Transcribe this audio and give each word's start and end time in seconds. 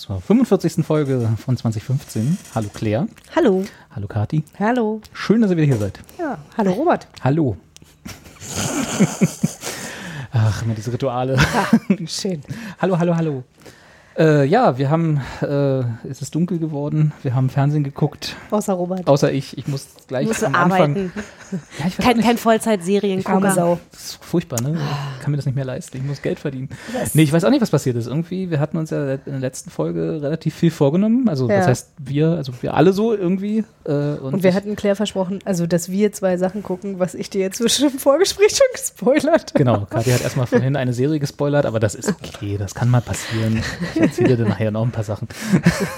zur 0.00 0.18
45. 0.18 0.82
Folge 0.82 1.28
von 1.36 1.58
2015. 1.58 2.38
Hallo 2.54 2.70
Claire. 2.72 3.06
Hallo. 3.36 3.64
Hallo 3.94 4.06
Kati. 4.06 4.42
Hallo. 4.58 5.02
Schön, 5.12 5.42
dass 5.42 5.50
ihr 5.50 5.58
wieder 5.58 5.66
hier 5.66 5.76
seid. 5.76 6.00
Ja, 6.18 6.38
hallo 6.56 6.72
Robert. 6.72 7.06
Hallo. 7.22 7.58
Ach, 10.32 10.62
immer 10.62 10.72
diese 10.74 10.90
Rituale. 10.90 11.36
Schön. 12.06 12.40
hallo, 12.80 12.98
hallo, 12.98 13.14
hallo. 13.14 13.44
Äh, 14.20 14.44
ja, 14.44 14.76
wir 14.76 14.90
haben, 14.90 15.18
äh, 15.40 15.80
es 16.06 16.20
ist 16.20 16.34
dunkel 16.34 16.58
geworden, 16.58 17.12
wir 17.22 17.34
haben 17.34 17.48
Fernsehen 17.48 17.84
geguckt, 17.84 18.36
Außer 18.50 18.74
Robert. 18.74 19.08
außer 19.08 19.32
ich. 19.32 19.56
Ich 19.56 19.66
muss 19.66 19.86
gleich 20.08 20.26
Musst 20.28 20.44
am 20.44 20.54
arbeiten. 20.54 21.10
Ja, 21.78 21.86
Kein, 22.04 22.20
kein 22.20 22.36
Vollzeit-Seriengucker. 22.36 23.78
Das 23.90 24.00
ist 24.04 24.18
furchtbar, 24.24 24.60
ne? 24.60 24.78
Ich 25.16 25.22
kann 25.22 25.30
mir 25.30 25.36
das 25.38 25.46
nicht 25.46 25.54
mehr 25.54 25.64
leisten. 25.64 25.96
Ich 25.96 26.02
muss 26.04 26.20
Geld 26.20 26.38
verdienen. 26.38 26.68
Nee, 27.14 27.22
ich 27.22 27.32
weiß 27.32 27.44
auch 27.44 27.50
nicht, 27.50 27.62
was 27.62 27.70
passiert 27.70 27.96
ist. 27.96 28.06
Irgendwie, 28.08 28.50
wir 28.50 28.60
hatten 28.60 28.76
uns 28.76 28.90
ja 28.90 29.14
in 29.14 29.20
der 29.24 29.38
letzten 29.40 29.70
Folge 29.70 30.20
relativ 30.22 30.54
viel 30.54 30.70
vorgenommen. 30.70 31.28
Also, 31.28 31.48
das 31.48 31.64
Ja. 31.64 31.66
heißt, 31.66 31.92
wir, 31.98 32.28
also 32.32 32.52
wir 32.60 32.74
alle 32.74 32.92
so 32.92 33.14
irgendwie. 33.14 33.64
Äh, 33.84 33.90
und 33.92 34.34
Und 34.34 34.42
wir 34.42 34.52
hatten 34.54 34.76
Claire 34.76 34.96
versprochen, 34.96 35.38
also 35.46 35.66
dass 35.66 35.90
wir 35.90 36.12
zwei 36.12 36.36
Sachen 36.36 36.62
gucken, 36.62 36.98
was 36.98 37.14
ich 37.14 37.30
dir 37.30 37.40
jetzt 37.40 37.56
zwischen 37.56 37.88
im 37.90 37.98
Vorgespräch 37.98 38.50
schon 38.50 38.66
gespoilert 38.74 39.50
habe. 39.50 39.58
Genau, 39.58 39.86
Kathi 39.88 40.10
hat 40.10 40.20
erstmal 40.20 40.46
vorhin 40.46 40.76
eine 40.76 40.92
Serie 40.92 41.18
gespoilert, 41.18 41.64
aber 41.66 41.80
das 41.80 41.94
ist 41.94 42.10
okay, 42.10 42.58
das 42.58 42.74
kann 42.74 42.90
mal 42.90 43.00
passieren. 43.00 43.62
Ich 44.12 44.18
erzähle 44.18 44.36
dir 44.36 44.48
nachher 44.48 44.70
noch 44.70 44.82
ein 44.84 44.90
paar 44.90 45.04
Sachen. 45.04 45.28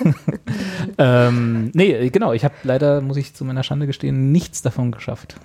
ähm, 0.99 1.71
nee, 1.75 2.11
genau, 2.11 2.33
ich 2.33 2.45
habe 2.45 2.55
leider, 2.63 3.01
muss 3.01 3.17
ich 3.17 3.35
zu 3.35 3.45
meiner 3.45 3.63
Schande 3.63 3.87
gestehen, 3.87 4.33
nichts 4.33 4.63
davon 4.63 4.93
geschafft. 4.93 5.37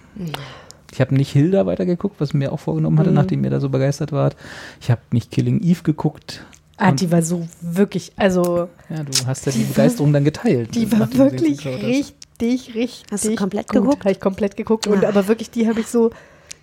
Ich 0.92 1.02
habe 1.02 1.16
nicht 1.16 1.32
Hilda 1.32 1.66
weitergeguckt, 1.66 2.20
was 2.20 2.30
ich 2.30 2.34
mir 2.36 2.52
auch 2.52 2.60
vorgenommen 2.60 2.98
hatte, 3.00 3.12
nachdem 3.12 3.44
ihr 3.44 3.50
da 3.50 3.60
so 3.60 3.70
begeistert 3.70 4.12
wart. 4.12 4.36
Ich 4.82 4.90
habe 4.92 5.02
nicht 5.12 5.32
Killing 5.32 5.62
Eve 5.62 5.84
geguckt. 5.84 6.46
Ah, 6.78 6.92
die 6.92 7.12
war 7.12 7.24
so 7.24 7.48
wirklich, 7.62 8.12
also 8.18 8.70
Ja, 8.90 9.04
du 9.04 9.12
hast 9.26 9.46
ja 9.48 9.52
die, 9.52 9.60
Die 9.60 9.64
war- 9.66 9.70
Begeisterung 9.74 10.14
dann 10.14 10.24
geteilt. 10.24 10.76
die 10.76 10.92
war 10.92 11.12
wirklich 11.14 11.66
richtig, 11.66 12.76
richtig 12.76 13.04
Hast 13.12 13.26
du 13.26 13.36
komplett 13.36 13.68
gut. 13.70 13.82
geguckt? 13.82 14.00
Habe 14.02 14.12
ich 14.12 14.20
komplett 14.20 14.56
geguckt. 14.56 14.86
Und 14.88 15.04
Ah. 15.04 15.10
aber 15.10 15.28
wirklich, 15.28 15.50
die 15.50 15.68
habe 15.68 15.80
ich 15.80 15.88
so 15.88 16.12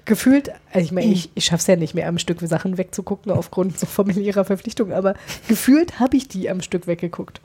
gefühlt, 0.05 0.51
also 0.73 0.85
ich 0.85 0.93
meine, 0.93 1.13
ich, 1.13 1.31
ich 1.35 1.47
schaffe 1.47 1.61
es 1.61 1.67
ja 1.67 1.77
nicht 1.77 1.95
mehr 1.95 2.09
am 2.09 2.19
Stück 2.19 2.41
Sachen 2.41 2.79
wegzugucken 2.79 3.33
aufgrund 3.33 3.79
so 3.79 3.87
familiärer 3.87 4.45
Verpflichtungen, 4.45 4.93
aber 4.93 5.15
gefühlt 5.49 6.01
habe 6.01 6.17
ich 6.17 6.29
die 6.29 6.51
am 6.51 6.61
Stück 6.61 6.87
weggeguckt. 6.87 7.41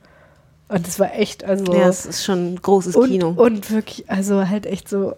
Und 0.68 0.86
das 0.86 1.00
war 1.00 1.16
echt, 1.16 1.44
also 1.44 1.74
Ja, 1.74 1.88
es 1.88 2.06
ist 2.06 2.24
schon 2.24 2.54
ein 2.54 2.62
großes 2.62 2.96
und, 2.96 3.10
Kino. 3.10 3.30
und 3.30 3.72
wirklich, 3.72 4.10
also 4.10 4.48
halt 4.48 4.66
echt 4.66 4.88
so 4.88 5.16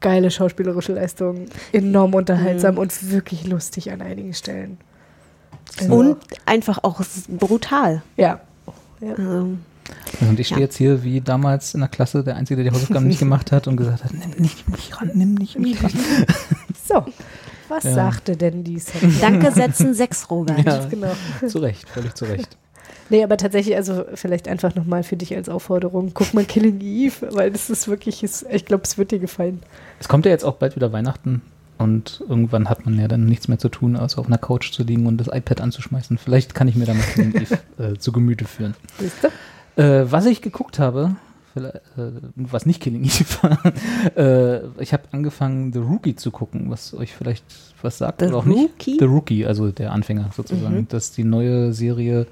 geile 0.00 0.30
schauspielerische 0.30 0.94
Leistung, 0.94 1.46
enorm 1.72 2.14
unterhaltsam 2.14 2.78
und 2.78 3.10
wirklich 3.10 3.46
lustig 3.46 3.92
an 3.92 4.00
einigen 4.00 4.34
Stellen. 4.34 4.78
Also, 5.78 5.94
und 5.94 6.18
einfach 6.44 6.80
auch 6.82 7.00
brutal. 7.28 8.02
ja. 8.16 8.40
ja. 9.00 9.14
Also, 9.14 9.48
Und 10.20 10.38
ich 10.38 10.46
stehe 10.46 10.60
Ja. 10.60 10.66
jetzt 10.66 10.76
hier 10.76 11.02
wie 11.02 11.20
damals 11.20 11.74
in 11.74 11.80
der 11.80 11.88
Klasse, 11.88 12.22
der 12.22 12.36
Einzige, 12.36 12.62
der 12.62 12.70
die 12.70 12.76
Hausaufgaben 12.76 13.06
nicht 13.08 13.18
gemacht 13.18 13.50
hat 13.52 13.66
und 13.66 13.76
gesagt 13.76 14.04
hat, 14.04 14.12
nimm 14.14 14.30
nicht 14.38 14.68
mich 14.68 15.00
ran, 15.00 15.10
nimm 15.14 15.34
nicht 15.34 15.58
mich 15.58 15.82
ran. 15.82 15.92
So, 16.88 17.04
was 17.68 17.84
Ja. 17.84 17.94
sagte 17.94 18.36
denn 18.36 18.64
die 18.64 18.78
Sendung? 18.78 19.14
danke, 19.20 19.50
setzen 19.52 19.94
sechs, 19.94 20.30
Robert. 20.30 20.64
Ja. 20.64 20.84
Genau. 20.90 21.12
Zu 21.46 21.58
Recht, 21.60 21.88
völlig 21.88 22.14
zu 22.14 22.24
Recht. 22.26 22.56
Nee, 23.08 23.22
aber 23.24 23.36
tatsächlich, 23.36 23.76
also 23.76 24.04
vielleicht 24.14 24.48
einfach 24.48 24.74
nochmal 24.74 25.02
für 25.02 25.16
dich 25.16 25.34
als 25.34 25.48
Aufforderung, 25.48 26.10
guck 26.14 26.32
mal 26.34 26.44
Killing 26.44 26.80
Eve, 26.80 27.28
weil 27.32 27.50
das 27.50 27.68
ist 27.70 27.88
wirklich, 27.88 28.22
ist, 28.22 28.46
ich 28.50 28.64
glaube, 28.64 28.84
es 28.84 28.96
wird 28.98 29.10
dir 29.10 29.18
gefallen. 29.18 29.60
Es 30.00 30.08
kommt 30.08 30.24
ja 30.26 30.32
jetzt 30.32 30.44
auch 30.44 30.54
bald 30.56 30.76
wieder 30.76 30.92
Weihnachten 30.92 31.42
und 31.78 32.22
irgendwann 32.28 32.68
hat 32.68 32.84
man 32.84 32.98
ja 32.98 33.08
dann 33.08 33.24
nichts 33.26 33.48
mehr 33.48 33.58
zu 33.58 33.68
tun, 33.68 33.96
außer 33.96 34.18
auf 34.18 34.26
einer 34.26 34.38
Couch 34.38 34.72
zu 34.72 34.82
liegen 34.82 35.06
und 35.06 35.18
das 35.18 35.28
iPad 35.28 35.60
anzuschmeißen. 35.60 36.18
Vielleicht 36.18 36.54
kann 36.54 36.68
ich 36.68 36.74
mir 36.76 36.84
da 36.86 36.94
mal 36.94 37.02
Killing 37.02 37.34
Eve 37.34 37.58
äh, 37.78 37.98
zu 37.98 38.12
Gemüte 38.12 38.44
führen. 38.44 38.74
Siehst 38.98 39.22
du? 39.24 39.28
Äh, 39.76 40.04
was 40.10 40.26
ich 40.26 40.42
geguckt 40.42 40.78
habe, 40.78 41.16
vielleicht, 41.52 41.76
äh, 41.76 42.12
was 42.34 42.66
nicht 42.66 42.80
Killing 42.80 43.04
Eve 43.04 43.24
war, 43.42 43.58
äh, 44.16 44.82
ich 44.82 44.92
habe 44.92 45.04
angefangen, 45.12 45.72
The 45.72 45.78
Rookie 45.78 46.16
zu 46.16 46.30
gucken, 46.30 46.70
was 46.70 46.94
euch 46.94 47.14
vielleicht 47.14 47.44
was 47.82 47.98
sagt 47.98 48.20
The 48.20 48.26
oder 48.26 48.36
auch 48.38 48.44
nicht. 48.44 48.58
Rookie? 48.58 48.96
The 48.98 49.04
Rookie, 49.04 49.46
also 49.46 49.70
der 49.70 49.92
Anfänger 49.92 50.30
sozusagen. 50.34 50.86
Das 50.88 51.04
ist 51.04 51.16
die 51.16 51.24
neue 51.24 51.72
Serie 51.72 52.26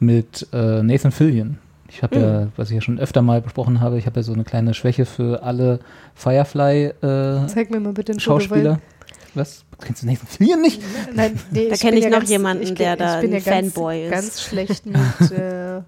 mit 0.00 0.48
äh, 0.52 0.82
Nathan 0.82 1.12
Fillion. 1.12 1.58
Ich 1.88 2.02
habe 2.02 2.18
ja, 2.18 2.48
was 2.56 2.70
ich 2.70 2.76
ja 2.76 2.80
schon 2.80 2.98
öfter 2.98 3.20
mal 3.20 3.42
besprochen 3.42 3.80
habe, 3.80 3.98
ich 3.98 4.06
habe 4.06 4.20
ja 4.20 4.22
so 4.22 4.32
eine 4.32 4.44
kleine 4.44 4.72
Schwäche 4.72 5.04
für 5.04 5.42
alle 5.42 5.78
Firefly 6.14 6.86
äh, 6.86 7.46
Zeig 7.46 7.70
mir 7.70 7.80
mal 7.80 7.92
bitte 7.92 8.12
ein 8.12 8.18
Foto, 8.18 8.40
Schauspieler. 8.40 8.80
Was? 9.34 9.64
Kennst 9.78 10.02
du 10.02 10.06
Nathan 10.06 10.26
Fillion 10.26 10.60
nicht? 10.62 10.80
Nein, 11.14 11.38
nee, 11.50 11.68
Da 11.68 11.74
ich 11.74 11.80
kenn 11.80 11.90
bin 11.90 11.98
ich 11.98 12.04
ja 12.04 12.10
noch 12.10 12.18
ganz, 12.20 12.30
jemanden, 12.30 12.62
ich, 12.62 12.74
der 12.74 12.96
da 12.96 13.16
ich 13.16 13.20
bin 13.20 13.34
ein 13.34 13.42
ja 13.42 13.52
ganz, 13.52 13.74
Fanboy 13.74 14.04
ist. 14.06 14.10
Ganz 14.10 14.42
schlecht 14.42 14.86
mit 14.86 14.96
äh, 15.32 15.80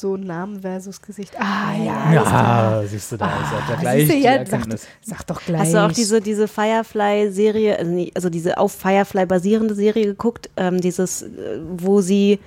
so 0.00 0.16
Namen 0.16 0.60
versus 0.60 1.00
Gesicht. 1.00 1.32
Ah, 1.38 1.74
ja. 1.76 2.12
Ja, 2.12 2.82
siehst 2.86 3.12
du, 3.12 3.16
da 3.16 3.26
ist 3.26 3.52
er. 3.52 3.66
Der 3.68 3.76
Ah, 3.76 3.80
gleich 3.80 4.00
siehst 4.00 4.12
du, 4.12 4.16
die 4.16 4.22
ja, 4.22 4.46
sag, 4.46 4.64
sag 5.02 5.26
doch 5.26 5.42
gleich. 5.42 5.60
Hast 5.60 5.74
du 5.74 5.84
auch 5.84 5.92
diese, 5.92 6.20
diese 6.20 6.48
Firefly-Serie, 6.48 7.78
also, 7.78 8.06
also 8.14 8.30
diese 8.30 8.58
auf 8.58 8.72
Firefly 8.72 9.26
basierende 9.26 9.74
Serie 9.74 10.06
geguckt, 10.06 10.50
ähm, 10.56 10.80
dieses, 10.80 11.22
äh, 11.22 11.28
wo 11.76 12.00
sie 12.00 12.38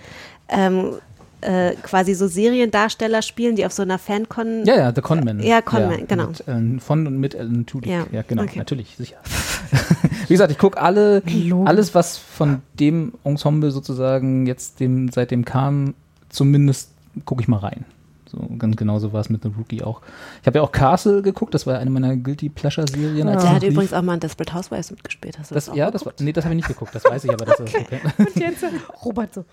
ähm, 0.47 0.93
äh, 1.41 1.73
quasi 1.83 2.13
so 2.15 2.27
Seriendarsteller 2.27 3.21
spielen, 3.21 3.55
die 3.55 3.66
auf 3.66 3.71
so 3.71 3.81
einer 3.81 3.97
Fancon 3.97 4.66
Ja, 4.66 4.75
ja, 4.75 4.93
The 4.93 5.01
Conman. 5.01 5.39
Ja, 5.41 5.61
Conman, 5.61 6.07
genau. 6.07 6.27
Mit, 6.27 6.47
äh, 6.47 6.79
von 6.79 7.07
und 7.07 7.17
mit 7.17 7.35
Alan 7.35 7.66
Tudyk. 7.66 7.91
Ja, 7.91 8.05
Ja, 8.11 8.23
genau, 8.27 8.43
okay. 8.43 8.57
natürlich, 8.59 8.95
sicher. 8.97 9.17
Wie 10.27 10.33
gesagt, 10.33 10.51
ich 10.51 10.57
gucke 10.57 10.79
alle, 10.81 11.23
alles, 11.66 11.95
was 11.95 12.17
von 12.17 12.61
dem 12.79 13.13
Ensemble 13.23 13.71
sozusagen 13.71 14.45
jetzt 14.47 14.79
dem, 14.79 15.09
seitdem 15.09 15.45
kam, 15.45 15.93
zumindest 16.29 16.91
gucke 17.25 17.42
ich 17.42 17.47
mal 17.47 17.58
rein. 17.58 17.86
So, 18.31 18.38
ganz 18.59 18.75
genauso 18.75 19.12
war 19.12 19.22
es 19.22 19.30
mit 19.30 19.42
The 19.42 19.50
Rookie 19.58 19.81
auch. 19.84 20.02
Ich 20.42 20.46
habe 20.47 20.59
ja 20.59 20.64
auch 20.64 20.72
Castle 20.72 21.24
geguckt, 21.24 21.53
das 21.56 21.66
war 21.66 21.80
eine 21.80 21.90
meiner 21.90 22.16
Guilty 22.16 22.50
Pleasure-Serien. 22.50 23.28
als 23.28 23.42
Der 23.42 23.50
sie 23.50 23.56
hat 23.56 23.64
lief. 23.64 23.72
übrigens 23.72 23.92
auch 23.94 24.03
mal 24.03 24.14
in 24.14 24.20
Desperate 24.20 24.53
Housewives 24.53 24.92
mitgespielt. 24.92 25.40
Hast 25.40 25.50
du 25.50 25.56
das, 25.56 25.66
das, 25.66 25.74
auch 25.74 25.75
ja, 25.78 25.90
das 25.90 26.06
war, 26.06 26.14
nee, 26.20 26.31
das 26.31 26.46
habe 26.46 26.53
ich 26.53 26.58
nicht 26.58 26.68
geguckt, 26.68 26.94
das 26.94 27.03
weiß 27.06 27.24
ich 27.24 27.31
aber, 27.31 27.46
dass 27.46 27.58
das 27.58 27.74
okay. 27.74 28.00
Und 28.20 28.36
jetzt 28.36 28.62
äh, 28.64 28.68
Robert 29.03 29.34
so. 29.34 29.46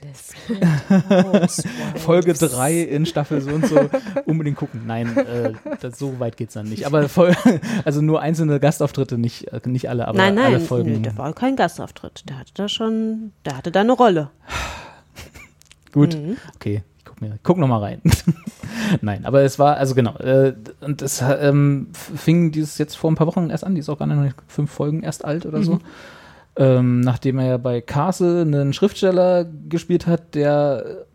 Das 0.00 1.64
Folge 1.96 2.32
3 2.34 2.82
in 2.82 3.06
Staffel 3.06 3.40
so 3.40 3.50
und 3.50 3.66
so 3.66 3.88
unbedingt 4.26 4.56
gucken. 4.56 4.82
Nein, 4.86 5.16
äh, 5.16 5.52
das, 5.80 5.98
so 5.98 6.20
weit 6.20 6.36
geht's 6.36 6.54
dann 6.54 6.68
nicht. 6.68 6.86
Aber 6.86 7.08
voll, 7.08 7.34
also 7.84 8.00
nur 8.00 8.20
einzelne 8.20 8.60
Gastauftritte, 8.60 9.18
nicht, 9.18 9.48
äh, 9.52 9.60
nicht 9.66 9.88
alle, 9.88 10.06
aber 10.06 10.16
nein, 10.18 10.38
alle 10.38 10.58
nein, 10.58 10.66
Folgen. 10.66 10.92
nee, 10.92 10.98
der 10.98 11.16
war 11.16 11.32
kein 11.32 11.56
Gastauftritt. 11.56 12.24
Der 12.28 12.38
hatte 12.38 12.52
da 12.54 12.68
schon, 12.68 13.32
der 13.44 13.56
hatte 13.56 13.72
da 13.72 13.80
eine 13.80 13.92
Rolle. 13.92 14.30
Gut, 15.92 16.14
Mhm. 16.16 16.36
okay, 16.54 16.82
guck, 17.18 17.28
mir, 17.28 17.38
guck 17.42 17.58
noch 17.58 17.68
mal 17.68 17.78
rein. 17.78 18.00
Nein, 19.00 19.24
aber 19.24 19.42
es 19.42 19.58
war, 19.58 19.76
also 19.76 19.94
genau, 19.94 20.16
äh, 20.18 20.54
und 20.80 21.02
es 21.02 21.22
ähm, 21.22 21.88
fing 21.92 22.52
dieses 22.52 22.78
jetzt 22.78 22.96
vor 22.96 23.10
ein 23.10 23.14
paar 23.14 23.26
Wochen 23.26 23.50
erst 23.50 23.64
an, 23.64 23.74
die 23.74 23.80
ist 23.80 23.88
auch 23.88 23.98
gar 23.98 24.06
nicht 24.06 24.36
fünf 24.46 24.70
Folgen 24.70 25.02
erst 25.02 25.24
alt 25.24 25.46
oder 25.46 25.62
so. 25.62 25.78
Ähm, 26.56 27.00
nachdem 27.00 27.38
er 27.38 27.46
ja 27.46 27.56
bei 27.56 27.80
Castle 27.80 28.42
einen 28.42 28.72
Schriftsteller 28.72 29.46
gespielt 29.68 30.06
hat, 30.06 30.34
der 30.34 31.06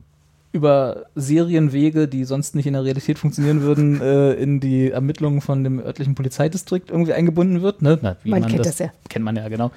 über 0.54 1.08
Serienwege, 1.16 2.08
die 2.08 2.26
sonst 2.26 2.56
nicht 2.56 2.68
in 2.68 2.74
der 2.74 2.84
Realität 2.84 3.18
funktionieren 3.18 3.62
würden, 3.62 4.00
äh, 4.02 4.34
in 4.34 4.60
die 4.60 4.92
Ermittlungen 4.92 5.42
von 5.42 5.64
dem 5.64 5.80
örtlichen 5.80 6.16
Polizeidistrikt 6.16 6.92
irgendwie 6.92 7.14
eingebunden 7.14 7.62
wird. 7.62 7.82
Ne? 7.82 7.98
Na, 8.02 8.16
wie 8.24 8.30
Man 8.30 8.46
kennt 8.46 8.66
das 8.66 8.78
ja. 8.80 8.92
Kennt 9.10 9.26
man 9.26 9.36
ja, 9.36 9.50
genau. 9.50 9.72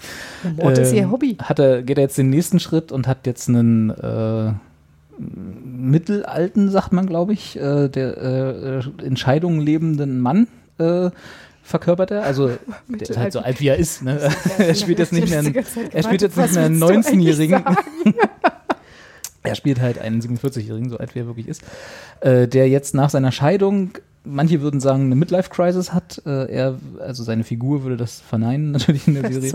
Mord 0.56 0.78
ist 0.78 0.92
ihr 0.92 1.04
Ähm, 1.04 1.10
Hobby. 1.10 1.36
Hat 1.42 1.58
er, 1.58 1.82
geht 1.82 1.96
er 1.96 2.02
jetzt 2.02 2.18
den 2.18 2.28
nächsten 2.30 2.60
Schritt 2.60 2.92
und 2.92 3.08
hat 3.08 3.26
jetzt 3.26 3.48
einen 3.48 3.90
äh, 3.90 4.52
mittelalten, 5.76 6.70
sagt 6.70 6.92
man, 6.92 7.06
glaube 7.06 7.32
ich, 7.32 7.56
äh, 7.56 7.88
der 7.88 8.16
äh, 8.16 9.04
in 9.04 9.16
Scheidung 9.16 9.60
lebenden 9.60 10.20
Mann 10.20 10.48
äh, 10.78 11.10
verkörpert 11.62 12.10
er. 12.10 12.22
Also 12.22 12.48
der 12.88 13.10
ist 13.10 13.16
halt 13.16 13.32
so 13.32 13.40
alt 13.40 13.60
wie 13.60 13.68
er 13.68 13.76
ist. 13.76 14.02
Ne? 14.02 14.30
er 14.58 14.74
spielt 14.74 14.98
jetzt 14.98 15.12
nicht 15.12 15.28
mehr 15.28 15.40
einen, 15.40 15.54
er 15.54 16.02
spielt 16.02 16.22
jetzt 16.22 16.36
nicht 16.36 16.54
mehr 16.54 16.64
einen 16.64 16.82
19-Jährigen. 16.82 17.64
er 19.42 19.54
spielt 19.54 19.80
halt 19.80 19.98
einen 19.98 20.20
47-Jährigen, 20.20 20.90
so 20.90 20.98
alt 20.98 21.14
wie 21.14 21.20
er 21.20 21.26
wirklich 21.26 21.48
ist, 21.48 21.62
äh, 22.20 22.48
der 22.48 22.68
jetzt 22.68 22.94
nach 22.94 23.10
seiner 23.10 23.32
Scheidung 23.32 23.92
manche 24.26 24.60
würden 24.60 24.80
sagen, 24.80 25.04
eine 25.04 25.14
Midlife-Crisis 25.14 25.92
hat. 25.92 26.20
Äh, 26.26 26.52
er, 26.52 26.78
also 27.00 27.22
seine 27.22 27.44
Figur 27.44 27.84
würde 27.84 27.96
das 27.96 28.20
verneinen, 28.20 28.72
natürlich 28.72 29.06
in 29.06 29.14
der 29.14 29.32
Serie. 29.32 29.52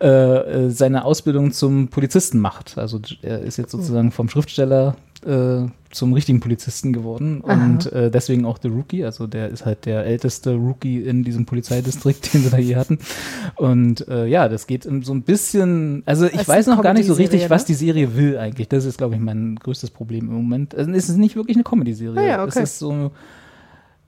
Äh, 0.00 0.06
äh, 0.06 0.70
seine 0.70 1.04
Ausbildung 1.04 1.52
zum 1.52 1.88
Polizisten 1.88 2.40
macht. 2.40 2.78
Also 2.78 3.00
er 3.22 3.40
ist 3.40 3.58
jetzt 3.58 3.70
sozusagen 3.70 4.10
vom 4.10 4.28
Schriftsteller 4.28 4.96
äh, 5.24 5.66
zum 5.90 6.12
richtigen 6.12 6.40
Polizisten 6.40 6.92
geworden 6.92 7.40
und 7.40 7.90
äh, 7.92 8.10
deswegen 8.10 8.44
auch 8.44 8.58
The 8.62 8.68
Rookie. 8.68 9.04
Also 9.04 9.26
der 9.26 9.48
ist 9.48 9.64
halt 9.64 9.86
der 9.86 10.04
älteste 10.04 10.54
Rookie 10.54 11.02
in 11.02 11.24
diesem 11.24 11.46
Polizeidistrikt, 11.46 12.32
den 12.34 12.42
sie 12.42 12.50
da 12.50 12.58
je 12.58 12.76
hatten. 12.76 12.98
Und 13.56 14.06
äh, 14.08 14.26
ja, 14.26 14.48
das 14.48 14.66
geht 14.66 14.84
um 14.86 15.02
so 15.02 15.14
ein 15.14 15.22
bisschen, 15.22 16.02
also 16.04 16.26
ich 16.26 16.34
ist 16.34 16.48
weiß 16.48 16.66
noch 16.66 16.82
gar 16.82 16.92
nicht 16.92 17.06
so 17.06 17.14
richtig, 17.14 17.48
was 17.48 17.62
ne? 17.62 17.66
die 17.68 17.74
Serie 17.74 18.16
will 18.16 18.36
eigentlich. 18.36 18.68
Das 18.68 18.84
ist, 18.84 18.98
glaube 18.98 19.14
ich, 19.14 19.20
mein 19.20 19.56
größtes 19.56 19.90
Problem 19.90 20.28
im 20.28 20.34
Moment. 20.34 20.74
Also 20.74 20.90
es 20.92 21.08
ist 21.08 21.16
nicht 21.16 21.36
wirklich 21.36 21.56
eine 21.56 21.64
Comedy-Serie. 21.64 22.20
Ah 22.20 22.26
ja, 22.26 22.42
okay. 22.42 22.60
Es 22.62 22.72
ist 22.72 22.78
so 22.78 23.10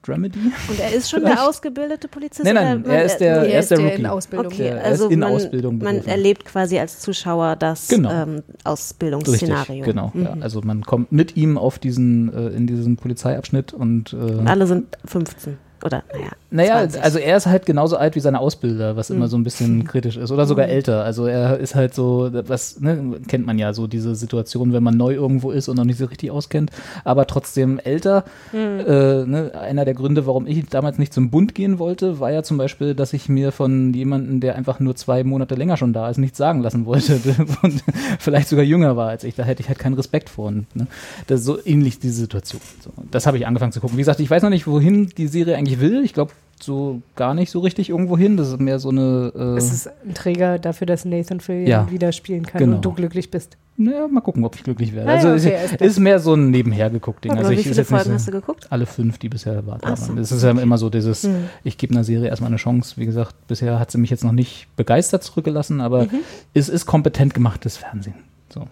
Dramedy. 0.03 0.39
Und 0.67 0.79
er 0.79 0.93
ist 0.93 1.09
schon 1.09 1.21
der 1.25 1.47
ausgebildete 1.47 2.07
Polizist? 2.07 2.43
Nein, 2.43 2.55
nein, 2.55 2.83
er 2.85 2.97
man- 2.97 3.05
ist 3.05 3.17
der, 3.17 3.35
er 3.43 3.59
ist 3.59 3.71
der 3.71 3.79
in 3.79 3.85
Rookie. 3.87 4.05
Ausbildung. 4.07 4.45
Okay, 4.47 4.57
Der- 4.63 4.77
er 4.81 4.85
also 4.85 5.05
ist 5.05 5.11
in 5.13 5.19
man, 5.19 5.31
Ausbildung 5.33 5.77
man 5.77 5.95
berufen. 5.95 6.09
erlebt 6.09 6.45
quasi 6.45 6.79
als 6.79 6.99
Zuschauer 6.99 7.55
das 7.55 7.87
Genau. 7.87 8.09
ähm, 8.11 8.35
Richtig, 8.35 8.65
Ausbildungsszenario. 8.65 9.85
genau. 9.85 10.11
Ja. 10.15 10.35
Also 10.39 10.61
man 10.61 10.81
kommt 10.83 11.11
mit 11.11 11.35
ihm 11.37 11.57
auf 11.57 11.79
diesen, 11.79 12.33
äh, 12.33 12.47
in 12.49 12.67
diesen 12.67 12.97
Polizeiabschnitt 12.97 13.73
und 13.73 14.13
äh, 14.13 14.41
Alle 14.45 14.67
sind 14.67 14.97
15 15.05 15.57
oder 15.83 16.03
naja. 16.11 16.31
Naja, 16.53 16.79
20. 16.79 17.03
also 17.03 17.19
er 17.19 17.37
ist 17.37 17.45
halt 17.45 17.65
genauso 17.65 17.95
alt 17.95 18.15
wie 18.15 18.19
seine 18.19 18.39
Ausbilder, 18.39 18.97
was 18.97 19.09
immer 19.09 19.29
so 19.29 19.37
ein 19.37 19.43
bisschen 19.43 19.85
kritisch 19.85 20.17
ist. 20.17 20.31
Oder 20.31 20.45
sogar 20.45 20.67
älter. 20.67 21.03
Also 21.03 21.25
er 21.25 21.57
ist 21.57 21.75
halt 21.75 21.93
so, 21.93 22.29
was, 22.31 22.81
ne, 22.81 23.21
kennt 23.27 23.45
man 23.45 23.57
ja 23.57 23.73
so 23.73 23.87
diese 23.87 24.15
Situation, 24.15 24.73
wenn 24.73 24.83
man 24.83 24.97
neu 24.97 25.13
irgendwo 25.13 25.51
ist 25.51 25.69
und 25.69 25.77
noch 25.77 25.85
nicht 25.85 25.97
so 25.97 26.05
richtig 26.05 26.29
auskennt, 26.29 26.71
aber 27.05 27.25
trotzdem 27.25 27.79
älter. 27.79 28.25
Äh, 28.53 29.25
ne, 29.25 29.51
einer 29.59 29.85
der 29.85 29.93
Gründe, 29.93 30.25
warum 30.25 30.45
ich 30.45 30.65
damals 30.67 30.97
nicht 30.97 31.13
zum 31.13 31.29
Bund 31.29 31.55
gehen 31.55 31.79
wollte, 31.79 32.19
war 32.19 32.31
ja 32.31 32.43
zum 32.43 32.57
Beispiel, 32.57 32.95
dass 32.95 33.13
ich 33.13 33.29
mir 33.29 33.53
von 33.53 33.93
jemandem, 33.93 34.41
der 34.41 34.55
einfach 34.55 34.81
nur 34.81 34.95
zwei 34.97 35.23
Monate 35.23 35.55
länger 35.55 35.77
schon 35.77 35.93
da 35.93 36.09
ist, 36.09 36.17
nichts 36.17 36.37
sagen 36.37 36.61
lassen 36.61 36.85
wollte 36.85 37.19
und 37.61 37.81
vielleicht 38.19 38.49
sogar 38.49 38.65
jünger 38.65 38.97
war 38.97 39.09
als 39.09 39.23
ich. 39.23 39.35
Da 39.35 39.43
hätte 39.43 39.61
ich 39.61 39.69
halt 39.69 39.79
keinen 39.79 39.93
Respekt 39.93 40.29
vor. 40.29 40.47
Und, 40.47 40.75
ne, 40.75 40.87
das 41.27 41.39
ist 41.39 41.45
so 41.45 41.63
ähnlich 41.65 41.99
diese 41.99 42.15
Situation. 42.15 42.61
So, 42.83 42.91
das 43.09 43.25
habe 43.25 43.37
ich 43.37 43.47
angefangen 43.47 43.71
zu 43.71 43.79
gucken. 43.79 43.97
Wie 43.97 44.01
gesagt, 44.01 44.19
ich 44.19 44.29
weiß 44.29 44.43
noch 44.43 44.49
nicht, 44.49 44.67
wohin 44.67 45.07
die 45.17 45.27
Serie 45.27 45.55
eigentlich 45.55 45.70
will. 45.79 46.03
Ich 46.03 46.13
glaube, 46.13 46.31
so 46.61 47.01
gar 47.15 47.33
nicht 47.33 47.49
so 47.49 47.59
richtig 47.59 47.89
irgendwo 47.89 48.17
hin. 48.17 48.37
Das 48.37 48.49
ist 48.49 48.59
mehr 48.59 48.77
so 48.79 48.89
eine. 48.89 49.31
Äh, 49.35 49.57
Es 49.57 49.71
ist 49.71 49.87
ein 49.87 50.13
Träger 50.13 50.59
dafür, 50.59 50.85
dass 50.85 51.05
Nathan 51.05 51.39
Fillion 51.39 51.67
Ja. 51.67 51.89
wieder 51.89 52.11
spielen 52.11 52.45
kann 52.45 52.59
Genau. 52.59 52.75
und 52.75 52.85
du 52.85 52.91
glücklich 52.93 53.31
bist. 53.31 53.57
naja, 53.77 54.07
mal 54.07 54.21
gucken, 54.21 54.43
ob 54.43 54.55
ich 54.55 54.63
glücklich 54.63 54.93
werde. 54.93 55.09
Ah 55.09 55.13
also 55.15 55.29
okay, 55.29 55.57
klar. 55.67 55.81
ist 55.81 55.97
mehr 55.97 56.19
so 56.19 56.35
ein 56.35 56.51
nebenher 56.51 56.91
geguckt 56.91 57.23
Ding. 57.23 57.31
Also 57.31 57.49
wie 57.49 57.55
ich 57.55 57.63
viele 57.67 57.81
ist 57.81 57.87
Folgen 57.89 58.03
so, 58.09 58.13
hast 58.13 58.27
du 58.27 58.31
geguckt? 58.31 58.67
Alle 58.69 58.85
fünf, 58.85 59.17
die 59.17 59.27
bisher 59.29 59.59
so, 59.59 59.65
waren. 59.67 60.17
Es 60.19 60.31
ist 60.31 60.43
ja 60.43 60.51
immer 60.51 60.77
so 60.77 60.91
dieses, 60.91 61.23
Hm. 61.23 61.45
ich 61.63 61.79
gebe 61.79 61.95
einer 61.95 62.03
Serie 62.03 62.27
erstmal 62.29 62.49
eine 62.49 62.57
Chance. 62.57 62.93
Wie 62.97 63.07
gesagt, 63.07 63.33
bisher 63.47 63.79
hat 63.79 63.89
sie 63.89 63.97
mich 63.97 64.11
jetzt 64.11 64.23
noch 64.23 64.33
nicht 64.33 64.67
begeistert 64.75 65.23
zurückgelassen, 65.23 65.81
aber 65.81 66.03
Mhm. 66.03 66.09
es 66.53 66.69
ist 66.69 66.85
kompetent 66.85 67.33
gemachtes 67.33 67.77
Fernsehen. 67.77 68.13
So. 68.53 68.67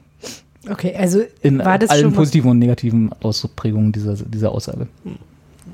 Okay, 0.70 0.94
also 0.96 1.22
In 1.42 1.58
war 1.60 1.80
das 1.80 1.90
allen 1.90 2.14
positiven 2.14 2.52
und 2.52 2.60
negativen 2.60 3.10
Ausprägungen 3.24 3.92
dieser, 3.92 4.14
dieser 4.14 4.52
Aussage. 4.52 4.88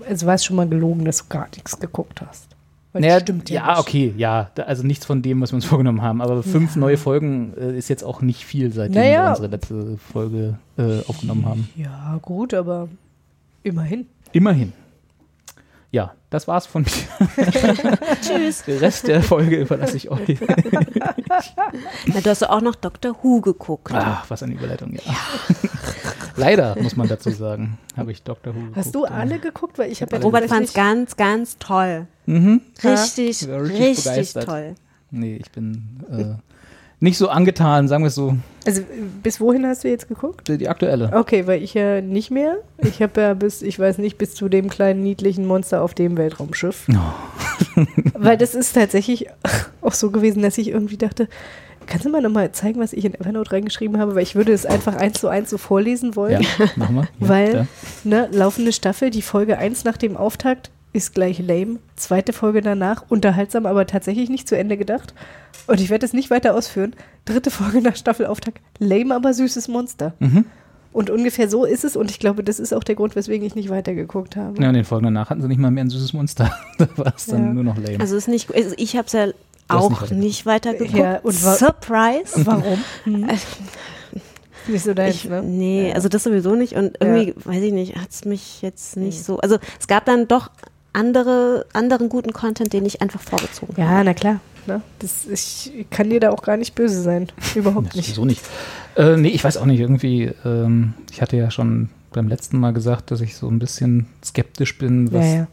Also 0.08 0.26
war 0.26 0.36
es 0.36 0.46
schon 0.46 0.56
mal 0.56 0.68
gelogen, 0.68 1.06
dass 1.06 1.20
du 1.20 1.24
gar 1.30 1.48
nichts 1.54 1.80
geguckt 1.80 2.22
hast? 2.22 2.48
Weil 2.94 3.02
Naja, 3.02 3.16
das 3.16 3.24
stimmt 3.24 3.50
ja, 3.50 3.62
ja, 3.66 3.70
nicht. 3.72 3.80
okay, 3.80 4.14
ja. 4.18 4.50
Da, 4.56 4.64
also 4.64 4.84
nichts 4.84 5.06
von 5.06 5.22
dem, 5.22 5.42
was 5.42 5.52
wir 5.52 5.56
uns 5.56 5.66
vorgenommen 5.74 6.02
haben. 6.02 6.22
Aber 6.22 6.42
fünf 6.44 6.76
neue 6.76 6.98
Folgen 6.98 7.54
äh, 7.58 7.78
ist 7.78 7.90
jetzt 7.90 8.04
auch 8.04 8.22
nicht 8.22 8.46
viel, 8.46 8.72
seitdem 8.72 9.02
Naja. 9.02 9.24
wir 9.26 9.30
unsere 9.32 9.48
letzte 9.48 9.98
Folge 10.12 10.58
äh, 10.78 11.00
aufgenommen 11.08 11.46
haben. 11.46 11.70
Ja, 11.76 12.18
gut, 12.22 12.54
aber 12.54 12.88
immerhin. 13.64 14.08
Immerhin. 14.32 14.74
Ja, 15.92 16.14
das 16.30 16.46
war's 16.48 16.66
von 16.66 16.84
mir. 16.84 17.38
Tschüss. 18.22 18.64
Den 18.64 18.80
Rest 18.80 19.08
der 19.08 19.24
Folge 19.24 19.58
überlasse 19.62 19.96
ich 19.96 20.10
euch. 20.12 20.38
Na, 22.08 22.20
du 22.22 22.30
hast 22.30 22.44
auch 22.50 22.60
noch 22.62 22.76
Dr. 22.76 23.16
Who 23.22 23.40
geguckt. 23.40 23.94
Ach, 23.94 24.26
was 24.30 24.44
eine 24.44 24.54
Überleitung, 24.54 24.94
ja. 24.94 25.02
Leider, 26.38 26.76
muss 26.82 26.96
man 26.96 27.08
dazu 27.08 27.30
sagen, 27.32 27.78
habe 27.96 28.12
ich 28.12 28.24
Dr. 28.24 28.54
Who 28.56 28.60
Hast 28.76 28.94
du 28.94 29.02
geguckt, 29.02 29.12
alle 29.20 29.40
geguckt? 29.40 29.78
Weil 29.80 29.92
ich 29.92 30.02
habe 30.02 30.16
ja 30.16 30.22
Robert 30.22 30.46
fand 30.48 30.66
es 30.66 30.74
ganz, 30.74 31.16
ganz 31.16 31.58
toll. 31.58 32.08
Mhm. 32.26 32.62
Richtig, 32.84 33.42
Ja, 33.44 33.58
richtig 33.58 33.80
richtig, 33.82 34.04
begeistert. 34.06 34.46
toll. 34.46 34.76
Nee, 35.12 35.38
ich 35.38 35.52
bin 35.52 36.04
äh, 36.12 36.34
nicht 37.00 37.18
so 37.18 37.30
angetan, 37.30 37.88
sagen 37.88 38.04
wir 38.04 38.08
es 38.08 38.16
so. 38.16 38.36
Also 38.66 38.82
bis 39.24 39.40
wohin 39.40 39.66
hast 39.66 39.84
du 39.84 39.90
jetzt 39.90 40.08
geguckt? 40.10 40.48
Die, 40.48 40.58
die 40.58 40.68
aktuelle. 40.68 41.12
Okay, 41.14 41.46
weil 41.48 41.62
ich 41.64 41.74
ja 41.74 42.02
nicht 42.02 42.32
mehr. 42.32 42.58
Ich 42.80 43.02
habe 43.02 43.22
ja 43.22 43.34
bis, 43.34 43.62
ich 43.62 43.78
weiß 43.80 44.00
nicht, 44.00 44.18
bis 44.18 44.34
zu 44.36 44.50
dem 44.50 44.70
kleinen 44.70 45.04
niedlichen 45.04 45.46
Monster 45.46 45.82
auf 45.82 45.94
dem 45.94 46.18
Weltraumschiff. 46.18 46.88
weil 48.14 48.38
das 48.38 48.56
ist 48.56 48.74
tatsächlich 48.74 49.28
auch 49.82 49.94
so 49.94 50.12
gewesen, 50.12 50.42
dass 50.42 50.58
ich 50.58 50.70
irgendwie 50.70 50.98
dachte, 50.98 51.28
kannst 51.86 52.06
du 52.06 52.10
mal 52.10 52.22
nochmal 52.22 52.52
zeigen, 52.52 52.80
was 52.80 52.94
ich 52.94 53.06
in 53.06 53.14
Evernote 53.16 53.52
reingeschrieben 53.52 54.00
habe? 54.00 54.16
Weil 54.16 54.24
ich 54.24 54.36
würde 54.36 54.52
es 54.54 54.66
einfach 54.66 54.96
eins 54.96 55.20
zu 55.20 55.28
eins 55.28 55.50
so 55.50 55.58
vorlesen 55.58 56.16
wollen. 56.16 56.42
Ja, 56.42 56.66
machen 56.76 56.96
wir. 56.96 57.02
Ja, 57.20 57.30
Weil, 57.30 57.54
da. 57.54 57.68
ne, 58.04 58.30
laufende 58.32 58.72
Staffel, 58.74 59.10
die 59.10 59.22
Folge 59.22 59.58
1 59.58 59.84
nach 59.84 59.98
dem 59.98 60.18
Auftakt 60.18 60.72
ist 60.94 61.14
gleich 61.14 61.40
lame. 61.40 61.80
Zweite 61.98 62.32
Folge 62.34 62.62
danach 62.62 63.04
unterhaltsam, 63.10 63.66
aber 63.66 63.86
tatsächlich 63.86 64.30
nicht 64.30 64.48
zu 64.48 64.58
Ende 64.58 64.78
gedacht. 64.78 65.14
Und 65.68 65.82
ich 65.82 65.90
werde 65.90 66.06
es 66.06 66.14
nicht 66.14 66.30
weiter 66.30 66.56
ausführen. 66.56 66.94
Dritte 67.26 67.52
Folge 67.52 67.82
nach 67.82 67.96
Staffelauftakt, 67.96 68.62
lame, 68.80 69.14
aber 69.14 69.34
süßes 69.34 69.68
Monster. 69.68 70.14
Mhm. 70.20 70.46
Und 70.94 71.10
ungefähr 71.10 71.50
so 71.50 71.66
ist 71.66 71.84
es. 71.84 71.98
Und 71.98 72.10
ich 72.10 72.20
glaube, 72.20 72.42
das 72.46 72.58
ist 72.62 72.74
auch 72.74 72.84
der 72.84 72.96
Grund, 72.96 73.18
weswegen 73.18 73.46
ich 73.46 73.56
nicht 73.56 73.70
weitergeguckt 73.70 74.38
habe. 74.38 74.62
Ja, 74.62 74.70
und 74.70 74.76
den 74.76 74.86
Folgen 74.86 75.04
danach 75.04 75.30
hatten 75.30 75.42
sie 75.42 75.50
nicht 75.50 75.58
mal 75.60 75.70
mehr 75.72 75.84
ein 75.84 75.90
süßes 75.90 76.14
Monster. 76.14 76.50
da 76.78 76.88
war 76.96 77.14
es 77.14 77.26
dann 77.26 77.48
Ja. 77.48 77.54
nur 77.54 77.64
noch 77.66 77.78
lame. 77.78 78.00
Also 78.00 78.16
ist 78.16 78.30
nicht, 78.30 78.54
also 78.56 78.74
ich 78.78 78.96
habe 78.96 79.08
es 79.08 79.12
ja 79.12 79.28
auch 79.68 80.10
nicht 80.12 80.46
weitergeguckt. 80.46 80.98
Ja, 80.98 81.18
und 81.20 81.44
wa- 81.44 81.56
Surprise. 81.56 82.46
Warum? 82.46 82.84
Hm. 83.04 83.28
Nicht 84.68 84.84
so 84.84 84.94
deins, 84.96 85.16
Ich, 85.16 85.26
ne? 85.30 85.44
nee, 85.44 85.90
Ja. 85.90 85.94
also 85.96 86.10
das 86.10 86.24
sowieso 86.24 86.56
nicht. 86.56 86.74
Und 86.74 86.98
irgendwie, 87.00 87.36
weiß 87.46 87.62
ich 87.62 87.72
nicht, 87.74 87.96
hat 87.98 88.10
es 88.10 88.26
mich 88.26 88.62
jetzt 88.64 88.98
nicht 88.98 89.24
so. 89.24 89.38
Also 89.40 89.58
es 89.80 89.86
gab 89.88 90.06
dann 90.06 90.28
doch 90.28 90.50
andere, 90.92 91.68
anderen 91.74 92.10
guten 92.10 92.34
Content, 92.34 92.74
den 92.74 92.84
ich 92.86 93.00
einfach 93.02 93.22
vorgezogen 93.22 93.74
habe. 93.78 93.82
Ja, 93.82 94.04
na 94.04 94.14
klar. 94.16 94.40
Ne? 94.66 94.82
Das, 94.98 95.28
ich 95.28 95.86
kann 95.92 96.10
dir 96.10 96.20
da 96.20 96.32
auch 96.32 96.42
gar 96.42 96.58
nicht 96.58 96.74
böse 96.74 97.00
sein. 97.04 97.28
Überhaupt 97.56 97.90
Ja, 97.94 97.98
nicht. 97.98 98.08
sowieso 98.08 98.26
nicht. 98.26 98.42
Äh, 98.96 99.18
nee, 99.18 99.28
ich 99.30 99.44
weiß 99.44 99.58
auch 99.58 99.66
nicht. 99.66 99.80
Irgendwie, 99.80 100.32
ähm, 100.44 100.96
ich 101.12 101.22
hatte 101.22 101.38
ja 101.38 101.52
schon 101.52 101.90
beim 102.12 102.28
letzten 102.28 102.58
Mal 102.60 102.72
gesagt, 102.72 103.12
dass 103.12 103.22
ich 103.22 103.36
so 103.36 103.48
ein 103.48 103.60
bisschen 103.60 104.08
skeptisch 104.24 104.80
bin, 104.80 105.14
was 105.14 105.24
Ja, 105.26 105.36
ja. 105.36 105.48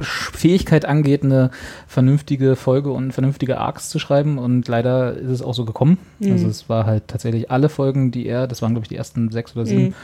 Fähigkeit 0.00 0.84
angeht, 0.84 1.22
eine 1.22 1.50
vernünftige 1.86 2.56
Folge 2.56 2.90
und 2.90 3.12
vernünftige 3.12 3.58
Arcs 3.58 3.88
zu 3.88 3.98
schreiben. 3.98 4.38
Und 4.38 4.66
leider 4.68 5.14
ist 5.14 5.30
es 5.30 5.42
auch 5.42 5.54
so 5.54 5.64
gekommen. 5.64 5.98
Mhm. 6.18 6.32
Also 6.32 6.48
es 6.48 6.68
war 6.68 6.86
halt 6.86 7.08
tatsächlich 7.08 7.50
alle 7.50 7.68
Folgen, 7.68 8.10
die 8.10 8.26
er, 8.26 8.46
das 8.46 8.62
waren 8.62 8.72
glaube 8.72 8.84
ich 8.84 8.88
die 8.88 8.96
ersten 8.96 9.30
sechs 9.30 9.54
oder 9.56 9.66
sieben, 9.66 9.82
Mhm. 9.88 9.94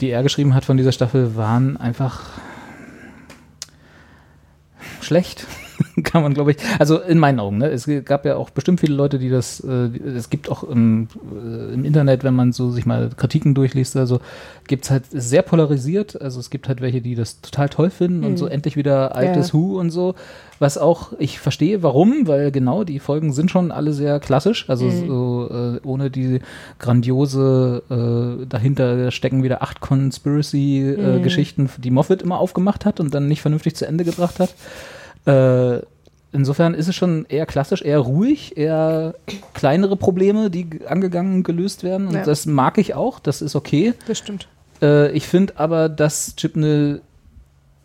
die 0.00 0.10
er 0.10 0.22
geschrieben 0.22 0.54
hat 0.54 0.64
von 0.64 0.76
dieser 0.76 0.92
Staffel, 0.92 1.36
waren 1.36 1.76
einfach 1.76 2.24
schlecht. 5.00 5.46
Kann 6.02 6.22
man, 6.22 6.34
glaube 6.34 6.52
ich, 6.52 6.56
also 6.78 6.98
in 7.00 7.18
meinen 7.18 7.40
Augen, 7.40 7.58
ne? 7.58 7.68
Es 7.68 7.88
gab 8.04 8.24
ja 8.24 8.36
auch 8.36 8.50
bestimmt 8.50 8.80
viele 8.80 8.94
Leute, 8.94 9.18
die 9.18 9.30
das, 9.30 9.60
äh, 9.60 9.88
es 10.16 10.30
gibt 10.30 10.50
auch 10.50 10.62
im, 10.64 11.08
äh, 11.34 11.74
im 11.74 11.84
Internet, 11.84 12.24
wenn 12.24 12.34
man 12.34 12.52
so 12.52 12.70
sich 12.70 12.86
mal 12.86 13.10
Kritiken 13.16 13.54
durchliest, 13.54 13.96
also 13.96 14.20
gibt 14.66 14.84
es 14.84 14.90
halt 14.90 15.04
sehr 15.10 15.42
polarisiert. 15.42 16.20
Also 16.20 16.40
es 16.40 16.50
gibt 16.50 16.68
halt 16.68 16.80
welche, 16.80 17.00
die 17.00 17.14
das 17.14 17.40
total 17.40 17.68
toll 17.68 17.90
finden 17.90 18.24
und 18.24 18.36
so 18.36 18.46
endlich 18.46 18.76
wieder 18.76 19.14
altes 19.14 19.48
Ja. 19.48 19.54
Who 19.54 19.78
und 19.78 19.90
so. 19.90 20.14
Was 20.58 20.78
auch, 20.78 21.12
ich 21.18 21.38
verstehe, 21.38 21.82
warum, 21.82 22.26
weil 22.26 22.50
genau 22.50 22.82
die 22.82 22.98
Folgen 22.98 23.32
sind 23.32 23.50
schon 23.50 23.70
alle 23.70 23.92
sehr 23.92 24.20
klassisch. 24.20 24.68
Also 24.68 24.90
so 24.90 25.48
äh, 25.50 25.86
ohne 25.86 26.10
die 26.10 26.40
grandiose 26.78 27.82
äh, 27.90 28.46
dahinter 28.46 29.10
stecken 29.10 29.42
wieder 29.42 29.62
acht 29.62 29.80
Conspiracy-Geschichten, 29.80 31.68
die 31.78 31.90
Moffat 31.90 32.22
immer 32.22 32.38
aufgemacht 32.38 32.86
hat 32.86 33.00
und 33.00 33.14
dann 33.14 33.28
nicht 33.28 33.42
vernünftig 33.42 33.76
zu 33.76 33.86
Ende 33.86 34.04
gebracht 34.04 34.40
hat. 34.40 34.54
Äh, 35.26 35.80
insofern 36.32 36.74
ist 36.74 36.88
es 36.88 36.94
schon 36.94 37.26
eher 37.28 37.46
klassisch, 37.46 37.82
eher 37.82 37.98
ruhig, 37.98 38.56
eher 38.56 39.14
kleinere 39.54 39.96
Probleme, 39.96 40.50
die 40.50 40.68
angegangen, 40.86 41.42
gelöst 41.42 41.82
werden. 41.82 42.08
Und 42.08 42.14
Ja. 42.14 42.24
das 42.24 42.46
mag 42.46 42.78
ich 42.78 42.94
auch, 42.94 43.18
das 43.20 43.42
ist 43.42 43.56
okay. 43.56 43.94
Das 44.06 44.18
stimmt. 44.18 44.48
Äh, 44.82 45.10
ich 45.12 45.26
finde 45.26 45.54
aber, 45.58 45.88
dass 45.88 46.36
Chipnell 46.36 47.00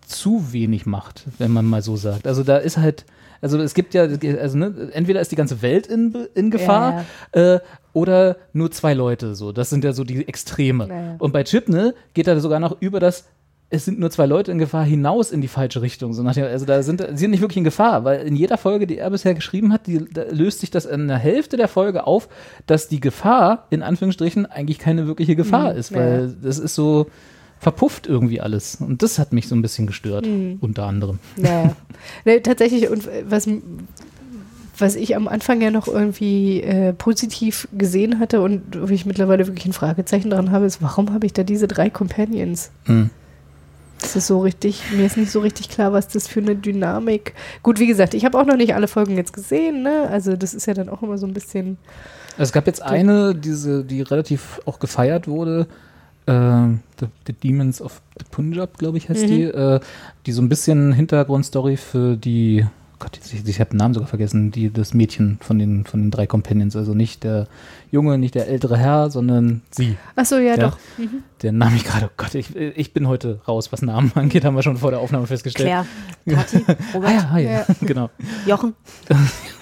zu 0.06 0.52
wenig 0.52 0.86
macht, 0.86 1.24
wenn 1.38 1.52
man 1.52 1.66
mal 1.66 1.82
so 1.82 1.96
sagt. 1.96 2.28
Also 2.28 2.44
da 2.44 2.58
ist 2.58 2.78
halt, 2.78 3.06
also 3.42 3.58
es 3.60 3.74
gibt 3.74 3.94
ja, 3.94 4.04
also 4.04 4.58
ne, 4.58 4.90
entweder 4.92 5.22
ist 5.22 5.32
die 5.32 5.38
ganze 5.38 5.62
Welt 5.62 5.88
in, 5.88 6.28
in 6.36 6.52
Gefahr 6.52 7.06
Äh, 7.32 7.60
oder 7.94 8.36
nur 8.54 8.72
zwei 8.72 8.94
Leute 8.94 9.36
so. 9.36 9.52
Das 9.52 9.70
sind 9.70 9.84
ja 9.84 9.94
so 9.94 10.04
die 10.04 10.28
Extreme. 10.28 10.88
Ja, 10.88 10.96
ja. 10.96 11.16
Und 11.20 11.32
bei 11.32 11.44
Chipnell 11.44 11.96
geht 12.14 12.28
er 12.28 12.40
sogar 12.42 12.60
noch 12.60 12.82
über 12.82 13.00
das 13.00 13.26
es 13.74 13.86
sind 13.86 14.00
nur 14.00 14.12
zwei 14.12 14.26
Leute 14.26 14.52
in 14.52 14.58
Gefahr 14.58 14.84
hinaus 14.84 15.32
in 15.32 15.40
die 15.40 15.48
falsche 15.48 15.82
Richtung. 15.82 16.14
So 16.14 16.24
nach 16.24 16.34
dem, 16.34 16.44
also 16.44 16.66
da 16.66 16.84
sind 16.84 17.02
sie 17.02 17.16
sind 17.18 17.32
nicht 17.32 17.40
wirklich 17.40 17.58
in 17.58 17.64
Gefahr, 17.64 18.04
weil 18.04 18.28
in 18.28 18.36
jeder 18.36 18.58
Folge, 18.58 18.86
die 18.86 18.98
er 18.98 19.10
bisher 19.10 19.34
geschrieben 19.34 19.72
hat, 19.72 19.88
die, 19.88 19.98
löst 20.30 20.60
sich 20.60 20.72
das 20.72 20.86
in 20.86 21.08
der 21.08 21.18
Hälfte 21.18 21.56
der 21.56 21.70
Folge 21.70 22.06
auf, 22.06 22.28
dass 22.68 22.90
die 22.90 23.00
Gefahr 23.00 23.68
in 23.70 23.82
Anführungsstrichen 23.82 24.46
eigentlich 24.46 24.78
keine 24.78 25.08
wirkliche 25.08 25.38
Gefahr 25.38 25.72
Mhm, 25.74 25.80
ist, 25.80 25.92
ja. 25.92 25.98
weil 25.98 26.36
das 26.44 26.60
ist 26.60 26.76
so 26.76 27.08
verpufft 27.60 28.08
irgendwie 28.08 28.42
alles. 28.42 28.76
Und 28.82 29.04
das 29.04 29.20
hat 29.20 29.32
mich 29.32 29.48
so 29.48 29.56
ein 29.56 29.62
bisschen 29.62 29.88
gestört, 29.88 30.26
Mhm. 30.26 30.58
unter 30.60 30.86
anderem. 30.86 31.20
Naja. 31.38 31.76
nee, 32.26 32.40
tatsächlich, 32.42 32.90
und 32.90 33.08
was, 33.30 33.48
was 34.78 34.96
ich 34.96 35.16
am 35.16 35.28
Anfang 35.30 35.62
ja 35.62 35.72
noch 35.72 35.88
irgendwie 35.88 36.62
äh, 36.62 36.92
positiv 36.92 37.68
gesehen 37.78 38.20
hatte 38.20 38.42
und 38.42 38.82
wo 38.82 38.92
ich 38.92 39.06
mittlerweile 39.06 39.48
wirklich 39.48 39.66
ein 39.68 39.74
Fragezeichen 39.74 40.30
dran 40.30 40.52
habe, 40.52 40.66
ist, 40.66 40.82
warum 40.82 41.14
habe 41.14 41.26
ich 41.26 41.34
da 41.34 41.44
diese 41.44 41.68
drei 41.68 41.90
Companions? 41.90 42.72
Hm. 42.86 43.12
Das 44.02 44.16
ist 44.16 44.28
so 44.28 44.40
richtig, 44.40 44.82
mir 44.96 45.06
ist 45.06 45.16
nicht 45.18 45.32
so 45.32 45.40
richtig 45.40 45.70
klar, 45.70 45.94
was 45.94 46.08
das 46.08 46.28
für 46.28 46.40
eine 46.42 46.56
Dynamik. 46.56 47.34
Gut, 47.64 47.80
wie 47.80 47.88
gesagt, 47.88 48.14
ich 48.14 48.26
habe 48.26 48.38
auch 48.40 48.46
noch 48.46 48.58
nicht 48.58 48.74
alle 48.76 48.88
Folgen 48.88 49.16
jetzt 49.16 49.32
gesehen, 49.32 49.84
ne? 49.84 50.08
Also 50.10 50.36
das 50.36 50.54
ist 50.54 50.66
ja 50.66 50.74
dann 50.74 50.90
auch 50.90 51.02
immer 51.04 51.18
so 51.18 51.28
ein 51.28 51.34
bisschen. 51.34 51.78
Es 52.38 52.52
gab 52.52 52.66
jetzt 52.66 52.82
eine, 52.82 53.36
diese, 53.36 53.84
die 53.84 54.02
relativ 54.02 54.60
auch 54.66 54.80
gefeiert 54.80 55.28
wurde, 55.28 55.68
äh, 56.26 56.32
the, 57.00 57.08
the 57.28 57.34
Demons 57.34 57.82
of 57.82 58.02
the 58.18 58.26
Punjab, 58.32 58.78
glaube 58.78 58.98
ich, 58.98 59.08
heißt 59.10 59.24
Mhm. 59.24 59.28
die, 59.28 59.44
äh, 59.44 59.80
die 60.26 60.32
so 60.32 60.42
ein 60.42 60.50
bisschen 60.50 60.94
Hintergrundstory 60.94 61.78
für 61.78 62.16
die, 62.18 62.66
Gott, 63.02 63.20
ich, 63.34 63.48
ich 63.48 63.60
habe 63.60 63.72
den 63.72 63.78
Namen 63.78 63.94
sogar 63.96 64.08
vergessen, 64.08 64.52
die 64.52 64.72
das 64.72 64.94
Mädchen 64.94 65.40
von 65.42 65.58
den 65.58 65.86
von 65.86 66.02
den 66.04 66.12
drei 66.12 66.28
Companions, 66.28 66.76
also 66.76 66.94
nicht 66.94 67.24
der 67.24 67.48
Junge, 67.90 68.18
nicht 68.20 68.36
der 68.36 68.48
ältere 68.48 68.78
Herr, 68.78 69.10
sondern 69.10 69.64
sie. 69.72 69.98
Ach 70.16 70.24
so, 70.26 70.38
ja, 70.38 70.56
Ja. 70.56 70.58
doch. 70.70 70.78
Mhm. 70.98 71.24
Der 71.42 71.52
Name 71.52 71.76
ich 71.78 71.84
gerade, 71.84 72.06
oh 72.06 72.14
Gott, 72.16 72.36
ich, 72.36 72.56
ich 72.56 72.94
bin 72.94 73.08
heute 73.08 73.42
raus, 73.48 73.72
was 73.72 73.82
Namen 73.82 74.12
angeht, 74.16 74.46
haben 74.46 74.56
wir 74.56 74.62
schon 74.64 74.78
vor 74.78 74.92
der 74.92 75.00
Aufnahme 75.00 75.26
festgestellt. 75.26 75.68
Claire, 75.68 75.86
Kathi, 76.30 76.64
Ah 76.68 76.76
Robert, 76.94 77.12
ja, 77.12 77.30
ah, 77.34 77.38
ja. 77.40 77.52
Ja. 77.52 77.66
genau. 77.82 78.10
Jochen. 78.46 78.76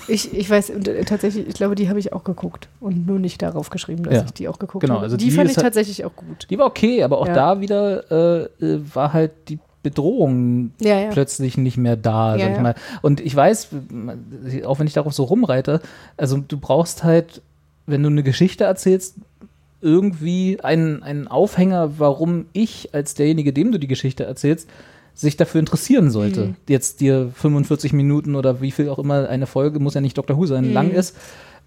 Ich, 0.09 0.33
ich 0.33 0.49
weiß, 0.49 0.71
äh, 0.71 1.05
tatsächlich, 1.05 1.47
ich 1.47 1.53
glaube, 1.53 1.75
die 1.75 1.87
habe 1.87 1.99
ich 1.99 2.11
auch 2.13 2.23
geguckt 2.23 2.67
und 2.79 3.05
nur 3.07 3.19
nicht 3.19 3.41
darauf 3.41 3.69
geschrieben, 3.69 4.03
dass 4.03 4.13
Ja. 4.15 4.23
ich 4.25 4.31
die 4.33 4.47
auch 4.47 4.59
geguckt 4.59 4.81
Genau, 4.81 4.95
habe. 4.95 5.03
also 5.03 5.17
die, 5.17 5.25
die 5.25 5.31
fand 5.31 5.49
ich 5.49 5.55
halt- 5.57 5.65
tatsächlich 5.67 6.03
auch 6.03 6.15
gut. 6.15 6.47
Die 6.49 6.57
war 6.57 6.65
okay, 6.65 7.03
aber 7.03 7.19
auch 7.19 7.27
Ja. 7.27 7.33
da 7.33 7.61
wieder 7.61 8.11
äh, 8.11 8.65
äh, 8.65 8.81
war 8.93 9.13
halt 9.13 9.31
die 9.47 9.59
Bedrohung 9.83 10.71
Ja, 10.81 10.99
ja. 10.99 11.09
plötzlich 11.09 11.57
nicht 11.57 11.77
mehr 11.77 11.95
da, 11.95 12.35
Ja, 12.35 12.49
ich. 12.71 12.75
Und 13.01 13.21
ich 13.21 13.35
weiß, 13.35 13.69
auch 14.65 14.79
wenn 14.79 14.87
ich 14.87 14.93
darauf 14.93 15.13
so 15.13 15.23
rumreite, 15.23 15.81
also 16.17 16.37
du 16.37 16.57
brauchst 16.57 17.03
halt, 17.03 17.41
wenn 17.87 18.03
du 18.03 18.09
eine 18.09 18.23
Geschichte 18.23 18.65
erzählst, 18.65 19.15
irgendwie 19.81 20.59
einen, 20.61 21.03
einen 21.03 21.27
Aufhänger, 21.27 21.99
warum 21.99 22.45
ich 22.53 22.93
als 22.93 23.13
derjenige, 23.13 23.53
dem 23.53 23.71
du 23.71 23.79
die 23.79 23.87
Geschichte 23.87 24.25
erzählst, 24.25 24.67
sich 25.15 25.37
dafür 25.37 25.59
interessieren 25.59 26.11
sollte. 26.11 26.47
Mhm. 26.47 26.55
Jetzt 26.67 27.01
dir 27.01 27.31
45 27.33 27.93
Minuten 27.93 28.35
oder 28.35 28.61
wie 28.61 28.71
viel 28.71 28.89
auch 28.89 28.99
immer 28.99 29.27
eine 29.29 29.47
Folge, 29.47 29.79
muss 29.79 29.93
ja 29.93 30.01
nicht 30.01 30.17
Dr. 30.17 30.37
Who 30.37 30.45
sein, 30.45 30.67
Mhm. 30.67 30.73
lang 30.73 30.91
ist. 30.91 31.15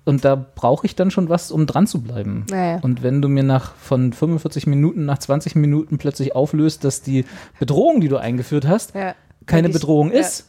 Und 0.05 0.25
da 0.25 0.35
brauche 0.35 0.85
ich 0.87 0.97
dann 0.97 1.11
schon 1.13 1.29
was, 1.29 1.53
um 1.53 1.67
dran 1.67 1.87
zu 1.87 2.03
bleiben. 2.03 2.45
Naja. 2.51 2.81
Und 2.83 3.03
wenn 3.05 3.23
du 3.23 3.29
mir 3.29 3.45
nach 3.45 3.75
von 3.77 4.13
45 4.13 4.67
Minuten, 4.67 5.05
nach 5.05 5.19
20 5.19 5.55
Minuten 5.55 5.99
plötzlich 5.99 6.35
auflöst, 6.35 6.83
dass 6.85 7.03
die 7.03 7.25
Bedrohung, 7.61 8.01
die 8.01 8.09
du 8.09 8.17
eingeführt 8.17 8.67
hast, 8.67 8.95
Ja. 8.97 9.15
keine 9.47 9.69
ich- 9.69 9.75
Bedrohung 9.75 10.11
ist, 10.11 10.49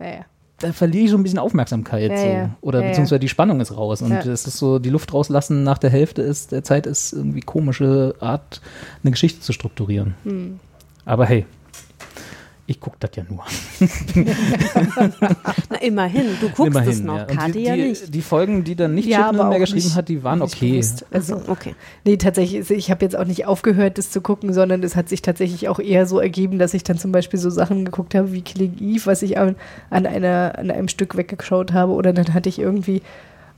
Ja, 0.00 0.06
ja. 0.06 0.20
da 0.58 0.72
verliere 0.72 1.04
ich 1.04 1.10
so 1.10 1.16
ein 1.16 1.22
bisschen 1.22 1.38
Aufmerksamkeit. 1.38 2.10
Ja, 2.10 2.44
so. 2.46 2.50
Oder 2.62 2.82
beziehungsweise 2.82 3.20
die 3.20 3.28
Spannung 3.28 3.60
ist 3.60 3.76
raus. 3.76 4.02
Und 4.02 4.10
es 4.12 4.46
ist 4.46 4.56
so, 4.58 4.80
die 4.80 4.90
Luft 4.90 5.14
rauslassen 5.14 5.62
nach 5.62 5.78
der 5.78 5.90
Hälfte 5.90 6.22
ist, 6.22 6.50
der 6.50 6.64
Zeit 6.64 6.86
ist 6.86 7.12
irgendwie 7.12 7.42
komische 7.42 8.16
Art, 8.18 8.60
eine 9.04 9.12
Geschichte 9.12 9.40
zu 9.40 9.52
strukturieren. 9.52 10.14
Hm. 10.24 10.58
Aber 11.04 11.26
hey, 11.26 11.46
ich 12.70 12.78
gucke 12.78 12.96
das 13.00 13.10
ja 13.16 13.24
nur. 13.28 13.42
Na, 15.70 15.76
immerhin, 15.82 16.26
du 16.40 16.46
guckst 16.50 16.60
Immerhin, 16.68 16.88
es 16.90 17.00
noch, 17.02 17.18
ja. 17.28 17.48
Die, 17.48 17.62
ja 17.64 17.74
die, 17.74 17.82
nicht. 17.88 18.14
Die 18.14 18.22
Folgen, 18.22 18.62
die 18.62 18.76
dann 18.76 18.94
nicht 18.94 19.08
Ja, 19.08 19.28
aber 19.28 19.48
mehr 19.48 19.58
geschrieben 19.58 19.84
nicht- 19.86 19.96
hat, 19.96 20.08
die 20.08 20.22
waren 20.22 20.38
nicht 20.38 20.54
okay. 20.54 20.70
bewusst. 20.72 21.04
Also, 21.10 21.42
Okay. 21.48 21.74
nee, 22.04 22.16
tatsächlich, 22.16 22.70
ich 22.70 22.90
habe 22.92 23.04
jetzt 23.04 23.16
auch 23.16 23.24
nicht 23.24 23.46
aufgehört, 23.46 23.98
das 23.98 24.10
zu 24.10 24.20
gucken, 24.20 24.52
sondern 24.52 24.82
es 24.84 24.94
hat 24.94 25.08
sich 25.08 25.20
tatsächlich 25.20 25.68
auch 25.68 25.80
eher 25.80 26.06
so 26.06 26.20
ergeben, 26.20 26.58
dass 26.60 26.72
ich 26.72 26.84
dann 26.84 26.96
zum 26.96 27.10
Beispiel 27.10 27.40
so 27.40 27.50
Sachen 27.50 27.84
geguckt 27.84 28.14
habe 28.14 28.32
wie 28.32 28.42
Killing 28.42 28.76
Eve, 28.80 29.06
was 29.06 29.22
ich 29.22 29.36
an, 29.36 29.56
an, 29.90 30.06
einer, 30.06 30.54
an 30.56 30.70
einem 30.70 30.86
Stück 30.88 31.16
weggeschaut 31.16 31.72
habe. 31.72 31.92
Oder 31.92 32.12
dann 32.12 32.32
hatte 32.34 32.48
ich 32.48 32.60
irgendwie, 32.60 33.02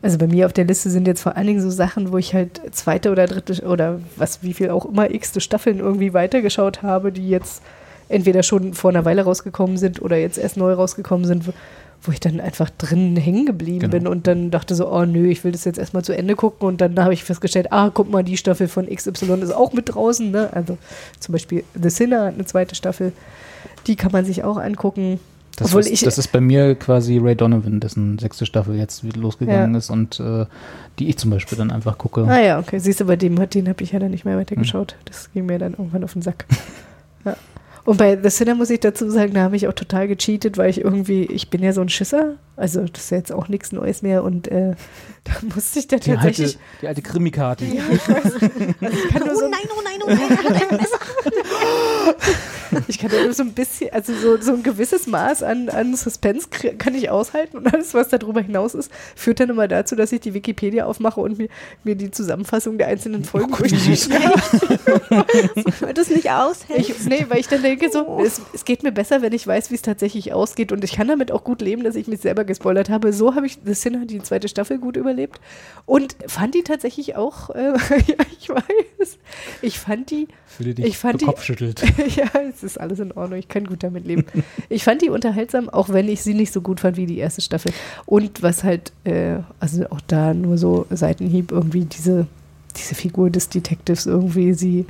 also 0.00 0.16
bei 0.16 0.26
mir 0.26 0.46
auf 0.46 0.54
der 0.54 0.64
Liste 0.64 0.88
sind 0.88 1.06
jetzt 1.06 1.20
vor 1.22 1.36
allen 1.36 1.46
Dingen 1.46 1.60
so 1.60 1.68
Sachen, 1.70 2.12
wo 2.12 2.16
ich 2.16 2.32
halt 2.34 2.62
zweite 2.74 3.10
oder 3.12 3.26
dritte 3.26 3.62
oder 3.66 4.00
was, 4.16 4.42
wie 4.42 4.54
viel 4.54 4.70
auch 4.70 4.86
immer, 4.86 5.10
x 5.12 5.32
Staffeln 5.42 5.80
irgendwie 5.80 6.14
weitergeschaut 6.14 6.82
habe, 6.82 7.12
die 7.12 7.28
jetzt 7.28 7.62
entweder 8.08 8.42
schon 8.42 8.74
vor 8.74 8.90
einer 8.90 9.04
Weile 9.04 9.22
rausgekommen 9.22 9.76
sind 9.76 10.00
oder 10.02 10.16
jetzt 10.16 10.38
erst 10.38 10.56
neu 10.56 10.72
rausgekommen 10.74 11.24
sind, 11.26 11.46
wo, 11.46 12.10
ich 12.12 12.18
dann 12.20 12.40
einfach 12.40 12.68
drin 12.70 13.16
hängen 13.16 13.46
geblieben 13.46 13.78
Genau. 13.80 13.92
bin 13.92 14.06
und 14.08 14.26
dann 14.26 14.50
dachte 14.50 14.74
so, 14.74 14.92
oh 14.92 15.04
nö, 15.04 15.28
ich 15.28 15.44
will 15.44 15.52
das 15.52 15.64
jetzt 15.64 15.78
erstmal 15.78 16.02
zu 16.04 16.16
Ende 16.16 16.34
gucken 16.34 16.66
und 16.68 16.80
dann 16.80 16.98
habe 16.98 17.14
ich 17.14 17.22
festgestellt, 17.24 17.72
ah, 17.72 17.90
guck 17.94 18.10
mal, 18.10 18.24
die 18.24 18.36
Staffel 18.36 18.66
von 18.68 18.86
XY 18.86 19.34
ist 19.40 19.54
auch 19.54 19.72
mit 19.72 19.94
draußen, 19.94 20.30
ne? 20.30 20.48
Also 20.52 20.78
zum 21.20 21.32
Beispiel 21.32 21.62
The 21.80 21.90
Sinner 21.90 22.26
hat 22.26 22.34
eine 22.34 22.44
zweite 22.44 22.74
Staffel, 22.74 23.12
die 23.86 23.94
kann 23.96 24.10
man 24.12 24.24
sich 24.24 24.42
auch 24.44 24.56
angucken. 24.58 25.20
Das, 25.56 25.68
Obwohl 25.68 25.82
ist, 25.82 25.90
ich- 25.90 26.00
das 26.00 26.16
ist 26.18 26.32
bei 26.32 26.40
mir 26.40 26.74
quasi 26.74 27.18
Ray 27.18 27.36
Donovan, 27.36 27.78
dessen 27.78 28.18
sechste 28.18 28.46
Staffel 28.46 28.74
jetzt 28.74 29.04
wieder 29.04 29.20
losgegangen 29.20 29.72
Ja. 29.74 29.78
ist 29.78 29.90
und 29.90 30.18
äh, 30.18 30.46
die 30.98 31.08
ich 31.10 31.18
zum 31.18 31.30
Beispiel 31.30 31.58
dann 31.58 31.70
einfach 31.70 31.98
gucke. 31.98 32.24
Ah 32.26 32.40
ja, 32.40 32.58
okay, 32.58 32.78
siehst 32.78 33.00
du, 33.00 33.04
bei 33.04 33.16
dem, 33.16 33.36
den 33.50 33.68
habe 33.68 33.84
ich 33.84 33.92
ja 33.92 33.98
dann 34.00 34.10
nicht 34.10 34.24
mehr 34.24 34.36
weitergeschaut. 34.38 34.92
Hm. 34.92 34.98
Das 35.04 35.30
ging 35.32 35.46
mir 35.46 35.58
dann 35.58 35.72
irgendwann 35.72 36.02
auf 36.04 36.14
den 36.14 36.22
Sack. 36.22 36.46
ja. 37.24 37.36
Und 37.84 37.96
bei 37.98 38.16
The 38.20 38.30
Sinner 38.30 38.54
muss 38.54 38.70
ich 38.70 38.80
dazu 38.80 39.10
sagen, 39.10 39.34
da 39.34 39.42
habe 39.42 39.56
ich 39.56 39.66
auch 39.66 39.72
total 39.72 40.06
gecheatet, 40.06 40.56
weil 40.56 40.70
ich 40.70 40.80
irgendwie, 40.82 41.24
ich 41.24 41.50
bin 41.50 41.62
ja 41.62 41.72
so 41.72 41.80
ein 41.80 41.88
Schisser, 41.88 42.36
also 42.56 42.84
das 42.84 43.04
ist 43.04 43.10
ja 43.10 43.16
jetzt 43.16 43.32
auch 43.32 43.48
nichts 43.48 43.72
Neues 43.72 44.02
mehr 44.02 44.22
und 44.22 44.46
äh, 44.48 44.74
da 45.24 45.32
musste 45.54 45.80
ich 45.80 45.88
da 45.88 45.96
Die 45.96 46.10
alte, 46.12 46.22
tatsächlich. 46.22 46.58
die 46.80 46.88
alte 46.88 47.02
Krimi-Karte. 47.02 47.64
Ja, 47.64 47.82
ich 47.90 48.08
weiß. 48.08 48.24
Also 48.24 48.36
ich 48.46 49.20
nur 49.24 49.36
so, 49.36 49.46
oh 49.46 49.48
nein, 49.48 49.60
oh 49.76 49.82
nein, 49.82 50.20
er 50.30 50.56
hat 50.56 50.70
ein 50.70 50.76
Messer. 50.76 50.98
ich 52.88 52.98
kann 52.98 53.10
nur 53.10 53.32
so 53.32 53.42
ein 53.42 53.52
bisschen, 53.52 53.90
also 53.92 54.12
so, 54.14 54.40
so 54.40 54.52
ein 54.52 54.62
gewisses 54.62 55.06
Maß 55.06 55.42
an, 55.42 55.68
an 55.68 55.94
Suspense 55.94 56.48
kann 56.48 56.94
ich 56.94 57.10
aushalten 57.10 57.58
und 57.58 57.72
alles, 57.72 57.94
was 57.94 58.08
darüber 58.08 58.40
hinaus 58.40 58.74
ist, 58.74 58.90
führt 59.16 59.40
dann 59.40 59.50
immer 59.50 59.68
dazu, 59.68 59.94
dass 59.96 60.12
ich 60.12 60.20
die 60.20 60.34
Wikipedia 60.34 60.86
aufmache 60.86 61.20
und 61.20 61.38
mir, 61.38 61.48
mir 61.84 61.94
die 61.94 62.10
Zusammenfassung 62.10 62.78
der 62.78 62.88
einzelnen 62.88 63.24
Folgen 63.24 63.52
wie 63.58 63.68
süß. 63.68 64.10
Weil 65.80 65.94
du 65.94 66.00
es 66.00 66.10
nicht 66.14 66.30
aushältst. 66.30 66.90
Ich, 66.90 67.04
nee, 67.06 67.26
weil 67.28 67.38
ich 67.40 67.48
dann 67.48 67.62
denke, 67.62 67.90
so, 67.90 68.20
es, 68.24 68.40
es 68.52 68.64
geht 68.64 68.82
mir 68.82 68.92
besser, 68.92 69.22
wenn 69.22 69.32
ich 69.32 69.46
weiß, 69.46 69.70
wie 69.70 69.74
es 69.74 69.82
tatsächlich 69.82 70.32
ausgeht. 70.32 70.72
Und 70.72 70.84
ich 70.84 70.92
kann 70.92 71.08
damit 71.08 71.30
auch 71.32 71.44
gut 71.44 71.60
leben, 71.60 71.84
dass 71.84 71.94
ich 71.96 72.06
mich 72.06 72.20
selber 72.20 72.44
gespoilert 72.44 72.90
habe. 72.90 73.12
So 73.12 73.34
habe 73.34 73.46
ich 73.46 73.58
The 73.64 73.74
Sinner, 73.74 74.06
die 74.06 74.20
zweite 74.22 74.48
Staffel, 74.48 74.78
gut 74.78 74.96
überlebt. 74.96 75.40
Und 75.86 76.16
fand 76.26 76.54
die 76.54 76.62
tatsächlich 76.62 77.16
auch, 77.16 77.50
äh, 77.50 77.72
ja, 78.06 78.16
ich 78.40 78.48
weiß, 78.48 79.18
ich 79.62 79.78
fand 79.78 80.10
die, 80.10 80.28
Ich 80.78 80.98
fand 80.98 81.20
die- 81.20 81.24
Kopfschüttelt. 81.26 81.82
ja, 82.16 82.24
es 82.62 82.72
ist 82.72 82.78
alles 82.80 82.98
in 83.00 83.12
Ordnung, 83.12 83.38
ich 83.38 83.48
kann 83.48 83.64
gut 83.66 83.82
damit 83.82 84.06
leben. 84.06 84.24
Ich 84.68 84.84
fand 84.84 85.02
die 85.02 85.10
unterhaltsam, 85.10 85.68
auch 85.68 85.88
wenn 85.90 86.08
ich 86.08 86.22
sie 86.22 86.34
nicht 86.34 86.52
so 86.52 86.60
gut 86.60 86.80
fand 86.80 86.96
wie 86.96 87.06
die 87.06 87.18
erste 87.18 87.40
Staffel. 87.42 87.72
Und 88.06 88.42
was 88.42 88.64
halt, 88.64 88.92
äh, 89.04 89.36
also 89.60 89.84
auch 89.90 90.00
da 90.06 90.32
nur 90.34 90.56
so 90.58 90.86
Seitenhieb, 90.90 91.52
irgendwie 91.52 91.84
diese, 91.84 92.26
diese 92.76 92.94
Figur 92.94 93.28
des 93.30 93.48
Detectives 93.50 94.06
irgendwie, 94.06 94.54
sie, 94.54 94.86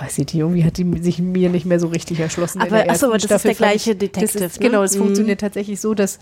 weiß 0.00 0.12
ich 0.18 0.26
nicht, 0.26 0.34
irgendwie 0.34 0.64
hat 0.64 0.76
die 0.76 1.00
sich 1.02 1.18
mir 1.18 1.48
nicht 1.48 1.64
mehr 1.64 1.80
so 1.80 1.86
richtig 1.88 2.20
erschlossen. 2.20 2.58
in 2.60 2.66
Aber, 2.66 2.82
der 2.82 2.90
achso, 2.90 3.06
aber 3.06 3.14
das 3.14 3.24
ist 3.24 3.30
der 3.30 3.38
Staffel 3.38 3.54
gleiche 3.56 3.92
ich- 3.92 3.98
Detective, 3.98 4.38
Das 4.44 4.52
ist, 4.52 4.60
ne? 4.60 4.66
Genau, 4.66 4.82
es 4.82 4.94
Mhm. 4.94 4.98
funktioniert 5.00 5.40
tatsächlich 5.40 5.80
so, 5.80 5.94
dass 5.94 6.18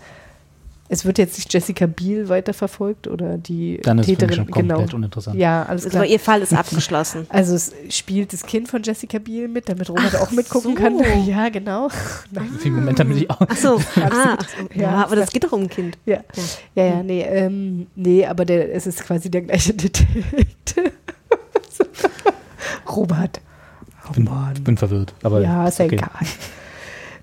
es 0.89 1.03
wird 1.05 1.17
jetzt 1.17 1.37
nicht 1.37 1.53
Jessica 1.53 1.85
Biel 1.85 2.29
weiterverfolgt 2.29 3.07
oder 3.07 3.37
die 3.37 3.79
Dann 3.83 3.99
ist 3.99 4.03
es 4.03 4.05
für 4.07 4.11
mich 4.11 4.17
Täterin, 4.19 4.35
schon 4.35 4.51
komplett 4.51 4.77
genau. 4.85 4.95
uninteressant. 4.95 5.37
Ja, 5.37 5.63
alles 5.63 5.83
Also 5.85 5.97
klar. 5.97 6.05
ihr 6.05 6.19
Fall 6.19 6.41
ist 6.41 6.53
abgeschlossen. 6.57 7.25
Also 7.29 7.55
es 7.55 7.73
spielt 7.89 8.31
das 8.33 8.43
Kind 8.45 8.67
von 8.69 8.81
Jessica 8.83 9.19
Biel 9.19 9.47
mit, 9.47 9.67
damit 9.69 9.89
Robert 9.89 10.15
auch 10.15 10.31
mitgucken 10.31 10.75
so. 10.75 10.81
kann. 10.81 10.97
Ja, 11.27 11.49
genau. 11.49 11.89
Nein. 12.31 12.49
Für 12.57 12.63
den 12.63 12.75
Moment 12.75 12.99
damit 12.99 13.17
ich 13.17 13.29
auch. 13.29 13.41
Achso, 13.41 13.75
ah, 13.95 14.37
ach 14.39 14.47
so. 14.49 14.67
Ja, 14.73 14.81
ja, 14.81 15.03
aber 15.03 15.15
das 15.17 15.29
geht 15.31 15.43
doch 15.43 15.51
um 15.51 15.63
ein 15.63 15.69
Kind. 15.69 15.97
Ja, 16.05 16.19
ja, 16.75 16.85
ja 16.85 17.03
nee, 17.03 17.21
ähm, 17.23 17.87
nee, 17.95 18.25
aber 18.25 18.45
der, 18.45 18.73
es 18.73 18.87
ist 18.87 19.03
quasi 19.03 19.29
der 19.29 19.41
gleiche 19.41 19.73
Detektiv. 19.73 20.25
Robert. 22.89 23.41
Oh 24.09 24.13
Bin, 24.13 24.23
Mann. 24.23 24.53
bin 24.63 24.77
verwirrt. 24.77 25.13
Aber 25.23 25.41
Ja, 25.41 25.67
ist 25.67 25.79
ja 25.79 25.85
okay. 25.85 25.95
egal. 25.95 26.27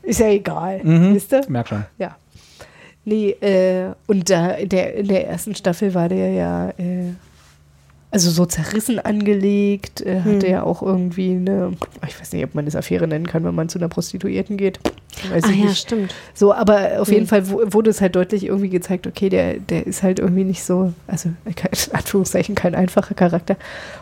Ist 0.02 0.20
ja 0.20 0.28
egal, 0.28 0.80
Mhm. 0.84 1.14
wisst 1.14 1.32
ihr? 1.32 1.42
Merk 1.48 1.68
schon. 1.68 1.84
Ja. 1.98 2.16
Nee, 3.04 3.30
äh, 3.30 3.92
und 4.06 4.30
da 4.30 4.52
in 4.52 4.68
der, 4.70 4.94
in 4.94 5.08
der 5.08 5.28
ersten 5.28 5.54
Staffel 5.54 5.92
war 5.94 6.08
der 6.08 6.30
ja, 6.30 6.70
äh, 6.70 7.12
also 8.14 8.30
so 8.30 8.46
zerrissen 8.46 9.00
angelegt, 9.00 10.00
äh, 10.00 10.20
hatte 10.20 10.46
Hm. 10.46 10.52
ja 10.52 10.62
auch 10.62 10.82
irgendwie 10.82 11.32
eine, 11.32 11.72
ich 12.06 12.20
weiß 12.20 12.32
nicht, 12.32 12.44
ob 12.44 12.54
man 12.54 12.64
das 12.64 12.76
Affäre 12.76 13.08
nennen 13.08 13.26
kann, 13.26 13.42
wenn 13.44 13.56
man 13.56 13.68
zu 13.68 13.78
einer 13.78 13.88
Prostituierten 13.88 14.56
geht. 14.56 14.78
Weiß 15.30 15.42
Ah 15.44 15.50
ich 15.50 15.58
ja, 15.58 15.64
nicht. 15.64 15.78
stimmt. 15.78 16.14
So, 16.32 16.54
aber 16.54 17.00
auf 17.00 17.08
jeden 17.08 17.22
Hm. 17.22 17.26
Fall 17.26 17.50
wu- 17.50 17.60
wurde 17.72 17.90
es 17.90 18.00
halt 18.00 18.14
deutlich 18.14 18.46
irgendwie 18.46 18.68
gezeigt, 18.68 19.08
okay, 19.08 19.28
der, 19.30 19.54
der 19.58 19.84
ist 19.86 20.04
halt 20.04 20.20
irgendwie 20.20 20.44
nicht 20.44 20.62
so, 20.62 20.92
also 21.08 21.30
kein- 21.56 21.72
in 21.88 21.94
Anführungszeichen 21.96 22.54
kein 22.54 22.76
einfacher 22.76 23.14
Charakter. 23.16 23.56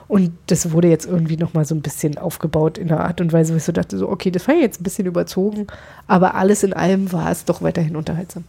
Und 0.09 0.33
das 0.49 0.73
wurde 0.73 0.89
jetzt 0.89 1.07
irgendwie 1.07 1.39
nochmal 1.39 1.65
so 1.65 1.75
ein 1.75 1.81
bisschen 1.81 2.19
aufgebaut 2.19 2.77
in 2.77 2.91
einer 2.93 3.01
Art 3.05 3.23
und 3.23 3.33
Weise, 3.33 3.55
wo 3.55 3.57
ich 3.57 3.65
so 3.65 3.73
dachte, 3.73 3.97
so, 3.97 4.11
okay, 4.11 4.31
das 4.31 4.47
war 4.47 4.55
jetzt 4.55 4.79
ein 4.81 4.85
bisschen 4.85 5.07
überzogen, 5.07 5.67
aber 6.07 6.35
alles 6.35 6.63
in 6.63 6.75
allem 6.75 7.13
war 7.13 7.31
es 7.31 7.47
doch 7.47 7.63
weiterhin 7.63 7.97
unterhaltsam. 7.97 8.45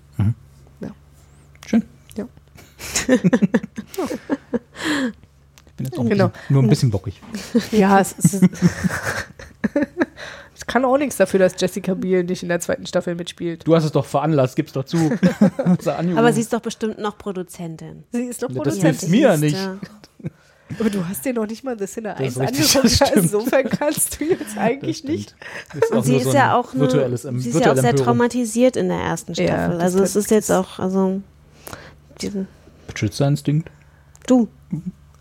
Schön. 1.65 1.83
Ja. 2.17 2.25
Ich 4.83 5.19
bin 5.21 5.22
jetzt 5.85 5.97
auch 5.97 6.03
Genau. 6.07 6.27
bisschen, 6.29 6.41
nur 6.53 6.63
ein 6.63 6.69
bisschen 6.69 6.89
bockig. 6.91 7.21
Ja, 7.71 7.99
es, 7.99 8.11
ist. 8.13 8.43
es 10.55 10.65
kann 10.67 10.85
auch 10.85 10.97
nichts 10.97 11.17
dafür, 11.17 11.39
dass 11.39 11.53
Jessica 11.59 11.93
Biel 11.93 12.23
nicht 12.23 12.43
in 12.43 12.49
der 12.49 12.59
zweiten 12.59 12.85
Staffel 12.85 13.15
mitspielt. 13.15 13.65
Du 13.67 13.75
hast 13.75 13.83
es 13.85 13.91
doch 13.91 14.05
veranlasst, 14.05 14.55
gib's 14.55 14.71
doch 14.73 14.85
zu. 14.85 14.97
Aber 16.15 16.33
sie 16.33 16.41
ist 16.41 16.53
doch 16.53 16.61
bestimmt 16.61 16.99
noch 16.99 17.17
Produzentin. 17.17 18.03
Sie 18.11 18.23
ist 18.23 18.41
doch 18.43 18.47
Das 18.47 18.57
Produzentin. 18.57 18.89
hilft 18.91 19.09
mir 19.09 19.37
nicht. 19.37 19.55
Ja. 19.57 19.77
Aber 20.79 20.89
du 20.89 21.07
hast 21.07 21.23
dir 21.23 21.33
noch 21.33 21.45
nicht 21.45 21.63
mal 21.63 21.77
das 21.77 21.95
in 21.97 22.03
der 22.05 22.15
Das 22.15 22.35
1 22.35 22.35
ist 22.35 22.41
richtig, 22.41 22.75
angeguckt. 22.77 23.01
das 23.01 23.07
stimmt. 23.09 23.23
Insofern 23.25 23.69
kannst 23.69 24.19
du 24.19 24.23
jetzt 24.25 24.57
eigentlich 24.57 25.01
Das 25.01 25.09
nicht. 25.11 25.35
Ist 25.79 25.91
Und 25.91 26.03
sie 26.03 26.15
ist 26.15 26.23
so 26.23 26.33
ja 26.33 26.55
auch, 26.57 26.71
eine, 26.73 26.81
virtuelles, 26.81 27.21
sie 27.21 27.49
ist 27.49 27.59
ja 27.59 27.71
auch 27.71 27.75
sehr 27.75 27.89
Empörung. 27.91 27.97
traumatisiert 28.05 28.75
in 28.75 28.87
der 28.89 28.97
ersten 28.97 29.33
Ja, 29.33 29.45
Staffel. 29.45 29.73
das 29.75 29.83
also 29.83 30.01
es 30.03 30.15
ist 30.15 30.31
jetzt 30.31 30.51
auch, 30.51 30.79
also 30.79 31.21
Beschützerinstinkt? 32.87 33.69
du. 34.27 34.47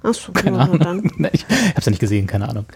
Achso, 0.02 0.32
Keine 0.32 0.56
ja, 0.58 0.64
Ahnung. 0.64 1.10
Nee, 1.16 1.30
ich 1.32 1.46
hab's 1.74 1.86
ja 1.86 1.90
nicht 1.90 2.00
gesehen, 2.00 2.26
keine 2.26 2.48
Ahnung. 2.48 2.66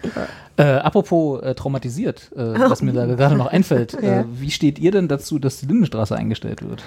Äh, 0.55 0.63
apropos 0.63 1.41
äh, 1.43 1.55
traumatisiert, 1.55 2.31
äh, 2.35 2.39
was 2.39 2.81
mir 2.81 2.93
da 2.93 3.05
gerade 3.15 3.35
noch 3.35 3.47
einfällt. 3.47 3.93
Ja. 4.01 4.21
Äh, 4.21 4.25
wie 4.31 4.51
steht 4.51 4.79
ihr 4.79 4.91
denn 4.91 5.07
dazu, 5.07 5.39
dass 5.39 5.59
die 5.59 5.65
Lindenstraße 5.65 6.15
eingestellt 6.15 6.67
wird? 6.67 6.83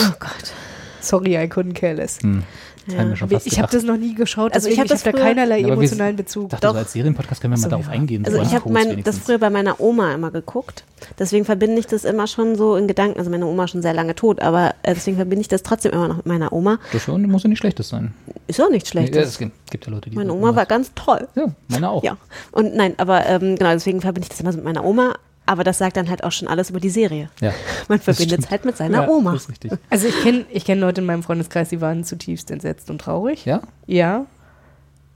Oh 0.00 0.12
Gott. 0.18 0.52
Sorry, 1.00 1.36
I 1.36 1.46
couldn't 1.46 1.74
care 1.74 1.94
less. 1.94 2.20
Hm. 2.22 2.44
Das 2.86 2.94
hab 2.96 3.02
ich 3.04 3.08
mir 3.10 3.16
schon 3.16 3.28
fast 3.30 3.46
Ich 3.46 3.58
habe 3.60 3.72
das 3.72 3.82
noch 3.84 3.96
nie 3.96 4.14
geschaut, 4.14 4.52
Also 4.54 4.68
ich 4.68 4.76
deswegen 4.76 4.90
hab 4.90 5.06
habe 5.06 5.18
da 5.18 5.24
keinerlei 5.24 5.58
Ja, 5.60 5.68
emotionalen 5.68 6.16
Bezug. 6.16 6.44
Ich 6.44 6.48
dachte, 6.50 6.66
so 6.66 6.72
Doch. 6.72 6.78
als 6.78 6.92
Serienpodcast 6.92 7.40
können 7.40 7.52
wir 7.54 7.58
mal 7.58 7.62
So, 7.62 7.70
darauf 7.70 7.86
ja. 7.86 7.92
eingehen. 7.92 8.24
Also 8.24 8.38
so 8.38 8.42
ich 8.42 8.54
habe 8.54 9.02
das 9.02 9.18
früher 9.18 9.38
bei 9.38 9.50
meiner 9.50 9.80
Oma 9.80 10.14
immer 10.14 10.30
geguckt. 10.30 10.84
Deswegen 11.18 11.44
verbinde 11.44 11.78
ich 11.78 11.86
das 11.86 12.04
immer 12.04 12.26
schon 12.26 12.56
so 12.56 12.76
in 12.76 12.86
Gedanken. 12.86 13.18
Also 13.18 13.30
meine 13.30 13.46
Oma 13.46 13.64
ist 13.64 13.70
schon 13.70 13.82
sehr 13.82 13.94
lange 13.94 14.14
tot, 14.14 14.40
aber 14.40 14.74
äh, 14.82 14.94
deswegen 14.94 15.16
verbinde 15.16 15.42
ich 15.42 15.48
das 15.48 15.62
trotzdem 15.62 15.92
immer 15.92 16.08
noch 16.08 16.16
mit 16.16 16.26
meiner 16.26 16.52
Oma. 16.52 16.78
Das 16.92 17.02
schon, 17.02 17.22
muss 17.22 17.42
ja 17.42 17.48
nicht 17.48 17.58
schlechtes 17.58 17.88
sein. 17.88 18.14
Ist 18.46 18.60
auch 18.60 18.70
nicht 18.70 18.86
schlecht. 18.88 19.14
Ja, 19.14 19.22
es 19.22 19.38
gibt, 19.38 19.52
ja 19.72 19.90
Leute, 19.92 20.10
die 20.10 20.16
meine 20.16 20.32
Oma 20.32 20.54
war 20.54 20.66
ganz 20.66 20.92
toll. 20.94 21.28
Ja, 21.34 21.46
meine 21.68 21.90
auch. 21.90 22.02
Ja. 22.02 22.16
Und 22.52 22.74
nein, 22.74 22.94
aber 22.98 23.26
ähm, 23.26 23.56
genau, 23.56 23.72
deswegen 23.72 24.00
verbinde 24.00 24.24
ich 24.26 24.30
das 24.30 24.40
immer 24.40 24.52
so 24.52 24.58
mit 24.58 24.64
meiner 24.64 24.84
Oma. 24.84 25.14
Aber 25.44 25.64
das 25.64 25.78
sagt 25.78 25.96
dann 25.96 26.08
halt 26.08 26.22
auch 26.24 26.30
schon 26.32 26.46
alles 26.48 26.70
über 26.70 26.80
die 26.80 26.90
Serie. 26.90 27.28
Ja. 27.40 27.52
Man 27.88 27.98
verbindet 27.98 28.40
es 28.40 28.50
halt 28.50 28.64
mit 28.64 28.76
seiner 28.76 29.02
ja, 29.02 29.08
Oma. 29.08 29.32
Das 29.32 29.42
ist 29.42 29.48
richtig. 29.50 29.72
Also 29.90 30.06
ich 30.06 30.22
kenne 30.22 30.44
ich 30.50 30.64
kenn 30.64 30.78
Leute 30.78 31.00
in 31.00 31.06
meinem 31.06 31.22
Freundeskreis, 31.22 31.68
die 31.70 31.80
waren 31.80 32.04
zutiefst 32.04 32.50
entsetzt 32.50 32.90
und 32.90 33.00
traurig. 33.00 33.44
Ja? 33.44 33.62
Ja. 33.86 34.26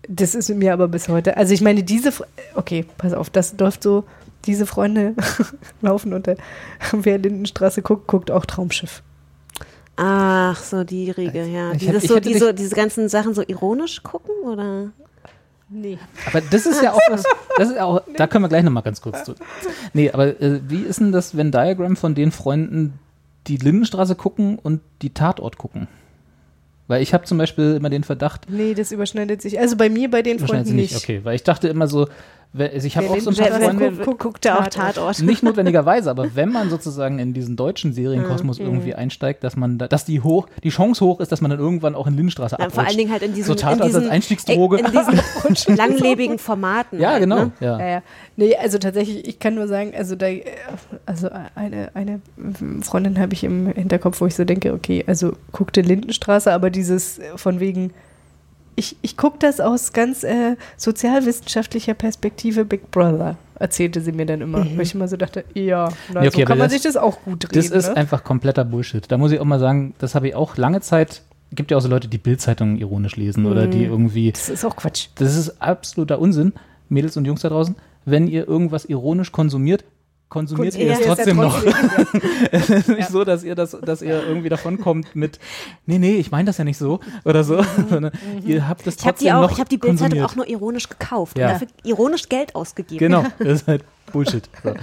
Das 0.08 0.34
ist 0.34 0.48
mit 0.48 0.58
mir 0.58 0.72
aber 0.72 0.88
bis 0.88 1.08
heute. 1.08 1.36
Also 1.36 1.54
ich 1.54 1.60
meine, 1.60 1.82
diese, 1.82 2.10
Fre- 2.10 2.26
okay, 2.54 2.84
pass 2.98 3.12
auf, 3.12 3.30
das 3.30 3.54
läuft 3.58 3.82
so, 3.82 4.04
diese 4.46 4.66
Freunde 4.66 5.14
laufen 5.80 6.12
unter, 6.12 6.36
wer 6.92 7.18
Lindenstraße 7.18 7.82
guckt, 7.82 8.06
guckt 8.06 8.30
auch 8.30 8.46
Traumschiff. 8.46 9.02
Ach, 9.96 10.62
so 10.62 10.84
die 10.84 11.10
Riege, 11.10 11.46
ja. 11.46 11.72
Dieses 11.72 12.04
ich 12.04 12.08
so, 12.10 12.20
die 12.20 12.38
so, 12.38 12.52
diese 12.52 12.74
ganzen 12.74 13.08
Sachen 13.08 13.34
so 13.34 13.42
ironisch 13.46 14.02
gucken, 14.02 14.34
oder? 14.44 14.90
Nee. 15.68 15.98
Aber 16.26 16.40
das 16.40 16.66
ist 16.66 16.82
ja 16.82 16.92
auch 16.92 17.00
was, 17.10 17.24
das 17.58 17.70
ist 17.70 17.78
auch, 17.78 18.02
da 18.16 18.26
können 18.26 18.44
wir 18.44 18.48
gleich 18.48 18.62
nochmal 18.62 18.82
ganz 18.82 19.00
kurz 19.00 19.24
zu. 19.24 19.34
Nee, 19.92 20.10
aber 20.10 20.40
äh, 20.40 20.60
wie 20.68 20.82
ist 20.82 21.00
denn 21.00 21.12
das 21.12 21.36
Venn 21.36 21.50
Diagram 21.50 21.96
von 21.96 22.14
den 22.14 22.30
Freunden, 22.30 22.98
die 23.46 23.56
Lindenstraße 23.56 24.14
gucken 24.14 24.58
und 24.58 24.80
die 25.02 25.10
Tatort 25.10 25.58
gucken? 25.58 25.88
Weil 26.88 27.02
ich 27.02 27.12
habe 27.12 27.24
zum 27.24 27.38
Beispiel 27.38 27.74
immer 27.74 27.90
den 27.90 28.04
Verdacht, 28.04 28.48
Nee, 28.48 28.74
das 28.74 28.92
überschneidet 28.92 29.42
sich. 29.42 29.58
Also 29.58 29.76
bei 29.76 29.90
mir, 29.90 30.08
bei 30.08 30.22
den 30.22 30.38
Freunden 30.38 30.76
nicht. 30.76 30.92
nicht. 30.92 31.02
Okay, 31.02 31.20
weil 31.24 31.34
ich 31.34 31.42
dachte 31.42 31.66
immer 31.66 31.88
so, 31.88 32.06
also 32.58 32.86
ich 32.86 32.96
habe 32.96 33.10
auch 33.10 33.18
so 33.18 33.30
ein 33.30 33.36
paar 33.36 33.60
Freunde, 33.60 33.92
guckt, 34.04 34.18
guckt 34.18 34.44
der 34.44 34.60
auch 34.60 34.66
Tatort. 34.68 35.20
Nicht 35.20 35.42
notwendigerweise, 35.42 36.10
aber 36.10 36.34
wenn 36.34 36.50
man 36.50 36.70
sozusagen 36.70 37.18
in 37.18 37.34
diesen 37.34 37.56
deutschen 37.56 37.92
Serienkosmos 37.92 38.58
irgendwie 38.58 38.94
einsteigt, 38.94 39.44
dass 39.44 39.56
man, 39.56 39.78
da, 39.78 39.88
dass 39.88 40.04
die 40.04 40.20
hoch, 40.20 40.46
die 40.62 40.70
Chance 40.70 41.04
hoch 41.04 41.20
ist, 41.20 41.32
dass 41.32 41.40
man 41.40 41.50
dann 41.50 41.60
irgendwann 41.60 41.94
auch 41.94 42.06
in 42.06 42.14
Lindenstraße 42.14 42.56
Ja, 42.58 42.66
abrutscht. 42.66 42.74
vor 42.74 42.86
allen 42.86 42.96
Dingen 42.96 43.10
halt 43.12 43.22
in 43.22 43.34
diesen, 43.34 43.48
so 43.48 43.54
Tatort 43.54 43.80
in 43.80 43.86
diesen 43.86 44.02
als 44.04 44.10
Einstiegsdroge. 44.10 44.78
In 44.78 44.86
diesen 44.86 45.76
langlebigen 45.76 46.38
Formaten. 46.38 46.98
ja, 47.00 47.10
halt, 47.10 47.20
genau. 47.20 47.36
Ne? 47.36 47.52
Ja. 47.60 47.78
Ja, 47.78 47.86
ja. 47.88 48.02
Nee, 48.36 48.56
also 48.56 48.78
tatsächlich, 48.78 49.26
ich 49.28 49.38
kann 49.38 49.54
nur 49.54 49.68
sagen, 49.68 49.92
also 49.96 50.16
da, 50.16 50.26
also 51.04 51.28
eine, 51.54 51.90
eine 51.94 52.20
Freundin 52.82 53.18
habe 53.18 53.34
ich 53.34 53.44
im 53.44 53.66
Hinterkopf, 53.66 54.20
wo 54.20 54.26
ich 54.26 54.34
so 54.34 54.44
denke, 54.44 54.72
okay, 54.72 55.04
also 55.06 55.32
guckte 55.52 55.80
Lindenstraße, 55.80 56.52
aber 56.52 56.70
dieses 56.70 57.20
von 57.36 57.60
wegen, 57.60 57.92
ich, 58.76 58.96
ich 59.02 59.16
gucke 59.16 59.38
das 59.40 59.58
aus 59.60 59.92
ganz 59.92 60.22
äh, 60.22 60.56
sozialwissenschaftlicher 60.76 61.94
Perspektive 61.94 62.64
Big 62.64 62.90
Brother, 62.90 63.36
erzählte 63.58 64.00
sie 64.00 64.12
mir 64.12 64.26
dann 64.26 64.40
immer. 64.42 64.58
Weil 64.76 64.82
ich 64.82 64.94
immer 64.94 65.08
so 65.08 65.16
dachte, 65.16 65.44
ja, 65.54 65.88
na, 66.12 66.22
Ja, 66.22 66.28
okay, 66.28 66.40
so 66.42 66.46
kann 66.46 66.58
man 66.58 66.66
das- 66.66 66.72
sich 66.72 66.82
das 66.82 66.96
auch 66.96 67.22
gut 67.22 67.44
reden. 67.44 67.54
Das 67.54 67.70
ist 67.70 67.88
ne? 67.88 67.96
einfach 67.96 68.22
kompletter 68.24 68.64
Bullshit. 68.64 69.10
Da 69.10 69.18
muss 69.18 69.32
ich 69.32 69.40
auch 69.40 69.44
mal 69.44 69.58
sagen, 69.58 69.94
das 69.98 70.14
habe 70.14 70.28
ich 70.28 70.34
auch 70.34 70.56
lange 70.56 70.80
Zeit. 70.80 71.22
Gibt 71.52 71.70
ja 71.70 71.76
auch 71.76 71.80
so 71.80 71.88
Leute, 71.88 72.08
die 72.08 72.18
Bildzeitungen 72.18 72.76
ironisch 72.76 73.16
lesen 73.16 73.46
oder 73.46 73.66
die 73.66 73.84
irgendwie. 73.84 74.32
das 74.32 74.48
ist 74.48 74.64
auch 74.64 74.76
Quatsch. 74.76 75.08
Das 75.14 75.36
ist 75.36 75.62
absoluter 75.62 76.18
Unsinn, 76.18 76.52
Mädels 76.88 77.16
und 77.16 77.24
Jungs 77.24 77.40
da 77.42 77.48
draußen. 77.48 77.76
Wenn 78.04 78.26
ihr 78.26 78.46
irgendwas 78.46 78.84
ironisch 78.84 79.32
konsumiert, 79.32 79.84
konsumiert 80.28 80.74
ihr 80.76 80.90
es 80.92 80.98
Ja, 80.98 81.00
ist 81.00 81.06
ja 81.06 81.14
trotzdem 81.14 81.36
noch. 81.36 81.62
trotzdem, 81.62 82.20
es 82.52 82.70
ist 82.70 82.88
nicht 82.88 83.08
so, 83.08 83.24
dass 83.24 83.44
ihr 83.44 83.54
das, 83.54 83.76
dass 83.80 84.02
ihr 84.02 84.22
irgendwie 84.26 84.48
davon 84.48 84.78
kommt 84.78 85.14
mit, 85.14 85.38
nee, 85.86 85.98
nee, 85.98 86.16
ich 86.16 86.30
meine 86.30 86.46
das 86.46 86.58
ja 86.58 86.64
nicht 86.64 86.78
so 86.78 87.00
oder 87.24 87.44
so. 87.44 87.62
sondern 87.88 88.12
Ihr 88.44 88.68
habt 88.68 88.86
es 88.86 88.96
Ich 88.96 89.00
habe 89.02 89.12
trotzdem 89.12 89.26
die 89.26 89.32
auch, 89.32 89.40
noch 89.42 89.52
ich 89.52 89.58
habe 89.60 89.68
die 89.68 89.78
Bildzeitung 89.78 90.22
auch 90.22 90.36
nur 90.36 90.48
ironisch 90.48 90.88
gekauft 90.88 91.36
und 91.38 91.42
dafür 91.44 91.68
ironisch 91.84 92.28
Geld 92.28 92.54
ausgegeben. 92.54 92.98
Genau, 92.98 93.24
das 93.38 93.62
ist 93.62 93.68
halt 93.68 93.84
Bullshit. 94.12 94.48
So. 94.62 94.74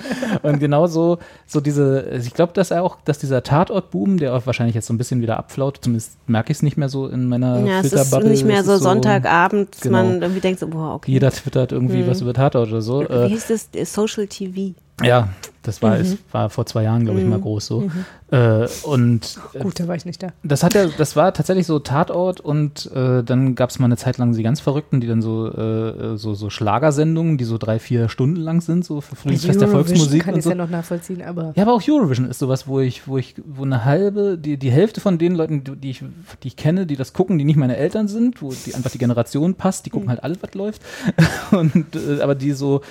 Und 0.47 0.59
genau 0.59 0.87
so, 0.87 1.17
so 1.47 1.59
diese, 1.61 2.09
ich 2.11 2.33
glaube, 2.33 2.53
dass 2.53 2.71
er 2.71 2.83
auch, 2.83 2.97
dass 3.05 3.19
dieser 3.19 3.43
Tatort-Boom, 3.43 4.17
der 4.17 4.35
auch 4.35 4.45
wahrscheinlich 4.45 4.75
jetzt 4.75 4.87
so 4.87 4.93
ein 4.93 4.97
bisschen 4.97 5.21
wieder 5.21 5.37
abflaut, 5.37 5.79
zumindest 5.81 6.17
merke 6.27 6.51
ich 6.51 6.57
es 6.57 6.63
nicht 6.63 6.77
mehr 6.77 6.89
so 6.89 7.07
in 7.07 7.27
meiner 7.27 7.59
Ja, 7.65 7.79
es 7.79 7.85
ist 7.85 7.93
Filterbubble. 7.93 8.29
nicht 8.29 8.45
mehr 8.45 8.63
so 8.63 8.73
ist 8.73 8.83
Sonntagabend, 8.83 9.73
dass 9.75 9.81
genau. 9.81 10.03
man 10.03 10.21
irgendwie 10.21 10.41
denkt 10.41 10.59
so, 10.59 10.67
boah, 10.67 10.95
okay. 10.95 11.11
Jeder 11.11 11.31
twittert 11.31 11.71
irgendwie 11.71 12.03
Mhm. 12.03 12.07
was 12.07 12.21
über 12.21 12.33
Tatort 12.33 12.69
oder 12.69 12.81
so. 12.81 13.01
Wie 13.01 13.05
Äh, 13.13 13.29
hieß 13.29 13.47
das? 13.47 13.69
Äh, 13.73 13.85
Social 13.85 14.27
TV. 14.27 14.73
ja, 15.03 15.29
das 15.63 15.81
war, 15.81 15.95
Mhm. 15.95 16.01
es 16.01 16.17
war 16.31 16.49
vor 16.49 16.65
zwei 16.65 16.83
Jahren, 16.83 17.03
glaube 17.05 17.19
ich, 17.21 17.25
mal 17.25 17.39
groß 17.39 17.65
so. 17.65 17.89
Äh, 18.31 18.67
und 18.83 19.39
äh, 19.53 19.59
Gut, 19.59 19.79
da 19.79 19.87
war 19.87 19.95
ich 19.95 20.05
nicht 20.05 20.21
da. 20.21 20.29
das 20.43 20.63
hat 20.63 20.73
ja, 20.73 20.87
das 20.97 21.15
war 21.15 21.33
tatsächlich 21.33 21.65
so 21.67 21.79
Tatort 21.79 22.39
und 22.41 22.91
äh, 22.93 23.23
dann 23.23 23.55
gab 23.55 23.69
es 23.69 23.79
mal 23.79 23.85
eine 23.85 23.97
Zeit 23.97 24.17
lang 24.17 24.33
die 24.33 24.43
ganz 24.43 24.59
Verrückten, 24.59 25.01
die 25.01 25.07
dann 25.07 25.21
so, 25.21 25.47
äh, 25.47 26.17
so, 26.17 26.33
so 26.33 26.49
Schlagersendungen, 26.49 27.37
die 27.37 27.43
so 27.43 27.57
drei, 27.57 27.79
vier 27.79 28.09
Stunden 28.09 28.37
lang 28.41 28.61
sind, 28.61 28.85
so 28.85 29.01
für 29.01 29.15
Frühlingsfest 29.15 29.61
der 29.61 29.67
Volksmusik 29.67 30.23
kann 30.23 30.35
ich 30.35 30.43
so. 30.43 30.49
ja 30.49 30.55
noch 30.55 30.69
nachvollziehen, 30.69 31.21
aber 31.21 31.53
Ja, 31.55 31.63
aber 31.63 31.73
auch 31.73 31.81
Eurovision 31.87 32.29
ist 32.29 32.39
sowas, 32.39 32.67
wo 32.67 32.79
ich, 32.79 33.07
wo 33.07 33.17
ich, 33.17 33.35
wo 33.45 33.63
eine 33.63 33.85
halbe, 33.85 34.37
die, 34.37 34.57
die 34.57 34.71
Hälfte 34.71 34.99
von 34.99 35.17
den 35.17 35.35
Leuten, 35.35 35.63
die 35.79 35.89
ich, 35.91 36.03
die 36.43 36.47
ich 36.47 36.55
kenne, 36.55 36.85
die 36.85 36.95
das 36.95 37.13
gucken, 37.13 37.37
die 37.37 37.45
nicht 37.45 37.57
meine 37.57 37.77
Eltern 37.77 38.07
sind, 38.07 38.41
wo 38.41 38.51
die 38.65 38.73
einfach 38.75 38.91
die 38.91 38.97
Generation 38.97 39.55
passt, 39.55 39.85
die 39.85 39.89
gucken 39.91 40.09
halt 40.09 40.23
alles, 40.23 40.39
was 40.41 40.53
läuft. 40.55 40.81
Und, 41.51 41.95
äh, 41.95 42.21
aber 42.21 42.35
die 42.35 42.51
so, 42.53 42.81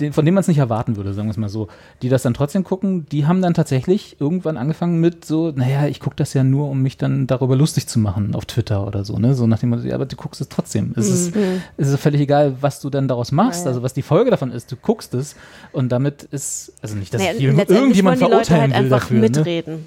den, 0.00 0.12
von 0.12 0.24
denen 0.24 0.34
man 0.34 0.42
es 0.42 0.48
nicht 0.48 0.58
erwarten 0.58 0.96
würde, 0.96 1.14
sagen 1.14 1.28
wir 1.28 1.32
es 1.32 1.36
mal 1.36 1.48
so, 1.48 1.68
die 2.02 2.08
das 2.08 2.22
dann 2.22 2.34
trotzdem 2.34 2.64
gucken, 2.64 3.06
die 3.10 3.26
haben 3.26 3.42
dann 3.42 3.54
tatsächlich 3.54 4.16
irgendwann 4.20 4.56
angefangen 4.56 5.00
mit 5.00 5.24
so, 5.24 5.52
naja, 5.54 5.86
ich 5.86 6.00
gucke 6.00 6.16
das 6.16 6.34
ja 6.34 6.44
nur, 6.44 6.68
um 6.68 6.82
mich 6.82 6.96
dann 6.96 7.26
darüber 7.26 7.56
lustig 7.56 7.86
zu 7.86 7.98
machen 7.98 8.34
auf 8.34 8.46
Twitter 8.46 8.86
oder 8.86 9.04
so, 9.04 9.18
ne? 9.18 9.34
So 9.34 9.46
nach 9.46 9.58
dem 9.58 9.70
Motto, 9.70 9.82
ja, 9.82 9.94
aber 9.94 10.06
du 10.06 10.16
guckst 10.16 10.40
es 10.40 10.48
trotzdem. 10.48 10.92
Es 10.96 11.08
ist, 11.08 11.36
es 11.76 11.88
ist 11.88 12.00
völlig 12.00 12.20
egal, 12.20 12.56
was 12.60 12.80
du 12.80 12.90
dann 12.90 13.08
daraus 13.08 13.32
machst, 13.32 13.60
Ja, 13.60 13.64
ja. 13.64 13.68
also 13.68 13.82
was 13.82 13.94
die 13.94 14.02
Folge 14.02 14.30
davon 14.30 14.50
ist, 14.50 14.70
du 14.72 14.76
guckst 14.76 15.14
es 15.14 15.36
und 15.72 15.90
damit 15.90 16.24
ist, 16.24 16.72
also 16.82 16.96
nicht, 16.96 17.14
dass 17.14 17.22
Naja, 17.22 17.38
irgendjemand 17.38 18.20
Leute 18.20 18.30
verurteilen 18.30 18.74
halt 18.74 18.84
will 18.84 18.92
einfach 18.92 19.08
dafür. 19.08 19.64
Ne? 19.66 19.80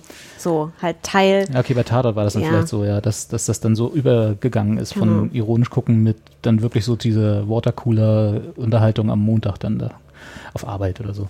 So, 0.48 0.72
halt 0.82 1.04
Teil. 1.04 1.46
Ja, 1.54 1.60
okay, 1.60 1.74
bei 1.74 1.84
Tatort 1.84 2.16
war 2.16 2.24
das 2.24 2.32
dann 2.34 2.42
Ja. 2.44 2.48
vielleicht 2.48 2.70
so, 2.70 2.86
ja, 2.86 3.02
dass, 3.02 3.28
dass 3.28 3.48
das 3.48 3.60
dann 3.60 3.76
so 3.76 3.90
übergegangen 3.92 4.78
ist 4.78 4.94
von 4.94 5.24
Genau. 5.24 5.34
ironisch 5.34 5.70
gucken 5.70 6.04
mit 6.04 6.16
dann 6.42 6.62
wirklich 6.62 6.86
so 6.86 6.96
diese 6.96 7.50
Watercooler-Unterhaltung 7.50 9.12
am 9.12 9.20
Montag 9.20 9.58
dann 9.60 9.78
da 9.78 9.92
auf 10.54 10.66
Arbeit 10.66 11.00
oder 11.02 11.14
so. 11.14 11.28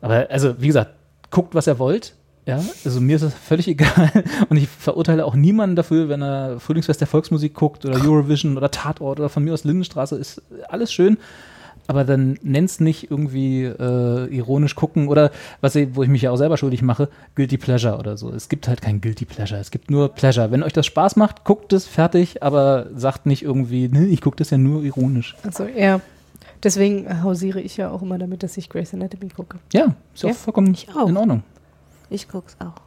Aber 0.00 0.26
also, 0.30 0.54
wie 0.60 0.68
gesagt, 0.68 0.92
guckt, 1.30 1.54
was 1.56 1.66
ihr 1.66 1.78
wollt. 1.80 2.14
Ja, 2.46 2.60
also 2.84 3.00
mir 3.00 3.16
ist 3.16 3.22
das 3.22 3.34
völlig 3.34 3.66
egal 3.74 4.10
und 4.48 4.56
ich 4.56 4.68
verurteile 4.68 5.24
auch 5.24 5.34
niemanden 5.34 5.76
dafür, 5.76 6.08
wenn 6.08 6.22
er 6.22 6.58
Frühlingsfest 6.60 7.00
der 7.00 7.06
Volksmusik 7.08 7.54
guckt 7.54 7.84
oder 7.84 7.96
Eurovision 8.04 8.56
oder 8.56 8.70
Tatort 8.70 9.18
oder 9.20 9.28
von 9.28 9.42
mir 9.44 9.54
aus 9.54 9.64
Lindenstraße, 9.64 10.16
ist 10.16 10.40
alles 10.68 10.92
schön. 10.92 11.18
Aber 11.92 12.04
dann 12.04 12.38
nenn's 12.42 12.80
nicht 12.80 13.10
irgendwie 13.10 13.64
äh, 13.64 14.34
ironisch 14.34 14.74
gucken 14.74 15.08
oder 15.08 15.30
was 15.60 15.76
wo 15.92 16.02
ich 16.02 16.08
mich 16.08 16.22
ja 16.22 16.30
auch 16.30 16.38
selber 16.38 16.56
schuldig 16.56 16.80
mache, 16.80 17.10
Guilty 17.34 17.58
Pleasure 17.58 17.98
oder 17.98 18.16
so. 18.16 18.30
Es 18.32 18.48
gibt 18.48 18.66
halt 18.66 18.80
kein 18.80 19.02
Guilty 19.02 19.26
Pleasure, 19.26 19.60
es 19.60 19.70
gibt 19.70 19.90
nur 19.90 20.08
Pleasure. 20.08 20.50
Wenn 20.50 20.62
euch 20.62 20.72
das 20.72 20.86
Spaß 20.86 21.16
macht, 21.16 21.44
guckt 21.44 21.74
es 21.74 21.86
fertig, 21.86 22.42
aber 22.42 22.86
sagt 22.94 23.26
nicht 23.26 23.42
irgendwie, 23.42 23.88
ne, 23.88 24.06
ich 24.06 24.22
gucke 24.22 24.36
das 24.36 24.48
ja 24.48 24.56
nur 24.56 24.82
ironisch. 24.82 25.36
also 25.44 25.66
ja. 25.66 26.00
Deswegen 26.62 27.22
hausiere 27.22 27.60
ich 27.60 27.76
ja 27.76 27.90
auch 27.90 28.00
immer 28.00 28.16
damit, 28.16 28.42
dass 28.42 28.56
ich 28.56 28.70
Grey's 28.70 28.94
Anatomy 28.94 29.28
gucke. 29.28 29.58
Ja, 29.74 29.94
ist 30.14 30.22
Ja, 30.22 30.30
auch 30.30 30.34
vollkommen 30.34 30.72
ich 30.72 30.88
auch. 30.96 31.08
in 31.10 31.16
Ordnung. 31.18 31.42
Ich 32.08 32.26
guck's 32.28 32.56
auch. 32.60 32.80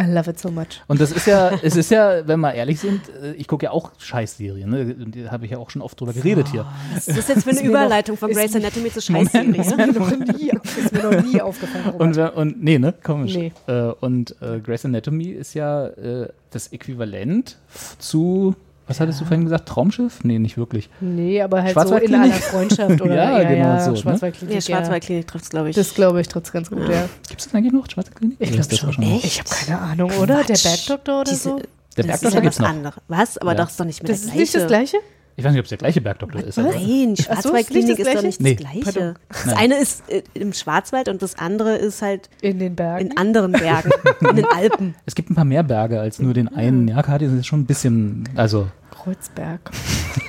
I 0.00 0.06
love 0.06 0.30
it 0.30 0.38
so 0.38 0.50
much. 0.50 0.80
Und 0.86 1.00
das 1.00 1.10
ist 1.12 1.26
ja, 1.26 1.50
es 1.62 1.74
ist 1.76 1.90
ja, 1.90 2.26
wenn 2.26 2.40
wir 2.40 2.54
ehrlich 2.54 2.78
sind, 2.80 3.00
äh, 3.22 3.32
ich 3.32 3.46
gucke 3.48 3.64
ja 3.66 3.70
auch 3.72 3.90
Scheißserien, 3.98 4.70
ne? 4.70 5.30
Habe 5.30 5.44
ich 5.46 5.50
ja 5.50 5.58
auch 5.58 5.70
schon 5.70 5.82
oft 5.82 5.98
drüber 6.00 6.12
geredet 6.12 6.48
hier. 6.48 6.66
Was 6.94 7.08
ist 7.08 7.18
das 7.18 7.28
jetzt 7.28 7.44
für 7.44 7.50
eine 7.50 7.60
noch- 7.60 7.66
Überleitung 7.68 8.16
von 8.16 8.30
Grey's 8.30 8.52
mir- 8.52 8.60
Anatomy 8.60 8.92
zu 8.92 9.12
Moment, 9.12 9.30
Scheißserie? 9.32 9.60
Ist 9.60 9.76
mir 9.76 9.86
noch 9.88 10.10
nie, 10.10 10.50
ist 10.78 10.92
mir 10.92 11.02
noch 11.02 11.22
nie 11.24 11.40
aufgefallen. 11.40 11.94
Und, 11.96 12.16
und 12.18 12.62
nee, 12.62 12.78
ne? 12.78 12.94
Komisch. 13.02 13.34
Nee. 13.34 13.52
Äh, 13.66 13.92
und 14.00 14.36
äh, 14.40 14.60
Grey's 14.60 14.84
Anatomy 14.84 15.30
ist 15.30 15.54
ja 15.54 15.86
äh, 15.88 16.28
das 16.50 16.68
Äquivalent 16.72 17.56
zu 17.98 18.54
was 18.88 18.98
hattest 19.00 19.20
du 19.20 19.24
vorhin 19.24 19.44
gesagt? 19.44 19.68
Traumschiff? 19.68 20.24
Nee, 20.24 20.38
nicht 20.38 20.56
wirklich. 20.56 20.90
Nee, 21.00 21.40
aber 21.42 21.62
halt 21.62 21.74
so 21.74 21.80
in 21.80 21.86
Schwarzwaldklinik? 21.88 22.20
aller 22.32 22.32
Freundschaft 22.40 23.00
oder 23.02 23.14
Ja, 23.16 23.42
ja, 23.42 23.48
genau 23.48 23.56
ja, 23.68 23.80
so, 23.84 23.90
ne? 23.92 23.96
Schwarzwaldklinik. 23.98 24.54
Ja, 24.54 24.60
Schwarzwaldklinik 24.60 25.26
trifft 25.28 25.44
es, 25.44 25.50
glaube 25.50 25.70
ich. 25.70 25.76
Das 25.76 25.94
glaube 25.94 26.20
ich 26.20 26.28
trotzdem 26.28 26.52
ganz 26.54 26.70
gut, 26.70 26.88
ja. 26.88 27.08
Gibt 27.28 27.40
es 27.40 27.46
das 27.46 27.54
eigentlich 27.54 27.72
noch, 27.72 27.88
Schwarze 27.88 28.10
Klinik? 28.12 28.36
Ich 28.40 28.50
glaube 28.50 28.68
das 28.68 28.78
schon. 28.78 29.04
raus? 29.04 29.20
Ich 29.24 29.38
habe 29.38 29.48
keine 29.50 29.78
Ahnung, 29.80 30.10
oder? 30.20 30.36
Der 30.44 30.56
Quatsch. 30.56 30.64
Bergdoktor 30.88 31.20
oder 31.20 31.30
Diese- 31.30 31.42
so? 31.42 31.56
Der 31.96 32.04
das 32.06 32.20
Bergdoktor 32.20 32.28
ist 32.28 32.34
ja 32.34 32.40
gibt's 32.40 32.58
was 32.60 32.62
noch. 32.62 32.68
anderes. 32.74 32.94
Was? 33.08 33.38
Aber 33.38 33.50
Ja. 33.52 33.56
doch 33.58 33.68
ist 33.70 33.78
doch 33.80 33.84
nicht 33.84 34.02
mehr 34.02 34.12
Das 34.12 34.20
der 34.22 34.30
ist 34.30 34.36
nicht 34.38 34.54
das 34.54 34.66
gleiche. 34.66 34.96
Gleiche? 35.38 35.40
Ich 35.40 35.44
weiß 35.44 35.52
nicht, 35.52 35.60
ob 35.60 35.64
es 35.64 35.68
der 35.70 35.78
gleiche 35.78 36.00
Bergdoktor 36.00 36.42
ist. 36.42 36.58
Aber 36.58 36.68
Nein, 36.68 36.80
so, 36.80 37.12
ist 37.12 37.22
Schwarzwaldklinik 37.24 37.98
nicht 37.98 38.00
das 38.00 38.06
ist 38.08 38.14
doch 38.14 38.20
Gleiche? 38.20 38.26
nicht 38.26 38.40
Nee. 38.40 38.54
das 38.54 38.60
Gleiche. 38.70 38.84
Pardon. 38.84 39.14
Das 39.28 39.46
Nein. 39.46 39.56
eine 39.56 39.74
ist 39.78 40.10
äh, 40.10 40.22
im 40.34 40.52
Schwarzwald 40.52 41.08
und 41.08 41.22
das 41.22 41.38
andere 41.38 41.76
ist 41.76 42.02
halt 42.02 42.28
In 42.40 42.58
den 42.58 42.74
Bergen? 42.76 43.06
in 43.10 43.16
anderen 43.16 43.52
Bergen, 43.52 43.90
in 44.20 44.36
den 44.36 44.44
Alpen. 44.46 44.94
es 45.06 45.14
gibt 45.14 45.30
ein 45.30 45.34
paar 45.34 45.44
mehr 45.44 45.62
Berge 45.62 46.00
als 46.00 46.18
nur 46.18 46.34
den 46.34 46.48
einen. 46.48 46.88
Ja, 46.88 47.02
Kati, 47.02 47.26
das 47.26 47.34
ist 47.34 47.46
schon 47.46 47.60
ein 47.60 47.66
bisschen, 47.66 48.28
also 48.36 48.68
Kreuzberg. 48.90 49.70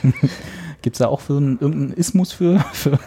gibt 0.82 0.96
es 0.96 1.00
da 1.00 1.08
auch 1.08 1.20
für 1.22 1.38
einen, 1.38 1.60
irgendeinen 1.60 1.94
Ismus 1.94 2.32
für, 2.32 2.60
für 2.74 3.00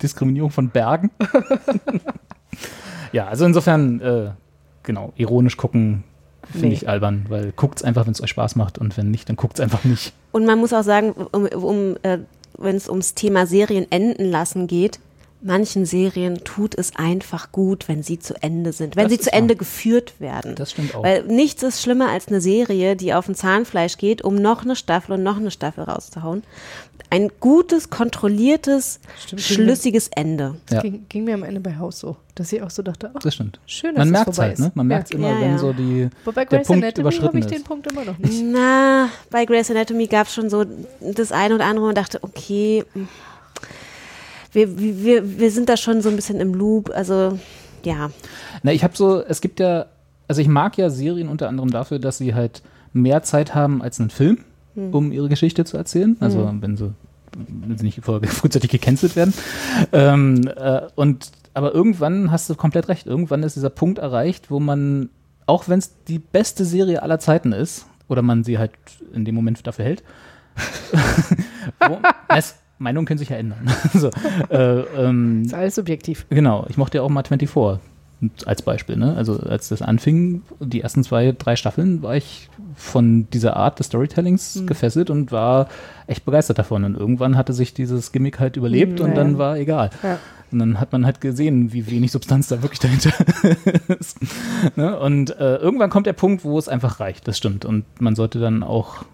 Diskriminierung 0.00 0.50
von 0.50 0.70
Bergen? 0.70 1.10
ja, 3.12 3.26
also 3.28 3.44
insofern, 3.44 4.00
äh, 4.00 4.30
genau, 4.82 5.12
ironisch 5.16 5.56
gucken 5.56 6.04
finde 6.50 6.68
Nee. 6.68 6.74
ich 6.74 6.88
albern, 6.88 7.26
weil 7.28 7.52
guckt's 7.52 7.82
einfach, 7.82 8.06
wenn 8.06 8.12
es 8.12 8.22
euch 8.22 8.30
Spaß 8.30 8.56
macht 8.56 8.78
und 8.78 8.96
wenn 8.96 9.10
nicht, 9.10 9.28
dann 9.28 9.36
guckt's 9.36 9.60
einfach 9.60 9.84
nicht. 9.84 10.14
Und 10.32 10.46
man 10.46 10.58
muss 10.58 10.72
auch 10.72 10.82
sagen, 10.82 11.12
um, 11.12 11.46
um, 11.46 11.96
äh, 12.02 12.18
wenn 12.56 12.76
es 12.76 12.88
ums 12.88 13.14
Thema 13.14 13.46
Serien 13.46 13.86
enden 13.90 14.30
lassen 14.30 14.66
geht, 14.66 14.98
manchen 15.40 15.86
Serien 15.86 16.42
tut 16.44 16.74
es 16.76 16.96
einfach 16.96 17.52
gut, 17.52 17.88
wenn 17.88 18.02
sie 18.02 18.18
zu 18.18 18.34
Ende 18.42 18.72
sind, 18.72 18.96
wenn 18.96 19.04
Das 19.04 19.12
sie 19.12 19.20
zu 19.20 19.26
wahr. 19.26 19.38
Ende 19.38 19.56
geführt 19.56 20.20
werden. 20.20 20.54
Das 20.56 20.72
stimmt 20.72 20.94
auch. 20.94 21.02
Weil 21.02 21.22
nichts 21.24 21.62
ist 21.62 21.82
schlimmer 21.82 22.08
als 22.10 22.28
eine 22.28 22.40
Serie, 22.40 22.96
die 22.96 23.14
auf 23.14 23.28
ein 23.28 23.34
Zahnfleisch 23.34 23.98
geht, 23.98 24.22
um 24.22 24.34
noch 24.34 24.62
eine 24.62 24.76
Staffel 24.76 25.12
und 25.12 25.22
noch 25.22 25.36
eine 25.36 25.50
Staffel 25.50 25.84
rauszuhauen. 25.84 26.42
Ein 27.10 27.30
gutes, 27.40 27.88
kontrolliertes, 27.88 29.00
Stimmt. 29.24 29.40
schlüssiges 29.40 30.08
Ende. 30.08 30.56
Das 30.66 30.76
Ja. 30.76 30.82
ging, 30.82 31.06
ging 31.08 31.24
mir 31.24 31.34
am 31.34 31.42
Ende 31.42 31.60
bei 31.60 31.76
Haus 31.76 31.98
so, 32.00 32.16
dass 32.34 32.52
ich 32.52 32.60
auch 32.62 32.68
so 32.68 32.82
dachte, 32.82 33.10
ach, 33.14 33.20
Das 33.20 33.34
stimmt. 33.34 33.58
schön, 33.66 33.94
dass 33.94 33.98
Man 34.00 34.08
es 34.08 34.12
merkt 34.12 34.24
vorbei 34.26 34.48
halt, 34.48 34.58
ne? 34.58 34.66
ist. 34.66 34.76
Man 34.76 34.86
merkt 34.86 35.10
ja. 35.10 35.16
immer, 35.16 35.28
Ja, 35.30 35.40
wenn 35.40 35.50
ja. 35.52 35.58
so 35.58 35.72
die, 35.72 36.10
Wobei 36.26 36.44
der 36.44 36.58
Grey's 36.58 36.66
Punkt 36.66 36.84
Anatomy 36.84 37.00
überschritten 37.02 37.26
habe 37.28 37.38
ich 37.38 37.44
ist. 37.46 37.54
den 37.54 37.64
Punkt 37.64 37.90
immer 37.90 38.04
noch 38.04 38.18
nicht. 38.18 38.42
Na, 38.44 39.08
bei 39.30 39.44
Grey's 39.46 39.70
Anatomy 39.70 40.06
gab 40.06 40.26
es 40.26 40.34
schon 40.34 40.50
so 40.50 40.64
das 41.00 41.32
eine 41.32 41.54
oder 41.54 41.64
andere 41.64 41.86
und 41.86 41.96
dachte, 41.96 42.18
okay, 42.22 42.84
wir, 44.52 44.78
wir, 44.78 45.38
wir 45.38 45.50
sind 45.50 45.68
da 45.68 45.76
schon 45.76 46.00
so 46.02 46.08
ein 46.08 46.16
bisschen 46.16 46.40
im 46.40 46.54
Loop. 46.54 46.90
Also, 46.90 47.38
ja. 47.84 48.10
Na, 48.62 48.72
ich 48.72 48.82
habe 48.84 48.96
so, 48.96 49.22
es 49.22 49.40
gibt 49.40 49.60
ja, 49.60 49.86
also 50.26 50.40
ich 50.40 50.48
mag 50.48 50.76
ja 50.78 50.90
Serien 50.90 51.28
unter 51.28 51.48
anderem 51.48 51.70
dafür, 51.70 51.98
dass 51.98 52.18
sie 52.18 52.34
halt 52.34 52.62
mehr 52.92 53.22
Zeit 53.22 53.54
haben 53.54 53.82
als 53.82 54.00
einen 54.00 54.10
Film, 54.10 54.44
um 54.92 55.12
ihre 55.12 55.28
Geschichte 55.28 55.64
zu 55.64 55.76
erzählen. 55.76 56.16
Also 56.20 56.50
wenn 56.60 56.76
sie, 56.76 56.94
wenn 57.36 57.76
sie 57.76 57.84
nicht 57.84 58.00
frühzeitig 58.02 58.70
gecancelt 58.70 59.16
werden. 59.16 59.34
Ähm, 59.92 60.48
äh, 60.56 60.82
und 60.94 61.30
aber 61.54 61.74
irgendwann 61.74 62.30
hast 62.30 62.48
du 62.48 62.54
komplett 62.54 62.88
recht. 62.88 63.06
Irgendwann 63.06 63.42
ist 63.42 63.56
dieser 63.56 63.70
Punkt 63.70 63.98
erreicht, 63.98 64.50
wo 64.50 64.60
man, 64.60 65.10
auch 65.46 65.68
wenn 65.68 65.80
es 65.80 66.04
die 66.04 66.20
beste 66.20 66.64
Serie 66.64 67.02
aller 67.02 67.18
Zeiten 67.18 67.52
ist, 67.52 67.86
oder 68.08 68.22
man 68.22 68.44
sie 68.44 68.58
halt 68.58 68.72
in 69.12 69.24
dem 69.24 69.34
Moment 69.34 69.66
dafür 69.66 69.84
hält, 69.84 70.02
wo, 71.80 71.98
es, 72.28 72.56
Meinungen 72.78 73.06
können 73.06 73.18
sich 73.18 73.28
ja 73.28 73.36
ändern. 73.36 73.70
so, 73.94 74.10
äh, 74.50 74.80
ähm, 74.80 75.42
Ist 75.44 75.54
alles 75.54 75.74
subjektiv. 75.74 76.26
Genau, 76.30 76.64
ich 76.68 76.76
mochte 76.76 76.98
ja 76.98 77.02
auch 77.02 77.08
mal 77.08 77.24
24 77.24 77.50
als 78.46 78.62
Beispiel. 78.62 78.96
Ne? 78.96 79.14
Also 79.16 79.38
als 79.38 79.68
das 79.68 79.82
anfing, 79.82 80.42
die 80.60 80.80
ersten 80.80 81.04
zwei, 81.04 81.32
drei 81.36 81.54
Staffeln, 81.56 82.02
war 82.02 82.16
ich 82.16 82.48
von 82.74 83.28
dieser 83.30 83.56
Art 83.56 83.78
des 83.78 83.86
Storytellings 83.86 84.62
gefesselt 84.66 85.10
und 85.10 85.30
war 85.32 85.68
echt 86.06 86.24
begeistert 86.24 86.58
davon. 86.58 86.84
Und 86.84 86.96
irgendwann 86.96 87.36
hatte 87.36 87.52
sich 87.52 87.74
dieses 87.74 88.12
Gimmick 88.12 88.40
halt 88.40 88.56
überlebt 88.56 89.00
Mm, 89.00 89.02
und 89.02 89.08
ja, 89.10 89.14
dann 89.14 89.38
war 89.38 89.56
egal. 89.56 89.90
Ja. 90.02 90.18
Und 90.50 90.60
dann 90.60 90.80
hat 90.80 90.92
man 90.92 91.04
halt 91.04 91.20
gesehen, 91.20 91.72
wie 91.72 91.90
wenig 91.90 92.10
Substanz 92.10 92.48
da 92.48 92.62
wirklich 92.62 92.78
dahinter 92.80 93.12
ist. 94.00 94.18
ne? 94.76 94.98
Und 94.98 95.30
äh, 95.38 95.56
irgendwann 95.56 95.90
kommt 95.90 96.06
der 96.06 96.14
Punkt, 96.14 96.42
wo 96.44 96.58
es 96.58 96.68
einfach 96.68 97.00
reicht, 97.00 97.28
das 97.28 97.36
stimmt. 97.36 97.64
Und 97.64 97.84
man 98.00 98.16
sollte 98.16 98.40
dann 98.40 98.62
auch 98.62 99.04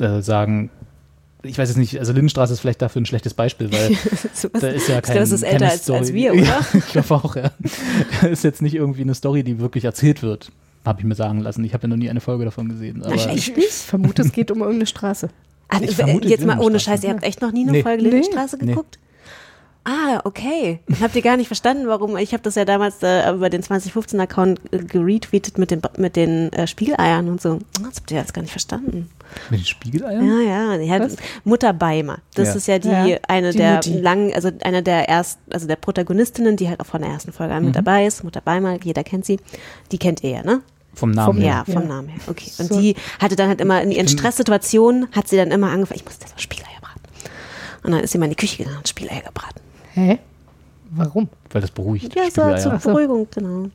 äh, 0.00 0.20
sagen, 0.20 0.70
ich 1.42 1.58
weiß 1.58 1.68
jetzt 1.68 1.78
nicht, 1.78 1.98
also 1.98 2.12
Lindenstraße 2.12 2.52
ist 2.52 2.60
vielleicht 2.60 2.82
dafür 2.82 3.02
ein 3.02 3.06
schlechtes 3.06 3.34
Beispiel, 3.34 3.72
weil 3.72 3.90
da 4.60 4.68
ist 4.68 4.88
ja 4.88 4.98
Ich 4.98 5.02
kein, 5.02 5.02
glaube, 5.02 5.18
das 5.20 5.32
ist 5.32 5.42
älter 5.42 5.68
als, 5.70 5.82
Story. 5.82 5.98
als 5.98 6.12
wir, 6.12 6.32
oder? 6.34 6.42
Ja, 6.44 6.60
ich 6.74 6.86
glaube 6.86 7.14
auch, 7.14 7.36
ja. 7.36 7.50
Da 8.20 8.26
ist 8.28 8.44
jetzt 8.44 8.62
nicht 8.62 8.74
irgendwie 8.74 9.02
eine 9.02 9.14
Story, 9.14 9.42
die 9.42 9.58
wirklich 9.58 9.84
erzählt 9.84 10.22
wird. 10.22 10.50
Habe 10.84 11.00
ich 11.00 11.06
mir 11.06 11.14
sagen 11.14 11.40
lassen. 11.40 11.64
Ich 11.64 11.74
habe 11.74 11.82
ja 11.84 11.88
noch 11.88 11.96
nie 11.96 12.10
eine 12.10 12.20
Folge 12.20 12.44
davon 12.44 12.68
gesehen. 12.68 13.02
Aber 13.04 13.14
echt 13.14 13.56
Ich 13.56 13.68
vermute, 13.72 14.22
es 14.22 14.32
geht 14.32 14.50
um 14.50 14.58
irgendeine 14.60 14.86
Straße. 14.86 15.28
Ich 15.80 15.90
äh, 15.90 15.92
vermute 15.92 16.28
jetzt 16.28 16.44
mal 16.44 16.58
ohne. 16.58 16.80
Scheiß, 16.80 17.04
ihr 17.04 17.10
habt 17.10 17.22
echt 17.22 17.40
noch 17.40 17.52
nie 17.52 17.62
eine 17.62 17.72
Nee. 17.72 17.82
Folge. 17.82 18.02
Lindenstraße 18.02 18.56
Nee. 18.60 18.66
geguckt? 18.66 18.98
Ah, 19.84 20.20
okay. 20.24 20.78
Habt 21.00 21.16
ihr 21.16 21.22
gar 21.22 21.36
nicht 21.36 21.48
verstanden, 21.48 21.88
warum. 21.88 22.16
Ich 22.16 22.32
habe 22.32 22.42
das 22.44 22.54
ja 22.54 22.64
damals 22.64 23.02
äh, 23.02 23.28
über 23.32 23.50
den 23.50 23.62
2015-Account 23.62 24.60
äh, 24.72 24.78
geretweetet 24.78 25.58
mit 25.58 25.72
den, 25.72 25.82
mit 25.96 26.14
den 26.14 26.52
äh, 26.52 26.68
Spiegeleiern 26.68 27.28
und 27.28 27.40
so. 27.42 27.58
Das 27.82 27.96
habt 27.96 28.10
ihr 28.12 28.18
jetzt 28.18 28.32
gar 28.32 28.42
nicht 28.42 28.52
verstanden. 28.52 29.10
mit 29.50 29.58
den 29.60 29.66
Spiegeleiern? 29.66 30.24
Ja, 30.46 30.76
ja. 30.78 30.88
Hat 31.00 31.10
Mutter 31.42 31.72
Beimer. 31.72 32.18
Das 32.34 32.48
Ja. 32.50 32.54
ist 32.54 32.68
ja 32.68 32.78
die 32.78 32.88
Ja, 32.88 33.18
eine 33.26 33.50
die 33.50 33.58
der 33.58 33.74
Mutti. 33.74 33.98
langen, 33.98 34.32
also 34.32 34.50
eine 34.62 34.84
der 34.84 35.08
erst, 35.08 35.40
also 35.50 35.66
der 35.66 35.76
Protagonistinnen, 35.76 36.56
die 36.56 36.68
halt 36.68 36.78
auch 36.80 36.86
von 36.86 37.02
der 37.02 37.10
ersten 37.10 37.32
Folge 37.32 37.54
an 37.54 37.64
mit 37.64 37.70
Mhm. 37.70 37.84
dabei 37.84 38.06
ist. 38.06 38.22
Mutter 38.22 38.40
Beimer, 38.40 38.78
jeder 38.84 39.02
kennt 39.02 39.24
sie. 39.26 39.40
Die 39.90 39.98
kennt 39.98 40.22
ihr 40.22 40.30
ja, 40.30 40.42
ne? 40.44 40.60
Vom 40.94 41.10
Namen 41.10 41.34
Vom- 41.34 41.42
her. 41.42 41.64
Ja, 41.66 41.72
vom 41.72 41.82
Ja. 41.82 41.88
Namen 41.88 42.08
her. 42.08 42.20
Okay. 42.28 42.52
Und 42.58 42.68
So. 42.68 42.80
die 42.80 42.94
hatte 43.18 43.34
dann 43.34 43.48
halt 43.48 43.60
immer 43.60 43.82
in 43.82 43.90
ihren 43.90 44.06
Stresssituationen, 44.08 45.08
hat 45.10 45.26
sie 45.26 45.36
dann 45.38 45.50
immer 45.50 45.70
angefangen, 45.70 45.98
ich 45.98 46.04
muss 46.04 46.18
jetzt 46.20 46.32
mal 46.34 46.38
Spiegeleier 46.38 46.78
braten. 46.80 47.00
Und 47.82 47.90
dann 47.92 48.00
ist 48.00 48.12
sie 48.12 48.18
mal 48.18 48.26
in 48.26 48.30
die 48.30 48.36
Küche 48.36 48.58
gegangen 48.58 48.76
und 48.78 48.86
Spiegeleier 48.88 49.22
gebraten. 49.22 49.58
Hä? 49.94 50.18
Warum? 50.90 51.28
Weil 51.50 51.60
das 51.62 51.70
beruhigt. 51.70 52.14
Ja, 52.14 52.24
so 52.24 52.42
Spiegeleier. 52.42 52.58
zur 52.58 52.72
Beruhigung, 52.92 53.28
genau. 53.34 53.70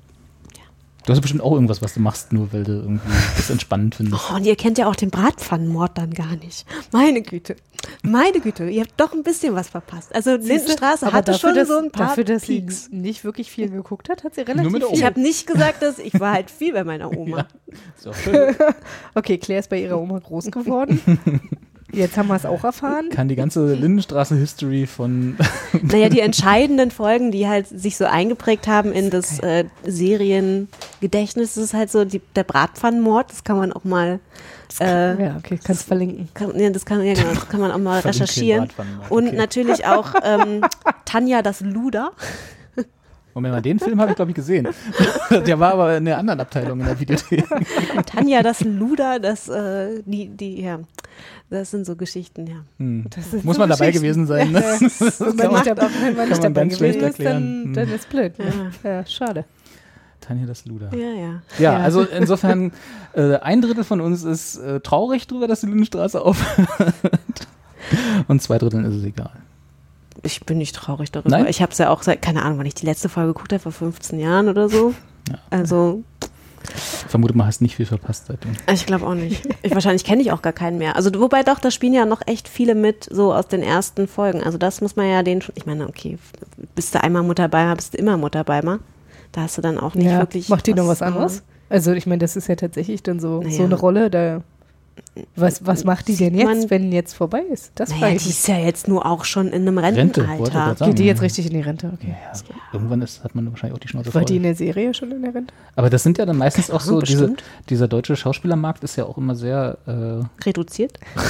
Du 1.06 1.14
hast 1.14 1.22
bestimmt 1.22 1.42
auch 1.42 1.54
irgendwas, 1.54 1.82
was 1.82 1.94
du 1.94 2.02
machst, 2.02 2.34
nur 2.34 2.52
weil 2.52 2.66
du 2.66 2.74
irgendwie 2.74 3.08
das 3.38 3.50
entspannend 3.50 3.96
findest. 3.96 4.22
Oh, 4.30 4.36
und 4.36 4.46
ihr 4.46 4.58
kennt 4.58 4.78
ja 4.78 4.90
auch 4.90 4.96
den 4.96 5.10
Bratpfannenmord 5.10 5.98
dann 5.98 6.14
gar 6.14 6.36
nicht. 6.36 6.66
Meine 6.92 7.22
Güte. 7.22 7.56
Meine 8.02 8.42
Güte, 8.42 8.70
ihr 8.70 8.82
habt 8.82 9.00
doch 9.00 9.14
ein 9.14 9.24
bisschen 9.24 9.56
was 9.56 9.70
verpasst. 9.70 10.14
Also 10.14 10.36
Lindenstraße 10.36 11.14
hatte 11.14 11.32
dafür, 11.32 11.50
schon 11.50 11.56
dass, 11.56 11.70
so 11.70 11.78
ein 11.78 11.92
paar 11.92 12.08
Dafür, 12.08 12.26
dass 12.26 12.46
Peaks. 12.46 12.86
sie 12.86 12.96
nicht 12.98 13.24
wirklich 13.24 13.50
viel 13.50 13.70
geguckt 13.70 14.10
hat, 14.10 14.26
hat 14.26 14.36
sie 14.36 14.42
relativ 14.42 14.70
viel. 14.70 14.86
Ich 14.92 15.06
habe 15.06 15.22
nicht 15.22 15.48
gesagt, 15.48 15.82
dass 15.82 15.98
ich 15.98 16.20
war 16.20 16.34
halt 16.34 16.52
viel 16.52 16.74
bei 16.74 16.84
meiner 16.84 17.10
Oma. 17.18 17.48
Schön. 18.24 18.54
Okay, 19.16 19.38
Claire 19.38 19.62
ist 19.62 19.70
bei 19.70 19.82
ihrer 19.82 19.98
Oma 20.02 20.20
groß 20.20 20.52
geworden. 20.52 21.00
Jetzt 21.94 22.18
haben 22.18 22.28
wir 22.28 22.36
es 22.36 22.46
auch 22.46 22.64
erfahren. 22.66 23.10
Kann 23.10 23.30
die 23.30 23.38
ganze 23.38 23.74
Lindenstraße-History 23.74 24.88
von 24.88 25.38
Naja, 25.82 26.10
die 26.10 26.20
entscheidenden 26.20 26.92
Folgen, 26.92 27.32
die 27.32 27.48
halt 27.48 27.68
sich 27.68 27.96
so 27.96 28.06
eingeprägt 28.06 28.68
haben 28.68 28.92
in 28.92 29.10
das 29.10 29.40
äh, 29.40 29.66
Seriengedächtnis, 29.86 31.54
das 31.54 31.64
ist 31.64 31.74
halt 31.74 31.90
so 31.90 32.04
die, 32.04 32.22
der 32.36 32.44
Bratpfannenmord. 32.44 33.32
Das 33.32 33.46
kann 33.46 33.58
man 33.58 33.72
auch 33.72 33.86
mal, 33.86 34.20
äh, 34.82 35.24
Ja, 35.24 35.38
okay, 35.38 35.60
kannst 35.64 35.84
verlinken. 35.84 36.28
kann, 36.34 36.60
ja, 36.60 36.70
das 36.70 36.86
kann, 36.86 37.02
ja, 37.04 37.14
genau, 37.14 37.34
das 37.34 37.48
kann 37.48 37.62
man 37.62 37.72
auch 37.72 37.78
mal 37.78 38.02
Verlinkt 38.02 38.20
den 38.20 38.24
recherchieren. 38.24 38.70
Und 39.10 39.28
okay. 39.28 39.38
natürlich 39.38 39.86
auch 39.86 40.14
ähm, 40.24 40.62
Tanja 41.06 41.42
das 41.42 41.62
Luder. 41.62 42.12
Moment 43.34 43.54
mal, 43.54 43.62
den 43.62 43.80
Film 43.80 44.02
habe 44.02 44.10
ich, 44.10 44.16
glaube 44.16 44.32
ich, 44.32 44.36
gesehen. 44.36 44.68
Der 45.30 45.60
war 45.60 45.74
aber 45.74 45.98
in 45.98 46.06
der 46.06 46.18
anderen 46.18 46.40
Abteilung 46.40 46.80
in 46.80 46.88
der 46.88 47.00
Videothek. 47.00 47.46
Tanja 48.08 48.42
das 48.42 48.62
Luder, 48.62 49.20
das, 49.20 49.48
äh, 49.48 50.02
die, 50.06 50.30
die, 50.30 50.64
ja, 50.64 50.80
das 51.50 51.72
sind 51.72 51.86
so 51.86 51.96
Geschichten, 51.96 52.46
ja. 52.48 52.56
Sind 52.78 53.44
Muss 53.46 53.56
so 53.56 53.60
man 53.62 53.70
dabei 53.70 53.92
gewesen 53.92 54.28
sein. 54.28 54.52
Ne? 54.52 54.62
Ja, 54.80 54.80
Das 54.80 55.20
man 55.20 55.36
man- 55.36 55.66
wenn 55.66 56.16
man 56.16 56.30
nicht 56.30 56.44
dabei 56.44 56.66
gewesen 56.66 56.84
ist, 56.84 56.96
dann, 57.00 57.04
erklären. 57.04 57.74
dann 57.74 57.90
ist 57.90 58.10
blöd. 58.10 58.38
Ne? 58.40 58.72
Ja, 58.84 59.06
schade. 59.06 59.46
Tanja 60.22 60.46
das 60.46 60.66
Luder. 60.66 60.90
Ja, 60.94 61.00
ja. 61.14 61.42
Ja, 61.58 61.74
Ja. 61.74 61.78
also 61.78 62.02
insofern, 62.04 62.72
äh, 63.14 63.36
ein 63.38 63.62
Drittel 63.62 63.84
von 63.86 64.02
uns 64.02 64.24
ist 64.24 64.58
äh, 64.58 64.80
traurig 64.82 65.28
drüber, 65.28 65.48
dass 65.48 65.62
die 65.62 65.68
Lindenstraße 65.68 66.22
aufhört. 66.22 66.68
Und 68.28 68.42
zwei 68.42 68.58
Dritteln 68.58 68.84
ist 68.86 68.96
es 68.96 69.04
egal. 69.04 69.32
Ich 70.24 70.46
bin 70.46 70.58
nicht 70.58 70.76
traurig 70.76 71.12
darüber. 71.12 71.30
Nein? 71.30 71.46
Ich 71.48 71.62
habe 71.62 71.72
es 71.72 71.78
ja 71.78 71.90
auch 71.90 72.04
seit, 72.04 72.22
keine 72.22 72.42
Ahnung, 72.44 72.58
wann 72.58 72.66
ich 72.66 72.74
die 72.74 72.86
letzte 72.86 73.08
Folge 73.08 73.34
geguckt 73.34 73.54
habe, 73.54 73.62
vor 73.62 73.72
15 73.72 74.20
Jahren 74.20 74.50
oder 74.50 74.68
so. 74.68 74.94
Ja. 75.30 75.36
Also, 75.52 76.04
vermute 77.08 77.36
mal, 77.36 77.46
hast 77.46 77.62
nicht 77.62 77.76
viel 77.76 77.86
verpasst 77.86 78.26
seitdem. 78.28 78.54
ich 78.72 78.86
glaube 78.86 79.06
auch 79.06 79.14
nicht. 79.14 79.48
Ich, 79.62 79.74
wahrscheinlich 79.74 80.04
kenne 80.04 80.22
ich 80.22 80.32
auch 80.32 80.42
gar 80.42 80.54
keinen 80.54 80.78
mehr. 80.78 80.96
Also, 80.96 81.10
wobei 81.20 81.44
doch, 81.44 81.60
da 81.60 81.72
spielen 81.72 81.94
ja 81.94 82.06
noch 82.06 82.22
echt 82.26 82.48
viele 82.48 82.76
mit, 82.76 83.08
so 83.10 83.34
aus 83.34 83.48
den 83.48 83.64
ersten 83.64 84.08
Folgen. 84.08 84.44
Also, 84.44 84.58
das 84.58 84.82
muss 84.82 84.96
man 84.96 85.10
ja 85.10 85.24
den 85.24 85.42
schon, 85.42 85.54
ich 85.58 85.66
meine, 85.66 85.88
okay, 85.88 86.18
bist 86.76 86.94
du 86.96 87.04
einmal 87.04 87.24
Mutter 87.24 87.48
Beimer, 87.48 87.76
bist 87.76 87.94
du 87.94 87.98
immer 87.98 88.18
Mutter 88.18 88.44
Beimer. 88.44 88.80
Da 89.32 89.42
hast 89.42 89.58
du 89.58 89.62
dann 89.62 89.78
auch 89.78 89.96
nicht 89.96 90.06
ja, 90.06 90.20
wirklich. 90.20 90.50
macht 90.50 90.68
die 90.68 90.74
noch 90.74 90.88
was 90.88 91.02
anderes? 91.02 91.44
Also 91.70 91.92
ich 91.92 92.08
meine, 92.08 92.20
das 92.20 92.36
ist 92.36 92.48
ja 92.48 92.56
tatsächlich 92.56 93.04
dann 93.04 93.20
so, 93.20 93.42
Naja. 93.42 93.56
so 93.56 93.64
eine 93.64 93.76
Rolle, 93.76 94.10
da 94.10 94.42
Was, 95.36 95.66
was 95.66 95.84
macht 95.84 96.08
die 96.08 96.16
denn 96.16 96.36
jetzt, 96.36 96.46
Man- 96.46 96.70
wenn 96.70 96.92
jetzt 96.92 97.14
vorbei 97.14 97.42
ist? 97.52 97.72
Das 97.76 97.90
Naja, 97.90 98.10
die 98.10 98.16
ist 98.30 98.48
ja 98.48 98.58
jetzt 98.58 98.88
nur 98.88 99.06
auch 99.06 99.26
schon 99.26 99.48
in 99.48 99.64
einem 99.64 99.78
Rente, 99.78 100.22
Rentenalter. 100.28 100.76
sagen. 100.76 100.92
Geht 100.92 101.00
die 101.00 101.06
jetzt 101.06 101.22
richtig 101.22 101.48
in 101.48 101.54
die 101.54 101.62
Rente? 101.62 101.92
Okay. 101.94 102.10
Ja, 102.22 102.40
irgendwann 102.74 103.02
ist, 103.02 103.24
hat 103.24 103.34
man 103.34 103.50
wahrscheinlich 103.50 103.76
auch 103.76 103.80
die 103.82 103.88
Schnauze 103.88 104.14
War 104.14 104.22
die 104.22 104.28
voll. 104.34 104.38
in 104.38 104.44
der 104.44 104.56
Serie 104.56 104.94
schon 104.94 105.12
in 105.12 105.22
der 105.24 105.34
Rente? 105.34 105.54
Aber 105.76 105.90
das 105.90 106.04
sind 106.04 106.18
ja 106.18 106.26
dann 106.26 106.38
meistens 106.38 106.70
auch 106.70 106.82
so, 106.82 107.02
diese, 107.02 107.36
dieser 107.70 107.88
deutsche 107.88 108.16
Schauspielermarkt 108.16 108.84
ist 108.84 108.96
ja 108.96 109.06
auch 109.06 109.18
immer 109.18 109.34
sehr 109.36 109.78
äh, 109.88 110.44
Reduziert. 110.46 111.00
ja 111.16 111.22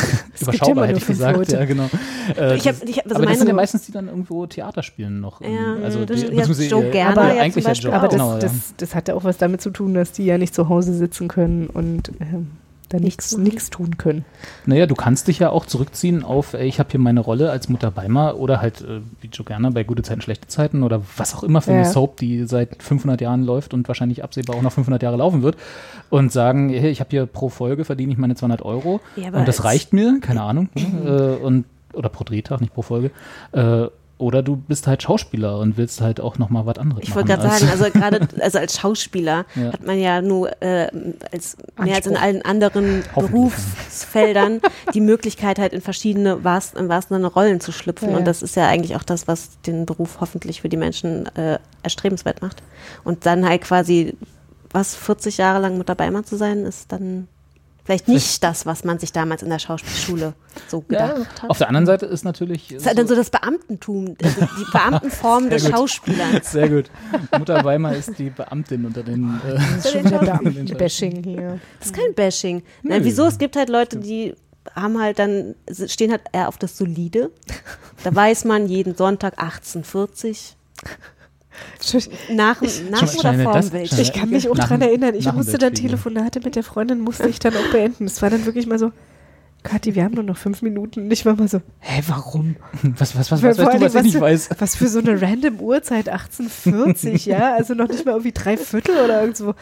überschaubar, 0.41 0.87
hätte 0.87 0.99
ich 0.99 1.07
gesagt. 1.07 1.37
Leute. 1.37 1.55
Ja, 1.55 1.65
genau. 1.65 1.89
Äh, 2.37 2.55
Ich 2.57 2.67
hab- 2.67 2.79
das- 2.79 2.89
ich 2.89 2.97
hab- 2.97 3.05
also 3.05 3.15
aber 3.15 3.25
das 3.25 3.37
sind 3.39 3.47
ja 3.47 3.53
meistens 3.53 3.85
die 3.85 3.91
dann 3.91 4.07
irgendwo 4.07 4.45
Theater 4.47 4.83
spielen 4.83 5.21
noch. 5.21 5.41
Ja, 5.41 5.75
also 5.83 6.03
das- 6.05 6.25
die, 6.25 6.35
ja, 6.35 6.43
Joe 6.43 6.89
Gerner 6.89 7.21
aber 7.21 7.33
ja 7.35 7.41
eigentlich 7.41 7.65
Job, 7.79 7.93
Aber 7.93 8.07
das, 8.07 8.11
genau, 8.17 8.33
ja. 8.33 8.39
das, 8.39 8.51
das 8.77 8.95
hat 8.95 9.07
ja 9.07 9.15
auch 9.15 9.23
was 9.23 9.37
damit 9.37 9.61
zu 9.61 9.69
tun, 9.69 9.93
dass 9.93 10.11
die 10.11 10.25
ja 10.25 10.37
nicht 10.37 10.53
zu 10.53 10.69
Hause 10.69 10.93
sitzen 10.93 11.27
können 11.27 11.67
und 11.67 12.11
ähm, 12.19 12.47
da 12.89 12.99
nichts 12.99 13.37
nichts 13.37 13.69
tun 13.69 13.97
können. 13.97 14.25
Naja, 14.65 14.85
du 14.85 14.95
kannst 14.95 15.27
dich 15.27 15.39
ja 15.39 15.49
auch 15.49 15.65
zurückziehen 15.65 16.23
auf, 16.23 16.53
ey, 16.53 16.67
ich 16.67 16.79
habe 16.79 16.89
hier 16.91 16.99
meine 16.99 17.19
Rolle 17.19 17.51
als 17.51 17.69
Mutter 17.69 17.91
Beimer 17.91 18.37
oder 18.37 18.61
halt 18.61 18.81
äh, 18.81 19.01
wie 19.21 19.27
Joe 19.27 19.45
Gerner 19.45 19.71
bei 19.71 19.83
Gute 19.83 20.03
Zeiten, 20.03 20.21
Schlechte 20.21 20.47
Zeiten 20.47 20.83
oder 20.83 21.01
was 21.17 21.35
auch 21.35 21.43
immer 21.43 21.61
für 21.61 21.71
eine 21.71 21.81
Ja. 21.83 21.85
Soap, 21.91 22.17
die 22.17 22.45
seit 22.45 22.81
500 22.81 23.19
Jahren 23.21 23.43
läuft 23.43 23.73
und 23.73 23.87
wahrscheinlich 23.87 24.23
absehbar 24.23 24.55
auch 24.55 24.61
noch 24.61 24.71
500 24.71 25.03
Jahre 25.03 25.17
laufen 25.17 25.41
wird 25.43 25.57
und 26.09 26.31
sagen, 26.31 26.69
hey, 26.69 26.89
ich 26.89 26.99
habe 26.99 27.09
hier 27.09 27.25
pro 27.25 27.49
Folge 27.49 27.85
verdiene 27.85 28.11
ich 28.11 28.17
meine 28.17 28.35
200 28.35 28.61
Euro 28.61 29.01
Ja, 29.15 29.27
aber 29.29 29.39
und 29.39 29.47
das 29.47 29.63
reicht 29.63 29.93
mir, 29.93 30.19
keine 30.21 30.41
Ahnung, 30.41 30.69
äh, 30.75 31.09
und, 31.43 31.65
oder 31.93 32.09
pro 32.09 32.23
Drehtag, 32.23 32.61
nicht 32.61 32.73
pro 32.73 32.81
Folge. 32.83 33.11
Äh, 33.51 33.87
oder 34.19 34.41
du 34.41 34.55
bist 34.55 34.87
halt 34.87 35.03
Schauspieler 35.03 35.59
und 35.59 35.77
willst 35.77 36.01
halt 36.01 36.19
auch 36.19 36.37
noch 36.39 36.49
mal 36.49 36.65
was 36.65 36.77
anderes 36.79 37.03
Ich 37.03 37.09
machen. 37.09 37.27
wollte 37.29 37.41
gerade 37.41 37.49
als- 37.51 37.59
sagen, 37.59 37.71
also 37.71 37.91
gerade 37.91 38.27
also 38.41 38.57
als 38.59 38.79
Schauspieler 38.79 39.45
Ja. 39.55 39.73
hat 39.73 39.85
man 39.85 39.99
ja 39.99 40.21
nur 40.21 40.59
äh, 40.61 40.87
als 41.31 41.55
mehr 41.83 41.95
als 41.95 42.07
in 42.07 42.13
Anspruch. 42.15 42.21
allen 42.23 42.41
anderen. 42.41 43.03
Berufsfeldern 43.15 44.61
die 44.93 45.01
Möglichkeit 45.01 45.59
halt 45.59 45.73
in 45.73 45.81
verschiedene 45.81 46.43
wahrst, 46.43 46.75
im 46.77 46.89
wahrsten 46.89 47.15
Sinne 47.17 47.27
Rollen 47.27 47.59
zu 47.59 47.71
schlüpfen 47.71 48.11
ja. 48.11 48.17
und 48.17 48.25
das 48.25 48.41
ist 48.41 48.55
ja 48.55 48.67
eigentlich 48.67 48.95
auch 48.95 49.03
das, 49.03 49.27
was 49.27 49.59
den 49.61 49.85
Beruf 49.85 50.17
hoffentlich 50.19 50.61
für 50.61 50.69
die 50.69 50.77
Menschen 50.77 51.27
äh, 51.35 51.59
erstrebenswert 51.83 52.41
macht 52.41 52.63
und 53.03 53.25
dann 53.25 53.47
halt 53.47 53.61
quasi 53.61 54.15
was 54.71 54.95
40 54.95 55.37
Jahre 55.37 55.59
lang 55.61 55.77
mit 55.77 55.89
dabei 55.89 56.11
mal 56.11 56.23
zu 56.25 56.35
sein, 56.35 56.65
ist 56.65 56.91
dann 56.91 57.27
vielleicht 57.87 58.09
nicht 58.09 58.43
das, 58.43 58.65
was 58.65 58.83
man 58.83 58.99
sich 58.99 59.13
damals 59.13 59.41
in 59.43 59.49
der 59.49 59.59
Schauspielschule 59.59 60.33
so 60.67 60.83
ja, 60.89 61.07
gedacht 61.07 61.41
hat. 61.41 61.49
auf 61.49 61.57
der 61.57 61.69
anderen 61.69 61.85
Seite 61.85 62.05
ist 62.05 62.25
natürlich 62.25 62.67
Das 62.67 62.81
ist 62.81 62.85
halt 62.85 62.97
dann 62.97 63.07
so 63.07 63.15
das 63.15 63.29
Beamtentum, 63.29 64.17
also 64.21 64.41
die 64.41 64.71
Beamtenform 64.73 65.49
des. 65.49 65.69
Schauspielers. 65.69 66.51
sehr 66.51 66.67
gut. 66.67 66.91
Mutter 67.37 67.63
Weimar 67.63 67.95
ist 67.95 68.19
die 68.19 68.29
Beamtin 68.29 68.85
unter 68.85 69.03
den 69.03 69.39
äh, 69.47 69.53
Das 69.53 69.85
ist 69.85 69.91
schon 69.93 70.03
wieder 70.03 70.19
Beamtenbashing 70.19 71.23
hier. 71.23 71.59
Das 71.79 71.87
ist 71.87 71.95
kein 71.95 72.13
Bashing. 72.13 72.61
Na, 72.83 73.01
wieso? 73.03 73.25
Es 73.25 73.37
gibt 73.37 73.55
halt 73.55 73.69
Leute, 73.69 73.97
die 73.99 74.35
haben 74.75 74.99
halt 74.99 75.17
dann, 75.17 75.55
stehen 75.87 76.11
halt 76.11 76.23
eher 76.33 76.49
auf 76.49 76.57
das 76.57 76.77
Solide. 76.77 77.31
Da 78.03 78.13
weiß 78.13 78.43
man 78.43 78.67
jeden 78.67 78.95
Sonntag 78.95 79.39
1840. 79.39 80.57
Nach, 82.31 82.61
nach 82.61 82.99
Schon- 82.99 83.19
oder 83.19 83.33
schon 83.33 83.43
vor 83.43 83.53
das- 83.53 83.69
dem 83.69 83.79
Bild. 83.79 83.89
schon- 83.89 83.99
Ich 83.99 84.13
kann 84.13 84.29
mich 84.29 84.49
auch 84.49 84.55
dem- 84.55 84.81
erinnern. 84.81 85.15
Ich 85.15 85.31
musste 85.31 85.57
dann. 85.57 85.73
Telefonate 85.73 86.39
mit 86.41 86.55
der 86.55 86.63
Freundin, 86.63 86.99
musste 86.99 87.27
ich 87.27 87.39
dann 87.39 87.55
auch 87.55 87.71
beenden. 87.71 88.05
Es 88.05 88.21
war 88.21 88.29
dann 88.29 88.45
wirklich 88.45 88.67
mal 88.67 88.79
so, 88.79 88.91
Kathi, 89.63 89.95
wir 89.95 90.03
haben 90.03 90.13
nur 90.13 90.23
noch 90.23 90.37
fünf 90.37 90.61
Minuten. 90.61 91.01
Und 91.03 91.11
ich 91.11 91.25
war 91.25 91.35
mal 91.35 91.47
so, 91.47 91.61
hä, 91.79 92.01
warum? 92.07 92.55
Was, 92.97 93.15
was, 93.17 93.31
was, 93.31 93.31
was 93.31 93.43
weißt 93.43 93.59
du, 93.59 93.67
allem, 93.69 93.81
was 93.81 93.95
ich 93.95 94.03
nicht 94.03 94.13
für, 94.15 94.21
weiß? 94.21 94.49
was 94.59 94.75
für 94.75 94.87
so 94.87 94.99
eine 94.99 95.21
random 95.21 95.59
Uhrzeit, 95.59 96.07
1840, 96.09 97.25
ja? 97.25 97.55
Also 97.55 97.73
noch 97.73 97.87
nicht 97.87 98.05
mal 98.05 98.11
irgendwie 98.11 98.31
drei 98.31 98.55
Viertel 98.57 98.95
oder 99.03 99.21
irgendwo. 99.21 99.47
Und 99.49 99.55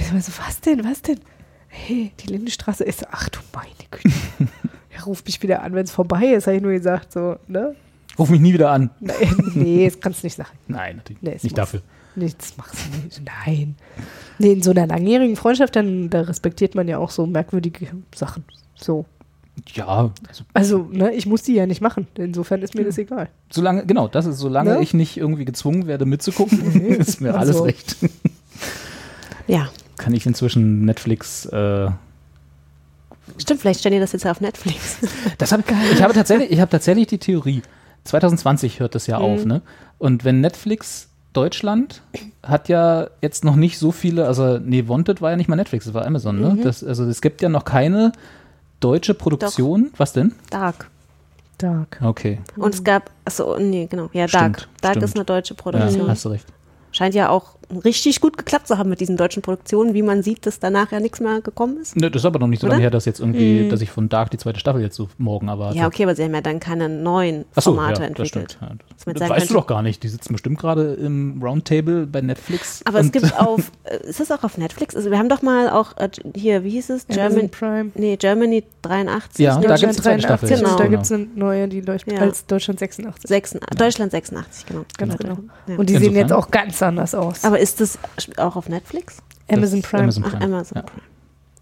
ich 0.00 0.12
war 0.12 0.20
so, 0.20 0.32
was 0.46 0.60
denn, 0.60 0.84
was 0.84 1.02
denn? 1.02 1.20
Hey, 1.68 2.12
die 2.20 2.26
Lindenstraße 2.28 2.84
ist, 2.84 3.04
ach 3.10 3.28
du 3.28 3.38
meine 3.54 3.68
Güte. 3.90 4.14
Er 4.98 5.02
ruft 5.04 5.26
mich 5.26 5.42
wieder 5.42 5.62
an, 5.62 5.74
wenn 5.74 5.84
es 5.84 5.90
vorbei 5.90 6.28
ist, 6.28 6.46
habe 6.46 6.56
ich 6.56 6.62
nur 6.62 6.72
gesagt, 6.72 7.12
so, 7.12 7.36
ne? 7.48 7.76
Ruf 8.18 8.30
mich 8.30 8.40
nie 8.40 8.52
wieder 8.54 8.70
an. 8.70 8.90
Nee, 9.54 9.86
das 9.88 10.00
kannst 10.00 10.22
du 10.22 10.26
nicht 10.26 10.36
sagen. 10.36 10.50
Nein, 10.68 10.96
natürlich 10.96 11.22
Nee, 11.22 11.36
nicht 11.42 11.56
dafür. 11.58 11.82
Das 12.14 12.56
machst 12.56 12.74
du 12.74 13.04
nicht. 13.04 13.20
Nein. 13.46 13.74
Nee, 14.38 14.52
in 14.52 14.62
so 14.62 14.70
einer 14.70 14.86
langjährigen 14.86 15.36
Freundschaft, 15.36 15.76
dann, 15.76 16.08
da 16.10 16.22
respektiert 16.22 16.74
man 16.74 16.88
ja 16.88 16.98
auch 16.98 17.10
so 17.10 17.26
merkwürdige 17.26 17.88
Sachen. 18.14 18.44
So. 18.74 19.04
Ja, 19.74 20.12
also, 20.28 20.44
Also, 20.54 20.88
ne, 20.92 21.12
ich 21.14 21.26
muss 21.26 21.42
die 21.42 21.54
ja 21.54 21.66
nicht 21.66 21.80
machen. 21.80 22.06
Insofern 22.16 22.60
ist 22.62 22.74
mir 22.74 22.84
das 22.84 22.98
egal. 22.98 23.28
solange, 23.50 23.84
genau, 23.86 24.08
das 24.08 24.26
ist, 24.26 24.38
solange 24.38 24.74
Ne? 24.74 24.82
ich 24.82 24.92
nicht 24.94 25.16
irgendwie 25.16 25.44
gezwungen 25.46 25.86
werde 25.86 26.04
mitzugucken, 26.06 26.80
ist 26.86 27.20
mir 27.20 27.34
alles 27.34 27.56
Also. 27.56 27.64
recht. 27.64 27.96
Ja, 29.46 29.68
Kann 29.96 30.12
ich 30.14 30.26
inzwischen 30.26 30.84
Netflix, 30.84 31.46
äh, 31.46 31.88
stimmt, 33.38 33.60
vielleicht 33.60 33.80
stellen 33.80 33.94
die 33.94 34.00
das 34.00 34.12
jetzt 34.12 34.24
ja 34.24 34.30
auf 34.30 34.40
Netflix. 34.40 34.98
das 35.38 35.52
hab, 35.52 35.60
ich 35.92 36.02
habe 36.02 36.12
tatsächlich, 36.14 36.50
ich 36.50 36.60
habe 36.60 36.70
tatsächlich 36.70 37.06
die 37.06 37.18
Theorie, 37.18 37.62
2020 38.06 38.80
hört 38.80 38.94
das 38.94 39.06
ja 39.06 39.18
auf, 39.18 39.42
Mhm. 39.42 39.48
ne? 39.48 39.62
Und 39.98 40.24
wenn 40.24 40.40
Netflix 40.40 41.08
Deutschland 41.32 42.02
hat 42.42 42.68
ja 42.70 43.08
jetzt 43.20 43.44
noch 43.44 43.56
nicht 43.56 43.78
so 43.78 43.92
viele, 43.92 44.26
also 44.26 44.58
nee, 44.58 44.88
Wanted 44.88 45.20
war 45.20 45.30
ja 45.30 45.36
nicht 45.36 45.48
mal 45.48 45.56
Netflix, 45.56 45.84
das 45.84 45.92
war 45.94 46.06
Amazon, 46.06 46.36
Mhm. 46.36 46.42
ne? 46.56 46.64
Das, 46.64 46.82
also 46.82 47.04
es 47.04 47.20
gibt 47.20 47.42
ja 47.42 47.48
noch 47.50 47.64
keine 47.64 48.12
deutsche 48.80 49.14
Produktion. 49.14 49.90
Was 49.96 50.12
denn? 50.12 50.32
Dark. 50.50 50.90
Dark. 51.58 51.98
Okay. 52.02 52.38
Und 52.56 52.74
es 52.74 52.84
gab, 52.84 53.10
achso, 53.24 53.56
nee, 53.58 53.86
genau, 53.90 54.08
ja, 54.12 54.26
Dark. 54.26 54.58
Stimmt, 54.60 54.68
Dark 54.82 54.92
stimmt. 54.92 55.04
ist 55.04 55.16
eine 55.16 55.24
deutsche 55.24 55.54
Ja, 55.54 55.62
Produktion. 55.62 56.08
hast 56.08 56.24
du 56.24 56.28
recht. 56.30 56.46
Scheint 56.92 57.14
ja 57.14 57.28
auch 57.30 57.56
richtig 57.84 58.20
gut 58.20 58.36
geklappt 58.38 58.68
zu 58.68 58.78
haben 58.78 58.88
mit 58.90 59.00
diesen 59.00 59.16
deutschen 59.16 59.42
Produktionen, 59.42 59.94
wie 59.94 60.02
man 60.02 60.22
sieht, 60.22 60.46
dass 60.46 60.58
danach 60.60 60.92
ja 60.92 61.00
nichts 61.00 61.20
mehr 61.20 61.40
gekommen 61.40 61.78
ist. 61.78 61.96
Ne, 61.96 62.10
das 62.10 62.22
ist 62.22 62.26
aber 62.26 62.38
noch 62.38 62.46
nicht 62.46 62.60
so 62.60 62.66
Oder? 62.66 62.74
lange 62.74 62.82
her, 62.82 62.90
dass 62.90 63.04
jetzt 63.04 63.20
irgendwie, 63.20 63.68
dass 63.68 63.80
ich 63.80 63.90
von 63.90 64.08
Dark 64.08 64.30
die 64.30 64.38
zweite 64.38 64.60
Staffel 64.60 64.80
jetzt 64.82 64.96
so 64.96 65.08
morgen 65.18 65.48
erwarte. 65.48 65.76
Ja, 65.78 65.86
okay, 65.86 66.04
aber 66.04 66.14
sie 66.14 66.24
haben 66.24 66.34
ja 66.34 66.40
dann 66.40 66.60
keine 66.60 66.88
neuen 66.88 67.44
so, 67.54 67.60
Formate 67.62 68.02
ja, 68.02 68.08
das 68.10 68.18
entwickelt. 68.18 68.52
stimmt. 68.52 68.58
Ja, 68.60 68.76
das 68.96 69.02
sagen 69.04 69.20
weißt 69.20 69.30
du 69.30 69.36
könnte- 69.48 69.54
doch 69.54 69.66
gar 69.66 69.82
nicht. 69.82 70.02
Die 70.02 70.08
sitzen 70.08 70.32
bestimmt 70.32 70.58
gerade 70.58 70.94
im 70.94 71.40
Roundtable 71.42 72.06
bei 72.06 72.20
Netflix. 72.20 72.80
Aber 72.84 73.00
es 73.00 73.10
gibt 73.12 73.36
auf, 73.40 73.70
äh, 73.84 73.98
ist 74.08 74.20
das 74.20 74.30
auch 74.30 74.44
auf 74.44 74.58
Netflix? 74.58 74.94
Also 74.94 75.10
wir 75.10 75.18
haben 75.18 75.28
doch 75.28 75.42
mal 75.42 75.68
auch, 75.70 75.96
äh, 75.96 76.08
hier, 76.34 76.64
wie 76.64 76.70
hieß 76.70 76.90
es? 76.90 77.06
German, 77.08 77.50
Prime. 77.50 77.90
nee, 77.94 78.16
Germany 78.16 78.64
83. 78.82 79.44
Ja, 79.44 79.58
da 79.60 79.76
gibt's 79.76 79.96
die 79.96 80.02
zweite 80.02 80.22
Staffel. 80.22 80.48
Genau. 80.48 80.68
Da 80.70 80.76
Genau. 80.84 80.90
gibt 80.90 81.02
es 81.02 81.12
eine 81.12 81.26
neue, 81.34 81.68
die 81.68 81.80
läuft 81.80 82.10
Ja. 82.10 82.18
als 82.20 82.46
Deutschland 82.46 82.78
86. 82.78 83.28
Sechs, 83.28 83.56
Deutschland 83.76 84.12
86, 84.12 84.66
genau. 84.66 84.84
Ganz 84.98 85.16
genau. 85.18 85.38
Ja. 85.66 85.76
Und 85.76 85.88
die 85.88 85.94
sehen 85.94 86.02
Insofern. 86.04 86.20
jetzt 86.28 86.32
auch 86.32 86.50
ganz 86.50 86.82
anders 86.82 87.14
aus. 87.14 87.44
Aber 87.44 87.55
ist 87.58 87.80
das 87.80 87.98
auch 88.36 88.56
auf 88.56 88.68
Netflix? 88.68 89.18
Amazon 89.50 89.82
Prime. 89.82 90.02
Amazon 90.04 90.24
Ach, 90.26 90.30
Prime. 90.32 90.44
Amazon 90.44 90.76
Ja. 90.76 90.82
Prime. 90.82 91.02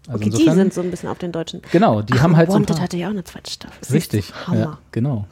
Also 0.07 0.15
Okay, 0.19 0.29
die 0.29 0.31
insofern- 0.37 0.55
sind 0.55 0.73
so 0.73 0.81
ein 0.81 0.91
bisschen 0.91 1.09
auf 1.09 1.17
den 1.17 1.31
deutschen. 1.31 1.61
Genau, 1.71 2.01
die 2.03 2.13
Ach, 2.13 2.21
haben 2.21 2.37
halt 2.37 2.49
so 2.51 2.55
ein 2.57 2.61
Wanted 2.61 2.75
paar, 2.75 2.83
hatte 2.83 2.97
ja 2.97 3.07
auch 3.07 3.11
eine 3.11 3.23
zweite 3.23 3.49
Staffel. 3.51 3.91
Richtig? 3.91 4.33
Hammer. 4.47 4.57
ja, 4.59 4.77
genau. 4.91 5.25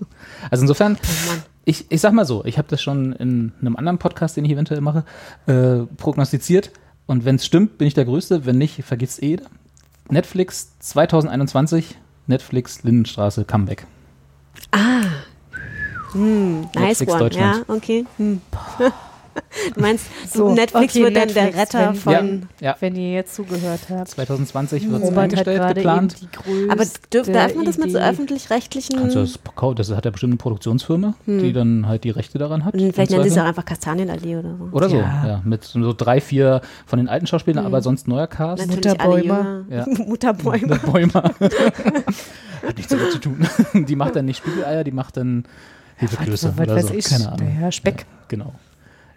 Also 0.49 0.63
insofern, 0.63 0.97
Oh 1.01 1.31
ich, 1.65 1.85
ich 1.91 2.01
sag 2.01 2.11
mal 2.13 2.25
so, 2.25 2.43
ich 2.45 2.57
habe 2.57 2.67
das 2.69 2.81
schon 2.81 3.13
in 3.13 3.53
einem 3.61 3.75
anderen 3.75 3.99
Podcast, 3.99 4.35
den 4.35 4.45
ich 4.45 4.51
eventuell 4.51 4.81
mache, 4.81 5.03
äh, 5.45 5.85
prognostiziert. 5.97 6.71
Und 7.05 7.23
wenn 7.23 7.35
es 7.35 7.45
stimmt, 7.45 7.77
bin 7.77 7.87
ich 7.87 7.93
der 7.93 8.05
Größte. 8.05 8.45
Wenn 8.45 8.57
nicht, 8.57 8.83
vergisst 8.83 9.21
eh. 9.21 9.37
Netflix 10.09 10.71
2021, 10.79 11.95
Netflix 12.27 12.83
Lindenstraße 12.83 13.45
Comeback. 13.45 13.85
Hm, 16.13 16.61
nice 16.61 16.99
Netflix 16.99 17.11
one. 17.11 17.19
Deutschland. 17.19 17.65
Ja, 17.67 17.73
okay. 17.75 18.05
Hm. 18.17 18.41
Du 19.75 19.81
meinst, 19.81 20.05
So, 20.31 20.53
Netflix 20.53 20.93
okay, 20.95 21.03
wird 21.05 21.15
dann 21.15 21.27
Netflix, 21.27 21.51
der 21.51 21.61
Retter 21.61 21.89
wenn- 21.89 21.95
von. 21.95 22.49
Ja, 22.59 22.67
ja. 22.69 22.75
Wenn 22.79 22.95
ihr 22.95 23.13
jetzt 23.13 23.35
zugehört 23.35 23.81
habt. 23.89 24.09
2020 24.09 24.89
wird 24.91 25.03
es 25.03 25.11
hat 25.11 25.17
eingestellt, 25.17 25.61
eben 25.61 25.73
geplant. 25.75 26.15
die 26.21 26.27
größte 26.31 26.71
Aber 26.71 26.83
dürf, 27.13 27.31
darf 27.31 27.55
man 27.55 27.65
das 27.65 27.77
mit 27.77 27.91
so 27.91 27.97
öffentlich-rechtlichen. 27.99 28.97
Kannst 28.99 29.15
du 29.15 29.19
das, 29.21 29.39
das 29.87 29.95
hat 29.95 30.05
ja 30.05 30.11
bestimmt 30.11 30.31
eine 30.31 30.37
Produktionsfirma, 30.37 31.13
die 31.25 31.53
dann 31.53 31.87
halt 31.87 32.03
die 32.03 32.09
Rechte 32.09 32.37
daran 32.37 32.65
hat. 32.65 32.73
Hm, 32.73 32.93
Vielleicht 32.93 33.11
nennen 33.11 33.23
sie 33.23 33.29
es 33.29 33.37
auch 33.37 33.43
einfach 33.45 33.65
Kastanien-Allee 33.65 34.37
oder 34.37 34.55
so. 34.57 34.69
Oder 34.71 34.89
so, 34.89 34.97
Ja. 34.97 35.25
ja. 35.27 35.41
Mit 35.43 35.63
so 35.63 35.93
drei, 35.93 36.19
vier 36.21 36.61
von 36.85 36.97
den 36.99 37.07
alten 37.09 37.27
Schauspielern, 37.27 37.65
aber 37.65 37.81
sonst 37.81 38.07
neuer 38.07 38.27
Cast. 38.27 38.67
Mutterbäume. 38.67 39.65
Ja. 39.69 39.85
Mutterbäume. 40.07 40.79
Bäumer. 40.85 41.23
Hat 42.65 42.77
nichts 42.77 42.87
damit 42.91 43.11
zu 43.11 43.19
tun. 43.19 43.45
Die 43.87 43.95
macht 43.95 44.15
dann 44.15 44.25
nicht 44.25 44.37
Spiegeleier, 44.37 44.83
die 44.83 44.91
macht 44.91 45.17
dann 45.17 45.43
Hefeklöße 45.97 46.53
oder 46.59 46.75
weiß 46.75 46.87
so. 46.87 46.93
ich. 46.93 47.05
Keine 47.05 47.31
Ahnung. 47.31 47.71
Speck. 47.71 48.05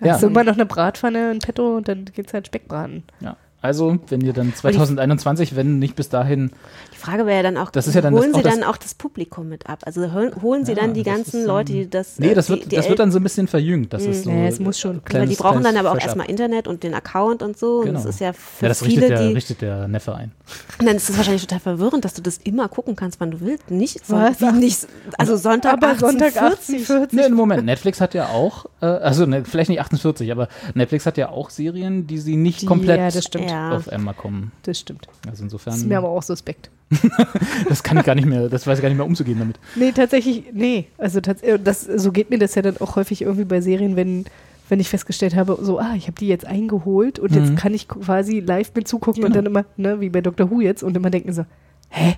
Ja. 0.00 0.12
Hast 0.12 0.22
du 0.22 0.26
immer 0.26 0.44
noch 0.44 0.54
eine 0.54 0.66
Bratpfanne 0.66 1.30
in 1.32 1.38
petto 1.38 1.76
und 1.76 1.88
dann 1.88 2.04
geht's 2.06 2.35
halt 2.35 2.46
Speckbraten. 2.46 3.04
ja. 3.20 3.37
Also, 3.66 3.98
wenn 4.09 4.20
ihr 4.22 4.33
dann 4.33 4.55
2021, 4.55 5.57
wenn 5.57 5.79
nicht 5.79 5.96
bis 5.96 6.09
dahin, 6.09 6.50
Die 6.94 6.98
Frage 6.98 7.26
wäre 7.26 7.37
ja 7.38 7.42
dann 7.42 7.57
auch, 7.59 7.70
Das 7.70 7.87
ist 7.87 7.94
ja 7.94 8.00
dann 8.00 8.14
holen 8.14 8.33
das- 8.33 8.42
Sie 8.42 8.48
auch 8.48 8.52
dann 8.55 8.64
auch 8.64 8.76
das 8.76 8.94
Publikum 8.94 9.48
mit 9.48 9.68
ab? 9.68 9.81
Also 9.85 10.12
holen, 10.12 10.33
holen 10.40 10.64
Sie 10.64 10.72
Ja, 10.72 10.79
dann 10.81 10.94
die 10.94 11.02
ganzen 11.02 11.44
Leute, 11.44 11.72
ähm, 11.72 11.79
die 11.81 11.90
das. 11.90 12.18
nee, 12.18 12.29
äh, 12.31 12.35
das 12.35 12.46
die, 12.46 12.52
wird, 12.52 12.72
die 12.72 12.76
das 12.76 12.88
wird 12.88 12.98
dann 12.98 13.12
so 13.12 13.18
ein 13.18 13.22
bisschen 13.22 13.48
verjüngt. 13.48 13.92
Das 13.92 14.05
ist 14.05 14.24
so. 14.24 14.31
Ja, 14.31 14.46
es 14.46 14.59
muss 14.61 14.79
schon. 14.79 15.05
Kleines- 15.05 15.31
die 15.31 15.37
brauchen 15.37 15.62
dann 15.62 15.76
aber 15.76 15.92
auch 15.92 16.00
erstmal 16.00 16.29
Internet 16.31 16.66
und 16.68 16.83
den 16.83 16.94
Account 16.94 17.42
und 17.42 17.59
so. 17.59 17.79
Und 17.81 17.87
Genau. 17.87 17.98
das 17.98 18.07
ist 18.07 18.20
ja 18.20 18.33
für 18.33 18.64
Ja, 18.64 18.68
das 18.70 18.79
viele, 18.83 19.02
richtet 19.02 19.11
der, 19.11 19.29
die. 19.29 19.35
richtet 19.35 19.61
der 19.62 19.88
Neffe 19.88 20.14
ein. 20.14 20.33
Und 20.79 20.87
dann 20.87 20.96
ist 20.96 21.11
es 21.11 21.16
wahrscheinlich 21.16 21.42
total 21.42 21.59
verwirrend, 21.61 22.05
dass 22.05 22.14
du 22.14 22.22
das 22.22 22.37
immer 22.38 22.68
gucken 22.68 22.94
kannst, 22.94 23.18
wann 23.20 23.33
du 23.33 23.40
willst. 23.40 23.68
Nicht, 23.70 24.00
Was? 24.09 24.40
nicht 24.55 24.87
also 25.18 25.37
Sonntag, 25.37 25.72
Aber 25.74 25.96
Sonntag 25.96 26.35
18:40. 26.37 26.38
1840. 26.40 27.18
Nee, 27.18 27.29
Moment, 27.31 27.64
Netflix 27.64 28.00
hat 28.00 28.14
ja 28.14 28.29
auch, 28.29 28.66
äh, 28.81 28.87
also 28.87 29.26
ne, 29.26 29.44
vielleicht 29.44 29.70
nicht 29.70 29.81
48, 29.81 30.31
aber 30.31 30.48
Netflix 30.74 31.05
hat 31.07 31.16
ja 31.18 31.31
auch 31.31 31.50
Serien, 31.50 32.07
die 32.07 32.18
sie 32.18 32.37
nicht 32.37 32.62
Die- 32.62 32.66
komplett 32.66 32.98
ja, 32.98 33.11
das 33.11 33.24
stimmt. 33.24 33.50
Ja, 33.57 33.71
Ja. 33.73 33.77
auf 33.77 33.88
einmal 33.88 34.14
kommen. 34.14 34.53
Das 34.62 34.79
stimmt. 34.79 35.07
Also 35.09 35.21
Das 35.25 35.35
ist 35.35 35.40
insofern, 35.42 35.88
mir 35.88 35.99
aber 35.99 36.09
auch 36.09 36.23
suspekt. 36.23 36.71
das 37.69 37.83
kann 37.83 37.99
ich 37.99 38.05
gar 38.05 38.14
nicht 38.14 38.27
mehr, 38.29 38.49
das 38.49 38.66
weiß 38.66 38.79
ich 38.79 38.83
gar 38.83 38.88
nicht 38.88 38.99
mehr 38.99 39.07
umzugehen 39.07 39.38
damit. 39.38 39.59
Nee, 39.75 39.92
tatsächlich, 39.92 40.45
nee. 40.53 40.87
Also 40.99 41.21
tats 41.21 41.42
äh, 41.42 41.59
das, 41.59 41.83
so 41.83 42.12
geht 42.12 42.31
mir 42.31 42.38
das 42.38 42.55
ja 42.55 42.62
dann 42.62 42.77
auch 42.79 42.95
häufig 42.97 43.23
irgendwie 43.23 43.45
bei 43.45 43.61
Serien, 43.61 43.97
wenn, 43.97 44.25
wenn 44.69 44.79
ich 44.81 44.88
festgestellt 44.88 45.35
habe, 45.35 45.59
so, 45.61 45.79
ah, 45.81 45.95
ich 45.97 46.07
habe 46.07 46.16
die 46.19 46.29
jetzt 46.29 46.47
eingeholt 46.47 47.19
und 47.19 47.33
Mhm. 47.33 47.38
jetzt 47.38 47.57
kann 47.57 47.75
ich 47.75 47.88
quasi 47.88 48.38
live 48.40 48.71
mit 48.75 48.87
zugucken 48.87 49.25
und 49.25 49.33
Genau. 49.33 49.42
dann 49.42 49.47
immer, 49.47 49.64
ne, 49.77 50.01
wie 50.01 50.11
bei 50.11 50.21
Dr. 50.21 50.49
Who 50.51 50.61
jetzt 50.61 50.83
und 50.85 50.97
immer 50.97 51.11
denken 51.11 51.33
so, 51.33 51.45
hä? 51.88 52.14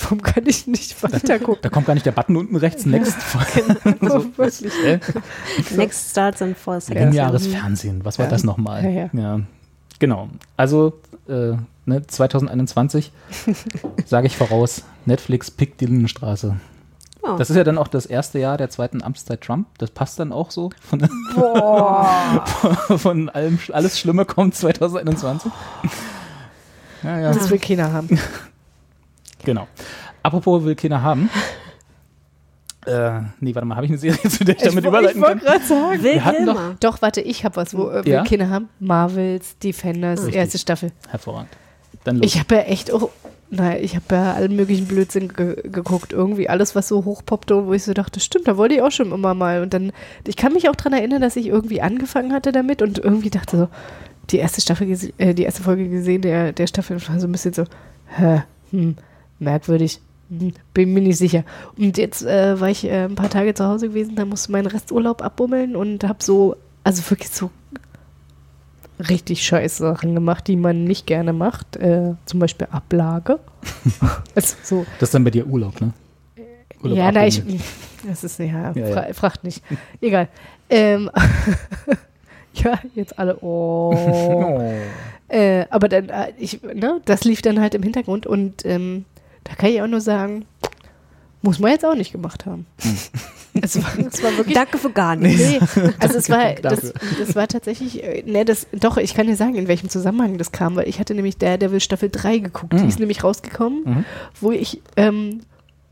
Warum 0.00 0.22
kann 0.22 0.44
ich 0.46 0.68
nicht 0.68 1.00
weiter 1.02 1.40
gucken? 1.40 1.58
Da 1.62 1.70
kommt 1.70 1.86
gar 1.86 1.94
nicht 1.94 2.06
der 2.06 2.12
Button 2.12 2.36
unten 2.36 2.54
rechts, 2.56 2.86
next. 2.86 3.16
Genau, 4.00 4.24
wirklich. 4.36 4.72
Äh, 4.84 5.00
Next 5.76 6.10
starts 6.12 6.40
in 6.40 6.54
four 6.54 6.80
seconds. 6.80 7.04
lineares 7.12 7.46
Fernsehen, 7.48 8.04
was 8.04 8.16
war 8.18 8.26
Ja. 8.26 8.30
das 8.30 8.44
nochmal? 8.44 8.84
Ja, 8.84 9.10
ja. 9.12 9.40
Genau. 9.98 10.28
Also, 10.56 11.00
äh, 11.28 11.54
ne, 11.86 12.06
2021 12.06 13.12
sage 14.04 14.26
ich 14.26 14.36
voraus, 14.36 14.84
Netflix 15.06 15.50
pickt 15.50 15.80
die 15.80 15.86
Lindenstraße. 15.86 16.56
Oh. 17.22 17.36
Das 17.36 17.50
ist 17.50 17.56
ja 17.56 17.64
dann 17.64 17.78
auch 17.78 17.88
das 17.88 18.06
erste 18.06 18.38
Jahr 18.38 18.56
der 18.56 18.70
zweiten 18.70 19.02
Amtszeit 19.02 19.40
Trump. 19.40 19.66
Das 19.78 19.90
passt 19.90 20.20
dann 20.20 20.32
auch 20.32 20.50
so. 20.50 20.70
Von, 20.80 21.00
von 22.98 23.28
allem, 23.28 23.58
alles 23.72 23.98
Schlimme 23.98 24.24
kommt 24.24 24.54
2021. 24.54 25.50
Ja, 27.02 27.18
ja. 27.18 27.32
Das 27.32 27.50
will 27.50 27.58
keiner 27.58 27.92
haben. 27.92 28.18
Genau. 29.44 29.66
Apropos 30.22 30.64
will 30.64 30.74
keiner 30.74 31.02
haben. 31.02 31.30
Äh, 32.86 33.20
nee, 33.40 33.54
warte 33.54 33.66
mal, 33.66 33.74
habe 33.76 33.86
ich 33.86 33.90
eine 33.92 33.98
Serie, 33.98 34.18
zu 34.30 34.44
der 34.44 34.56
ich 34.56 34.62
damit 34.62 34.84
wo- 34.84 34.88
überleiten 34.88 35.18
ich 35.20 35.22
wollte 35.26 35.44
kann? 35.44 35.54
gerade 35.54 35.64
sagen. 35.64 36.02
Wir 36.02 36.24
hatten 36.24 36.46
doch- 36.80 37.02
warte, 37.02 37.20
ich 37.20 37.44
habe 37.44 37.56
was, 37.56 37.76
wo 37.76 37.90
äh, 37.90 38.04
will 38.04 38.12
Ja? 38.12 38.24
keiner 38.24 38.50
haben. 38.50 38.68
Marvels, 38.80 39.58
Defenders, 39.58 40.20
Richtig. 40.20 40.36
erste 40.36 40.58
Staffel. 40.58 40.92
Hervorragend. 41.08 41.50
Dann 42.04 42.16
los. 42.16 42.26
Ich 42.26 42.38
habe 42.38 42.54
ja 42.54 42.60
echt 42.62 42.92
auch, 42.92 43.10
naja, 43.50 43.78
ich 43.80 43.96
habe 43.96 44.04
ja 44.10 44.34
allen 44.34 44.54
möglichen 44.56 44.86
Blödsinn 44.86 45.28
ge 45.28 45.56
geguckt. 45.68 46.12
Irgendwie 46.12 46.48
alles, 46.48 46.74
was 46.76 46.86
so 46.88 47.04
hochpoppte, 47.04 47.66
wo 47.66 47.72
ich 47.72 47.82
so 47.82 47.92
dachte, 47.94 48.20
stimmt, 48.20 48.46
da 48.46 48.56
wollte 48.56 48.76
ich 48.76 48.82
auch 48.82 48.92
schon 48.92 49.10
immer 49.12 49.34
mal. 49.34 49.62
Und 49.62 49.74
dann, 49.74 49.92
ich 50.26 50.36
kann 50.36 50.52
mich 50.52 50.68
auch 50.68 50.76
dran 50.76 50.92
erinnern, 50.92 51.20
dass 51.20 51.34
ich 51.36 51.46
irgendwie 51.46 51.82
angefangen 51.82 52.32
hatte 52.32 52.52
damit 52.52 52.80
und 52.82 52.98
irgendwie 52.98 53.30
dachte 53.30 53.56
so, 53.58 53.68
die 54.30 54.38
erste 54.38 54.60
Staffel, 54.60 54.88
äh, 55.18 55.34
die 55.34 55.42
erste 55.44 55.62
Folge 55.62 55.88
gesehen, 55.88 56.22
der, 56.22 56.52
der 56.52 56.66
Staffel 56.66 56.96
war 57.08 57.18
so 57.18 57.26
ein 57.26 57.32
bisschen 57.32 57.54
so, 57.54 57.64
hä, 58.16 58.42
hm, 58.70 58.96
merkwürdig. 59.38 60.00
Bin 60.28 60.92
mir 60.92 61.00
nicht 61.00 61.16
sicher. 61.16 61.44
Und 61.76 61.96
jetzt 61.96 62.22
äh, 62.22 62.60
war 62.60 62.68
ich 62.68 62.84
äh, 62.84 63.04
ein 63.04 63.14
paar 63.14 63.30
Tage 63.30 63.54
zu 63.54 63.64
Hause 63.64 63.88
gewesen, 63.88 64.14
da 64.16 64.24
musste 64.24 64.52
meinen 64.52 64.66
Resturlaub 64.66 65.22
abbummeln 65.22 65.74
und 65.74 66.04
habe 66.04 66.22
so, 66.22 66.56
also 66.84 67.08
wirklich 67.10 67.30
so 67.30 67.50
richtig 69.08 69.44
scheiß 69.44 69.78
Sachen 69.78 70.14
gemacht, 70.14 70.46
die 70.48 70.56
man 70.56 70.84
nicht 70.84 71.06
gerne 71.06 71.32
macht. 71.32 71.76
Äh, 71.76 72.14
zum 72.26 72.40
Beispiel 72.40 72.66
Ablage. 72.70 73.38
also 74.34 74.56
so. 74.62 74.86
das 74.98 75.08
ist 75.08 75.14
dann 75.14 75.24
bei 75.24 75.30
dir 75.30 75.46
Urlaub, 75.46 75.80
ne? 75.80 75.92
Urlaub 76.82 76.98
ja, 76.98 77.12
nein, 77.12 77.28
ich, 77.28 77.42
das 78.06 78.24
ist, 78.24 78.38
ja, 78.38 78.46
Ja, 78.46 78.72
ja. 78.74 78.92
fra 78.92 79.12
fragt 79.12 79.44
nicht. 79.44 79.62
Egal. 80.00 80.28
Ähm, 80.68 81.10
ja, 82.54 82.78
jetzt 82.94 83.18
alle, 83.18 83.38
oh. 83.40 83.94
Oh. 83.94 84.62
Äh, 85.28 85.66
aber 85.70 85.88
dann, 85.88 86.08
äh, 86.08 86.32
ich, 86.38 86.62
ne, 86.62 87.00
das 87.04 87.24
lief 87.24 87.42
dann 87.42 87.60
halt 87.60 87.74
im 87.74 87.82
Hintergrund 87.82 88.26
und 88.26 88.64
ähm, 88.64 89.04
da 89.48 89.54
kann 89.56 89.70
ich 89.70 89.80
auch 89.82 89.86
nur 89.86 90.00
sagen, 90.00 90.44
muss 91.42 91.58
man 91.58 91.70
jetzt 91.70 91.84
auch 91.84 91.94
nicht 91.94 92.12
gemacht 92.12 92.46
haben. 92.46 92.66
es, 93.62 93.80
war, 93.82 93.90
es 93.98 94.22
war 94.22 94.36
wirklich. 94.36 94.54
Danke 94.56 94.76
für 94.78 94.90
gar 94.90 95.14
nichts. 95.16 95.40
Nee, 95.76 95.90
also 96.00 96.18
es 96.18 96.28
war, 96.30 96.54
das, 96.54 96.92
das 97.18 97.34
war 97.36 97.46
tatsächlich, 97.48 98.02
äh, 98.02 98.22
ne, 98.26 98.44
das, 98.44 98.66
doch, 98.72 98.96
ich 98.96 99.14
kann 99.14 99.26
dir 99.26 99.36
sagen, 99.36 99.54
in 99.54 99.68
welchem 99.68 99.88
Zusammenhang 99.88 100.36
das 100.38 100.50
kam, 100.52 100.74
weil 100.76 100.88
ich 100.88 100.98
hatte 100.98 101.14
nämlich 101.14 101.36
Daredevil 101.38 101.80
Staffel 101.80 102.08
3 102.10 102.38
geguckt, 102.38 102.72
Mhm. 102.72 102.78
die 102.82 102.88
ist 102.88 102.98
nämlich 102.98 103.22
rausgekommen, 103.24 103.82
Mhm. 103.84 104.04
wo 104.40 104.50
ich, 104.52 104.82
ähm, 104.96 105.40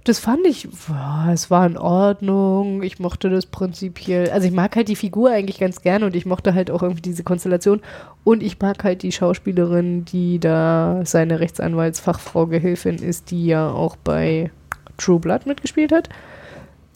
das 0.09 0.21
fand 0.21 0.47
ich, 0.47 0.69
boah, 0.69 1.29
es 1.33 1.51
war 1.51 1.67
in 1.67 1.77
Ordnung, 1.77 2.83
ich 2.83 3.01
mochte 3.01 3.29
das 3.29 3.47
prinzipiell, 3.47 4.31
also 4.31 4.47
ich 4.47 4.53
mag 4.53 4.77
halt 4.77 4.89
die 4.89 4.97
Figur 4.97 5.31
eigentlich 5.31 5.59
ganz 5.59 5.83
gerne 5.83 6.07
und 6.07 6.15
ich 6.15 6.27
mochte 6.27 6.55
halt 6.55 6.71
auch 6.71 6.83
irgendwie 6.83 7.03
diese 7.03 7.25
Konstellation. 7.25 7.81
Und 8.23 8.43
ich 8.43 8.61
mag 8.61 8.85
halt 8.85 9.03
die 9.03 9.13
Schauspielerin, 9.13 10.05
die 10.05 10.39
da 10.39 11.03
seine 11.05 11.41
Rechtsanwaltsfachfrau 11.41 12.47
Gehilfin 12.47 12.97
ist, 12.97 13.31
die 13.31 13.47
ja 13.47 13.69
auch 13.71 13.97
bei 13.97 14.51
True 14.97 15.19
Blood 15.19 15.47
mitgespielt 15.47 15.93
hat. 15.93 16.09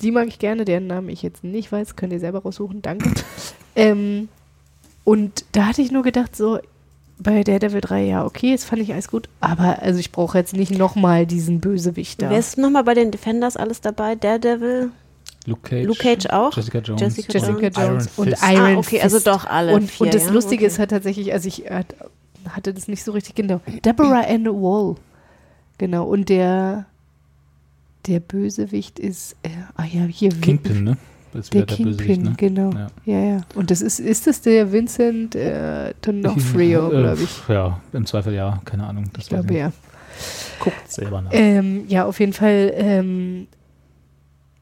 Die 0.00 0.12
mag 0.12 0.28
ich 0.28 0.38
gerne, 0.38 0.64
deren 0.64 0.86
Namen 0.86 1.08
ich 1.08 1.22
jetzt 1.22 1.42
nicht 1.42 1.70
weiß, 1.72 1.96
könnt 1.96 2.12
ihr 2.12 2.20
selber 2.20 2.42
raussuchen, 2.42 2.80
danke. 2.80 3.10
ähm, 3.76 4.28
und 5.04 5.44
da 5.52 5.66
hatte 5.66 5.82
ich 5.82 5.90
nur 5.90 6.02
gedacht, 6.04 6.36
so, 6.36 6.60
bei 7.22 7.44
Daredevil 7.44 7.80
3, 7.80 8.02
ja, 8.04 8.24
okay, 8.24 8.52
das 8.52 8.64
fand 8.64 8.82
ich 8.82 8.92
alles 8.92 9.08
gut, 9.08 9.28
aber 9.40 9.80
also 9.82 9.98
ich 10.00 10.10
brauche 10.10 10.38
jetzt 10.38 10.54
nicht 10.54 10.76
nochmal 10.76 11.26
diesen 11.26 11.60
Bösewicht 11.60 12.22
da. 12.22 12.30
Wer 12.30 12.38
ist 12.38 12.58
nochmal 12.58 12.84
bei 12.84 12.94
den 12.94 13.10
Defenders 13.10 13.56
alles 13.56 13.80
dabei? 13.80 14.14
Daredevil? 14.14 14.90
Luke 15.46 15.62
Cage. 15.68 15.86
Luke 15.86 15.98
Cage 16.00 16.26
auch? 16.30 16.54
Jessica 16.56 16.78
Jones. 16.78 17.00
Jessica 17.00 17.32
Jessica 17.32 17.68
Jones. 17.68 18.10
Jones 18.16 18.16
Iron 18.16 18.26
und 18.26 18.30
Fist. 18.30 18.42
Iron 18.52 18.76
Ah, 18.76 18.78
okay, 18.78 19.00
also 19.00 19.20
doch 19.20 19.46
alle 19.46 19.74
Und, 19.74 19.90
vier, 19.90 20.06
und 20.06 20.14
das 20.14 20.26
ja? 20.26 20.32
Lustige 20.32 20.64
Okay. 20.64 20.66
ist 20.66 20.78
halt 20.78 20.90
tatsächlich, 20.90 21.32
also 21.32 21.48
ich 21.48 21.66
äh, 21.66 21.84
hatte 22.48 22.74
das 22.74 22.88
nicht 22.88 23.02
so 23.04 23.12
richtig 23.12 23.34
genau. 23.34 23.60
Deborah 23.84 24.24
Ann 24.28 24.46
Wall. 24.46 24.96
Genau. 25.78 26.04
Und 26.04 26.28
der, 26.28 26.84
der 28.06 28.20
Bösewicht 28.20 28.98
ist, 28.98 29.34
äh, 29.42 29.48
ah 29.76 29.84
ja, 29.84 30.02
hier. 30.04 30.28
Kingpin, 30.30 30.84
ne? 30.84 30.96
Das 31.32 31.44
ist 31.44 31.54
Der 31.54 31.64
der 31.64 31.76
Kingpin, 31.76 32.22
ne? 32.22 32.34
genau. 32.36 32.70
Ja. 32.72 32.90
Ja. 33.04 33.24
ja, 33.24 33.40
Und 33.54 33.70
das 33.70 33.82
ist, 33.82 34.00
ist 34.00 34.26
das 34.26 34.40
der 34.40 34.72
Vincent 34.72 35.34
äh, 35.36 35.92
D'Onofrio, 36.04 36.88
Äh, 36.88 37.00
glaube 37.02 37.22
ich. 37.22 37.48
Ja, 37.48 37.80
im 37.92 38.06
Zweifel 38.06 38.34
ja, 38.34 38.60
keine 38.64 38.86
Ahnung. 38.86 39.04
Das 39.12 39.24
Ich 39.24 39.28
glaube 39.28 39.54
ja. 39.54 39.72
Guckt 40.58 40.90
selber 40.90 41.22
nach. 41.22 41.30
Ähm, 41.32 41.84
ja, 41.88 42.04
auf 42.04 42.18
jeden 42.20 42.32
Fall. 42.32 42.72
Ähm, 42.74 43.46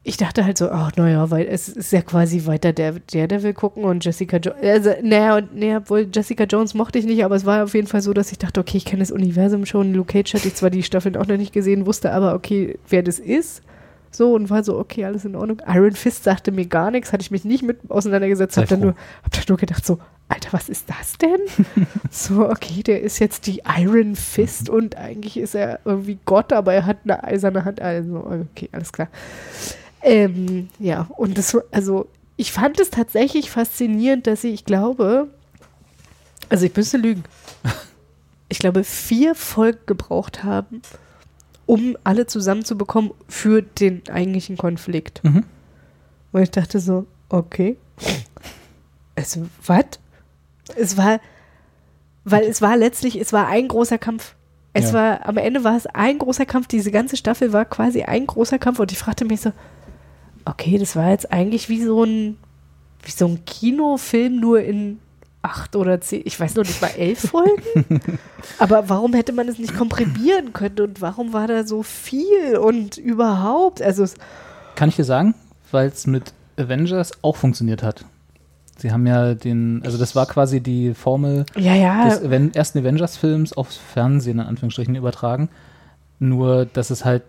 ich 0.03 0.15
dachte 0.17 0.45
halt 0.45 0.57
so, 0.57 0.69
ach 0.69 0.91
naja, 0.95 1.29
weil 1.29 1.45
es 1.47 1.67
ist 1.67 1.91
ja 1.91 2.01
quasi 2.01 2.45
weiter 2.45 2.71
der, 2.71 2.93
der, 2.93 3.27
der 3.27 3.43
will 3.43 3.53
gucken 3.53 3.83
und 3.83 4.03
Jessica 4.05 4.37
Jones. 4.37 4.59
Also, 4.63 4.91
naja, 5.03 5.37
und 5.37 5.55
naja, 5.55 5.77
obwohl 5.77 6.07
Jessica 6.11 6.45
Jones 6.45 6.73
mochte 6.73 6.97
ich 6.99 7.05
nicht, 7.05 7.23
aber 7.25 7.35
es 7.35 7.45
war 7.45 7.63
auf 7.65 7.73
jeden 7.75 7.87
Fall 7.87 8.01
so, 8.01 8.13
dass 8.13 8.31
ich 8.31 8.37
dachte, 8.37 8.59
okay, 8.61 8.77
ich 8.77 8.85
kenne 8.85 9.01
das 9.01 9.11
Universum 9.11 9.65
schon. 9.65 9.93
Luke 9.93 10.13
Cage 10.13 10.33
hatte 10.35 10.47
ich 10.47 10.55
zwar 10.55 10.69
die 10.69 10.83
Staffeln 10.83 11.17
auch 11.17 11.27
noch 11.27 11.37
nicht 11.37 11.51
gesehen, 11.51 11.85
wusste 11.85 12.13
aber, 12.13 12.33
okay, 12.33 12.79
wer 12.87 13.03
das 13.03 13.19
ist. 13.19 13.61
So 14.11 14.33
und 14.33 14.49
war 14.49 14.63
so, 14.63 14.77
okay, 14.79 15.05
alles 15.05 15.23
in 15.25 15.35
Ordnung. 15.35 15.61
Iron 15.67 15.93
Fist 15.93 16.23
sagte 16.23 16.51
mir 16.51 16.65
gar 16.65 16.89
nichts, 16.91 17.13
hatte 17.13 17.21
ich 17.21 17.31
mich 17.31 17.45
nicht 17.45 17.63
mit 17.63 17.79
auseinandergesetzt, 17.89 18.55
Sei 18.55 18.61
hab 18.63 18.69
dann 18.69 18.79
nur, 18.79 18.95
hab 19.23 19.31
dann 19.31 19.43
nur 19.47 19.57
gedacht, 19.57 19.85
so, 19.85 19.99
Alter, 20.27 20.49
was 20.53 20.67
ist 20.69 20.89
das 20.89 21.17
denn? 21.17 21.39
so, 22.11 22.49
okay, 22.49 22.81
der 22.83 23.01
ist 23.01 23.19
jetzt 23.19 23.45
die 23.47 23.61
Iron 23.77 24.15
Fist 24.15 24.69
und 24.69 24.95
eigentlich 24.95 25.37
ist 25.37 25.55
er 25.55 25.79
irgendwie 25.85 26.17
Gott, 26.25 26.53
aber 26.53 26.73
er 26.73 26.85
hat 26.85 26.97
eine 27.03 27.23
eiserne 27.23 27.65
Hand. 27.65 27.81
Also, 27.81 28.17
okay, 28.51 28.69
alles 28.71 28.91
klar. 28.91 29.09
Ähm, 30.01 30.69
ja, 30.79 31.07
und 31.17 31.37
das, 31.37 31.53
war- 31.53 31.63
also, 31.71 32.07
ich 32.35 32.51
fand 32.51 32.79
es 32.79 32.89
tatsächlich 32.89 33.51
faszinierend, 33.51 34.27
dass 34.27 34.41
sie, 34.41 34.49
ich 34.51 34.65
glaube, 34.65 35.27
also 36.49 36.65
ich 36.65 36.75
müsste 36.75 36.97
lügen, 36.97 37.23
ich 38.49 38.59
glaube, 38.59 38.83
vier 38.83 39.35
Folgen 39.35 39.79
gebraucht 39.85 40.43
haben, 40.43 40.81
um 41.69 41.95
alle 42.03 42.25
zusammenzubekommen 42.25 43.11
für 43.27 43.61
den 43.61 44.01
eigentlichen 44.11 44.57
Konflikt. 44.57 45.23
Mhm. 45.23 45.43
Und 46.31 46.41
ich 46.41 46.49
dachte 46.49 46.79
so, 46.79 47.05
okay. 47.29 47.77
Es, 49.13 49.39
was? 49.67 49.85
Es 50.75 50.97
war, 50.97 51.19
weil 52.23 52.45
es 52.45 52.63
war 52.63 52.75
letztlich, 52.75 53.21
es 53.21 53.33
war 53.33 53.45
ein 53.47 53.67
großer 53.67 53.99
Kampf. 53.99 54.33
Es 54.73 54.87
Ja. 54.87 54.93
war, 54.93 55.27
am 55.27 55.37
Ende 55.37 55.63
war 55.63 55.77
es 55.77 55.85
ein 55.85 56.17
großer 56.17 56.47
Kampf. 56.47 56.65
Diese 56.65 56.89
ganze 56.89 57.17
Staffel 57.17 57.53
war 57.53 57.65
quasi 57.65 58.01
ein 58.01 58.25
großer 58.25 58.57
Kampf. 58.57 58.79
Und 58.79 58.91
ich 58.91 58.97
fragte 58.97 59.25
mich 59.25 59.41
so, 59.41 59.51
okay, 60.45 60.79
das 60.79 60.95
war 60.95 61.11
jetzt 61.11 61.31
eigentlich 61.31 61.69
wie 61.69 61.83
so 61.83 62.03
ein, 62.03 62.37
wie 63.03 63.11
so 63.11 63.27
ein 63.27 63.45
Kinofilm, 63.45 64.39
nur 64.39 64.61
in 64.61 64.97
acht 65.41 65.75
oder 65.75 66.01
zehn, 66.01 66.21
ich 66.25 66.39
weiß 66.39 66.55
noch 66.55 66.65
nicht 66.65 66.81
mal 66.81 66.91
elf 66.97 67.29
Folgen. 67.29 68.01
Aber 68.59 68.89
warum 68.89 69.13
hätte 69.13 69.31
man 69.31 69.47
es 69.47 69.57
nicht 69.57 69.75
komprimieren 69.75 70.53
können 70.53 70.79
und 70.79 71.01
warum 71.01 71.33
war 71.33 71.47
da 71.47 71.63
so 71.65 71.83
viel 71.83 72.57
und 72.57 72.97
überhaupt? 72.97 73.81
Also, 73.81 74.05
Kann 74.75 74.89
ich 74.89 74.95
dir 74.95 75.05
sagen, 75.05 75.35
weil 75.71 75.87
es 75.87 76.07
mit 76.07 76.33
Avengers 76.57 77.11
auch 77.21 77.37
funktioniert 77.37 77.83
hat. 77.83 78.05
Sie 78.77 78.91
haben 78.91 79.05
ja 79.07 79.33
den, 79.33 79.81
also 79.83 79.97
das 79.97 80.15
war 80.15 80.25
quasi 80.25 80.61
die 80.61 80.93
Formel 80.93 81.45
ja, 81.55 81.75
ja. 81.75 82.05
des 82.05 82.21
ersten 82.55 82.79
Avengers-Films 82.79 83.53
aufs 83.53 83.75
Fernsehen 83.75 84.39
in 84.39 84.45
Anführungsstrichen 84.45 84.95
übertragen. 84.95 85.49
Nur, 86.19 86.65
dass 86.65 86.89
es 86.89 87.03
halt 87.03 87.23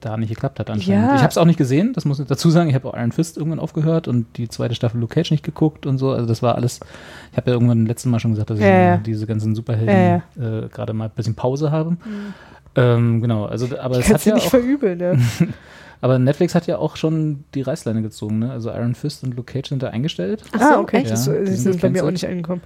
da 0.00 0.16
nicht 0.16 0.28
geklappt 0.30 0.60
hat 0.60 0.70
anscheinend. 0.70 1.08
Ja. 1.08 1.14
Ich 1.16 1.22
habe 1.22 1.30
es 1.30 1.38
auch 1.38 1.44
nicht 1.44 1.56
gesehen, 1.56 1.92
das 1.92 2.04
muss 2.04 2.18
ich 2.20 2.26
dazu 2.26 2.50
sagen. 2.50 2.68
Ich 2.68 2.74
habe 2.74 2.88
auch 2.88 2.94
Iron 2.94 3.12
Fist 3.12 3.36
irgendwann 3.36 3.60
aufgehört 3.60 4.08
und 4.08 4.26
die 4.36 4.48
zweite 4.48 4.74
Staffel 4.74 5.00
Luke 5.00 5.14
Cage 5.14 5.30
nicht 5.30 5.44
geguckt 5.44 5.86
und 5.86 5.98
so. 5.98 6.10
Also 6.12 6.26
das 6.26 6.42
war 6.42 6.54
alles, 6.54 6.80
ich 7.32 7.36
habe 7.36 7.50
ja 7.50 7.54
irgendwann 7.54 7.86
letzten 7.86 8.10
Mal 8.10 8.20
schon 8.20 8.32
gesagt, 8.32 8.50
dass 8.50 8.58
ich 8.58 8.64
Ja, 8.64 8.80
ja. 8.80 8.96
diese 8.98 9.26
ganzen 9.26 9.54
Superhelden 9.54 10.22
Ja, 10.38 10.64
Äh, 10.64 10.68
gerade 10.68 10.92
mal 10.92 11.06
ein 11.06 11.10
bisschen 11.14 11.34
Pause 11.34 11.70
habe. 11.70 11.96
Ähm, 12.76 13.20
genau, 13.20 13.46
also 13.46 13.66
aber 13.78 13.98
es 13.98 14.12
hat 14.12 14.24
ja 14.24 14.34
nicht 14.34 14.46
auch, 14.46 14.50
verübeln, 14.50 14.98
ne? 14.98 15.18
aber 16.00 16.18
Netflix 16.18 16.54
hat 16.54 16.66
ja 16.66 16.78
auch 16.78 16.96
schon 16.96 17.44
die 17.54 17.62
Reißleine 17.62 18.02
gezogen, 18.02 18.38
ne? 18.38 18.52
Also 18.52 18.70
Iron 18.70 18.94
Fist 18.94 19.24
und 19.24 19.34
Luke 19.34 19.52
Cage 19.52 19.68
sind 19.70 19.82
da 19.82 19.88
eingestellt. 19.88 20.42
Ach 20.52 20.60
ah, 20.60 20.74
so, 20.74 20.80
okay. 20.80 20.98
echt? 20.98 21.10
Das 21.10 21.26
Ja, 21.26 21.32
ist, 21.32 21.48
die 21.48 21.50
das 21.52 21.62
sind 21.62 21.74
ist 21.76 21.80
bei 21.80 21.90
mir 21.90 22.04
auch 22.04 22.10
nicht 22.10 22.26
angekommen. 22.26 22.62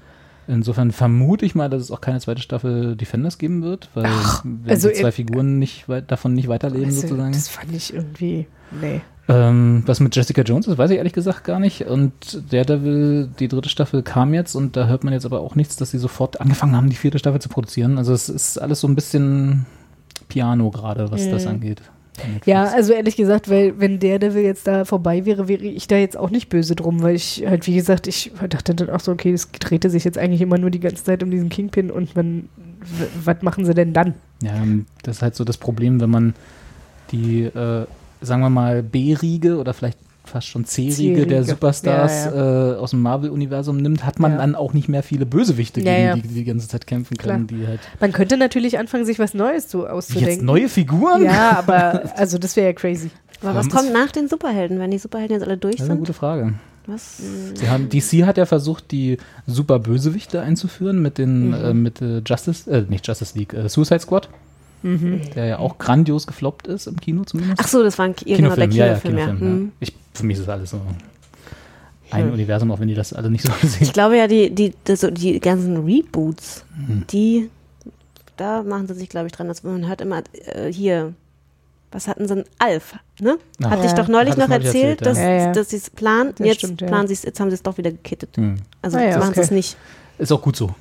Insofern 0.48 0.90
vermute 0.90 1.46
ich 1.46 1.54
mal, 1.54 1.70
dass 1.70 1.82
es 1.82 1.90
auch 1.90 2.00
keine 2.00 2.18
zweite 2.20 2.42
Staffel 2.42 2.96
Defenders 2.96 3.38
geben 3.38 3.62
wird, 3.62 3.88
weil 3.94 4.10
wenn 4.44 4.70
also 4.70 4.88
die 4.88 4.94
zwei 4.94 5.12
Figuren 5.12 5.58
nicht 5.58 5.88
weit, 5.88 6.10
davon 6.10 6.34
nicht 6.34 6.48
weiterleben 6.48 6.86
Also, 6.86 7.02
sozusagen. 7.02 7.32
Das 7.32 7.48
fand 7.48 7.72
ich 7.74 7.94
irgendwie. 7.94 8.46
Nee. 8.80 9.02
Ähm, 9.28 9.84
was 9.86 10.00
mit 10.00 10.16
Jessica 10.16 10.42
Jones 10.42 10.66
ist, 10.66 10.78
weiß 10.78 10.90
ich 10.90 10.96
ehrlich 10.96 11.12
gesagt 11.12 11.44
gar 11.44 11.60
nicht. 11.60 11.82
Und 11.82 12.42
Daredevil, 12.50 13.30
die 13.38 13.46
dritte 13.46 13.68
Staffel 13.68 14.02
kam 14.02 14.34
jetzt 14.34 14.56
und 14.56 14.76
da 14.76 14.88
hört 14.88 15.04
man 15.04 15.12
jetzt 15.12 15.24
aber 15.24 15.40
auch 15.40 15.54
nichts, 15.54 15.76
dass 15.76 15.92
sie 15.92 15.98
sofort 15.98 16.40
angefangen 16.40 16.74
haben, 16.74 16.90
die 16.90 16.96
vierte 16.96 17.20
Staffel 17.20 17.40
zu 17.40 17.48
produzieren. 17.48 17.98
Also 17.98 18.12
es 18.12 18.28
ist 18.28 18.58
alles 18.58 18.80
so 18.80 18.88
ein 18.88 18.96
bisschen 18.96 19.66
Piano 20.28 20.70
gerade, 20.70 21.10
was 21.12 21.28
das 21.28 21.46
angeht. 21.46 21.82
Ja, 22.44 22.64
also 22.64 22.92
ehrlich 22.92 23.16
gesagt, 23.16 23.48
weil 23.48 23.78
wenn 23.80 23.98
der 23.98 24.18
Devil 24.18 24.42
jetzt 24.42 24.66
da 24.66 24.84
vorbei 24.84 25.24
wäre, 25.24 25.48
wäre 25.48 25.64
ich 25.64 25.86
da 25.86 25.96
jetzt 25.96 26.16
auch 26.16 26.30
nicht 26.30 26.48
böse 26.48 26.76
drum, 26.76 27.02
weil 27.02 27.14
ich 27.14 27.44
halt, 27.46 27.66
wie 27.66 27.74
gesagt, 27.74 28.06
ich 28.06 28.32
dachte 28.48 28.74
dann 28.74 28.90
auch 28.90 29.00
so, 29.00 29.12
okay, 29.12 29.32
es 29.32 29.50
drehte 29.50 29.88
sich 29.88 30.04
jetzt 30.04 30.18
eigentlich 30.18 30.42
immer 30.42 30.58
nur 30.58 30.70
die 30.70 30.80
ganze 30.80 31.02
Zeit 31.02 31.22
um 31.22 31.30
diesen 31.30 31.48
Kingpin 31.48 31.90
und 31.90 32.14
man, 32.14 32.48
was 33.24 33.42
machen 33.42 33.64
sie 33.64 33.74
denn 33.74 33.92
dann? 33.92 34.14
Ja, 34.42 34.52
das 35.02 35.16
ist 35.16 35.22
halt 35.22 35.36
so 35.36 35.44
das 35.44 35.56
Problem, 35.56 36.00
wenn 36.00 36.10
man 36.10 36.34
die, 37.12 37.44
äh, 37.44 37.86
sagen 38.20 38.42
wir 38.42 38.50
mal, 38.50 38.82
B-Riege 38.82 39.58
oder 39.58 39.72
vielleicht 39.72 39.98
fast 40.24 40.46
schon 40.48 40.64
C-Riege 40.64 41.26
der 41.26 41.44
Superstars 41.44 42.26
Ja, 42.26 42.72
Äh, 42.72 42.76
aus 42.76 42.90
dem 42.90 43.00
Marvel-Universum 43.02 43.76
nimmt, 43.76 44.04
hat 44.06 44.18
man 44.20 44.32
Ja. 44.32 44.38
dann 44.38 44.54
auch 44.54 44.72
nicht 44.72 44.88
mehr 44.88 45.02
viele 45.02 45.26
Bösewichte, 45.26 45.80
Ja, 45.80 45.92
gegen 45.94 46.06
ja. 46.06 46.14
die 46.14 46.22
die 46.22 46.28
die 46.34 46.44
ganze 46.44 46.68
Zeit 46.68 46.86
kämpfen 46.86 47.16
können, 47.16 47.46
die 47.46 47.66
halt. 47.66 47.80
Man 48.00 48.12
könnte 48.12 48.36
natürlich 48.36 48.78
anfangen, 48.78 49.04
sich 49.04 49.18
was 49.18 49.34
Neues 49.34 49.70
so 49.70 49.86
auszudenken. 49.86 50.30
Jetzt 50.32 50.42
neue 50.42 50.68
Figuren? 50.68 51.24
Ja, 51.24 51.58
aber 51.58 52.12
also 52.16 52.38
das 52.38 52.56
wäre 52.56 52.68
ja 52.68 52.72
crazy. 52.72 53.10
Aber 53.42 53.54
was 53.56 53.68
kommt 53.68 53.92
nach 53.92 54.12
den 54.12 54.28
Superhelden, 54.28 54.78
wenn 54.78 54.90
die 54.92 54.98
Superhelden 54.98 55.34
jetzt 55.38 55.44
alle 55.46 55.56
durch 55.58 55.76
Das 55.76 55.82
ist 55.86 55.90
eine 55.90 55.96
sind? 55.96 56.06
gute 56.06 56.12
Frage. 56.12 56.54
Was? 56.86 57.18
Sie 57.54 57.68
haben, 57.68 57.88
DC 57.88 58.24
hat 58.26 58.38
ja 58.38 58.44
versucht, 58.46 58.90
die 58.90 59.18
super 59.46 59.78
Bösewichte 59.78 60.40
einzuführen 60.40 61.00
mit 61.00 61.16
den 61.18 61.48
Mhm. 61.48 61.54
äh, 61.54 61.74
mit 61.74 62.02
äh, 62.02 62.22
Justice, 62.26 62.68
äh, 62.70 62.82
nicht 62.88 63.06
Justice 63.06 63.38
League, 63.38 63.54
äh, 63.54 63.68
Suicide 63.68 64.00
Squad, 64.00 64.28
Mhm. 64.82 65.20
der 65.34 65.46
ja 65.46 65.58
auch 65.58 65.78
grandios 65.78 66.26
gefloppt 66.26 66.66
ist 66.66 66.86
im 66.86 67.00
Kino 67.00 67.24
zumindest. 67.24 67.60
Ach 67.62 67.68
so, 67.68 67.82
das 67.82 67.98
war 67.98 68.06
ein 68.06 68.16
Ki- 68.16 68.24
genau, 68.36 68.54
der 68.54 68.68
ja, 68.70 68.86
ja, 68.86 68.98
Kinofilm, 68.98 69.18
ja. 69.18 69.26
Kinofilm, 69.26 69.48
ja. 69.50 69.56
Hm. 69.58 69.72
Ich, 69.80 69.92
für 70.14 70.26
mich 70.26 70.36
ist 70.38 70.46
das 70.46 70.48
alles 70.54 70.70
so 70.70 70.80
ein 72.10 72.24
Hm. 72.26 72.32
Universum, 72.32 72.70
auch 72.70 72.80
wenn 72.80 72.88
die 72.88 72.94
das 72.94 73.12
alle 73.12 73.30
nicht 73.30 73.44
so 73.46 73.52
sehen. 73.66 73.78
Ich 73.82 73.92
glaube 73.92 74.16
ja, 74.18 74.26
die, 74.26 74.50
die, 74.54 74.74
das, 74.84 75.00
so 75.00 75.10
die 75.10 75.38
ganzen 75.40 75.84
Reboots, 75.84 76.64
Mhm. 76.76 77.04
die, 77.10 77.48
da 78.36 78.62
machen 78.62 78.86
sie 78.88 78.94
sich, 78.94 79.08
glaube 79.08 79.26
ich, 79.28 79.32
dran. 79.32 79.48
Dass 79.48 79.62
man 79.62 79.86
hört 79.88 80.00
immer 80.00 80.22
äh, 80.46 80.72
hier, 80.72 81.14
was 81.90 82.08
hatten 82.08 82.26
sie 82.28 82.34
denn? 82.34 82.44
Alf, 82.58 82.94
ne? 83.20 83.38
Ja. 83.60 83.70
Hatte 83.70 83.86
ich 83.86 83.92
doch 83.92 84.08
neulich 84.08 84.36
noch 84.36 84.48
neulich 84.48 84.66
erzählt, 84.66 85.00
erzählt, 85.02 85.06
dass, 85.06 85.18
ja. 85.18 85.30
Ja, 85.46 85.52
dass 85.52 85.70
sie 85.70 85.76
es 85.76 85.90
planen. 85.90 86.32
Das 86.36 86.46
Jetzt 86.46 86.58
stimmt, 86.58 86.78
planen 86.86 87.06
sie 87.08 87.14
es, 87.14 87.22
jetzt 87.22 87.38
haben 87.40 87.50
sie 87.50 87.54
es 87.54 87.62
doch 87.62 87.78
wieder 87.78 87.90
gekittet. 87.92 88.36
Hm. 88.36 88.56
Also 88.82 88.96
Ah 88.98 89.00
ja, 89.00 89.06
jetzt 89.08 89.18
machen 89.18 89.34
sie 89.34 89.40
okay. 89.40 89.44
es 89.46 89.50
nicht. 89.50 89.76
Ist 90.18 90.32
auch 90.32 90.42
gut 90.42 90.56
so. 90.56 90.74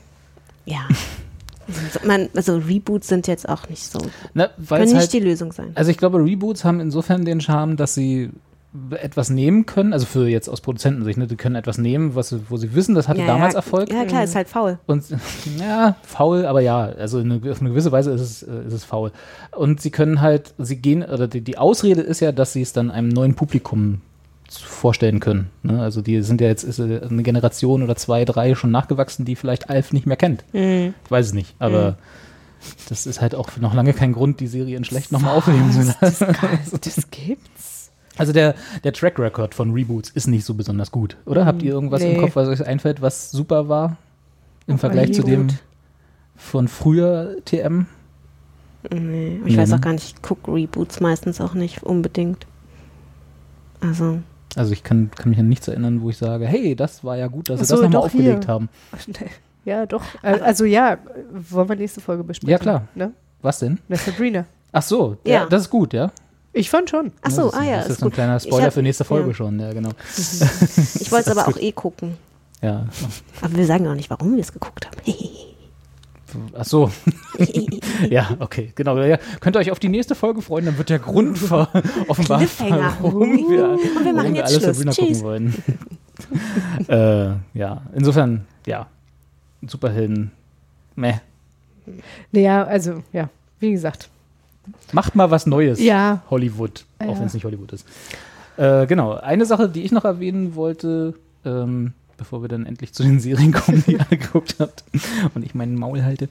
Ja. 0.66 0.80
Also, 1.86 2.08
man, 2.08 2.30
also 2.36 2.58
Reboots 2.58 3.08
sind 3.08 3.28
jetzt 3.28 3.48
auch 3.48 3.70
nicht 3.70 3.84
so, 3.84 4.00
weil 4.34 4.52
können 4.80 4.94
nicht 4.94 4.96
halt, 4.96 5.14
die 5.14 5.20
Lösung 5.20 5.52
sein. 5.52 5.72
also 5.76 5.92
ich 5.92 5.98
glaube, 5.98 6.18
Reboots 6.20 6.64
haben 6.64 6.80
insofern 6.80 7.26
den 7.26 7.42
Charme, 7.42 7.78
dass 7.78 7.94
sie 7.94 8.32
etwas 8.92 9.30
nehmen 9.30 9.66
können, 9.66 9.92
also 9.92 10.06
für 10.06 10.30
jetzt 10.30 10.48
aus 10.48 10.62
Produzentensicht, 10.62 11.18
ne, 11.18 11.28
die 11.28 11.36
können 11.36 11.56
etwas 11.56 11.78
nehmen, 11.78 12.16
was, 12.16 12.34
wo 12.48 12.56
sie 12.56 12.74
wissen, 12.74 12.96
das 12.96 13.10
hatte 13.10 13.20
ja, 13.20 13.28
damals 13.28 13.54
ja, 13.54 13.60
Erfolg. 13.60 13.92
Ja, 13.92 14.06
klar, 14.06 14.24
ist 14.24 14.36
halt 14.36 14.48
faul. 14.48 14.80
Und 14.86 15.04
ja, 15.60 15.98
faul, 16.04 16.46
aber 16.46 16.62
ja, 16.62 16.84
also 16.84 17.20
eine, 17.20 17.42
auf 17.52 17.60
eine 17.60 17.72
gewisse 17.72 17.92
Weise 17.92 18.12
ist 18.12 18.22
es, 18.22 18.44
äh, 18.44 18.66
ist 18.66 18.74
es 18.74 18.86
faul. 18.86 19.12
Und 19.52 19.82
sie 19.82 19.92
können 19.92 20.22
halt, 20.22 20.54
sie 20.58 20.78
gehen, 20.78 21.04
oder 21.04 21.28
die, 21.28 21.42
die 21.42 21.58
Ausrede 21.58 22.02
ist 22.02 22.22
ja, 22.22 22.32
dass 22.32 22.54
sie 22.54 22.62
es 22.62 22.72
dann 22.72 22.92
einem 22.92 23.10
neuen 23.10 23.36
Publikum 23.36 24.02
vorstellen 24.58 25.20
können. 25.20 25.50
Ne? 25.64 25.82
Also 25.82 26.02
die 26.02 26.22
sind 26.22 26.42
ja 26.42 26.48
jetzt 26.48 26.80
eine 26.80 27.24
Generation 27.24 27.84
oder 27.84 27.96
zwei, 27.96 28.26
drei 28.26 28.56
schon 28.56 28.72
nachgewachsen, 28.72 29.26
die 29.26 29.36
vielleicht 29.36 29.70
Alf 29.70 29.94
nicht 29.94 30.06
mehr 30.06 30.18
kennt. 30.18 30.44
Mhm. 30.54 30.94
Ich 31.06 31.12
weiß 31.12 31.28
es 31.28 31.34
nicht, 31.34 31.56
aber 31.60 31.98
das 32.90 33.06
ist 33.08 33.22
halt 33.22 33.34
auch 33.36 33.50
noch 33.60 33.74
lange 33.74 33.94
kein 33.94 34.14
Grund, 34.14 34.40
die 34.40 34.48
Serie 34.48 34.78
in 34.78 34.84
schlecht 34.84 35.12
nochmal 35.12 35.36
aufleben 35.38 35.72
zu 35.72 35.96
lassen. 36.02 36.28
Das 36.72 37.10
gibt's. 37.12 37.92
Also 38.18 38.34
der, 38.34 38.56
der 38.84 38.94
Track 38.94 39.18
Record 39.20 39.56
von 39.56 39.72
Reboots 39.72 40.10
ist 40.10 40.28
nicht 40.28 40.46
so 40.46 40.54
besonders 40.54 40.92
gut, 40.92 41.16
oder? 41.26 41.46
Habt 41.46 41.64
ihr 41.64 41.72
irgendwas 41.72 42.02
Nee. 42.02 42.16
im 42.16 42.22
Kopf, 42.22 42.36
was 42.36 42.50
euch 42.50 42.66
einfällt, 42.66 43.02
was 43.02 43.32
super 43.32 43.70
war 43.70 43.98
im 44.68 44.78
Vergleich 44.78 45.14
zu 45.14 45.24
dem 45.24 45.48
von 46.36 46.68
früher 46.68 47.38
TM? 47.46 47.86
Nee, 48.92 49.40
ich 49.46 49.54
Nee, 49.54 49.58
weiß 49.58 49.70
ne? 49.70 49.76
auch 49.76 49.82
gar 49.82 49.94
nicht, 49.94 50.16
ich 50.18 50.22
gucke 50.22 50.52
Reboots 50.54 51.00
meistens 51.00 51.40
auch 51.40 51.54
nicht 51.54 51.84
unbedingt. 51.84 52.46
Also, 53.80 54.20
Also 54.56 54.74
ich 54.74 54.84
kann, 54.84 55.10
kann 55.16 55.30
mich 55.30 55.40
an 55.40 55.48
nichts 55.48 55.68
erinnern, 55.68 56.02
wo 56.02 56.10
ich 56.10 56.18
sage, 56.18 56.46
hey, 56.46 56.76
das 56.76 57.04
war 57.04 57.16
ja 57.18 57.28
gut, 57.28 57.50
dass 57.50 57.60
sie 57.60 57.66
so, 57.66 57.76
das 57.76 57.84
nochmal 57.84 58.02
aufgelegt 58.04 58.46
hier. 58.46 58.54
haben. 58.54 58.70
Ja, 59.66 59.86
doch. 59.86 60.04
Äh, 60.24 60.40
Also 60.42 60.66
ja, 60.66 60.98
wollen 61.50 61.70
wir 61.70 61.76
nächste 61.76 62.02
Folge 62.02 62.24
besprechen. 62.24 62.50
Ja, 62.52 62.58
klar. 62.58 62.88
Ne? 62.96 63.12
Was 63.42 63.60
denn? 63.60 63.80
Na, 63.88 63.96
Sabrina. 63.96 64.46
Ach 64.72 64.82
so, 64.82 65.16
der, 65.26 65.34
Ja. 65.34 65.46
das 65.46 65.64
ist 65.64 65.70
gut, 65.70 65.94
ja? 65.94 66.12
Ich 66.54 66.70
fand 66.70 66.90
schon. 66.90 67.12
ach 67.22 67.32
so, 67.32 67.44
das 67.46 67.54
ist, 67.54 67.60
ah 67.60 67.64
ja, 67.64 67.78
Das 67.78 67.86
ist, 67.86 67.92
ist 67.94 68.02
ein 68.02 68.06
gut. 68.06 68.14
kleiner 68.14 68.40
Spoiler 68.40 68.66
hab- 68.66 68.74
für 68.74 68.82
nächste 68.82 69.04
Folge 69.06 69.30
ja. 69.30 69.34
schon, 69.34 69.60
ja, 69.60 69.72
genau. 69.72 69.90
Ich 70.18 71.12
wollte 71.12 71.30
es 71.32 71.38
aber 71.38 71.48
auch 71.48 71.58
eh 71.58 71.72
gucken. 71.72 72.18
Ja. 72.62 72.86
Aber 73.42 73.56
wir 73.56 73.66
sagen 73.66 73.88
auch 73.88 73.96
nicht, 73.96 74.10
warum 74.10 74.34
wir 74.36 74.42
es 74.42 74.52
geguckt 74.52 74.86
haben. 74.86 74.98
Ach 76.58 76.66
so. 76.66 76.92
ja, 78.10 78.36
okay, 78.40 78.72
genau. 78.76 78.98
Ja, 79.02 79.18
könnt 79.40 79.56
ihr 79.56 79.60
euch 79.60 79.72
auf 79.72 79.80
die 79.80 79.90
nächste 79.90 80.16
Folge 80.16 80.42
freuen, 80.42 80.66
dann 80.66 80.78
wird 80.78 80.90
der 80.90 81.00
Grund 81.00 81.38
offenbar, 82.08 82.42
warum 82.42 83.22
wir, 83.50 83.70
Und 83.72 84.06
wir 84.06 84.14
machen 84.14 84.16
warum 84.16 84.34
wir 84.34 84.42
jetzt 84.42 84.52
alles 84.52 84.64
Schluss. 84.64 84.78
Sabrina 84.78 84.92
Tschüss. 84.92 85.08
gucken 85.08 85.22
wollen. 85.24 85.64
äh, 87.54 87.58
ja, 87.58 87.82
insofern, 87.96 88.46
ja, 88.66 88.88
Superhelden, 89.66 90.32
meh. 90.96 91.16
Naja, 92.32 92.64
also, 92.64 93.04
ja, 93.12 93.30
wie 93.60 93.72
gesagt. 93.72 94.10
Macht 94.92 95.16
mal 95.16 95.32
was 95.32 95.46
Neues. 95.46 95.80
Ja. 95.80 96.22
Hollywood, 96.30 96.86
auch 97.00 97.06
Ja. 97.08 97.20
wenn 97.20 97.26
es 97.26 97.34
nicht 97.34 97.44
Hollywood 97.46 97.74
ist. 97.74 97.88
Äh, 98.58 98.86
genau, 98.86 99.14
eine 99.16 99.46
Sache, 99.46 99.68
die 99.70 99.82
ich 99.84 99.92
noch 99.92 100.06
erwähnen 100.06 100.56
wollte, 100.56 101.16
ähm, 101.46 101.94
bevor 102.22 102.44
wir 102.44 102.50
dann 102.50 102.68
endlich 102.68 102.94
zu 102.94 103.02
den 103.02 103.20
Serien 103.20 103.52
kommen, 103.52 103.84
die 103.88 103.94
ihr 103.94 104.00
alle 104.08 104.18
geguckt 104.20 104.58
habt 104.60 104.84
und 105.34 105.44
ich 105.44 105.56
meinen 105.56 105.74
Maul 105.76 106.04
halte. 106.04 106.30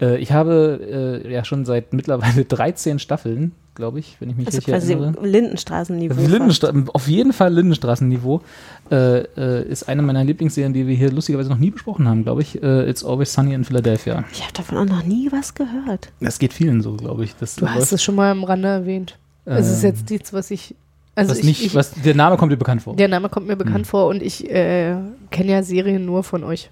Äh, 0.00 0.18
ich 0.18 0.32
habe 0.32 1.22
äh, 1.24 1.32
ja 1.32 1.44
schon 1.44 1.64
seit 1.64 1.92
mittlerweile 1.92 2.44
13 2.44 2.98
Staffeln, 2.98 3.52
glaube 3.76 4.00
ich, 4.00 4.16
wenn 4.18 4.30
ich 4.30 4.36
mich 4.36 4.48
Also 4.48 4.56
richtig 4.58 4.74
quasi 4.74 4.92
erinnere. 4.94 5.24
Lindenstraßenniveau. 5.24 6.20
Lindenstra 6.20 6.72
auf 6.92 7.06
jeden 7.06 7.32
Fall 7.32 7.54
Lindenstraßenniveau 7.54 8.42
äh, 8.90 9.18
äh, 9.20 9.68
ist 9.68 9.88
eine 9.88 10.02
meiner 10.02 10.24
Lieblingsserien, 10.24 10.72
die 10.72 10.88
wir 10.88 10.96
hier 10.96 11.12
lustigerweise 11.12 11.50
noch 11.50 11.58
nie 11.58 11.70
besprochen 11.70 12.08
haben, 12.08 12.24
glaube 12.24 12.42
ich. 12.42 12.60
Äh, 12.60 12.90
It's 12.90 13.04
Always 13.04 13.32
Sunny 13.32 13.54
in 13.54 13.64
Philadelphia. 13.64 14.24
Ich 14.32 14.42
habe 14.42 14.52
davon 14.54 14.78
auch 14.78 14.84
noch 14.86 15.04
nie 15.04 15.30
was 15.30 15.54
gehört. 15.54 16.10
Das 16.20 16.40
geht 16.40 16.52
vielen 16.52 16.82
so, 16.82 16.94
glaube 16.96 17.22
ich. 17.22 17.36
Das 17.38 17.54
Du 17.54 17.68
hast 17.68 17.92
es 17.92 18.02
schon 18.02 18.16
mal 18.16 18.32
am 18.32 18.42
Rande 18.42 18.66
erwähnt. 18.66 19.16
es 19.44 19.70
ist 19.70 19.84
Ähm, 19.84 19.90
jetzt 19.92 20.10
nichts, 20.10 20.32
was 20.32 20.50
ich. 20.50 20.74
Also 21.18 21.30
was 21.32 21.38
ich, 21.40 21.44
nicht, 21.44 21.64
ich, 21.64 21.74
was, 21.74 21.92
der 21.92 22.14
Name 22.14 22.36
kommt 22.36 22.52
dir 22.52 22.56
bekannt 22.56 22.82
vor. 22.82 22.96
der 22.96 23.08
Name 23.08 23.28
kommt 23.28 23.46
mir 23.46 23.56
bekannt 23.56 23.78
Hm. 23.78 23.84
vor 23.84 24.06
und 24.08 24.22
ich 24.22 24.48
äh, 24.50 24.94
kenne 25.30 25.52
ja 25.52 25.62
Serien 25.62 26.04
nur 26.06 26.22
von 26.24 26.44
euch. 26.44 26.70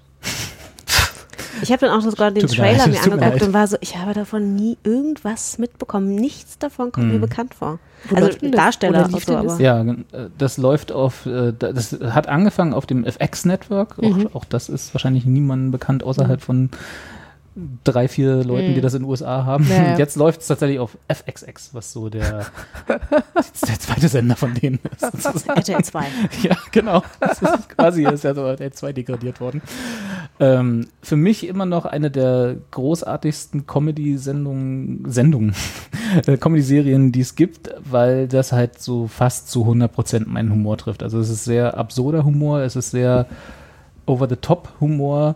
Ich 1.63 1.71
habe 1.71 1.87
dann 1.87 1.97
auch 1.97 2.03
sogar 2.03 2.29
den 2.29 2.45
Trailer 2.45 2.77
leid, 2.85 2.87
mir 2.91 3.01
angeguckt 3.13 3.41
und 3.41 3.53
war 3.53 3.65
so, 3.67 3.77
ich 3.81 3.97
habe 3.97 4.13
davon 4.13 4.55
nie 4.55 4.77
irgendwas 4.83 5.57
mitbekommen. 5.57 6.13
Nichts 6.13 6.59
davon 6.59 6.91
kommt 6.91 7.07
mir 7.07 7.13
Hm. 7.13 7.21
bekannt 7.21 7.55
vor. 7.55 7.79
Wo 8.09 8.15
also? 8.15 8.29
Darsteller 8.51 9.07
Oder 9.09 9.19
so, 9.19 9.33
aber 9.35 9.47
das? 9.47 9.59
Ja, 9.59 9.81
äh, 9.81 9.95
das 10.37 10.57
läuft 10.57 10.91
auf, 10.91 11.25
äh, 11.25 11.53
da- 11.57 11.73
das 11.73 11.97
hat 12.11 12.27
angefangen 12.29 12.73
auf 12.75 12.85
dem 12.85 13.03
FX-Network. 13.05 13.99
Mhm. 13.99 14.27
Auch, 14.27 14.35
auch 14.35 14.45
das 14.45 14.69
ist 14.69 14.93
wahrscheinlich 14.93 15.25
niemandem 15.25 15.71
bekannt 15.71 16.03
außerhalb 16.03 16.41
von 16.41 16.69
drei, 17.83 18.07
vier 18.07 18.43
Leuten, 18.43 18.69
Mhm. 18.71 18.75
die 18.75 18.81
das 18.81 18.93
in 18.93 19.01
den 19.01 19.09
USA 19.09 19.43
haben. 19.45 19.65
Ja, 19.69 19.91
ja. 19.91 19.97
Jetzt 19.97 20.15
läuft 20.15 20.41
es 20.41 20.47
tatsächlich 20.47 20.79
auf 20.79 20.97
FXX, 21.11 21.73
was 21.73 21.91
so 21.91 22.09
der, 22.09 22.45
der 22.87 23.79
zweite 23.79 24.07
Sender 24.07 24.35
von 24.35 24.53
denen 24.53 24.79
ist. 24.95 25.03
RTL 25.47 25.83
2. 25.83 26.05
Ja, 26.43 26.55
genau. 26.71 27.03
Das 27.19 27.41
ist 27.41 27.69
quasi 27.69 28.03
ist 28.05 28.23
ja 28.23 28.33
so 28.35 28.55
der 28.55 28.71
2 28.71 28.93
degradiert 28.93 29.41
worden. 29.41 29.61
Ähm, 30.39 30.87
für 31.01 31.15
mich 31.15 31.47
immer 31.47 31.65
noch 31.65 31.85
eine 31.85 32.11
der 32.11 32.55
großartigsten 32.71 33.65
Comedy-Sendungen, 33.65 35.03
Sendungen, 35.11 35.55
äh, 36.27 36.37
Comedy-Serien, 36.37 37.11
die 37.11 37.21
es 37.21 37.35
gibt, 37.35 37.71
weil 37.83 38.27
das 38.27 38.51
halt 38.51 38.79
so 38.79 39.07
fast 39.07 39.49
zu 39.49 39.65
100% 39.65 40.27
meinen 40.27 40.51
Humor 40.51 40.77
trifft. 40.77 41.01
Also 41.01 41.19
es 41.19 41.29
ist 41.29 41.45
sehr 41.45 41.77
absurder 41.77 42.23
Humor, 42.23 42.59
es 42.61 42.75
ist 42.75 42.91
sehr 42.91 43.25
over-the-top-Humor, 44.05 45.35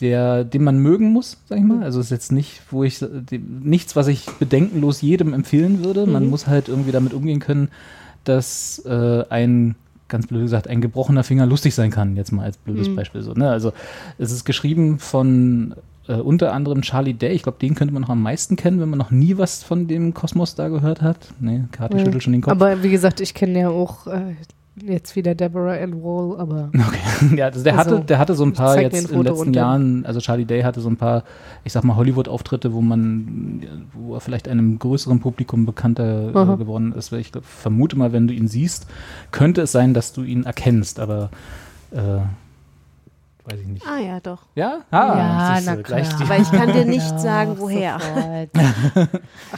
der, 0.00 0.44
den 0.44 0.62
man 0.62 0.78
mögen 0.78 1.12
muss, 1.12 1.38
sag 1.48 1.58
ich 1.58 1.64
mal. 1.64 1.82
Also 1.82 2.00
es 2.00 2.06
ist 2.06 2.10
jetzt 2.10 2.32
nicht, 2.32 2.62
wo 2.70 2.84
ich, 2.84 3.04
nichts, 3.30 3.96
was 3.96 4.06
ich 4.06 4.26
bedenkenlos 4.38 5.02
jedem 5.02 5.34
empfehlen 5.34 5.84
würde. 5.84 6.06
Man 6.06 6.26
muss 6.26 6.46
halt 6.46 6.68
irgendwie 6.68 6.92
damit 6.92 7.12
umgehen 7.12 7.40
können, 7.40 7.68
dass 8.24 8.78
äh, 8.86 9.24
ein, 9.28 9.74
ganz 10.08 10.26
blöd 10.26 10.42
gesagt, 10.42 10.68
ein 10.68 10.80
gebrochener 10.80 11.24
Finger 11.24 11.46
lustig 11.46 11.74
sein 11.74 11.90
kann, 11.90 12.16
jetzt 12.16 12.32
mal 12.32 12.44
als 12.44 12.56
blödes 12.56 12.94
Beispiel 12.94 13.22
so. 13.22 13.32
Ne? 13.32 13.50
Also 13.50 13.72
es 14.16 14.30
ist 14.30 14.44
geschrieben 14.44 14.98
von 14.98 15.74
äh, 16.06 16.14
unter 16.14 16.52
anderem 16.52 16.82
Charlie 16.82 17.14
Day. 17.14 17.32
Ich 17.32 17.42
glaube, 17.42 17.58
den 17.60 17.74
könnte 17.74 17.92
man 17.92 18.02
noch 18.02 18.10
am 18.10 18.22
meisten 18.22 18.56
kennen, 18.56 18.80
wenn 18.80 18.90
man 18.90 18.98
noch 18.98 19.10
nie 19.10 19.38
was 19.38 19.62
von 19.62 19.88
dem 19.88 20.14
Kosmos 20.14 20.54
da 20.54 20.68
gehört 20.68 21.02
hat. 21.02 21.18
Nee, 21.40 21.64
Kati 21.72 21.98
schüttelt 21.98 22.22
schon 22.22 22.32
den 22.32 22.42
Kopf. 22.42 22.52
Aber 22.52 22.82
wie 22.82 22.90
gesagt, 22.90 23.20
ich 23.20 23.34
kenne 23.34 23.60
ja 23.60 23.68
auch 23.70 24.06
äh, 24.06 24.34
jetzt 24.82 25.16
wieder 25.16 25.34
Deborah 25.34 25.74
Ann 25.74 26.02
Wall, 26.02 26.38
aber 26.38 26.70
Okay. 26.74 27.36
Ja, 27.36 27.46
also 27.46 27.62
der, 27.62 27.78
Also, 27.78 27.96
hatte, 27.96 28.04
der 28.06 28.18
hatte 28.18 28.34
so 28.34 28.44
ein 28.44 28.52
paar 28.52 28.80
jetzt 28.80 29.00
in 29.00 29.08
den 29.08 29.22
letzten 29.22 29.52
Jahren, 29.52 30.06
also 30.06 30.20
Charlie 30.20 30.44
Day 30.44 30.62
hatte 30.62 30.80
so 30.80 30.88
ein 30.88 30.96
paar, 30.96 31.24
ich 31.64 31.72
sag 31.72 31.84
mal, 31.84 31.96
Hollywood-Auftritte, 31.96 32.72
wo 32.72 32.80
man, 32.80 33.62
wo 33.92 34.14
er 34.14 34.20
vielleicht 34.20 34.48
einem 34.48 34.78
größeren 34.78 35.20
Publikum 35.20 35.66
bekannter 35.66 36.30
Aha. 36.34 36.54
äh, 36.54 36.56
geworden 36.56 36.92
ist. 36.92 37.12
Weil 37.12 37.20
Ich 37.20 37.32
vermute 37.42 37.96
mal, 37.96 38.12
wenn 38.12 38.26
du 38.28 38.34
ihn 38.34 38.48
siehst, 38.48 38.86
könnte 39.30 39.62
es 39.62 39.72
sein, 39.72 39.94
dass 39.94 40.12
du 40.12 40.22
ihn 40.22 40.44
erkennst, 40.44 41.00
aber 41.00 41.30
äh, 41.90 42.20
weiß 43.50 43.60
ich 43.60 43.66
nicht. 43.66 43.86
Ah 43.86 43.98
ja, 43.98 44.20
doch. 44.20 44.42
Ja? 44.54 44.78
Ah, 44.90 45.56
Ja, 45.56 45.60
na 45.64 45.74
gleich 45.76 46.08
klar. 46.08 46.22
Aber 46.30 46.38
ich 46.40 46.50
kann 46.50 46.72
dir 46.72 46.84
nicht 46.96 47.10
Ja, 47.10 47.18
sagen, 47.18 47.54
woher. 47.58 47.98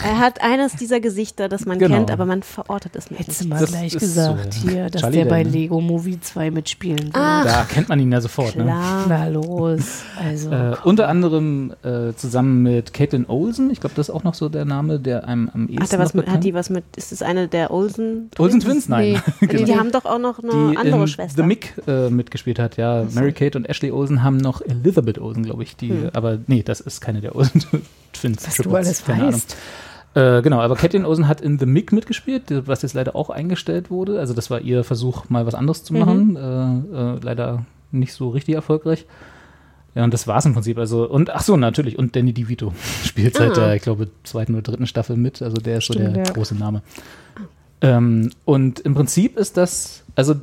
Er 0.05 0.18
hat 0.18 0.41
eines 0.43 0.74
dieser 0.76 1.01
Gesichter, 1.01 1.49
das 1.49 1.66
man 1.66 1.78
Genau. 1.78 1.95
kennt, 1.97 2.11
aber 2.11 2.26
man 2.26 2.43
verortet 2.43 2.95
es 2.97 3.11
nicht. 3.11 3.20
Hättest 3.20 3.45
du 3.45 3.49
mal 3.49 3.61
Das 3.61 3.70
gleich 3.70 3.93
gesagt 3.97 4.55
so. 4.55 4.68
hier, 4.68 4.88
dass 4.91 5.03
Charlie 5.03 5.18
der 5.18 5.24
bei 5.26 5.43
ne? 5.43 5.51
Lego 5.51 5.80
Movie 5.80 6.20
2 6.20 6.51
mitspielen 6.51 6.99
will. 7.07 7.11
Ah, 7.20 7.45
da 7.45 7.64
kennt 7.64 7.88
man 7.88 7.99
ihn 8.01 8.12
ja 8.12 8.20
sofort. 8.20 8.57
Ne? 8.57 8.64
Klar. 8.64 9.05
Na 9.09 9.28
los. 9.28 10.03
Also, 10.22 10.51
Äh, 10.51 10.76
unter 10.84 11.09
anderem 11.09 11.72
äh, 11.82 12.12
zusammen 12.14 12.62
mit 12.62 12.93
Caitlin 12.93 13.26
Olsen, 13.28 13.70
ich 13.70 13.80
glaube, 13.80 13.95
das 13.97 14.09
ist 14.09 14.14
auch 14.14 14.24
noch 14.24 14.34
so 14.34 14.49
der 14.49 14.64
Name, 14.64 15.01
der 15.01 15.26
einem 15.26 15.51
am 15.53 15.68
ehesten 15.68 15.82
Hat, 15.82 15.93
er 15.93 15.99
was 15.99 16.14
mit, 16.14 16.28
hat 16.28 16.45
die 16.45 16.55
was 16.55 16.70
mit, 16.70 16.84
ist 16.97 17.12
es 17.12 17.22
eine 17.22 17.49
der 17.49 17.70
Olsen? 17.70 18.30
Olsen 18.38 18.61
Twins? 18.61 18.88
Nein. 18.88 19.20
Nee. 19.41 19.47
Die, 19.49 19.64
die 19.64 19.76
haben 19.78 19.91
doch 19.93 20.05
auch 20.05 20.18
noch 20.18 20.38
eine 20.43 20.70
die 20.72 20.76
andere 20.76 21.01
in 21.03 21.09
Schwester. 21.09 21.43
The 21.43 21.47
Mick 21.47 21.74
äh, 21.86 22.11
mitgespielt 22.11 22.59
hat, 22.59 22.76
ja. 22.76 23.05
Mary 23.12 23.32
Kate 23.32 23.57
und 23.59 23.68
Ashley 23.68 23.80
Olsen 23.93 24.22
haben 24.22 24.37
noch 24.37 24.61
Elizabeth 24.61 25.18
Olsen, 25.18 25.43
glaube 25.45 25.62
ich, 25.62 25.76
die, 25.76 26.09
aber 26.12 26.39
nee, 26.47 26.62
das 26.62 26.81
ist 26.81 27.01
keine 27.01 27.20
der 27.20 27.35
Olsen 27.35 27.64
Twins. 28.12 28.47
was 28.47 28.57
du 28.57 28.74
alles 28.74 29.05
keine 29.05 29.20
Ahnung. 29.22 29.35
weißt. 29.35 29.57
Äh, 30.14 30.43
genau, 30.43 30.61
aber 30.61 30.74
Caitlin 30.74 31.05
Olsen 31.05 31.28
hat 31.28 31.41
in 31.41 31.59
The 31.59 31.66
Mick 31.66 31.93
mitgespielt, 31.93 32.45
was 32.66 32.83
jetzt 32.83 32.95
leider 32.95 33.14
auch 33.14 33.31
eingestellt 33.31 33.91
wurde. 33.91 34.18
Also 34.18 34.35
das 34.35 34.51
war 34.51 34.61
ihr 34.61 34.83
Versuch, 34.83 35.28
mal 35.28 35.47
was 35.47 35.55
anderes 35.55 35.85
zu 35.85 35.95
machen. 35.95 36.37
Äh, 36.37 36.41
äh, 37.14 37.18
leider 37.22 37.64
nicht 37.93 38.12
so 38.12 38.31
richtig 38.31 38.57
erfolgreich. 38.57 39.07
Ja, 39.95 40.05
und 40.05 40.12
das 40.14 40.26
war's 40.28 40.45
im 40.47 40.55
Prinzip. 40.55 40.78
Also, 40.78 41.09
und 41.09 41.31
ach 41.31 41.43
so, 41.43 41.57
natürlich, 41.57 41.99
und 41.99 42.14
Danny 42.16 42.33
DeVito 42.33 42.72
spielt 43.05 43.37
seit 43.37 43.53
Ah. 43.53 43.66
der, 43.66 43.74
ich 43.76 43.83
glaube, 43.83 44.09
zweiten 44.24 44.55
oder 44.55 44.62
dritten 44.62 44.87
Staffel 44.87 45.16
mit. 45.16 45.43
Also 45.43 45.57
der 45.59 45.78
ist 45.78 45.87
so 45.87 45.95
Stimmt, 45.95 46.16
der 46.16 46.24
ja. 46.26 46.33
große 46.33 46.55
Name. 46.57 46.83
Ähm, 47.81 48.31
und 48.45 48.81
im 48.81 48.95
Prinzip 48.95 49.37
ist 49.37 49.57
das, 49.57 50.03
also 50.14 50.35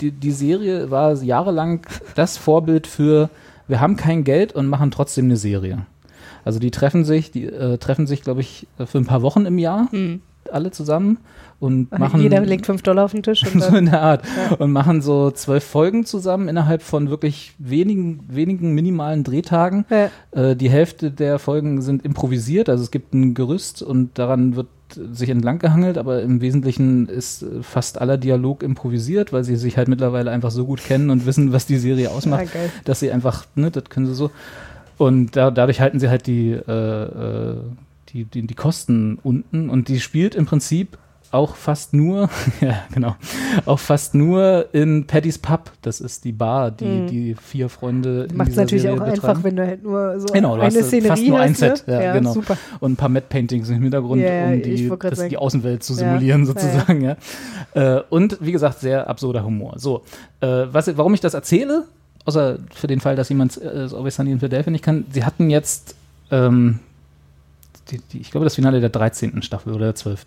die, 0.00 0.10
die 0.10 0.32
Serie 0.32 0.90
war 0.90 1.14
jahrelang 1.14 1.86
das 2.14 2.36
Vorbild 2.36 2.86
für, 2.86 3.30
wir 3.66 3.80
haben 3.80 3.96
kein 3.96 4.24
Geld 4.24 4.52
und 4.52 4.66
machen 4.66 4.90
trotzdem 4.90 5.26
eine 5.26 5.36
Serie. 5.36 5.86
Also 6.44 6.58
die 6.58 6.70
treffen 6.70 7.04
sich, 7.04 7.30
die 7.30 7.44
äh, 7.44 7.78
treffen 7.78 8.06
sich, 8.06 8.22
glaube 8.22 8.40
ich, 8.40 8.66
für 8.84 8.98
ein 8.98 9.06
paar 9.06 9.22
Wochen 9.22 9.44
im 9.44 9.58
Jahr, 9.58 9.88
alle 10.50 10.70
zusammen 10.70 11.18
und 11.60 11.96
machen 11.98 12.20
Jeder 12.20 12.40
legt 12.40 12.66
5 12.66 12.82
Dollar 12.82 13.04
auf 13.04 13.12
den 13.12 13.22
Tisch 13.22 13.44
und 13.52 13.60
so 13.62 13.76
in 13.76 13.86
der 13.86 14.00
Art 14.00 14.24
und 14.58 14.72
machen 14.72 15.02
so 15.02 15.30
zwölf 15.30 15.64
Folgen 15.64 16.04
zusammen 16.04 16.48
innerhalb 16.48 16.82
von 16.82 17.10
wirklich 17.10 17.54
wenigen, 17.58 18.20
wenigen 18.28 18.74
minimalen 18.74 19.24
Drehtagen. 19.24 19.84
Ja. 19.90 20.10
Äh, 20.30 20.56
die 20.56 20.70
Hälfte 20.70 21.10
der 21.10 21.38
Folgen 21.38 21.82
sind 21.82 22.04
improvisiert, 22.04 22.68
also 22.68 22.82
es 22.84 22.90
gibt 22.90 23.12
ein 23.14 23.34
Gerüst 23.34 23.82
und 23.82 24.18
daran 24.18 24.56
wird 24.56 24.68
sich 24.94 25.28
entlang 25.28 25.58
gehangelt, 25.58 25.98
aber 25.98 26.22
im 26.22 26.40
Wesentlichen 26.40 27.08
ist 27.08 27.44
fast 27.62 28.00
aller 28.00 28.16
Dialog 28.16 28.62
improvisiert, 28.62 29.32
weil 29.32 29.44
sie 29.44 29.56
sich 29.56 29.76
halt 29.76 29.88
mittlerweile 29.88 30.30
einfach 30.30 30.50
so 30.50 30.64
gut 30.64 30.82
kennen 30.82 31.10
und 31.10 31.26
wissen, 31.26 31.52
was 31.52 31.66
die 31.66 31.76
Serie 31.76 32.10
ausmacht, 32.10 32.52
geil. 32.52 32.70
dass 32.84 33.00
sie 33.00 33.10
einfach, 33.10 33.46
ne, 33.54 33.70
das 33.70 33.84
können 33.84 34.06
sie 34.06 34.14
so. 34.14 34.30
Und 34.96 35.36
da, 35.36 35.50
dadurch 35.50 35.80
halten 35.80 36.00
sie 36.00 36.08
halt 36.08 36.26
die, 36.26 36.50
äh, 36.50 36.72
äh, 36.72 37.56
die, 38.10 38.24
die, 38.24 38.46
die 38.46 38.54
Kosten 38.54 39.18
unten 39.22 39.70
und 39.70 39.88
die 39.88 40.00
spielt 40.00 40.34
im 40.34 40.46
Prinzip 40.46 40.98
auch 41.30 41.54
fast 41.56 41.92
nur, 41.94 42.30
ja, 42.60 42.84
genau, 42.92 43.16
auch 43.66 43.78
fast 43.78 44.14
nur 44.14 44.66
in 44.72 45.06
Paddy's 45.06 45.38
Pub. 45.38 45.70
Das 45.82 46.00
ist 46.00 46.24
die 46.24 46.32
Bar, 46.32 46.70
die 46.70 47.06
die 47.06 47.34
vier 47.34 47.68
Freunde 47.68 48.26
in 48.30 48.36
macht 48.36 48.48
es 48.48 48.54
dieser 48.54 48.62
natürlich 48.62 48.82
Serie 48.82 49.00
auch 49.00 49.04
betreiben. 49.04 49.26
einfach, 49.28 49.44
wenn 49.44 49.56
du 49.56 49.66
halt 49.66 49.82
nur 49.82 50.20
so 50.20 50.26
Genau, 50.32 50.54
eine 50.54 50.82
Szenerie 50.82 51.08
fast 51.08 51.26
nur 51.26 51.38
ein 51.40 51.50
hast, 51.50 51.58
Set, 51.58 51.88
ne? 51.88 52.04
ja, 52.04 52.12
genau. 52.12 52.32
super. 52.32 52.56
und 52.80 52.92
ein 52.92 52.96
paar 52.96 53.08
Matte 53.08 53.26
Paintings 53.28 53.68
im 53.68 53.82
Hintergrund, 53.82 54.22
Ja, 54.22 54.32
ja, 54.32 54.46
um 54.52 54.62
die, 54.62 54.90
das, 55.00 55.28
die 55.28 55.36
Außenwelt 55.36 55.82
zu 55.82 55.92
Ja, 55.92 55.98
simulieren 55.98 56.42
ja, 56.42 56.46
sozusagen. 56.46 57.02
Ja. 57.02 57.16
Äh, 57.74 58.02
und 58.10 58.38
wie 58.40 58.52
gesagt, 58.52 58.80
sehr 58.80 59.08
absurder 59.08 59.44
Humor. 59.44 59.74
So, 59.78 60.02
äh, 60.40 60.46
was, 60.70 60.96
warum 60.96 61.14
ich 61.14 61.20
das 61.20 61.34
erzähle, 61.34 61.84
außer 62.24 62.58
für 62.74 62.86
den 62.86 63.00
Fall, 63.00 63.16
dass 63.16 63.28
jemand 63.28 63.60
äh, 63.60 63.88
Always 63.92 64.16
Sunny 64.16 64.32
in 64.32 64.38
Philadelphia 64.40 64.70
nicht 64.70 64.84
kann, 64.84 65.04
sie 65.10 65.24
hatten 65.24 65.50
jetzt, 65.50 65.94
ähm, 66.30 66.78
die, 67.90 68.00
die, 68.12 68.18
ich 68.20 68.30
glaube, 68.30 68.44
das 68.44 68.54
Finale 68.54 68.80
der 68.80 68.90
13. 68.90 69.42
Staffel 69.42 69.72
oder 69.72 69.86
der 69.86 69.94
12. 69.94 70.26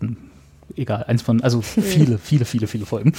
Egal, 0.76 1.04
eins 1.04 1.22
von, 1.22 1.40
also 1.42 1.60
viele, 1.62 2.18
viele, 2.18 2.44
viele, 2.44 2.66
viele 2.66 2.86
Folgen. 2.86 3.12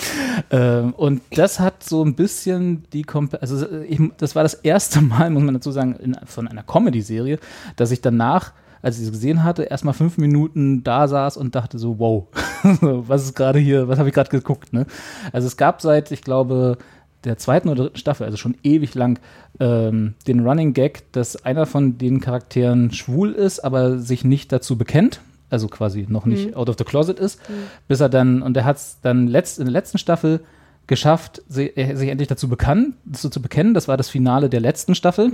Ähm, 0.52 0.94
und 0.94 1.22
das 1.32 1.60
hat 1.60 1.84
so 1.84 2.04
ein 2.04 2.16
bisschen 2.16 2.84
die, 2.94 3.04
Komp 3.04 3.38
also 3.42 3.70
ich, 3.84 4.00
das 4.18 4.36
war 4.36 4.44
das 4.44 4.54
erste 4.56 5.02
Mal, 5.02 5.30
muss 5.30 5.44
man 5.44 5.54
dazu 5.54 5.72
sagen, 5.72 5.96
in, 5.96 6.16
von 6.26 6.48
einer 6.48 6.64
Comedy-Serie, 6.64 7.40
dass 7.76 7.92
ich 7.92 8.02
danach, 8.02 8.54
als 8.82 9.00
ich 9.00 9.06
es 9.06 9.12
gesehen 9.12 9.44
hatte, 9.44 9.64
erstmal 9.64 9.94
fünf 9.94 10.18
Minuten 10.18 10.84
da 10.84 11.08
saß 11.08 11.38
und 11.38 11.56
dachte 11.56 11.80
so, 11.80 12.00
wow, 12.00 12.28
was 12.82 13.24
ist 13.24 13.36
gerade 13.36 13.60
hier, 13.60 13.88
was 13.88 14.00
habe 14.00 14.10
ich 14.10 14.16
gerade 14.16 14.30
geguckt, 14.30 14.74
ne? 14.74 14.86
Also 15.32 15.48
es 15.48 15.58
gab 15.58 15.82
seit, 15.82 16.12
ich 16.12 16.22
glaube, 16.22 16.78
der 17.24 17.38
zweiten 17.38 17.70
oder 17.70 17.84
dritten 17.84 17.98
Staffel, 17.98 18.26
also 18.26 18.38
schon 18.38 18.56
ewig 18.64 18.96
lang, 18.96 19.20
ähm, 19.60 20.16
den 20.28 20.46
Running 20.46 20.74
Gag, 20.74 21.12
dass 21.14 21.46
einer 21.46 21.66
von 21.66 21.98
den 21.98 22.20
Charakteren 22.20 22.92
schwul 22.92 23.32
ist, 23.32 23.60
aber 23.60 23.98
sich 23.98 24.24
nicht 24.24 24.52
dazu 24.52 24.78
bekennt. 24.78 25.22
Also 25.54 25.68
quasi 25.68 26.06
noch 26.10 26.26
nicht 26.26 26.56
out 26.56 26.68
of 26.70 26.76
the 26.80 26.84
closet 26.84 27.20
ist, 27.20 27.40
bis 27.88 28.00
er 28.00 28.10
dann, 28.10 28.42
und 28.42 28.58
er 28.58 28.66
hat 28.66 28.78
es 28.78 28.98
dann 29.04 29.28
letzt, 29.28 29.60
in 29.60 29.66
der 29.66 29.72
letzten 29.72 30.00
Staffel 30.00 30.40
geschafft, 30.88 31.44
si- 31.48 31.68
äh, 31.76 31.96
sich 31.96 32.10
endlich 32.10 32.28
dazu 32.28 32.50
bekannt, 32.50 32.96
dazu 33.06 33.30
zu 33.30 33.40
bekennen. 33.42 33.74
Das 33.76 33.88
war 33.88 33.96
das 33.96 34.10
Finale 34.10 34.50
der 34.50 34.60
letzten 34.62 34.96
Staffel. 34.96 35.32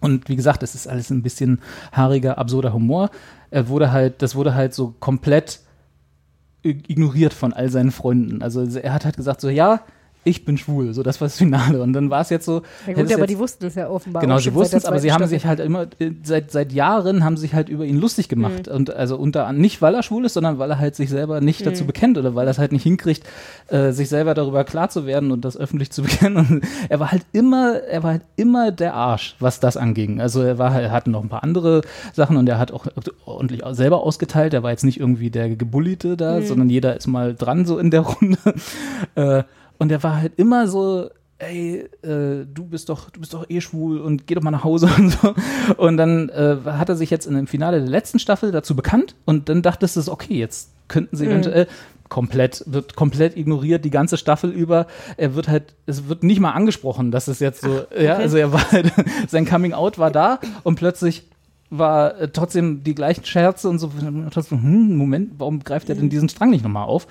Und 0.00 0.28
wie 0.28 0.34
gesagt, 0.34 0.64
es 0.64 0.74
ist 0.74 0.88
alles 0.88 1.10
ein 1.10 1.22
bisschen 1.22 1.60
haariger, 1.92 2.36
absurder 2.36 2.72
Humor. 2.72 3.10
Er 3.52 3.68
wurde 3.68 3.92
halt, 3.92 4.20
das 4.22 4.34
wurde 4.34 4.54
halt 4.54 4.74
so 4.74 4.94
komplett 4.98 5.60
ig- 6.64 6.88
ignoriert 6.90 7.32
von 7.32 7.52
all 7.52 7.68
seinen 7.70 7.92
Freunden. 7.92 8.42
Also 8.42 8.62
er 8.76 8.92
hat 8.92 9.04
halt 9.04 9.16
gesagt 9.16 9.40
so, 9.40 9.48
ja, 9.48 9.82
ich 10.24 10.44
bin 10.44 10.56
schwul, 10.56 10.94
so 10.94 11.02
das 11.02 11.20
war 11.20 11.26
das 11.26 11.36
Finale. 11.36 11.82
Und 11.82 11.92
dann 11.94 12.08
war 12.10 12.20
es 12.20 12.30
jetzt 12.30 12.44
so. 12.46 12.62
Ja 12.86 12.92
gut, 12.94 13.04
aber 13.12 13.18
jetzt- 13.20 13.30
die 13.30 13.38
wussten 13.38 13.66
es 13.66 13.74
ja 13.74 13.88
offenbar 13.88 14.20
Genau, 14.22 14.38
sie 14.38 14.54
wussten 14.54 14.76
es, 14.76 14.84
aber 14.84 14.98
sie 15.00 15.12
haben 15.12 15.26
sich 15.26 15.46
halt 15.46 15.58
immer, 15.60 15.82
äh, 15.98 16.12
seit, 16.22 16.50
seit 16.52 16.72
Jahren 16.72 17.24
haben 17.24 17.36
sich 17.36 17.54
halt 17.54 17.68
über 17.68 17.84
ihn 17.84 17.98
lustig 17.98 18.28
gemacht. 18.28 18.66
Mhm. 18.68 18.72
Und 18.74 18.94
also 18.94 19.16
unter 19.16 19.46
an- 19.46 19.58
nicht, 19.58 19.82
weil 19.82 19.94
er 19.94 20.02
schwul 20.02 20.24
ist, 20.24 20.34
sondern 20.34 20.58
weil 20.58 20.70
er 20.70 20.78
halt 20.78 20.94
sich 20.94 21.10
selber 21.10 21.40
nicht 21.40 21.60
Mhm. 21.60 21.64
dazu 21.64 21.84
bekennt 21.86 22.18
oder 22.18 22.34
weil 22.34 22.46
er 22.46 22.50
es 22.52 22.58
halt 22.58 22.72
nicht 22.72 22.84
hinkriegt, 22.84 23.24
äh, 23.68 23.90
sich 23.92 24.08
selber 24.08 24.34
darüber 24.34 24.64
klar 24.64 24.88
zu 24.90 25.06
werden 25.06 25.32
und 25.32 25.44
das 25.44 25.56
öffentlich 25.56 25.90
zu 25.90 26.02
bekennen. 26.28 26.36
Und 26.36 26.64
er 26.88 27.00
war 27.00 27.10
halt 27.10 27.22
immer, 27.32 27.80
er 27.80 28.02
war 28.02 28.10
halt 28.12 28.22
immer 28.36 28.70
der 28.70 28.94
Arsch, 28.94 29.34
was 29.40 29.58
das 29.60 29.76
anging. 29.76 30.20
Also 30.20 30.42
er 30.42 30.58
war 30.58 30.80
er 30.80 30.90
hatte 30.92 31.10
noch 31.10 31.22
ein 31.22 31.28
paar 31.28 31.42
andere 31.42 31.82
Sachen 32.12 32.36
und 32.36 32.48
er 32.48 32.58
hat 32.58 32.70
auch 32.72 32.86
ordentlich 33.26 33.62
selber 33.72 34.02
ausgeteilt. 34.02 34.54
Er 34.54 34.62
war 34.62 34.70
jetzt 34.70 34.84
nicht 34.84 35.00
irgendwie 35.00 35.30
der 35.30 35.48
Gebulliete 35.56 36.16
da, 36.16 36.38
Mhm. 36.38 36.46
sondern 36.46 36.70
jeder 36.70 36.96
ist 36.96 37.06
mal 37.06 37.34
dran 37.34 37.66
so 37.66 37.78
in 37.78 37.90
der 37.90 38.00
Runde. 38.02 38.38
äh, 39.16 39.42
und 39.82 39.90
er 39.90 40.00
war 40.04 40.18
halt 40.18 40.34
immer 40.36 40.68
so, 40.68 41.10
ey, 41.38 41.88
äh, 42.02 42.46
du 42.46 42.64
bist 42.70 42.88
doch, 42.88 43.10
du 43.10 43.18
bist 43.18 43.34
doch 43.34 43.50
eh 43.50 43.60
schwul 43.60 43.98
und 43.98 44.28
geh 44.28 44.36
doch 44.36 44.42
mal 44.42 44.52
nach 44.52 44.62
Hause 44.62 44.88
und 44.96 45.10
so. 45.10 45.34
Und 45.76 45.96
dann 45.96 46.28
äh, 46.28 46.58
hat 46.64 46.88
er 46.88 46.94
sich 46.94 47.10
jetzt 47.10 47.26
in 47.26 47.34
dem 47.34 47.48
Finale 47.48 47.80
der 47.80 47.88
letzten 47.88 48.20
Staffel 48.20 48.52
dazu 48.52 48.76
bekannt 48.76 49.16
und 49.24 49.48
dann 49.48 49.60
dachtest 49.60 49.96
du, 49.96 50.12
okay, 50.12 50.34
jetzt 50.34 50.70
könnten 50.86 51.16
sie 51.16 51.26
eventuell 51.26 51.66
komplett, 52.08 52.62
wird 52.66 52.94
komplett 52.94 53.36
ignoriert 53.36 53.84
die 53.84 53.90
ganze 53.90 54.18
Staffel 54.18 54.52
über. 54.52 54.86
Er 55.16 55.34
wird 55.34 55.48
halt, 55.48 55.74
es 55.86 56.06
wird 56.06 56.22
nicht 56.22 56.38
mal 56.38 56.52
angesprochen, 56.52 57.10
dass 57.10 57.26
es 57.26 57.40
jetzt 57.40 57.62
so, 57.62 57.82
ja, 58.00 58.14
also 58.14 58.36
er 58.36 58.52
war 58.52 58.70
halt, 58.70 58.92
sein 59.26 59.46
Coming 59.46 59.72
Out 59.72 59.98
war 59.98 60.12
da 60.12 60.38
und 60.62 60.76
plötzlich 60.76 61.24
war 61.70 62.20
äh, 62.20 62.28
trotzdem 62.28 62.84
die 62.84 62.94
gleichen 62.94 63.24
Scherze 63.24 63.68
und 63.68 63.78
so, 63.78 63.90
hm, 63.90 64.94
Moment, 64.94 65.32
warum 65.38 65.64
greift 65.64 65.88
er 65.88 65.94
denn 65.96 66.10
diesen 66.10 66.28
Strang 66.28 66.50
nicht 66.50 66.62
nochmal 66.62 66.86
auf? 66.86 67.08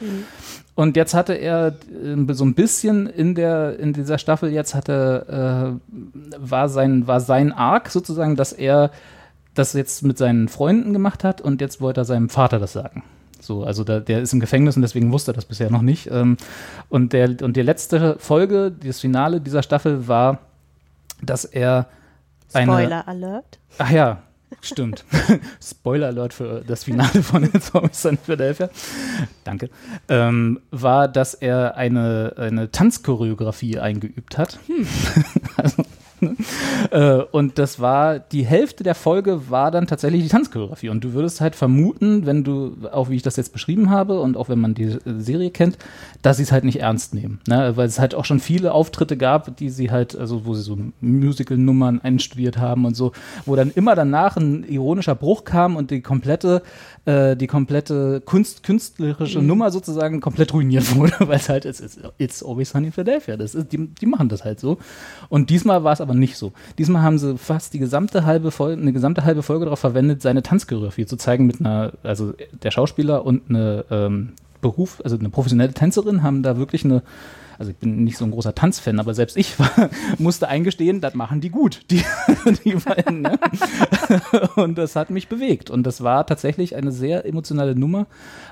Und 0.81 0.97
jetzt 0.97 1.13
hatte 1.13 1.35
er 1.35 1.75
äh, 1.91 2.33
so 2.33 2.43
ein 2.43 2.55
bisschen 2.55 3.05
in 3.05 3.35
der 3.35 3.77
in 3.77 3.93
dieser 3.93 4.17
Staffel 4.17 4.51
jetzt 4.51 4.73
hatte 4.73 5.79
äh, 5.79 6.35
war 6.39 6.69
sein 6.69 7.05
war 7.05 7.19
sein 7.19 7.51
Arc 7.51 7.89
sozusagen, 7.89 8.35
dass 8.35 8.51
er 8.51 8.89
das 9.53 9.73
jetzt 9.73 10.01
mit 10.01 10.17
seinen 10.17 10.47
Freunden 10.47 10.91
gemacht 10.91 11.23
hat 11.23 11.39
und 11.39 11.61
jetzt 11.61 11.81
wollte 11.81 12.01
er 12.01 12.05
seinem 12.05 12.29
Vater 12.29 12.57
das 12.57 12.73
sagen. 12.73 13.03
So, 13.39 13.63
also 13.63 13.83
da, 13.83 13.99
der 13.99 14.21
ist 14.23 14.33
im 14.33 14.39
Gefängnis 14.39 14.75
und 14.75 14.81
deswegen 14.81 15.11
wusste 15.11 15.33
er 15.33 15.35
das 15.35 15.45
bisher 15.45 15.69
noch 15.69 15.83
nicht. 15.83 16.09
Ähm, 16.09 16.37
und 16.89 17.13
der 17.13 17.29
und 17.43 17.57
die 17.57 17.61
letzte 17.61 18.15
Folge, 18.17 18.71
das 18.71 19.01
Finale 19.01 19.39
dieser 19.39 19.61
Staffel 19.61 20.07
war, 20.07 20.39
dass 21.21 21.45
er 21.45 21.89
eine 22.53 22.71
Spoiler 22.71 23.07
Alert. 23.07 23.59
Ach 23.77 23.91
ja, 23.91 24.23
stimmt. 24.59 25.05
Spoiler 25.63 26.07
Alert 26.07 26.33
für 26.33 26.63
das 26.65 26.83
Finale 26.83 27.23
von 27.23 27.49
Sunny 27.91 28.17
in 28.17 28.17
Philadelphia. 28.17 28.69
Danke. 29.43 29.69
Ähm, 30.09 30.61
war, 30.71 31.07
dass 31.07 31.33
er 31.33 31.77
eine, 31.77 32.33
eine 32.37 32.71
Tanzchoreografie 32.71 33.79
eingeübt 33.79 34.37
hat. 34.37 34.59
Also, 35.57 35.81
äh, 35.81 35.85
und 37.31 37.57
das 37.57 37.79
war, 37.79 38.19
die 38.19 38.45
Hälfte 38.45 38.83
der 38.83 38.95
Folge 38.95 39.49
war 39.49 39.71
dann 39.71 39.87
tatsächlich 39.87 40.23
die 40.23 40.29
Tanzchoreografie. 40.29 40.89
Und 40.89 41.03
du 41.03 41.13
würdest 41.13 41.41
halt 41.41 41.55
vermuten, 41.55 42.25
wenn 42.25 42.43
du, 42.43 42.77
auch 42.91 43.09
wie 43.09 43.15
ich 43.15 43.23
das 43.23 43.35
jetzt 43.35 43.53
beschrieben 43.53 43.89
habe 43.89 44.19
und 44.19 44.37
auch 44.37 44.49
wenn 44.49 44.59
man 44.59 44.73
die 44.73 44.83
äh, 44.83 44.99
Serie 45.17 45.51
kennt, 45.51 45.77
dass 46.21 46.37
sie 46.37 46.43
es 46.43 46.51
halt 46.51 46.63
nicht 46.63 46.79
ernst 46.79 47.13
nehmen. 47.13 47.39
Ne? 47.47 47.75
Weil 47.75 47.87
es 47.87 47.99
halt 47.99 48.15
auch 48.15 48.25
schon 48.25 48.39
viele 48.39 48.73
Auftritte 48.73 49.17
gab, 49.17 49.57
die 49.57 49.69
sie 49.69 49.91
halt, 49.91 50.15
also 50.15 50.45
wo 50.45 50.53
sie 50.53 50.61
so 50.61 50.77
Musical-Nummern 51.01 52.01
einstudiert 52.01 52.57
haben 52.57 52.85
und 52.85 52.95
so, 52.95 53.11
wo 53.45 53.55
dann 53.55 53.71
immer 53.71 53.95
danach 53.95 54.37
ein 54.37 54.63
ironischer 54.63 55.15
Bruch 55.15 55.43
kam 55.43 55.75
und 55.75 55.91
die 55.91 56.01
komplette 56.01 56.61
äh, 57.05 57.35
die 57.35 57.47
komplette 57.47 58.21
Kunst, 58.21 58.63
künstlerische 58.63 59.41
Nummer 59.41 59.71
sozusagen 59.71 60.21
komplett 60.21 60.53
ruiniert 60.53 60.95
wurde, 60.95 61.13
weil 61.19 61.37
es 61.37 61.49
halt, 61.49 61.65
it's, 61.65 61.81
it's 62.17 62.43
always 62.43 62.69
sunny 62.69 62.87
in 62.87 62.93
Philadelphia. 62.93 63.37
Das 63.37 63.55
ist, 63.55 63.71
die, 63.71 63.87
die 63.87 64.05
machen 64.05 64.29
das 64.29 64.43
halt 64.43 64.59
so. 64.59 64.77
Und 65.29 65.49
diesmal 65.49 65.83
war 65.83 65.93
es 65.93 66.01
aber 66.01 66.13
nicht 66.13 66.37
so. 66.37 66.51
Diesmal 66.77 67.01
haben 67.01 67.17
sie 67.17 67.37
fast 67.37 67.73
die 67.73 67.79
gesamte 67.79 68.25
halbe 68.25 68.51
Folge, 68.51 68.81
eine 68.81 68.93
gesamte 68.93 69.23
halbe 69.23 69.43
Folge 69.43 69.65
darauf 69.65 69.79
verwendet, 69.79 70.21
seine 70.21 70.43
Tanzchoreografie 70.43 71.05
zu 71.05 71.17
zeigen 71.17 71.47
mit 71.47 71.59
einer, 71.59 71.93
also 72.03 72.33
der 72.63 72.71
Schauspieler 72.71 73.25
und 73.25 73.49
eine 73.49 73.85
ähm, 73.89 74.33
Beruf, 74.61 75.01
also 75.03 75.17
eine 75.17 75.29
professionelle 75.29 75.73
Tänzerin 75.73 76.21
haben 76.21 76.43
da 76.43 76.57
wirklich 76.57 76.85
eine 76.85 77.01
also 77.57 77.71
ich 77.71 77.77
bin 77.77 78.03
nicht 78.03 78.17
so 78.17 78.25
ein 78.25 78.31
großer 78.31 78.55
Tanzfan, 78.55 78.99
aber 78.99 79.13
selbst 79.13 79.37
ich 79.37 79.59
war, 79.59 79.89
musste 80.17 80.47
eingestehen, 80.47 81.01
das 81.01 81.13
machen 81.13 81.41
die 81.41 81.49
gut, 81.49 81.81
die, 81.89 82.03
die 82.65 82.75
beiden. 82.75 83.21
Ne? 83.21 83.39
Und 84.55 84.77
das 84.77 84.95
hat 84.95 85.09
mich 85.09 85.27
bewegt. 85.27 85.69
Und 85.69 85.83
das 85.83 86.01
war 86.03 86.25
tatsächlich 86.25 86.75
eine 86.75 86.91
sehr 86.91 87.25
emotionale 87.25 87.75
Nummer, 87.75 88.07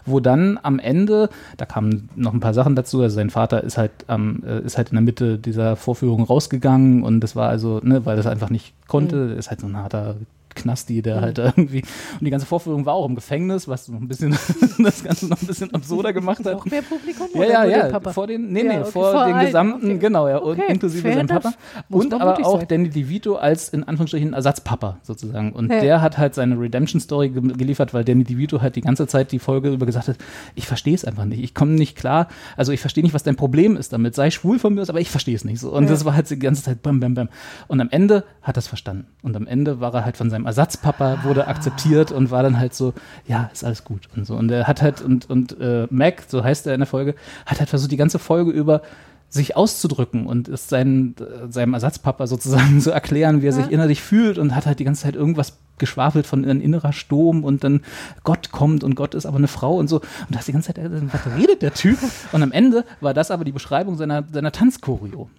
wo 0.05 0.19
dann 0.19 0.59
am 0.61 0.79
Ende, 0.79 1.29
da 1.57 1.65
kamen 1.65 2.09
noch 2.15 2.33
ein 2.33 2.39
paar 2.39 2.53
Sachen 2.53 2.75
dazu, 2.75 3.01
also 3.01 3.15
sein 3.15 3.29
Vater 3.29 3.63
ist 3.63 3.77
halt, 3.77 3.91
ähm, 4.07 4.43
ist 4.65 4.77
halt 4.77 4.89
in 4.89 4.95
der 4.95 5.03
Mitte 5.03 5.37
dieser 5.37 5.75
Vorführung 5.75 6.23
rausgegangen 6.23 7.03
und 7.03 7.21
das 7.21 7.35
war 7.35 7.49
also, 7.49 7.79
ne, 7.83 8.05
weil 8.05 8.17
das 8.17 8.25
einfach 8.25 8.49
nicht 8.49 8.73
konnte, 8.87 9.15
mhm. 9.15 9.37
ist 9.37 9.49
halt 9.49 9.61
so 9.61 9.67
ein 9.67 9.77
harter 9.77 10.15
Knasti, 10.59 11.01
der 11.01 11.17
mhm. 11.17 11.21
halt 11.21 11.37
irgendwie. 11.37 11.81
Und 12.19 12.25
die 12.25 12.29
ganze 12.29 12.45
Vorführung 12.45 12.85
war 12.85 12.93
auch 12.93 13.07
im 13.07 13.15
Gefängnis, 13.15 13.67
was 13.67 13.87
noch 13.87 13.99
ein 13.99 14.07
bisschen 14.07 14.37
das 14.79 15.03
Ganze 15.03 15.27
noch 15.27 15.41
ein 15.41 15.47
bisschen 15.47 15.73
absurder 15.73 16.13
gemacht 16.13 16.45
hat. 16.45 16.53
Noch 16.53 16.65
mehr 16.65 16.81
Publikum? 16.81 17.27
Ja, 17.35 17.43
ja, 17.43 17.65
ja. 17.65 17.87
Papa? 17.89 18.13
Vor 18.13 18.27
den, 18.27 18.51
nee, 18.51 18.63
ja, 18.63 18.73
nee, 18.73 18.79
okay, 18.79 18.91
vor, 18.91 19.11
vor 19.11 19.25
den 19.25 19.35
allen, 19.35 19.45
gesamten, 19.45 19.85
okay. 19.85 19.97
genau, 19.99 20.27
ja, 20.27 20.41
okay, 20.41 20.63
inklusive 20.69 21.13
seinem 21.13 21.27
Papa. 21.27 21.53
Und 21.89 22.13
aber 22.13 22.45
auch 22.45 22.59
sein. 22.59 22.67
Danny 22.67 22.89
DeVito 22.89 23.35
als 23.35 23.69
in 23.69 23.83
Anführungsstrichen 23.83 24.33
Ersatzpapa 24.33 24.97
sozusagen. 25.03 25.53
Und 25.53 25.71
ja. 25.71 25.81
der 25.81 26.01
hat 26.01 26.17
halt 26.17 26.35
seine 26.35 26.59
Redemption-Story 26.59 27.29
ge 27.29 27.41
geliefert, 27.53 27.93
weil 27.93 28.03
Danny 28.03 28.23
DeVito 28.23 28.61
halt 28.61 28.75
die 28.75 28.81
ganze 28.81 29.07
Zeit 29.07 29.31
die 29.31 29.39
Folge 29.39 29.69
über 29.69 29.85
gesagt 29.85 30.07
hat, 30.07 30.17
ich 30.55 30.67
verstehe 30.67 30.95
es 30.95 31.05
einfach 31.05 31.25
nicht. 31.25 31.43
Ich 31.43 31.53
komme 31.53 31.71
nicht 31.71 31.95
klar. 31.95 32.27
Also 32.57 32.71
ich 32.71 32.81
verstehe 32.81 33.03
nicht, 33.03 33.13
was 33.13 33.23
dein 33.23 33.35
Problem 33.35 33.77
ist 33.77 33.93
damit. 33.93 34.15
Sei 34.15 34.31
schwul 34.31 34.59
von 34.59 34.73
mir 34.73 34.81
aus, 34.81 34.89
aber 34.89 34.99
ich 34.99 35.09
verstehe 35.09 35.35
es 35.35 35.45
nicht 35.45 35.59
so. 35.59 35.71
Und 35.71 35.85
ja. 35.85 35.89
das 35.89 36.05
war 36.05 36.15
halt 36.15 36.29
die 36.29 36.39
ganze 36.39 36.63
Zeit 36.63 36.81
bam, 36.81 36.99
bam, 36.99 37.13
bam. 37.13 37.29
Und 37.67 37.81
am 37.81 37.89
Ende 37.89 38.23
hat 38.41 38.57
er 38.57 38.59
es 38.59 38.67
verstanden. 38.67 39.07
Und 39.21 39.35
am 39.35 39.47
Ende 39.47 39.79
war 39.79 39.93
er 39.93 40.05
halt 40.05 40.17
von 40.17 40.29
seinem 40.29 40.45
Ersatzpapa 40.49 41.23
wurde 41.23 41.47
akzeptiert 41.47 42.11
und 42.11 42.31
war 42.31 42.43
dann 42.43 42.59
halt 42.59 42.73
so, 42.73 42.93
ja, 43.27 43.49
ist 43.53 43.63
alles 43.63 43.83
gut 43.83 44.09
und 44.15 44.25
so. 44.25 44.35
Und 44.35 44.51
er 44.51 44.67
hat 44.67 44.81
halt, 44.81 45.01
und, 45.01 45.29
und 45.29 45.59
äh, 45.59 45.87
Mac, 45.89 46.23
so 46.27 46.43
heißt 46.43 46.67
er 46.67 46.73
in 46.73 46.79
der 46.79 46.87
Folge, 46.87 47.15
hat 47.45 47.59
halt 47.59 47.69
versucht, 47.69 47.91
die 47.91 47.97
ganze 47.97 48.19
Folge 48.19 48.51
über 48.51 48.81
sich 49.29 49.55
auszudrücken 49.55 50.25
und 50.25 50.47
es 50.47 50.69
seinen, 50.69 51.15
seinem 51.49 51.75
Ersatzpapa 51.75 52.25
sozusagen 52.25 52.81
zu 52.81 52.91
erklären, 52.91 53.41
wie 53.41 53.47
er 53.47 53.53
ja. 53.53 53.61
sich 53.61 53.71
innerlich 53.71 54.01
fühlt 54.01 54.39
und 54.39 54.55
hat 54.55 54.65
halt 54.65 54.79
die 54.79 54.85
ganze 54.85 55.03
Zeit 55.03 55.15
irgendwas 55.15 55.57
geschwafelt 55.77 56.25
von 56.25 56.43
ein 56.43 56.61
innerer 56.61 56.93
Sturm 56.93 57.43
und 57.43 57.63
dann 57.63 57.81
Gott 58.23 58.51
kommt 58.51 58.83
und 58.83 58.95
Gott 58.95 59.13
ist 59.13 59.25
aber 59.25 59.37
eine 59.37 59.47
Frau 59.47 59.77
und 59.77 59.87
so. 59.87 59.97
Und 59.97 60.31
da 60.31 60.39
hast 60.39 60.47
die 60.47 60.51
ganze 60.51 60.73
Zeit, 60.73 60.83
was 61.13 61.37
redet 61.37 61.61
der 61.61 61.73
Typ? 61.73 61.97
Und 62.31 62.43
am 62.43 62.51
Ende 62.51 62.83
war 63.01 63.13
das 63.13 63.31
aber 63.31 63.45
die 63.45 63.51
Beschreibung 63.51 63.95
seiner, 63.95 64.23
seiner 64.31 64.51
Tanzchoreo. 64.51 65.29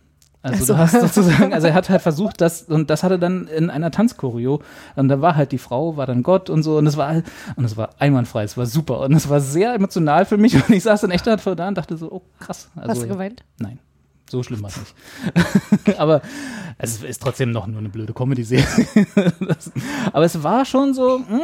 Also 0.42 0.64
so. 0.64 0.72
du 0.72 0.78
hast 0.78 0.98
sozusagen, 0.98 1.52
also 1.52 1.66
er 1.66 1.74
hat 1.74 1.90
halt 1.90 2.00
versucht, 2.00 2.40
das 2.40 2.62
und 2.62 2.88
das 2.88 3.02
hatte 3.02 3.18
dann 3.18 3.46
in 3.46 3.68
einer 3.68 3.90
Tanzchoreo 3.90 4.62
und 4.96 5.08
da 5.08 5.20
war 5.20 5.36
halt 5.36 5.52
die 5.52 5.58
Frau, 5.58 5.98
war 5.98 6.06
dann 6.06 6.22
Gott 6.22 6.48
und 6.48 6.62
so 6.62 6.78
und 6.78 6.86
es 6.86 6.96
war 6.96 7.22
und 7.56 7.64
es 7.64 7.76
war 7.76 7.90
einwandfrei, 7.98 8.44
es 8.44 8.56
war 8.56 8.64
super 8.64 9.00
und 9.00 9.12
es 9.12 9.28
war 9.28 9.40
sehr 9.40 9.74
emotional 9.74 10.24
für 10.24 10.38
mich 10.38 10.54
und 10.68 10.70
ich 10.74 10.82
saß 10.82 11.02
dann 11.02 11.10
echt 11.10 11.28
vor 11.40 11.56
da 11.56 11.68
und 11.68 11.76
dachte 11.76 11.96
so, 11.98 12.10
oh 12.10 12.22
krass. 12.38 12.70
Also, 12.74 12.90
hast 12.90 13.02
du 13.02 13.08
geweint? 13.08 13.44
Nein. 13.58 13.78
So 14.30 14.42
schlimm 14.44 14.62
war 14.62 14.70
es 14.70 14.78
nicht. 14.78 15.98
aber 15.98 16.22
es 16.78 17.02
ist 17.02 17.20
trotzdem 17.20 17.50
noch 17.50 17.66
nur 17.66 17.80
eine 17.80 17.88
blöde 17.88 18.14
Comedy-Serie. 18.14 18.86
aber 20.12 20.24
es 20.24 20.42
war 20.42 20.64
schon 20.64 20.94
so, 20.94 21.18
mh, 21.18 21.28
hm, 21.28 21.40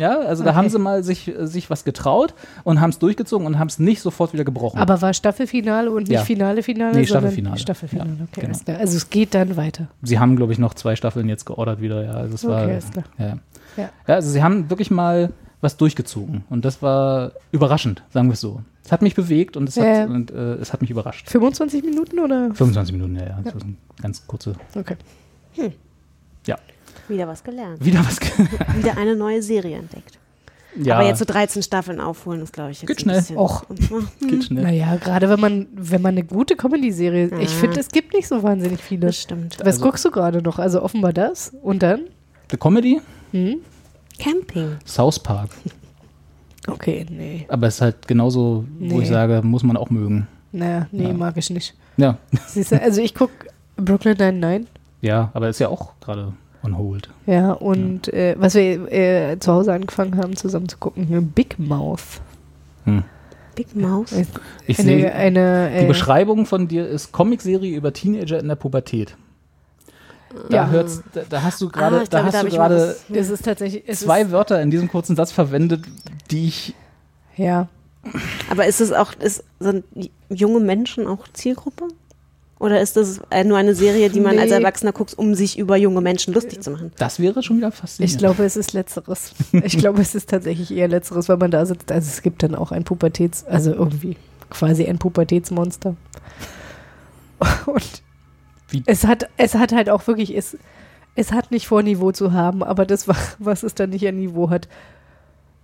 ja, 0.00 0.18
also 0.18 0.42
okay. 0.42 0.50
da 0.50 0.56
haben 0.56 0.68
sie 0.68 0.78
mal 0.78 1.04
sich, 1.04 1.32
sich 1.38 1.70
was 1.70 1.84
getraut 1.84 2.34
und 2.64 2.80
haben 2.80 2.90
es 2.90 2.98
durchgezogen 2.98 3.46
und 3.46 3.58
haben 3.58 3.68
es 3.68 3.78
nicht 3.78 4.00
sofort 4.00 4.32
wieder 4.32 4.44
gebrochen. 4.44 4.78
Aber 4.78 5.00
war 5.02 5.12
Staffelfinale 5.12 5.90
und 5.90 6.08
nicht 6.08 6.12
ja. 6.12 6.22
Finale, 6.22 6.62
Finale? 6.62 6.96
Nee, 6.96 7.06
Staffelfinale. 7.06 7.58
Staffelfinale, 7.58 8.10
okay. 8.32 8.40
Genau. 8.46 8.78
Also 8.78 8.96
es 8.96 9.10
geht 9.10 9.34
dann 9.34 9.56
weiter. 9.56 9.88
Sie 10.02 10.18
haben, 10.18 10.36
glaube 10.36 10.52
ich, 10.52 10.58
noch 10.58 10.74
zwei 10.74 10.96
Staffeln 10.96 11.28
jetzt 11.28 11.44
geordert 11.44 11.80
wieder, 11.80 12.02
ja. 12.02 12.12
Also 12.12 12.34
es 12.34 12.44
okay, 12.44 12.52
war, 12.52 12.70
ist 12.70 12.92
klar. 12.92 13.04
Ja. 13.18 13.38
ja. 13.76 13.90
ja, 14.08 14.14
also 14.14 14.30
sie 14.30 14.42
haben 14.42 14.70
wirklich 14.70 14.90
mal 14.90 15.32
was 15.60 15.76
durchgezogen 15.76 16.44
und 16.48 16.64
das 16.64 16.80
war 16.80 17.32
überraschend, 17.52 18.02
sagen 18.10 18.28
wir 18.28 18.32
es 18.32 18.40
so. 18.40 18.62
Es 18.84 18.92
hat 18.92 19.02
mich 19.02 19.14
bewegt 19.14 19.56
und 19.56 19.68
es, 19.68 19.76
hat, 19.76 20.08
und, 20.08 20.30
äh, 20.30 20.54
es 20.54 20.72
hat 20.72 20.80
mich 20.80 20.90
überrascht. 20.90 21.28
25 21.28 21.84
Minuten 21.84 22.18
oder? 22.18 22.46
25 22.54 22.94
Minuten, 22.94 23.16
ja, 23.16 23.22
ja. 23.22 23.38
ja. 23.44 23.52
Ganz 24.00 24.26
kurze. 24.26 24.54
Okay. 24.74 24.96
Hm. 25.54 25.72
Ja. 26.46 26.56
Wieder 27.10 27.28
was 27.28 27.44
gelernt. 27.44 27.84
Wieder 27.84 28.00
was 28.00 28.18
gelernt. 28.18 28.50
Wieder 28.76 28.96
eine 28.96 29.16
neue 29.16 29.42
Serie 29.42 29.76
entdeckt. 29.76 30.18
Ja. 30.76 30.96
Aber 30.96 31.06
jetzt 31.06 31.18
so 31.18 31.24
13 31.24 31.62
Staffeln 31.62 32.00
aufholen, 32.00 32.42
ist, 32.42 32.52
glaube 32.52 32.70
ich, 32.70 32.80
jetzt 32.82 32.88
Geht 32.88 33.00
schnell. 33.00 33.24
Och. 33.36 33.64
Geht 34.20 34.44
schnell. 34.44 34.62
Naja, 34.62 34.96
gerade 34.96 35.28
wenn 35.28 35.40
man, 35.40 35.66
wenn 35.72 36.00
man 36.00 36.12
eine 36.12 36.24
gute 36.24 36.54
Comedy-Serie, 36.54 37.30
ja. 37.30 37.38
ich 37.38 37.50
finde, 37.50 37.80
es 37.80 37.88
gibt 37.88 38.14
nicht 38.14 38.28
so 38.28 38.42
wahnsinnig 38.42 38.80
viele. 38.80 39.06
Das 39.06 39.20
stimmt. 39.20 39.58
Was 39.58 39.66
also, 39.66 39.82
guckst 39.82 40.04
du 40.04 40.10
gerade 40.10 40.40
noch? 40.42 40.58
Also 40.58 40.82
offenbar 40.82 41.12
das 41.12 41.52
und 41.62 41.82
dann? 41.82 42.02
The 42.50 42.56
Comedy? 42.56 43.00
Hm? 43.32 43.56
Camping. 44.18 44.76
South 44.84 45.18
Park. 45.18 45.50
Okay, 46.66 47.06
nee. 47.08 47.46
Aber 47.48 47.68
es 47.68 47.76
ist 47.76 47.80
halt 47.80 48.06
genauso, 48.06 48.66
nee. 48.78 48.90
wo 48.90 49.00
ich 49.00 49.08
sage, 49.08 49.40
muss 49.42 49.62
man 49.62 49.78
auch 49.78 49.88
mögen. 49.88 50.28
Naja, 50.52 50.86
nee, 50.92 51.04
ja. 51.08 51.12
mag 51.14 51.34
ich 51.38 51.48
nicht. 51.48 51.74
Ja. 51.96 52.18
Siehste, 52.48 52.80
also 52.82 53.00
ich 53.00 53.14
gucke 53.14 53.46
Brooklyn 53.76 54.18
Nine-Nine. 54.18 54.66
Ja, 55.00 55.30
aber 55.32 55.48
ist 55.48 55.58
ja 55.58 55.68
auch 55.68 55.94
gerade 56.00 56.34
on 56.62 56.76
hold. 56.76 57.08
Ja, 57.26 57.52
und 57.52 58.08
ja. 58.08 58.12
Äh, 58.12 58.36
was 58.38 58.54
wir 58.54 58.92
äh, 58.92 59.38
zu 59.38 59.52
Hause 59.52 59.72
angefangen 59.72 60.16
haben, 60.16 60.36
zusammen 60.36 60.68
zu 60.68 60.78
gucken, 60.78 61.32
Big 61.34 61.58
Mouth. 61.58 62.20
Hm. 62.84 63.04
Big 63.54 63.74
Mouth? 63.76 64.12
Ich 64.66 64.78
eine, 64.78 64.88
sehe, 64.88 65.14
eine, 65.14 65.70
äh, 65.70 65.80
die 65.82 65.86
Beschreibung 65.86 66.46
von 66.46 66.68
dir 66.68 66.86
ist 66.86 67.12
Comicserie 67.12 67.76
über 67.76 67.92
Teenager 67.92 68.38
in 68.38 68.48
der 68.48 68.56
Pubertät. 68.56 69.16
Da, 70.48 70.56
ja. 70.56 70.68
hört's, 70.68 71.02
da, 71.12 71.22
da 71.28 71.42
hast 71.42 71.60
du 71.60 71.68
gerade, 71.68 72.00
ah, 72.00 72.04
da 72.08 72.24
hast 72.24 72.42
du 72.42 72.48
gerade 72.48 72.96
zwei 73.92 74.30
Wörter 74.30 74.62
in 74.62 74.70
diesem 74.70 74.88
kurzen 74.88 75.16
Satz 75.16 75.32
verwendet, 75.32 75.84
die 76.30 76.46
ich. 76.46 76.74
Ja. 77.36 77.68
Aber 78.48 78.66
ist 78.66 78.80
es 78.80 78.92
auch, 78.92 79.12
ist, 79.14 79.44
sind 79.58 79.84
junge 80.28 80.60
Menschen 80.60 81.06
auch 81.06 81.26
Zielgruppe? 81.32 81.88
Oder 82.60 82.82
ist 82.82 82.98
das 82.98 83.22
nur 83.46 83.56
eine 83.56 83.74
Serie, 83.74 84.10
die 84.10 84.20
man 84.20 84.36
nee. 84.36 84.42
als 84.42 84.52
Erwachsener 84.52 84.92
guckt, 84.92 85.14
um 85.16 85.34
sich 85.34 85.58
über 85.58 85.78
junge 85.78 86.02
Menschen 86.02 86.34
lustig 86.34 86.60
zu 86.60 86.70
machen? 86.70 86.92
Das 86.98 87.18
wäre 87.18 87.42
schon 87.42 87.56
wieder 87.56 87.72
faszinierend. 87.72 88.12
Ich 88.12 88.18
glaube, 88.18 88.44
es 88.44 88.54
ist 88.54 88.74
Letzteres. 88.74 89.32
ich 89.52 89.78
glaube, 89.78 90.02
es 90.02 90.14
ist 90.14 90.28
tatsächlich 90.28 90.70
eher 90.70 90.86
Letzteres, 90.86 91.30
weil 91.30 91.38
man 91.38 91.50
da 91.50 91.64
sitzt. 91.64 91.90
Also 91.90 92.06
es 92.06 92.20
gibt 92.20 92.42
dann 92.42 92.54
auch 92.54 92.70
ein 92.70 92.84
Pubertäts-, 92.84 93.46
also 93.46 93.72
irgendwie 93.72 94.18
quasi 94.50 94.84
ein 94.84 94.98
Pubertätsmonster. 94.98 95.96
Und 97.66 98.02
Wie? 98.68 98.82
es 98.84 99.06
hat, 99.06 99.30
es 99.38 99.54
hat 99.54 99.72
halt 99.72 99.88
auch 99.88 100.06
wirklich, 100.06 100.36
es, 100.36 100.58
es 101.14 101.32
hat 101.32 101.50
nicht 101.50 101.66
vor, 101.66 101.82
Niveau 101.82 102.12
zu 102.12 102.34
haben, 102.34 102.62
aber 102.62 102.84
das, 102.84 103.08
was 103.38 103.62
es 103.62 103.74
dann 103.74 103.88
nicht 103.88 104.06
an 104.06 104.16
Niveau 104.16 104.50
hat, 104.50 104.68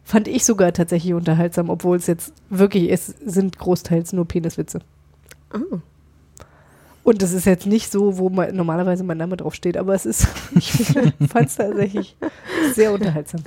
fand 0.03 0.29
ich 0.29 0.47
sogar 0.47 0.73
tatsächlich 0.73 1.13
unterhaltsam, 1.13 1.69
obwohl 1.69 1.99
es 1.99 2.07
jetzt 2.07 2.33
wirklich, 2.49 2.91
es 2.91 3.09
sind 3.23 3.59
großteils 3.59 4.15
nur 4.15 4.25
Peniswitze. 4.25 4.81
Oh. 5.53 5.81
Und 7.07 7.23
das 7.23 7.33
ist 7.33 7.47
jetzt 7.47 7.67
nicht 7.67 7.93
so, 7.93 8.19
wo 8.19 8.31
man, 8.31 8.57
normalerweise 8.57 9.05
mein 9.05 9.19
Name 9.19 9.37
draufsteht, 9.37 9.77
aber 9.77 9.95
es 9.95 10.07
ist, 10.07 10.27
ich 10.57 10.73
fand 10.73 11.47
es 11.47 11.55
tatsächlich 11.55 12.17
sehr 12.75 12.93
unterhaltsam. 12.93 13.43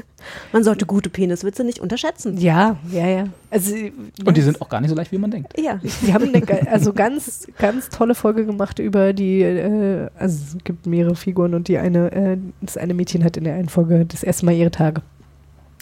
Man 0.53 0.63
sollte 0.63 0.85
gute 0.85 1.09
Peniswitze 1.09 1.65
nicht 1.65 1.79
unterschätzen. 1.79 2.37
Ja, 2.37 2.77
ja, 2.89 3.05
ja. 3.05 3.25
Also, 3.51 3.75
Und 4.23 4.37
die 4.37 4.41
sind 4.43 4.61
auch 4.61 4.69
gar 4.69 4.79
nicht 4.79 4.91
so 4.91 4.95
leicht, 4.95 5.11
wie 5.11 5.17
man 5.17 5.29
denkt. 5.29 5.59
Ja. 5.59 5.77
Die 5.83 6.13
haben 6.13 6.33
eine 6.33 6.71
also 6.71 6.93
ganz, 6.93 7.47
ganz 7.57 7.89
tolle 7.89 8.15
Folge 8.15 8.45
gemacht 8.45 8.79
über 8.79 9.11
die, 9.11 9.41
äh, 9.41 10.07
also 10.17 10.55
es 10.55 10.63
gibt 10.63 10.85
mehrere 10.85 11.17
Figuren 11.17 11.53
und 11.53 11.67
die 11.67 11.79
eine, 11.79 12.13
äh, 12.13 12.37
das 12.61 12.77
eine 12.77 12.93
Mädchen 12.93 13.25
hat 13.25 13.35
in 13.35 13.43
der 13.43 13.55
einen 13.55 13.67
Folge 13.67 14.05
das 14.05 14.23
erste 14.23 14.45
Mal 14.45 14.53
ihre 14.53 14.71
Tage. 14.71 15.01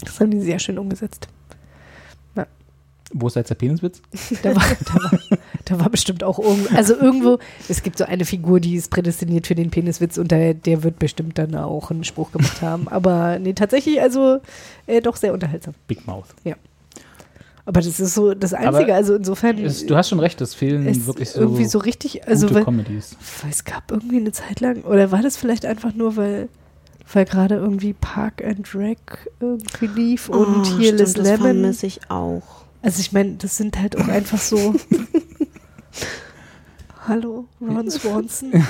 Das 0.04 0.20
haben 0.20 0.32
die 0.32 0.42
sehr 0.42 0.58
schön 0.58 0.80
umgesetzt. 0.80 1.28
Wo 3.14 3.28
ist 3.28 3.36
jetzt 3.36 3.50
der 3.50 3.56
Peniswitz? 3.56 4.02
Da 4.44 4.56
war, 4.56 4.64
da 4.64 4.94
war, 4.96 5.20
da 5.66 5.80
war 5.80 5.90
bestimmt 5.90 6.24
auch 6.24 6.40
irgendwo, 6.40 6.76
also 6.76 6.96
irgendwo, 6.96 7.40
es 7.70 7.82
gibt 7.84 7.98
so 7.98 8.04
eine 8.06 8.26
Figur, 8.26 8.60
die 8.60 8.76
ist 8.76 8.92
prädestiniert 8.92 9.48
für 9.48 9.56
den 9.56 9.70
Peniswitz 9.70 10.18
und 10.18 10.30
der, 10.32 10.54
der 10.54 10.84
wird 10.84 11.00
bestimmt 11.00 11.38
dann 11.38 11.56
auch 11.56 11.90
einen 11.92 12.04
Spruch 12.04 12.32
gemacht 12.32 12.62
haben. 12.62 12.88
Aber 12.90 13.40
nee, 13.40 13.54
tatsächlich, 13.54 14.02
also 14.02 14.40
äh, 14.88 15.02
doch 15.02 15.16
sehr 15.16 15.34
unterhaltsam. 15.34 15.74
Big 15.88 16.06
Mouth. 16.06 16.28
Ja. 16.44 16.56
Aber 17.66 17.82
das 17.82 18.00
ist 18.00 18.14
so 18.14 18.34
das 18.34 18.54
Einzige. 18.54 18.86
Aber 18.86 18.96
also 18.96 19.16
insofern. 19.16 19.58
Es, 19.60 19.86
du 19.86 19.96
hast 19.98 20.08
schon 20.08 20.22
recht, 20.22 20.40
es 20.40 20.54
fehlen 20.54 20.88
es 20.88 21.06
wirklich 21.06 21.32
so, 21.32 21.42
irgendwie 21.42 21.66
so 21.66 21.80
richtig. 21.80 22.26
Also, 22.26 22.48
gute 22.48 22.60
weil, 22.60 22.64
Comedies. 22.64 23.18
weil 23.42 23.52
es 23.52 23.66
gab 23.66 23.92
irgendwie 23.92 24.18
eine 24.18 24.32
Zeit 24.32 24.62
lang. 24.62 24.84
Oder 24.84 25.12
war 25.12 25.22
das 25.22 25.36
vielleicht 25.36 25.66
einfach 25.66 25.94
nur, 25.94 26.16
weil. 26.16 26.48
Weil 27.12 27.26
gerade 27.26 27.56
irgendwie 27.56 27.94
Park 27.94 28.44
and 28.44 28.74
Rec 28.76 29.00
irgendwie 29.40 29.88
lief 29.88 30.28
und 30.30 30.40
Oh, 30.40 30.64
hier 30.78 30.88
stimmt, 30.94 31.00
Liz 31.00 31.14
das 31.14 31.26
Lemon. 31.26 31.42
vermisse 31.42 31.88
ich 31.88 32.10
auch. 32.10 32.57
Also 32.82 33.02
ich 33.02 33.12
meine, 33.12 33.34
das 33.36 33.58
sind 33.58 33.78
halt 33.80 33.98
auch 33.98 34.08
einfach 34.08 34.40
so. 34.40 34.76
Hallo, 37.08 37.46
Ron 37.62 37.90
Swanson. 37.90 38.52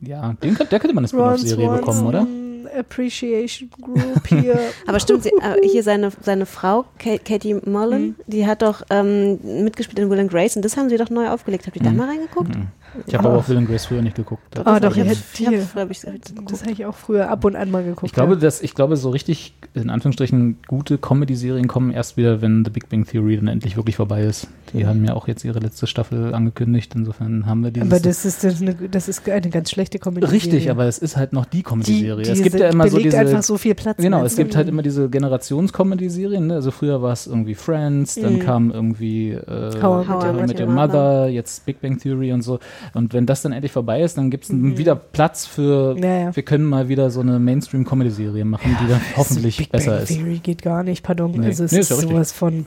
Ja, 0.00 0.32
den, 0.34 0.54
der 0.56 0.78
könnte 0.78 0.94
man 0.94 1.04
eine 1.04 1.12
Ron 1.12 1.38
Spin-off-Serie 1.38 1.70
bekommen, 1.78 2.06
oder? 2.06 2.20
Swanson 2.22 2.68
Appreciation 2.78 3.70
Group 3.80 4.26
hier. 4.28 4.58
Aber 4.86 5.00
stimmt, 5.00 5.22
sie, 5.24 5.30
äh, 5.30 5.66
hier 5.66 5.82
seine, 5.82 6.10
seine 6.22 6.46
Frau, 6.46 6.84
Ka 6.98 7.18
Katie 7.18 7.54
Mullen, 7.64 8.08
Mhm. 8.08 8.14
die 8.26 8.46
hat 8.46 8.62
doch 8.62 8.82
ähm, 8.90 9.38
mitgespielt 9.64 9.98
in 9.98 10.10
Will 10.10 10.20
and 10.20 10.30
Grace 10.30 10.54
und 10.56 10.64
das 10.64 10.76
haben 10.76 10.88
sie 10.88 10.96
doch 10.98 11.10
neu 11.10 11.28
aufgelegt. 11.28 11.66
Habt 11.66 11.76
ihr 11.76 11.82
da 11.82 11.90
Mhm. 11.90 11.96
mal 11.96 12.08
reingeguckt? 12.08 12.54
Mhm. 12.54 12.68
Ich 13.06 13.14
habe 13.14 13.28
aber 13.28 13.38
auf 13.38 13.48
Will 13.48 13.56
and 13.58 13.68
Grace 13.68 13.86
früher 13.86 14.02
nicht 14.02 14.16
geguckt. 14.16 14.42
Ah, 14.64 14.80
doch, 14.80 14.90
ich 14.92 14.98
ihr 14.98 15.04
hab, 15.04 15.10
hättet 15.10 15.40
ich 15.40 15.74
hab, 15.76 15.90
ich. 15.90 16.00
Das 16.46 16.62
habe 16.62 16.72
ich 16.72 16.84
auch 16.86 16.94
früher 16.94 17.30
ab 17.30 17.44
und 17.44 17.54
an 17.56 17.70
mal 17.70 17.82
geguckt. 17.84 18.04
Ich 18.06 18.12
glaube, 18.12 18.34
ja. 18.34 18.40
dass, 18.40 18.60
ich 18.60 18.74
glaube, 18.74 18.96
so 18.96 19.10
richtig, 19.10 19.54
in 19.74 19.90
Anführungsstrichen, 19.90 20.58
gute 20.66 20.98
Comedy-Serien 20.98 21.68
kommen 21.68 21.90
erst 21.92 22.16
wieder, 22.16 22.40
wenn 22.42 22.64
The 22.64 22.70
Big 22.70 22.88
Bang 22.88 23.04
Theory 23.06 23.36
dann 23.36 23.48
endlich 23.48 23.76
wirklich 23.76 23.96
vorbei 23.96 24.22
ist. 24.22 24.48
Die 24.72 24.86
haben 24.86 25.04
ja 25.04 25.14
auch 25.14 25.28
jetzt 25.28 25.44
ihre 25.44 25.60
letzte 25.60 25.86
Staffel 25.86 26.34
angekündigt, 26.34 26.92
insofern 26.94 27.46
haben 27.46 27.62
wir 27.62 27.70
dieses. 27.70 27.90
aber 27.90 28.00
das 28.00 28.24
ist, 28.24 28.44
das, 28.44 28.60
eine, 28.60 28.74
das 28.74 29.08
ist 29.08 29.26
eine 29.28 29.48
ganz 29.48 29.70
schlechte 29.70 29.98
Comedy. 29.98 30.26
richtig, 30.26 30.70
aber 30.70 30.84
es 30.84 30.98
ist 30.98 31.16
halt 31.16 31.32
noch 31.32 31.46
die 31.46 31.62
Comedy-Serie. 31.62 32.24
die, 32.24 32.30
Es 32.30 32.42
gibt 32.42 32.58
ja 32.58 32.68
immer 32.68 32.84
so 32.88 32.96
belegt 32.96 33.12
diese. 33.14 33.18
einfach 33.20 33.42
so 33.42 33.56
viel 33.56 33.74
Platz. 33.74 33.96
Genau, 33.98 34.24
es 34.24 34.36
gibt 34.36 34.56
halt 34.56 34.68
immer 34.68 34.82
diese 34.82 35.08
Generations-Comedy-Serien. 35.08 36.46
Ne? 36.48 36.54
Also 36.54 36.70
früher 36.70 37.00
war 37.02 37.12
es 37.12 37.26
irgendwie 37.26 37.54
Friends, 37.54 38.16
dann 38.16 38.34
Mhm. 38.34 38.38
kam 38.40 38.70
irgendwie 38.70 39.30
äh, 39.32 39.72
How 39.82 40.04
I 40.04 40.08
Met 40.08 40.08
Your 40.08 40.22
How 40.22 40.24
I 40.24 40.46
Met 40.46 40.60
Your 40.60 40.66
Mother. 40.66 40.86
Mother, 40.88 41.28
jetzt 41.28 41.64
Big 41.66 41.80
Bang 41.80 41.98
Theory 41.98 42.32
und 42.32 42.42
so. 42.42 42.58
Und 42.94 43.12
wenn 43.12 43.26
das 43.26 43.42
dann 43.42 43.52
endlich 43.52 43.72
vorbei 43.72 44.02
ist, 44.02 44.18
dann 44.18 44.30
gibt 44.30 44.44
es 44.44 44.50
wieder 44.52 44.94
Platz 44.96 45.46
für, 45.46 45.94
Mhm. 45.96 46.02
Ja, 46.02 46.18
ja. 46.18 46.36
wir 46.36 46.42
können 46.42 46.64
mal 46.64 46.88
wieder 46.88 47.10
so 47.10 47.20
eine 47.20 47.38
Mainstream-Comedy-Serie 47.38 48.44
machen, 48.44 48.76
die 48.82 48.88
dann 48.88 49.00
hoffentlich 49.16 49.56
Big 49.58 49.70
besser 49.70 49.92
Bang 49.92 50.02
ist. 50.02 50.08
Theory 50.08 50.38
geht 50.38 50.62
gar 50.62 50.82
nicht, 50.82 51.02
pardon. 51.02 51.32
Nee. 51.32 51.46
Also 51.46 51.64
es 51.64 51.72
Nee, 51.72 51.78
ist 51.80 51.90
ist 51.90 52.02
ja 52.02 52.08
sowas 52.08 52.32
von. 52.32 52.66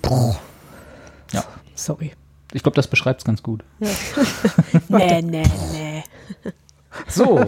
Ja. 1.34 1.44
Sorry. 1.76 2.12
Ich 2.54 2.64
glaube, 2.64 2.76
das 2.76 2.88
beschreibt 2.88 3.22
es 3.22 3.26
ganz 3.26 3.42
gut. 3.44 3.64
Nee, 4.90 5.22
nee, 5.22 5.44
nee. 5.72 6.04
So, 7.08 7.40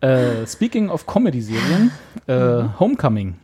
äh, 0.00 0.46
speaking 0.46 0.88
of 0.90 1.06
Comedy-Serien, 1.06 1.90
äh, 2.26 2.64
Homecoming. 2.80 3.36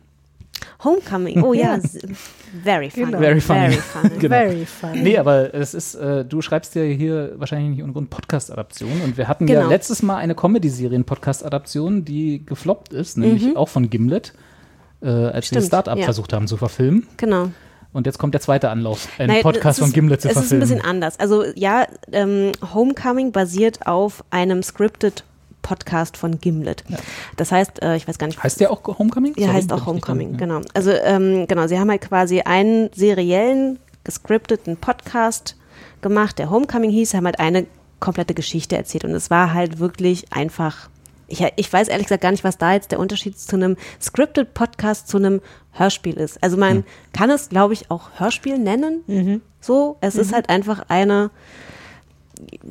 Homecoming, 0.83 1.41
oh 1.43 1.53
ja, 1.53 1.79
very 2.63 2.89
funny. 2.89 3.05
Genau. 3.05 3.19
Very 3.19 3.41
funny. 3.41 3.59
Very 3.59 3.73
funny. 3.81 4.17
Genau. 4.19 4.35
Very 4.35 4.65
funny. 4.65 5.01
Nee, 5.01 5.17
aber 5.17 5.53
es 5.53 5.73
ist, 5.73 5.95
äh, 5.95 6.25
du 6.25 6.41
schreibst 6.41 6.75
ja 6.75 6.83
hier 6.83 7.33
wahrscheinlich 7.37 7.69
nicht 7.75 7.83
ohne 7.83 7.93
Grund 7.93 8.09
Podcast-Adaption 8.09 8.91
und 9.03 9.17
wir 9.17 9.27
hatten 9.27 9.47
ja 9.47 9.55
Genau. 9.59 9.69
letztes 9.69 10.03
Mal 10.03 10.17
eine 10.17 10.35
Comedy-Serien-Podcast-Adaption, 10.35 12.05
die 12.05 12.45
gefloppt 12.45 12.93
ist, 12.93 13.17
nämlich 13.17 13.55
auch 13.55 13.69
von 13.69 13.89
Gimlet, 13.89 14.33
äh, 15.01 15.07
als 15.07 15.47
sie 15.49 15.55
Mhm. 15.55 15.59
Stimmt, 15.59 15.65
Startup 15.67 15.97
ja. 15.97 16.03
versucht 16.05 16.33
haben 16.33 16.47
zu 16.47 16.57
verfilmen. 16.57 17.07
Genau. 17.17 17.49
Und 17.93 18.05
jetzt 18.05 18.17
kommt 18.17 18.33
der 18.33 18.41
zweite 18.41 18.69
Anlauf, 18.69 19.07
einen 19.17 19.29
Nein, 19.31 19.41
Podcast 19.41 19.77
es 19.77 19.79
von 19.79 19.87
ist- 19.89 19.93
Gimlet 19.93 20.21
zu 20.21 20.27
Es 20.27 20.33
ist 20.33 20.37
ein 20.37 20.41
verfilmen. 20.59 20.67
bisschen 20.67 20.81
anders. 20.85 21.17
Also 21.19 21.45
ja, 21.55 21.87
ähm, 22.11 22.51
Homecoming 22.73 23.31
basiert 23.31 23.87
auf 23.87 24.23
einem 24.31 24.63
scripted 24.63 25.23
Podcast 25.65 26.15
von 26.15 26.39
Gimlet. 26.39 26.83
Das 27.37 27.51
heißt, 27.51 27.81
äh, 27.81 27.95
ich 27.95 28.07
weiß 28.07 28.19
gar 28.19 28.27
nicht, 28.27 28.41
heißt 28.43 28.59
der 28.59 28.69
auch 28.71 28.83
Homecoming? 28.99 29.33
Ja, 29.35 29.51
heißt 29.51 29.73
auch 29.73 29.87
Homecoming, 29.87 30.37
dran- 30.37 30.49
ja. 30.49 30.55
genau. 30.57 30.67
Also 30.75 30.91
ähm, 30.91 31.47
genau, 31.47 31.65
sie 31.65 31.79
haben 31.79 31.89
halt 31.89 32.01
quasi 32.01 32.41
einen 32.41 32.91
seriellen, 32.93 33.79
gescripteten 34.03 34.77
Podcast 34.77 35.55
gemacht, 36.01 36.37
der 36.37 36.51
Homecoming 36.51 36.91
hieß, 36.91 37.15
haben 37.15 37.25
halt 37.25 37.39
eine 37.39 37.65
komplette 37.99 38.35
Geschichte 38.35 38.77
erzählt 38.77 39.05
und 39.05 39.11
es 39.11 39.31
war 39.31 39.53
halt 39.55 39.79
wirklich 39.79 40.31
einfach. 40.31 40.89
Ich, 41.27 41.43
ich 41.55 41.73
weiß 41.73 41.87
ehrlich 41.87 42.05
gesagt 42.05 42.21
gar 42.21 42.29
nicht, 42.29 42.43
was 42.43 42.59
da 42.59 42.73
jetzt 42.73 42.91
der 42.91 42.99
Unterschied 42.99 43.39
zu 43.39 43.55
einem 43.55 43.77
scripted 43.99 44.53
Podcast 44.53 45.07
zu 45.07 45.17
einem 45.17 45.41
Hörspiel 45.71 46.13
ist. 46.17 46.43
Also 46.43 46.55
man 46.55 46.71
Hm. 46.77 46.83
kann 47.13 47.31
es, 47.31 47.49
glaube 47.49 47.73
ich, 47.73 47.89
auch 47.89 48.11
Hörspiel 48.19 48.59
nennen. 48.59 49.01
Mhm. 49.07 49.41
So, 49.59 49.97
es 50.01 50.13
ist 50.17 50.33
halt 50.33 50.49
einfach 50.49 50.85
eine 50.87 51.31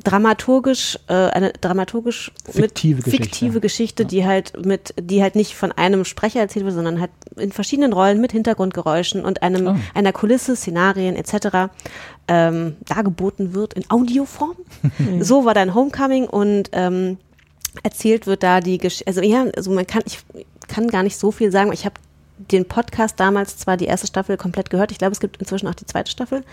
dramaturgisch, 0.03 0.99
äh, 1.07 1.13
eine 1.13 1.51
dramaturgisch 1.53 2.31
Fiktive 2.49 2.95
mit 2.97 3.05
Geschichte. 3.05 3.23
fiktive 3.23 3.59
Geschichte, 3.61 4.05
die 4.05 4.25
halt 4.25 4.65
mit, 4.65 4.93
die 4.99 5.21
halt 5.21 5.35
nicht 5.35 5.55
von 5.55 5.71
einem 5.71 6.05
Sprecher 6.05 6.39
erzählt 6.39 6.65
wird, 6.65 6.75
sondern 6.75 6.99
halt 6.99 7.11
in 7.37 7.51
verschiedenen 7.51 7.93
Rollen 7.93 8.21
mit 8.21 8.31
Hintergrundgeräuschen 8.31 9.23
und 9.25 9.41
einem, 9.43 9.67
Oh. 9.67 9.75
einer 9.93 10.13
Kulisse, 10.13 10.55
Szenarien 10.55 11.15
etc. 11.15 11.71
Ähm, 12.27 12.75
dargeboten 12.87 13.53
wird 13.53 13.73
in 13.73 13.89
Audioform. 13.89 14.55
so 15.19 15.45
war 15.45 15.53
dann 15.53 15.73
Homecoming 15.73 16.25
und 16.27 16.69
ähm, 16.73 17.17
erzählt 17.83 18.27
wird 18.27 18.43
da 18.43 18.61
die 18.61 18.77
Geschichte. 18.77 19.07
Also 19.07 19.21
ja, 19.21 19.45
also 19.55 19.71
man 19.71 19.85
kann, 19.87 20.03
ich 20.05 20.19
kann 20.67 20.87
gar 20.87 21.03
nicht 21.03 21.17
so 21.17 21.31
viel 21.31 21.51
sagen. 21.51 21.71
Ich 21.73 21.85
habe 21.85 21.95
den 22.37 22.65
Podcast 22.65 23.19
damals 23.19 23.57
zwar 23.57 23.77
die 23.77 23.85
erste 23.85 24.07
Staffel 24.07 24.37
komplett 24.37 24.69
gehört, 24.69 24.91
ich 24.91 24.97
glaube, 24.97 25.13
es 25.13 25.19
gibt 25.19 25.37
inzwischen 25.37 25.67
auch 25.67 25.75
die 25.75 25.85
zweite 25.85 26.11
Staffel, 26.11 26.43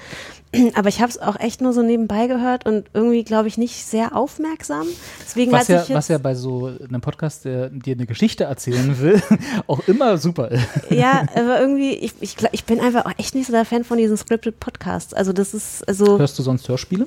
aber 0.74 0.88
ich 0.88 1.00
habe 1.00 1.10
es 1.10 1.18
auch 1.18 1.38
echt 1.40 1.60
nur 1.60 1.72
so 1.72 1.82
nebenbei 1.82 2.26
gehört 2.28 2.66
und 2.66 2.86
irgendwie, 2.94 3.24
glaube 3.24 3.48
ich, 3.48 3.58
nicht 3.58 3.84
sehr 3.84 4.16
aufmerksam. 4.16 4.86
Deswegen 5.20 5.52
Was 5.52 5.68
ja, 5.68 5.84
was 5.88 6.08
ja 6.08 6.18
bei 6.18 6.34
so 6.34 6.66
einem 6.66 7.00
Podcast, 7.00 7.44
der 7.44 7.70
dir 7.70 7.94
eine 7.94 8.06
Geschichte 8.06 8.44
erzählen 8.44 8.98
will, 9.00 9.20
auch 9.66 9.80
immer 9.88 10.18
super 10.18 10.50
ist. 10.50 10.66
ja, 10.90 11.26
aber 11.34 11.60
irgendwie, 11.60 11.92
ich, 11.92 12.14
ich, 12.20 12.36
ich 12.52 12.64
bin 12.64 12.80
einfach 12.80 13.06
auch 13.06 13.12
echt 13.18 13.34
nicht 13.34 13.46
so 13.46 13.52
der 13.52 13.64
Fan 13.64 13.84
von 13.84 13.98
diesen 13.98 14.16
scripted 14.16 14.60
Podcasts. 14.60 15.12
Also 15.14 15.32
das 15.32 15.54
ist, 15.54 15.86
also, 15.88 16.18
Hörst 16.18 16.38
du 16.38 16.42
sonst 16.42 16.68
Hörspiele? 16.68 17.06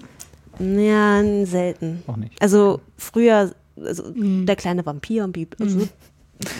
ja, 0.59 1.21
selten. 1.45 2.03
Auch 2.07 2.17
nicht. 2.17 2.41
Also 2.41 2.82
früher, 2.97 3.51
also 3.78 4.03
der 4.15 4.55
kleine 4.55 4.86
Vampir 4.86 5.23
und 5.23 5.34
Bib, 5.34 5.55
also 5.59 5.88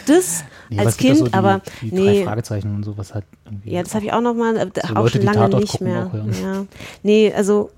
das 0.08 0.44
Nee, 0.70 0.80
als 0.80 0.98
ja 1.00 1.08
Kind, 1.08 1.18
so 1.18 1.26
die, 1.26 1.34
aber 1.34 1.62
die 1.82 1.90
drei 1.92 1.98
nee. 1.98 2.24
Fragezeichen 2.24 2.76
und 2.76 2.84
sowas 2.84 3.14
halt 3.14 3.26
irgendwie. 3.46 3.72
Ja, 3.72 3.84
das 3.84 3.94
habe 3.94 4.06
ich 4.06 4.14
auch 4.14 4.22
noch 4.22 4.34
mal, 4.34 4.58
äh, 4.58 4.70
So 4.76 4.94
auch 4.96 5.04
Leute, 5.04 5.22
schon 5.22 5.34
lange 5.34 5.56
nicht 5.58 5.82
mehr. 5.82 6.08
auch 6.08 6.14
hören. 6.14 6.34
Ja. 6.42 6.66
Nee, 7.04 7.34
also 7.36 7.70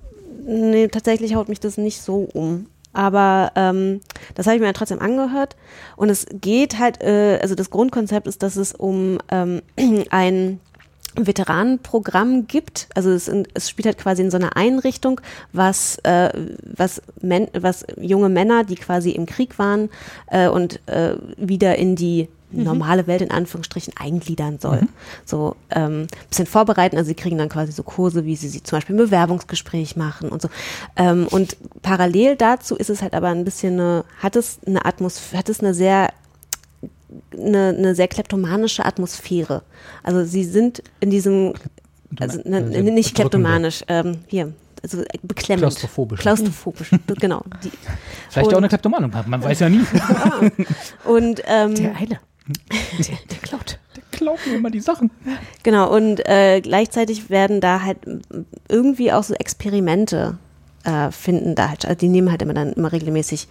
nee, 0.46 0.88
tatsächlich 0.88 1.36
haut 1.36 1.50
mich 1.50 1.60
das 1.60 1.78
nicht 1.78 2.02
so 2.02 2.28
um. 2.34 2.68
Aber 2.94 3.52
ähm, 3.56 4.02
das 4.36 4.48
habe 4.48 4.56
ich 4.56 4.60
mir 4.62 4.68
dann 4.68 4.74
trotzdem 4.74 5.00
angehört. 5.00 5.56
Und 5.98 6.10
es 6.10 6.26
geht 6.32 6.80
halt, 6.80 7.02
äh, 7.04 7.40
also 7.42 7.54
das 7.54 7.70
Grundkonzept 7.70 8.26
ist, 8.28 8.42
dass 8.42 8.56
es 8.56 8.74
um 8.74 9.20
ähm, 9.30 9.62
ein 10.10 10.60
Veteranenprogramm 11.26 12.48
gibt. 12.48 12.88
Also 12.94 13.12
es, 13.12 13.32
es 13.54 13.70
spielt 13.70 13.86
halt 13.86 13.98
quasi 13.98 14.22
in 14.22 14.32
so 14.32 14.38
einer 14.38 14.56
Einrichtung, 14.56 15.22
was, 15.54 15.98
äh, 16.04 16.30
was, 16.62 17.02
men, 17.22 17.48
was 17.54 17.86
junge 18.00 18.30
Männer, 18.30 18.64
die 18.64 18.76
quasi 18.76 19.12
im 19.12 19.26
Krieg 19.26 19.58
waren 19.58 19.90
äh, 20.28 20.48
und 20.48 20.80
äh, 20.88 21.16
wieder 21.38 21.78
in 21.78 21.96
die 21.96 22.28
normale 22.52 23.08
Welt 23.08 23.22
in 23.22 23.32
Anführungsstrichen 23.32 23.94
eingliedern 23.98 24.60
soll. 24.60 24.82
So 25.26 25.56
ähm, 25.70 26.08
bisschen 26.30 26.46
vorbereiten, 26.46 26.98
also 26.98 27.08
sie 27.08 27.16
kriegen 27.16 27.38
dann 27.38 27.50
quasi 27.50 27.72
so 27.72 27.84
Kurse, 27.84 28.26
wie 28.26 28.36
sie, 28.36 28.48
sie 28.48 28.64
zum 28.64 28.78
Beispiel 28.78 28.96
ein 28.96 29.00
Bewerbungsgespräch 29.00 29.96
machen 29.96 30.30
und 30.30 30.42
so. 30.42 30.50
Ähm, 30.96 31.28
und 31.30 31.58
parallel 31.82 32.36
dazu 32.36 32.76
ist 32.76 32.90
es 32.90 33.02
halt 33.02 33.14
aber 33.14 33.30
ein 33.30 33.44
bisschen 33.44 33.74
eine, 33.74 34.06
hat 34.20 34.36
es 34.36 34.60
eine 34.66 34.86
Atmosphäre, 34.86 35.40
hat 35.40 35.50
es 35.50 35.60
eine 35.60 35.74
sehr 35.74 36.10
eine, 37.34 37.76
eine 37.78 37.96
sehr 37.96 38.08
kleptomanische 38.08 38.86
Atmosphäre. 38.86 39.64
Also 40.04 40.24
sie 40.26 40.44
sind 40.44 40.84
in 41.00 41.10
diesem, 41.10 41.54
also 42.20 42.40
ne, 42.46 42.70
Sehr 42.72 42.84
nicht 42.84 43.16
kleptomanisch, 43.16 43.84
ähm, 43.88 44.20
hier, 44.28 44.54
also 44.84 45.04
beklemmend. 45.24 45.62
Klaustrophobisch. 45.64 46.20
Klaustrophobisch, 46.20 46.92
genau. 47.20 47.44
Die, 47.64 47.72
Vielleicht 48.30 48.48
auch 48.50 48.52
und- 48.54 48.58
eine 48.58 48.68
Kleptomanung. 48.70 49.12
Man 49.28 49.44
weiß 49.44 49.60
ja 49.60 49.70
nie. 49.70 49.82
und 51.06 51.42
ähm, 51.46 51.76
Der 51.76 51.96
eine. 51.96 52.20
Der, 52.48 53.18
der 53.30 53.38
klaut. 53.42 53.80
Der 53.96 54.04
klaut 54.12 54.40
mir 54.48 54.56
immer 54.56 54.70
die 54.72 54.80
Sachen. 54.80 55.12
Genau, 55.64 55.94
und 55.94 56.26
äh, 56.28 56.62
gleichzeitig 56.62 57.30
werden 57.30 57.60
da 57.60 57.82
halt 57.82 57.98
irgendwie 58.70 59.12
auch 59.12 59.24
so 59.24 59.34
Experimente 59.34 60.38
äh, 60.86 61.12
finden 61.12 61.56
da 61.56 61.70
halt, 61.70 61.86
also 61.86 61.98
die 61.98 62.08
nehmen 62.08 62.32
halt 62.32 62.42
immer 62.42 62.54
dann 62.54 62.72
immer 62.74 62.92
regelmäßig 62.94 63.50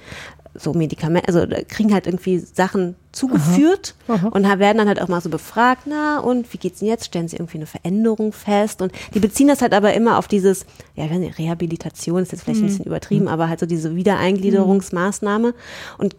so 0.58 0.72
Medikamente, 0.74 1.28
also 1.28 1.46
kriegen 1.68 1.92
halt 1.92 2.06
irgendwie 2.06 2.38
Sachen 2.38 2.94
zugeführt 3.12 3.94
und 4.32 4.48
ha- 4.48 4.58
werden 4.58 4.78
dann 4.78 4.88
halt 4.88 5.00
auch 5.00 5.08
mal 5.08 5.20
so 5.20 5.30
befragt, 5.30 5.82
na 5.86 6.18
und 6.20 6.52
wie 6.52 6.58
geht's 6.58 6.80
denn 6.80 6.88
jetzt? 6.88 7.06
Stellen 7.06 7.28
sie 7.28 7.36
irgendwie 7.36 7.58
eine 7.58 7.66
Veränderung 7.66 8.32
fest 8.32 8.82
und 8.82 8.92
die 9.14 9.20
beziehen 9.20 9.48
das 9.48 9.62
halt 9.62 9.72
aber 9.74 9.94
immer 9.94 10.18
auf 10.18 10.28
dieses, 10.28 10.66
ja, 10.94 11.04
ich 11.04 11.10
weiß 11.10 11.18
nicht, 11.18 11.38
Rehabilitation 11.38 12.22
ist 12.22 12.32
jetzt 12.32 12.42
vielleicht 12.44 12.60
ein 12.60 12.66
bisschen 12.66 12.84
übertrieben, 12.86 13.28
aber 13.28 13.48
halt 13.48 13.60
so 13.60 13.66
diese 13.66 13.94
Wiedereingliederungsmaßnahme 13.96 15.54
und 15.98 16.16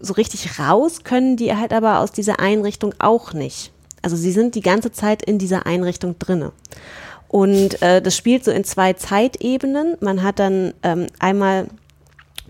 so 0.00 0.14
richtig 0.14 0.58
raus 0.58 1.04
können 1.04 1.36
die 1.36 1.54
halt 1.54 1.72
aber 1.72 1.98
aus 2.00 2.12
dieser 2.12 2.40
Einrichtung 2.40 2.94
auch 2.98 3.32
nicht. 3.32 3.70
Also 4.02 4.16
sie 4.16 4.32
sind 4.32 4.54
die 4.54 4.62
ganze 4.62 4.92
Zeit 4.92 5.22
in 5.22 5.38
dieser 5.38 5.66
Einrichtung 5.66 6.18
drinne. 6.18 6.52
Und 7.28 7.80
äh, 7.82 8.00
das 8.02 8.16
spielt 8.16 8.44
so 8.44 8.50
in 8.50 8.64
zwei 8.64 8.94
Zeitebenen. 8.94 9.96
Man 10.00 10.22
hat 10.22 10.38
dann 10.38 10.72
ähm, 10.82 11.06
einmal 11.18 11.66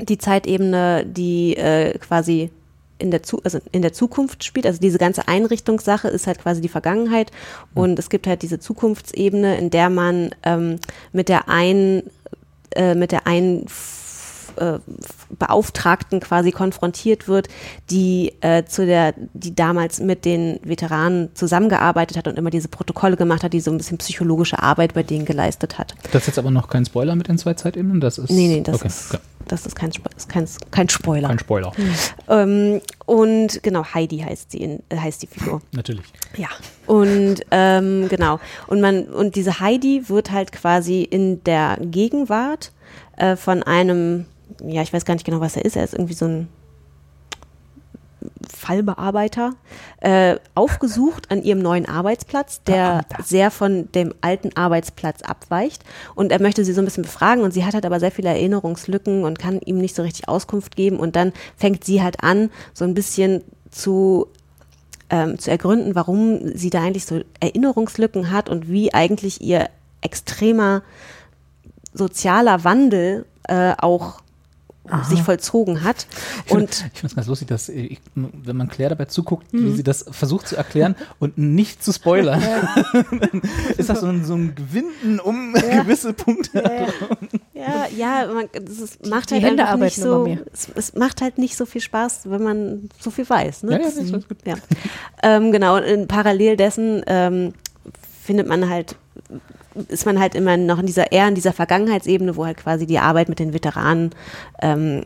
die 0.03 0.19
Zeitebene, 0.19 1.05
die 1.07 1.57
äh, 1.57 1.99
quasi 1.99 2.51
in 2.99 3.11
der, 3.11 3.23
Zu 3.23 3.41
also 3.45 3.59
in 3.73 3.83
der 3.83 3.93
Zukunft 3.93 4.45
spielt. 4.45 4.67
Also 4.67 4.79
diese 4.79 4.99
ganze 4.99 5.27
Einrichtungssache 5.27 6.09
ist 6.09 6.27
halt 6.27 6.39
quasi 6.39 6.61
die 6.61 6.69
Vergangenheit 6.69 7.31
und 7.75 7.99
es 7.99 8.11
gibt 8.11 8.27
halt 8.27 8.43
diese 8.43 8.61
Zukunftsebene, 8.61 9.57
in 9.57 9.71
der 9.71 9.91
man 9.91 10.31
ähm, 10.43 10.79
mit 11.13 11.29
der 11.29 11.49
einen 11.49 12.03
äh, 12.77 12.95
mit 12.95 13.11
der 13.11 13.27
einen 13.27 13.67
äh, 14.57 14.79
Beauftragten 15.39 16.21
quasi 16.21 16.51
konfrontiert 16.51 17.29
wird, 17.29 17.49
die 17.91 18.33
äh, 18.41 18.65
zu 18.65 18.85
der, 18.85 19.15
die 19.33 19.55
damals 19.55 20.01
mit 20.01 20.25
den 20.25 20.61
Veteranen 20.63 21.35
zusammengearbeitet 21.35 22.17
hat 22.17 22.29
und 22.29 22.39
immer 22.39 22.51
diese 22.51 22.69
Protokolle 22.69 23.17
gemacht 23.17 23.43
hat, 23.43 23.53
die 23.53 23.61
so 23.61 23.71
ein 23.71 23.79
bisschen 23.79 23.99
psychologische 23.99 24.63
Arbeit 24.63 24.95
bei 24.95 25.03
denen 25.03 25.25
geleistet 25.25 25.79
hat. 25.79 25.95
Das 26.13 26.23
ist 26.23 26.27
jetzt 26.29 26.39
aber 26.39 26.51
noch 26.51 26.69
kein 26.69 26.85
Spoiler 26.85 27.17
mit 27.17 27.29
den 27.29 27.39
zwei 27.39 27.55
Zeitebenen. 27.55 28.01
Das 28.01 28.19
ist, 28.19 28.31
Nee, 28.31 28.49
nee, 28.49 28.61
das 28.61 28.77
okay, 28.77 28.89
ist, 28.89 29.13
ja, 29.15 29.21
das 29.49 29.67
ist 29.67 29.75
kein, 29.75 29.91
ist 30.17 30.29
kein, 30.29 30.47
kein 30.71 30.89
Spoiler. 30.89 31.29
kein 31.29 31.39
Spoiler. 31.39 31.73
Ähm, 32.29 32.81
und 33.07 33.63
genau, 33.63 33.85
Heidi 33.85 34.19
heißt 34.19 34.53
sie, 34.53 34.59
in, 34.59 34.83
äh, 34.89 34.97
heißt 34.97 35.23
die 35.23 35.27
Figur. 35.27 35.61
Natürlich. 35.73 36.07
Ja. 36.37 36.49
Und 36.87 37.41
ähm, 37.51 38.09
genau. 38.09 38.39
Und 38.67 38.81
man, 38.81 39.05
und 39.05 39.35
diese 39.35 39.61
Heidi 39.61 40.09
wird 40.09 40.31
halt 40.31 40.53
quasi 40.53 41.03
in 41.03 41.43
der 41.45 41.79
Gegenwart 41.81 42.73
äh, 43.17 43.37
von 43.37 43.63
einem, 43.63 44.27
ja, 44.65 44.83
ich 44.83 44.93
weiß 44.93 45.05
gar 45.05 45.15
nicht 45.15 45.25
genau, 45.25 45.41
was 45.41 45.57
er 45.57 45.65
ist, 45.65 45.77
er 45.77 45.85
ist 45.85 45.95
irgendwie 45.95 46.15
so 46.15 46.27
ein 46.27 46.49
Fallbearbeiter, 48.49 49.55
äh, 50.01 50.37
aufgesucht 50.55 51.31
an 51.31 51.43
ihrem 51.43 51.61
neuen 51.61 51.87
Arbeitsplatz, 51.87 52.63
der 52.63 53.05
sehr 53.23 53.51
von 53.51 53.91
dem 53.93 54.15
alten 54.21 54.57
Arbeitsplatz 54.57 55.23
abweicht. 55.23 55.83
Und 56.15 56.33
er 56.33 56.41
möchte 56.41 56.65
sie 56.65 56.73
so 56.73 56.81
ein 56.81 56.85
bisschen 56.85 57.05
befragen 57.05 57.43
und 57.43 57.53
sie 57.53 57.65
hat 57.65 57.75
halt 57.75 57.87
aber 57.87 58.01
sehr 58.01 58.11
viele 58.11 58.29
Erinnerungslücken 58.29 59.25
und 59.25 59.39
kann 59.39 59.61
ihm 59.61 59.79
nicht 59.79 59.95
so 59.95 60.03
richtig 60.03 60.29
Auskunft 60.29 60.77
geben. 60.77 60.99
Und 60.99 61.17
dann 61.17 61.33
fängt 61.57 61.85
sie 61.85 62.03
halt 62.03 62.23
an, 62.23 62.51
so 62.75 62.85
ein 62.85 62.95
bisschen 62.95 63.43
zu 63.71 64.27
ähm, 65.11 65.39
zu 65.39 65.51
ergründen, 65.51 65.95
warum 65.95 66.57
sie 66.57 66.71
da 66.71 66.83
eigentlich 66.83 67.05
so 67.05 67.21
Erinnerungslücken 67.41 68.31
hat 68.31 68.49
und 68.49 68.71
wie 68.71 68.95
eigentlich 68.95 69.41
ihr 69.41 69.69
extremer 70.01 70.83
sozialer 71.93 72.65
Wandel 72.65 73.27
äh, 73.45 73.75
auch 73.79 74.23
sich 75.09 75.23
vollzogen 75.23 75.85
hat. 75.85 76.07
Ich 76.45 76.53
finde 76.53 76.65
Und 76.65 76.71
ich 76.93 76.99
finde 77.01 77.07
es 77.07 77.15
ganz 77.15 77.27
lustig, 77.27 77.49
dass 77.49 77.69
äh, 77.69 77.73
ich, 77.81 78.01
wenn 78.15 78.57
man 78.57 78.69
Claire 78.69 78.91
dabei 78.91 79.07
zuguckt, 79.07 79.47
wie 79.53 79.73
sie 79.73 79.83
das 79.83 80.05
versucht 80.11 80.49
zu 80.49 80.57
erklären 80.57 80.95
und 81.19 81.39
nicht 81.39 81.83
zu 81.85 81.93
spoilern, 81.93 82.43
dann 82.93 83.43
ist 83.77 83.89
das 83.89 84.01
so 84.01 84.07
ein, 84.07 84.25
so 84.25 84.35
ein 84.35 84.55
Gewinnen 84.55 85.21
um 85.21 85.53
gewisse 85.55 86.13
Punkte. 86.13 86.63
ja, 87.55 87.87
ja, 87.97 88.27
man, 88.33 88.49
das 88.53 88.79
ist, 88.79 89.07
macht 89.07 89.31
halt 89.33 89.45
einfach 89.45 89.77
nicht 89.79 89.97
so, 89.97 90.27
es, 90.53 90.69
es 90.75 90.95
macht 90.95 91.21
halt 91.23 91.39
nicht 91.39 91.57
so 91.57 91.67
viel 91.67 91.81
Spaß, 91.81 92.23
wenn 92.31 92.43
man 92.43 92.89
so 92.99 93.11
viel 93.11 93.29
weiß. 93.29 93.65
Ne? 93.65 93.73
Ja, 93.73 93.79
ja, 93.79 93.85
Das- 93.85 93.95
das 93.97 94.05
ist 94.05 94.29
gut. 94.29 94.39
ja. 94.47 94.55
ähm, 95.23 95.53
genau, 95.53 95.77
und 95.77 95.83
in 95.83 96.09
parallel 96.09 96.57
dessen 96.57 97.03
ähm, 97.07 97.53
findet 98.23 98.47
man 98.47 98.69
halt, 98.69 98.97
ist 99.89 100.07
man 100.07 100.21
halt 100.21 100.35
immer 100.35 100.57
noch 100.57 100.79
in 100.79 100.87
dieser, 100.87 101.13
eher 101.13 101.29
in 101.29 101.35
dieser 101.35 101.53
Vergangenheitsebene, 101.53 102.37
wo 102.37 102.47
halt 102.47 102.59
quasi 102.59 102.87
die 102.87 102.99
Arbeit 102.99 103.29
mit 103.29 103.39
den 103.39 103.53
Veteranen 103.53 104.11
ähm, 104.61 105.05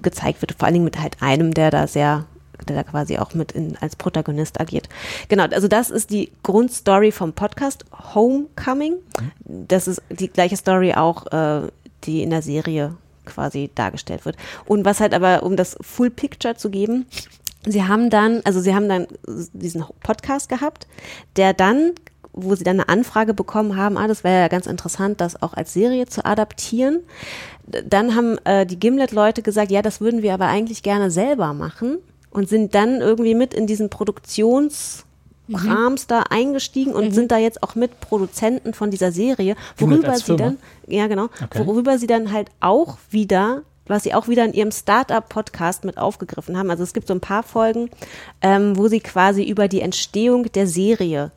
gezeigt 0.00 0.40
wird, 0.40 0.52
vor 0.52 0.66
allen 0.66 0.74
Dingen 0.74 0.84
mit 0.84 1.00
halt 1.00 1.16
einem, 1.20 1.54
der 1.54 1.70
da 1.70 1.86
sehr 1.86 2.24
der 2.68 2.74
da 2.74 2.82
quasi 2.82 3.18
auch 3.18 3.34
mit 3.34 3.52
in, 3.52 3.76
als 3.80 3.94
Protagonist 3.94 4.60
agiert. 4.60 4.88
Genau, 5.28 5.44
also 5.44 5.68
das 5.68 5.90
ist 5.90 6.10
die 6.10 6.32
Grundstory 6.42 7.12
vom 7.12 7.32
Podcast 7.32 7.84
Homecoming. 8.14 8.96
Das 9.44 9.86
ist 9.86 10.02
die 10.10 10.28
gleiche 10.28 10.56
Story 10.56 10.92
auch, 10.94 11.26
äh, 11.32 11.68
die 12.04 12.22
in 12.22 12.30
der 12.30 12.42
Serie 12.42 12.96
quasi 13.24 13.70
dargestellt 13.74 14.24
wird. 14.24 14.36
Und 14.66 14.84
was 14.84 15.00
halt 15.00 15.14
aber, 15.14 15.42
um 15.44 15.56
das 15.56 15.76
Full 15.80 16.10
Picture 16.10 16.56
zu 16.56 16.70
geben, 16.70 17.06
sie 17.66 17.84
haben 17.84 18.10
dann, 18.10 18.40
also 18.44 18.60
sie 18.60 18.74
haben 18.74 18.88
dann 18.88 19.06
diesen 19.52 19.84
Podcast 20.02 20.48
gehabt, 20.48 20.86
der 21.36 21.52
dann 21.52 21.92
wo 22.40 22.54
sie 22.54 22.64
dann 22.64 22.80
eine 22.80 22.88
Anfrage 22.88 23.34
bekommen 23.34 23.76
haben, 23.76 23.96
ah, 23.96 24.06
das 24.06 24.24
wäre 24.24 24.40
ja 24.40 24.48
ganz 24.48 24.66
interessant, 24.66 25.20
das 25.20 25.42
auch 25.42 25.54
als 25.54 25.72
Serie 25.72 26.06
zu 26.06 26.24
adaptieren. 26.24 27.00
Dann 27.66 28.14
haben 28.14 28.38
äh, 28.44 28.64
die 28.64 28.80
Gimlet-Leute 28.80 29.42
gesagt, 29.42 29.70
ja, 29.70 29.82
das 29.82 30.00
würden 30.00 30.22
wir 30.22 30.34
aber 30.34 30.46
eigentlich 30.46 30.82
gerne 30.82 31.10
selber 31.10 31.52
machen 31.52 31.98
und 32.30 32.48
sind 32.48 32.74
dann 32.74 33.00
irgendwie 33.00 33.34
mit 33.34 33.54
in 33.54 33.66
diesen 33.66 33.90
Produktionskrams 33.90 36.06
da 36.06 36.22
eingestiegen 36.30 36.92
und 36.92 37.12
sind 37.12 37.30
da 37.30 37.38
jetzt 37.38 37.62
auch 37.62 37.74
mit 37.74 38.00
Produzenten 38.00 38.74
von 38.74 38.90
dieser 38.90 39.12
Serie, 39.12 39.56
worüber 39.76 40.14
sie 40.16 40.36
dann, 40.36 40.58
ja 40.86 41.06
genau, 41.06 41.28
Okay. 41.44 41.66
worüber 41.66 41.98
sie 41.98 42.06
dann 42.06 42.32
halt 42.32 42.48
auch 42.60 42.98
wieder 43.10 43.62
was 43.88 44.02
sie 44.02 44.14
auch 44.14 44.28
wieder 44.28 44.44
in 44.44 44.52
ihrem 44.52 44.72
Startup-Podcast 44.72 45.84
mit 45.84 45.98
aufgegriffen 45.98 46.56
haben. 46.56 46.70
Also 46.70 46.82
es 46.82 46.92
gibt 46.92 47.08
so 47.08 47.14
ein 47.14 47.20
paar 47.20 47.42
Folgen, 47.42 47.90
ähm, 48.42 48.76
wo 48.76 48.88
sie 48.88 49.00
quasi 49.00 49.42
über 49.42 49.68
die 49.68 49.80
Entstehung 49.80 50.50
der 50.52 50.66
Serie 50.66 51.30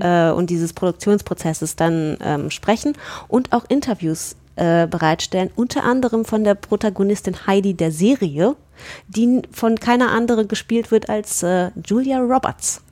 äh, 0.00 0.30
und 0.30 0.50
dieses 0.50 0.72
Produktionsprozesses 0.72 1.76
dann 1.76 2.16
ähm, 2.22 2.50
sprechen 2.50 2.96
und 3.28 3.52
auch 3.52 3.64
Interviews 3.68 4.36
äh, 4.56 4.86
bereitstellen, 4.86 5.50
unter 5.56 5.84
anderem 5.84 6.24
von 6.24 6.44
der 6.44 6.54
Protagonistin 6.54 7.46
Heidi 7.46 7.74
der 7.74 7.92
Serie, 7.92 8.56
die 9.08 9.42
von 9.52 9.78
keiner 9.78 10.10
anderen 10.10 10.48
gespielt 10.48 10.90
wird 10.90 11.08
als 11.08 11.42
äh, 11.42 11.70
Julia 11.84 12.20
Roberts. 12.20 12.82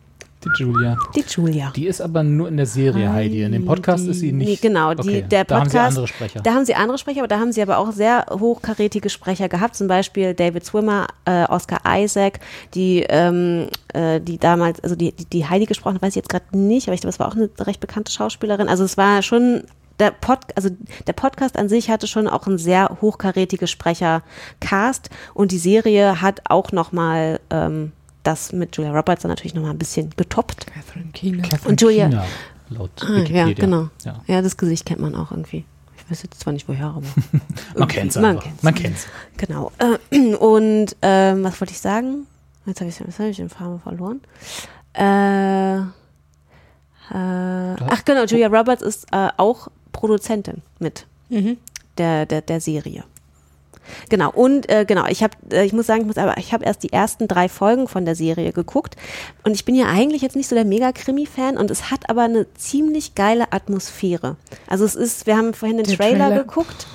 Die 0.45 0.63
Julia. 0.63 0.97
Die 1.15 1.25
Julia. 1.27 1.73
Die 1.75 1.87
ist 1.87 2.01
aber 2.01 2.23
nur 2.23 2.49
in 2.49 2.57
der 2.57 2.67
Serie 2.67 3.13
Heidi. 3.13 3.43
In 3.43 3.53
dem 3.53 3.65
Podcast 3.65 4.07
ist 4.07 4.21
sie 4.21 4.33
nicht. 4.33 4.49
Nee, 4.49 4.59
genau, 4.61 4.95
die, 4.95 5.01
okay, 5.01 5.23
der 5.23 5.45
da 5.45 5.57
haben 5.57 5.65
Podcast. 5.65 5.73
sie 5.73 6.01
andere 6.01 6.09
Sprecher. 6.09 6.41
Da 6.41 6.55
haben 6.55 6.65
sie 6.65 6.75
andere 6.75 6.99
Sprecher, 6.99 7.21
aber 7.21 7.29
da 7.29 7.39
haben 7.39 7.53
sie 7.53 7.63
aber 7.63 7.79
auch 7.79 7.93
sehr 7.93 8.27
hochkarätige 8.31 9.11
Sprecher 9.11 9.49
gehabt, 9.49 9.77
zum 9.77 9.89
Beispiel 9.89 10.35
David 10.35 10.65
Swimmer, 10.65 11.07
äh, 11.25 11.45
Oscar 11.45 11.81
Isaac, 11.87 12.41
die, 12.75 13.05
ähm, 13.09 13.69
äh, 13.93 14.21
die 14.21 14.39
damals, 14.39 14.81
also 14.81 14.97
die, 14.97 15.13
die, 15.13 15.25
die 15.25 15.47
Heidi 15.47 15.67
gesprochen, 15.67 15.95
hat, 15.95 16.03
weiß 16.03 16.11
ich 16.11 16.17
jetzt 16.17 16.29
gerade 16.29 16.57
nicht, 16.57 16.89
aber 16.89 16.95
ich 16.95 17.01
glaube, 17.01 17.13
es 17.13 17.19
war 17.19 17.29
auch 17.29 17.37
eine 17.37 17.49
recht 17.61 17.81
bekannte 17.81 18.13
Schauspielerin. 18.13 18.69
Also 18.69 18.85
es 18.85 18.97
war 18.97 19.23
schon 19.23 19.65
der 19.99 20.11
Pod, 20.11 20.39
also 20.57 20.71
der 21.07 21.13
Podcast 21.13 21.57
an 21.57 21.69
sich 21.69 21.91
hatte 21.91 22.07
schon 22.07 22.29
auch 22.29 22.47
einen 22.47 22.59
sehr 22.59 22.99
hochkarätige 23.01 23.67
Sprechercast 23.67 25.11
und 25.35 25.53
die 25.53 25.59
Serie 25.59 26.21
hat 26.21 26.43
auch 26.49 26.73
noch 26.73 26.93
mal 26.93 27.41
ähm, 27.51 27.93
das 28.25 28.53
mit 28.53 28.77
Julia 28.77 28.93
Roberts 28.93 29.23
dann 29.23 29.31
natürlich 29.31 29.55
noch 29.55 29.63
mal 29.63 29.71
ein 29.71 29.79
bisschen 29.79 30.11
getoppt. 30.17 30.67
Catherine 30.67 31.11
Keener. 31.13 31.43
Catherine 31.43 31.69
Und 31.71 31.81
Julia- 31.81 32.09
Keener, 32.09 32.25
laut 32.71 32.91
Ah, 33.03 33.09
Wikipedia. 33.17 33.47
ja, 33.47 33.53
genau. 33.55 33.89
Ja. 34.05 34.21
Ja, 34.27 34.43
das 34.43 34.57
Gesicht 34.57 34.85
kennt 34.87 35.01
man 35.01 35.15
auch 35.15 35.31
irgendwie. 35.31 35.65
Ich 35.97 36.11
weiß 36.11 36.23
jetzt 36.25 36.41
zwar 36.41 36.53
nicht 36.53 36.69
woher, 36.69 36.87
aber. 36.89 37.03
Man 37.79 37.89
kennt 37.89 38.11
es 38.11 38.17
Man 38.17 38.37
einfach. 38.37 38.51
Man 38.61 38.75
kennt's. 38.75 39.07
Genau. 39.39 39.73
Äh, 39.79 40.35
Und 40.35 40.97
ähm, 41.01 41.45
was 41.45 41.59
wollte 41.61 41.73
ich 41.73 41.81
sagen? 41.81 42.27
Jetzt 42.67 42.81
habe 42.81 42.91
ich, 42.91 42.99
jetzt 42.99 43.19
hab 43.19 43.27
ich 43.27 43.37
den 43.37 43.49
Faden 43.49 43.81
verloren. 43.81 44.21
Äh, 44.93 45.79
äh, 45.79 45.85
ach 47.11 48.05
genau, 48.05 48.25
Julia 48.25 48.49
Roberts 48.49 48.83
ist 48.83 49.07
äh, 49.13 49.29
auch 49.37 49.69
Produzentin 49.93 50.63
mit 50.79 51.07
der, 51.99 52.27
der, 52.27 52.41
der 52.43 52.61
Serie. 52.61 53.05
Genau, 54.09 54.31
und 54.31 54.69
äh, 54.71 54.85
genau, 54.87 55.07
ich 55.07 55.23
habe, 55.23 55.35
äh, 55.51 55.65
ich 55.65 55.73
muss 55.73 55.87
sagen, 55.87 56.03
ich, 56.03 56.07
muss, 56.07 56.19
aber 56.19 56.37
ich 56.39 56.53
habe 56.53 56.65
erst 56.65 56.83
die 56.83 56.93
ersten 56.93 57.29
drei 57.29 57.49
Folgen 57.49 57.89
von 57.89 58.05
der 58.05 58.15
Serie 58.15 58.53
geguckt 58.53 58.97
und 59.45 59.53
ich 59.53 59.65
bin 59.65 59.75
ja 59.75 59.87
eigentlich 59.87 60.23
jetzt 60.23 60.37
nicht 60.37 60.49
so 60.49 60.55
der 60.55 60.65
Mega-Krimi-Fan 60.65 61.57
und 61.57 61.71
es 61.71 61.91
hat 61.91 62.09
aber 62.11 62.23
eine 62.23 62.47
ziemlich 62.55 63.15
geile 63.15 63.53
Atmosphäre. 63.53 64.37
Also 64.69 64.85
es 64.85 64.95
ist, 64.95 65.27
wir 65.27 65.37
haben 65.37 65.55
vorhin 65.55 65.79
den 65.79 65.87
Trailer, 65.87 66.29
Trailer. 66.29 66.45
geguckt 66.45 66.87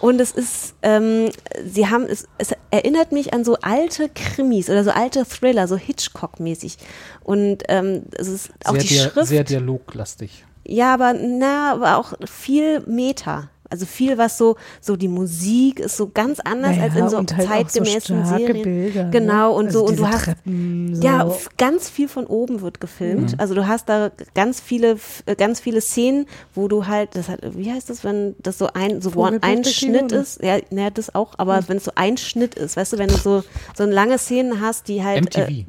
und 0.00 0.20
es 0.20 0.30
ist, 0.32 0.74
ähm, 0.82 1.30
sie 1.64 1.88
haben, 1.88 2.04
es, 2.04 2.28
es 2.38 2.52
erinnert 2.70 3.12
mich 3.12 3.32
an 3.32 3.44
so 3.44 3.56
alte 3.62 4.10
Krimis 4.10 4.68
oder 4.68 4.84
so 4.84 4.90
alte 4.90 5.24
Thriller, 5.24 5.66
so 5.68 5.76
Hitchcock-mäßig. 5.76 6.76
Und 7.24 7.62
ähm, 7.68 8.02
es 8.12 8.28
ist 8.28 8.50
auch 8.64 8.72
Sehr, 8.72 8.80
die 8.82 8.88
dia 8.88 9.02
Schrift. 9.10 9.28
sehr 9.28 9.44
dialoglastig. 9.44 10.44
Ja, 10.64 10.94
aber 10.94 11.14
na, 11.14 11.72
aber 11.72 11.96
auch 11.96 12.12
viel 12.26 12.80
Meta. 12.80 13.48
Also 13.70 13.86
viel, 13.86 14.18
was 14.18 14.38
so, 14.38 14.56
so 14.80 14.96
die 14.96 15.08
Musik 15.08 15.80
ist 15.80 15.96
so 15.96 16.08
ganz 16.12 16.40
anders 16.40 16.78
als 16.78 16.94
in 16.94 17.08
so 17.08 17.18
halt 17.18 17.30
zeitgemäßen 17.30 18.24
so 18.24 18.36
Serien. 18.36 18.62
Bilder, 18.62 19.04
ne? 19.04 19.10
Genau, 19.10 19.54
und 19.56 19.66
Also 19.66 19.80
so, 19.80 19.86
und 19.86 19.98
du 19.98 20.06
hast, 20.08 20.24
Treppen, 20.24 20.94
so. 20.94 21.02
ja, 21.02 21.30
ganz 21.58 21.88
viel 21.90 22.08
von 22.08 22.26
oben 22.26 22.60
wird 22.60 22.80
gefilmt. 22.80 23.34
Also 23.38 23.54
du 23.54 23.66
hast 23.66 23.88
da 23.88 24.10
ganz 24.34 24.60
viele, 24.60 24.96
ganz 25.38 25.60
viele 25.60 25.80
Szenen, 25.80 26.26
wo 26.54 26.68
du 26.68 26.86
halt, 26.86 27.14
das 27.14 27.28
hat, 27.28 27.40
wie 27.56 27.72
heißt 27.72 27.90
das, 27.90 28.04
wenn 28.04 28.34
das 28.38 28.58
so 28.58 28.68
ein, 28.72 29.00
so 29.02 29.10
one, 29.14 29.38
ein 29.42 29.64
Schnitt 29.64 30.04
oder? 30.12 30.20
ist, 30.20 30.42
ja, 30.42 30.58
naja, 30.70 30.90
das 30.90 31.14
auch, 31.14 31.34
aber 31.38 31.60
wenn 31.68 31.78
es 31.78 31.84
so 31.84 31.92
ein 31.94 32.16
Schnitt 32.16 32.54
ist, 32.54 32.76
weißt 32.76 32.92
du, 32.94 32.98
wenn 32.98 33.08
du 33.08 33.16
so, 33.16 33.42
so 33.76 33.84
lange 33.84 34.18
Szenen 34.18 34.60
hast, 34.60 34.88
die 34.88 35.02
halt, 35.02 35.24
MTV. 35.24 35.48
äh, 35.48 35.64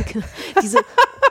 diese 0.62 0.78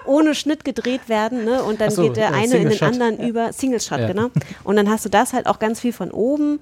ohne 0.05 0.34
Schnitt 0.34 0.64
gedreht 0.66 1.07
werden, 1.07 1.45
ne? 1.45 1.62
Und 1.64 1.82
dann 1.82 1.91
so, 1.91 2.03
geht 2.03 2.18
der 2.18 2.30
äh, 2.30 2.34
eine 2.34 2.55
in 2.57 2.70
den 2.70 2.78
Shot. 2.78 2.88
anderen 2.93 3.20
über 3.20 3.53
Single 3.53 3.80
Shot, 3.80 3.99
Ja. 3.99 4.07
genau. 4.07 4.30
Und 4.64 4.76
dann 4.76 4.89
hast 4.89 5.05
du 5.05 5.10
das 5.10 5.34
halt 5.34 5.45
auch 5.45 5.60
ganz 5.60 5.80
viel 5.80 5.93
von 6.00 6.12
oben 6.12 6.60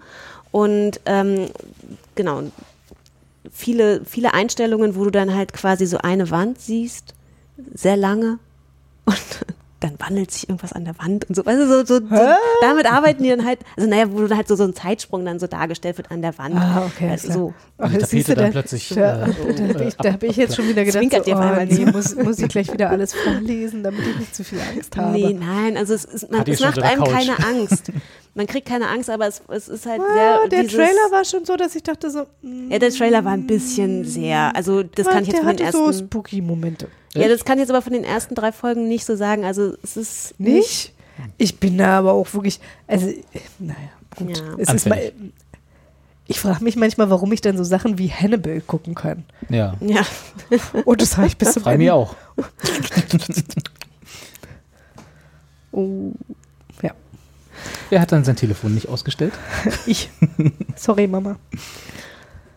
und 0.51 0.99
ähm, 1.05 1.47
genau 2.15 2.41
viele 3.51 4.01
viele 4.05 4.33
Einstellungen, 4.33 4.95
wo 4.95 5.03
du 5.05 5.11
dann 5.11 5.33
halt 5.33 5.53
quasi 5.53 5.85
so 5.85 5.99
eine 5.99 6.31
Wand 6.31 6.59
siehst, 6.59 7.13
sehr 7.73 7.97
lange 7.97 8.39
und 9.05 9.45
dann 9.79 9.93
wandelt 9.99 10.31
sich 10.31 10.49
irgendwas 10.49 10.73
an 10.73 10.85
der 10.85 10.97
Wand 10.97 11.25
und 11.29 11.35
so. 11.35 11.43
Also 11.43 11.67
so, 11.67 11.85
so, 11.85 12.07
so 12.07 12.35
damit 12.61 12.91
arbeiten 12.91 13.21
die 13.21 13.29
dann 13.29 13.45
halt, 13.45 13.59
also 13.75 13.88
naja, 13.88 14.11
wo 14.11 14.21
dann 14.25 14.35
halt 14.35 14.47
so, 14.47 14.55
so 14.55 14.63
ein 14.63 14.73
Zeitsprung 14.73 15.23
dann 15.23 15.38
so 15.39 15.45
dargestellt 15.45 15.97
wird 15.97 16.09
an 16.09 16.23
der 16.23 16.35
Wand. 16.39 16.55
Ah, 16.55 16.88
okay, 16.88 17.11
Also 17.11 17.31
so. 17.31 17.53
Ach, 17.77 17.91
die 17.91 17.97
das 17.99 18.09
siehst 18.09 18.29
du 18.29 18.33
Tapete 18.33 18.43
dann 18.43 18.51
plötzlich, 18.53 18.89
Ja, 18.89 19.27
äh, 19.27 19.33
da 19.53 19.73
habe 19.73 19.83
ich, 19.83 19.95
da 19.95 20.13
hab 20.13 20.23
ich 20.23 20.35
jetzt 20.35 20.55
schon 20.55 20.67
wieder 20.67 20.83
gedacht, 20.83 21.25
so, 21.25 21.35
oh, 21.35 21.65
nee, 21.69 21.85
muss, 21.91 22.15
muss 22.15 22.39
ich 22.39 22.47
gleich 22.47 22.73
wieder 22.73 22.89
alles 22.89 23.13
vorlesen, 23.13 23.83
damit 23.83 24.01
ich 24.07 24.17
nicht 24.17 24.35
zu 24.35 24.43
viel 24.43 24.59
Angst 24.59 24.97
habe. 24.97 25.11
Nee, 25.11 25.33
nein, 25.39 25.77
also 25.77 25.93
es, 25.93 26.05
ist, 26.05 26.31
man, 26.31 26.41
es 26.47 26.59
macht 26.59 26.81
einem 26.81 27.03
Couch? 27.03 27.11
keine 27.11 27.38
Angst. 27.45 27.91
Man 28.38 28.45
kriegt 28.45 28.67
keine 28.67 28.88
Angst, 28.88 29.09
aber 29.09 29.27
es, 29.27 29.41
es 29.49 29.67
ist 29.67 29.85
halt 29.88 29.99
Ah, 29.99 30.13
sehr. 30.13 30.47
der 30.49 30.61
dieses, 30.63 30.75
Trailer 30.77 31.11
war 31.11 31.25
schon 31.25 31.43
so, 31.43 31.55
dass 31.55 31.75
ich 31.75 31.81
dachte 31.81 32.11
so, 32.11 32.27
mm, 32.43 32.71
Ja, 32.71 32.77
der 32.79 32.91
Trailer 32.91 33.25
war 33.25 33.31
ein 33.33 33.47
bisschen 33.47 34.05
sehr. 34.05 34.55
Also 34.55 34.83
das 34.83 35.07
kann 35.07 35.23
ich 35.23 35.29
jetzt 35.29 35.38
der 35.39 35.43
von 35.47 35.57
den 35.57 35.65
hatte 35.67 35.77
so 35.77 35.88
ersten. 35.88 36.05
spooky 36.05 36.41
Momente. 36.41 36.88
ja, 37.15 37.27
das 37.27 37.43
kann 37.43 37.57
ich 37.57 37.61
jetzt 37.63 37.71
aber 37.71 37.81
von 37.81 37.93
den 37.93 38.03
ersten 38.03 38.35
drei 38.35 38.51
Folgen 38.51 38.88
nicht 38.88 39.05
so 39.05 39.15
sagen. 39.15 39.43
Also 39.43 39.73
es 39.83 39.97
ist 39.97 40.39
Nicht? 40.39 40.93
Ich 41.39 41.59
bin 41.59 41.79
da 41.79 41.97
aber 41.97 42.11
auch 42.13 42.31
wirklich, 42.35 42.59
also, 42.85 43.07
naja, 43.57 43.75
gut. 44.15 44.38
Ja. 44.38 44.43
Es 44.59 44.71
ist 44.71 44.88
mal, 44.88 45.11
ich 46.27 46.39
frage 46.39 46.63
mich 46.63 46.75
manchmal, 46.75 47.09
warum 47.09 47.31
ich 47.31 47.41
dann 47.41 47.57
so 47.57 47.63
Sachen 47.63 47.97
wie 47.97 48.09
Hannibal 48.11 48.61
gucken 48.61 48.93
kann. 48.93 49.23
Ja. 49.49 49.73
Ja, 49.81 50.01
Und 50.85 51.01
das 51.01 51.17
habe 51.17 51.25
ich 51.25 51.35
bis 51.38 51.53
zum 51.53 51.63
Frei 51.63 51.77
mir 51.79 51.95
auch. 51.95 52.15
Oh. 55.71 56.11
Wer 57.89 58.01
hat 58.01 58.11
dann 58.11 58.24
sein 58.24 58.36
Telefon 58.36 58.74
nicht 58.74 58.89
ausgestellt? 58.89 59.34
Ich. 59.86 60.09
Sorry, 60.76 61.07
Mama. 61.07 61.38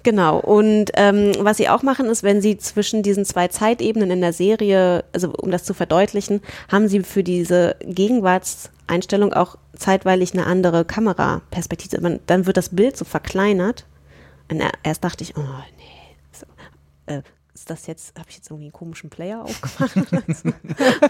Genau. 0.03 0.39
Und 0.39 0.87
ähm, 0.95 1.33
was 1.41 1.59
sie 1.59 1.69
auch 1.69 1.83
machen, 1.83 2.07
ist, 2.07 2.23
wenn 2.23 2.41
sie 2.41 2.57
zwischen 2.57 3.03
diesen 3.03 3.25
zwei 3.25 3.49
Zeitebenen 3.49 4.11
in 4.11 4.21
der 4.23 4.33
Serie, 4.33 5.05
also 5.13 5.31
um 5.33 5.51
das 5.51 5.65
zu 5.65 5.75
verdeutlichen, 5.75 6.41
haben 6.73 6.89
sie 6.89 7.01
für 7.03 7.23
diese 7.23 7.77
Gegenwartseinstellung 7.85 9.33
auch 9.35 9.57
zeitweilig 9.77 10.33
eine 10.33 10.47
andere 10.47 10.85
Kameraperspektive. 10.85 12.01
Man, 12.01 12.21
dann 12.27 12.47
wird 12.47 12.57
das 12.57 12.71
Bild 12.71 12.97
so 12.97 13.05
verkleinert. 13.05 13.87
Und 14.51 14.61
er- 14.61 14.73
erst 14.83 15.05
dachte 15.05 15.23
ich, 15.23 15.37
oh 15.37 15.41
nee, 15.77 16.17
so, 16.33 16.47
äh, 17.13 17.23
ist 17.61 17.69
das 17.69 17.87
jetzt, 17.87 18.19
habe 18.19 18.31
ich 18.31 18.37
jetzt 18.37 18.49
irgendwie 18.49 18.65
einen 18.65 18.73
komischen 18.73 19.11
Player 19.11 19.45
aufgemacht? 19.45 19.95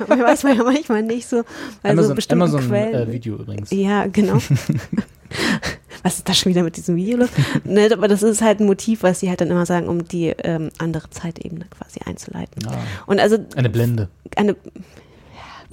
Aber 0.01 0.19
weiß 0.25 0.43
man 0.43 0.57
ja 0.57 0.65
manchmal 0.65 1.03
nicht 1.05 1.29
so. 1.29 1.45
Weil 1.83 1.93
so 1.95 2.01
Amazon, 2.01 2.17
bestimmte 2.17 2.45
Amazon 2.45 2.69
Quellen. 2.69 3.09
äh, 3.09 3.13
Video 3.13 3.37
übrigens. 3.37 3.71
Ja, 3.71 4.07
genau. 4.09 4.35
was 6.03 6.17
ist 6.17 6.29
das 6.29 6.39
schon 6.39 6.51
wieder 6.51 6.65
mit 6.65 6.77
diesem 6.77 6.97
Video 6.97 7.19
los? 7.19 7.29
ne, 7.63 7.89
aber 7.93 8.09
das 8.09 8.25
ist 8.25 8.43
halt 8.43 8.59
ein 8.59 8.67
Motiv, 8.67 9.05
was 9.05 9.21
sie 9.21 9.29
halt 9.29 9.41
dann 9.41 9.49
immer 9.49 9.65
sagen, 9.65 9.87
um 9.87 10.09
die 10.09 10.35
ähm, 10.43 10.71
andere 10.79 11.09
Zeitebene 11.11 11.67
quasi 11.71 12.01
einzuleiten. 12.05 12.67
Ah, 12.67 12.79
Und 13.07 13.21
also 13.21 13.39
eine 13.55 13.71
Blende. 13.71 14.09
eine, 14.35 14.53
ja, 14.53 14.57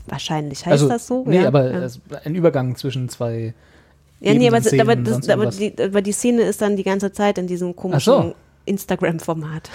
wahrscheinlich 0.06 0.60
heißt 0.60 0.74
also, 0.74 0.90
das 0.90 1.08
so. 1.08 1.24
Nee, 1.26 1.42
ja, 1.42 1.48
aber 1.48 1.72
ja. 1.72 1.90
ein 2.24 2.36
Übergang 2.36 2.76
zwischen 2.76 3.10
zwei. 3.10 3.56
ja, 4.20 4.34
nee, 4.36 4.48
aber, 4.48 4.60
Ebenen, 4.60 4.82
aber, 4.82 4.96
das, 4.96 5.28
aber, 5.28 5.48
die, 5.48 5.74
aber 5.82 6.04
die 6.04 6.12
Szene 6.12 6.44
ist 6.44 6.62
dann 6.62 6.76
die 6.76 6.84
ganze 6.84 7.12
Zeit 7.12 7.40
in 7.40 7.48
diesem 7.48 7.76
komischen 7.76 8.14
so. 8.14 8.36
Instagram-Format. 8.68 9.70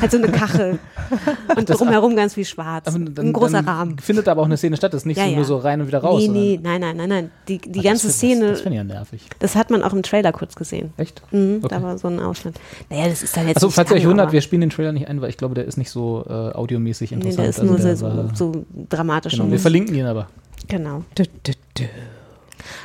halt 0.00 0.10
so 0.10 0.16
eine 0.18 0.28
Kachel. 0.28 0.78
Und 1.56 1.68
drumherum 1.68 2.16
ganz 2.16 2.34
viel 2.34 2.44
schwarz. 2.44 2.84
Dann, 2.84 3.14
ein 3.18 3.32
großer 3.32 3.66
Rahmen. 3.66 3.98
Findet 3.98 4.28
aber 4.28 4.40
auch 4.42 4.46
eine 4.46 4.56
Szene 4.56 4.76
statt. 4.76 4.94
Das 4.94 5.02
ist 5.02 5.06
nicht 5.06 5.16
Ja, 5.18 5.24
so 5.24 5.30
ja. 5.30 5.36
nur 5.36 5.44
so 5.44 5.56
rein 5.58 5.80
und 5.80 5.86
wieder 5.88 5.98
raus. 5.98 6.22
nee, 6.22 6.28
nee, 6.28 6.60
nein, 6.62 6.80
nein, 6.80 6.96
nein, 6.96 7.08
nein. 7.08 7.30
Die, 7.48 7.58
die 7.58 7.80
Ah, 7.80 7.82
ganze 7.82 8.06
das, 8.08 8.16
Szene, 8.16 8.40
Das, 8.42 8.50
das 8.52 8.60
finde 8.62 8.76
ich 8.76 8.78
ja 8.78 8.84
nervig. 8.84 9.22
das 9.40 9.56
hat 9.56 9.70
man 9.70 9.82
auch 9.82 9.92
im 9.92 10.02
Trailer 10.02 10.32
kurz 10.32 10.54
gesehen. 10.54 10.92
Echt? 10.96 11.22
Mhm, 11.32 11.60
Okay. 11.62 11.74
Da 11.74 11.82
war 11.82 11.98
so 11.98 12.08
ein 12.08 12.20
Ausschnitt. 12.20 12.54
Naja, 12.90 13.08
das 13.08 13.22
ist 13.22 13.36
dann 13.36 13.48
jetzt 13.48 13.62
nicht 13.62 13.74
falls 13.74 13.90
ihr 13.90 13.96
euch 13.96 14.06
wundert, 14.06 14.32
wir 14.32 14.40
spielen 14.40 14.60
den 14.62 14.70
Trailer 14.70 14.92
nicht 14.92 15.08
ein, 15.08 15.20
weil 15.20 15.30
ich 15.30 15.36
glaube, 15.36 15.54
der 15.54 15.64
ist 15.64 15.76
nicht 15.76 15.90
so 15.90 16.24
äh, 16.28 16.32
audiomäßig 16.32 17.10
Nee, 17.10 17.16
interessant. 17.16 17.38
der 17.44 17.50
ist 17.50 17.60
Also 17.60 17.72
nur 17.72 17.80
der 17.80 17.96
so, 17.96 18.06
war- 18.06 18.36
so 18.36 18.64
dramatisch. 18.88 19.32
Genau, 19.36 19.50
wir 19.50 19.58
verlinken 19.58 19.94
ihn 19.94 20.06
aber. 20.06 20.28
genau. 20.68 21.04
Dü, 21.18 21.24
dü, 21.46 21.52
dü. 21.78 21.84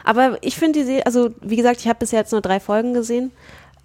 Aber 0.03 0.37
ich 0.41 0.55
finde 0.55 0.79
die 0.79 0.85
Serie, 0.85 1.05
also 1.05 1.29
wie 1.41 1.55
gesagt, 1.55 1.79
ich 1.81 1.87
habe 1.87 1.99
bisher 1.99 2.19
jetzt 2.19 2.31
nur 2.31 2.41
drei 2.41 2.59
Folgen 2.59 2.93
gesehen 2.93 3.31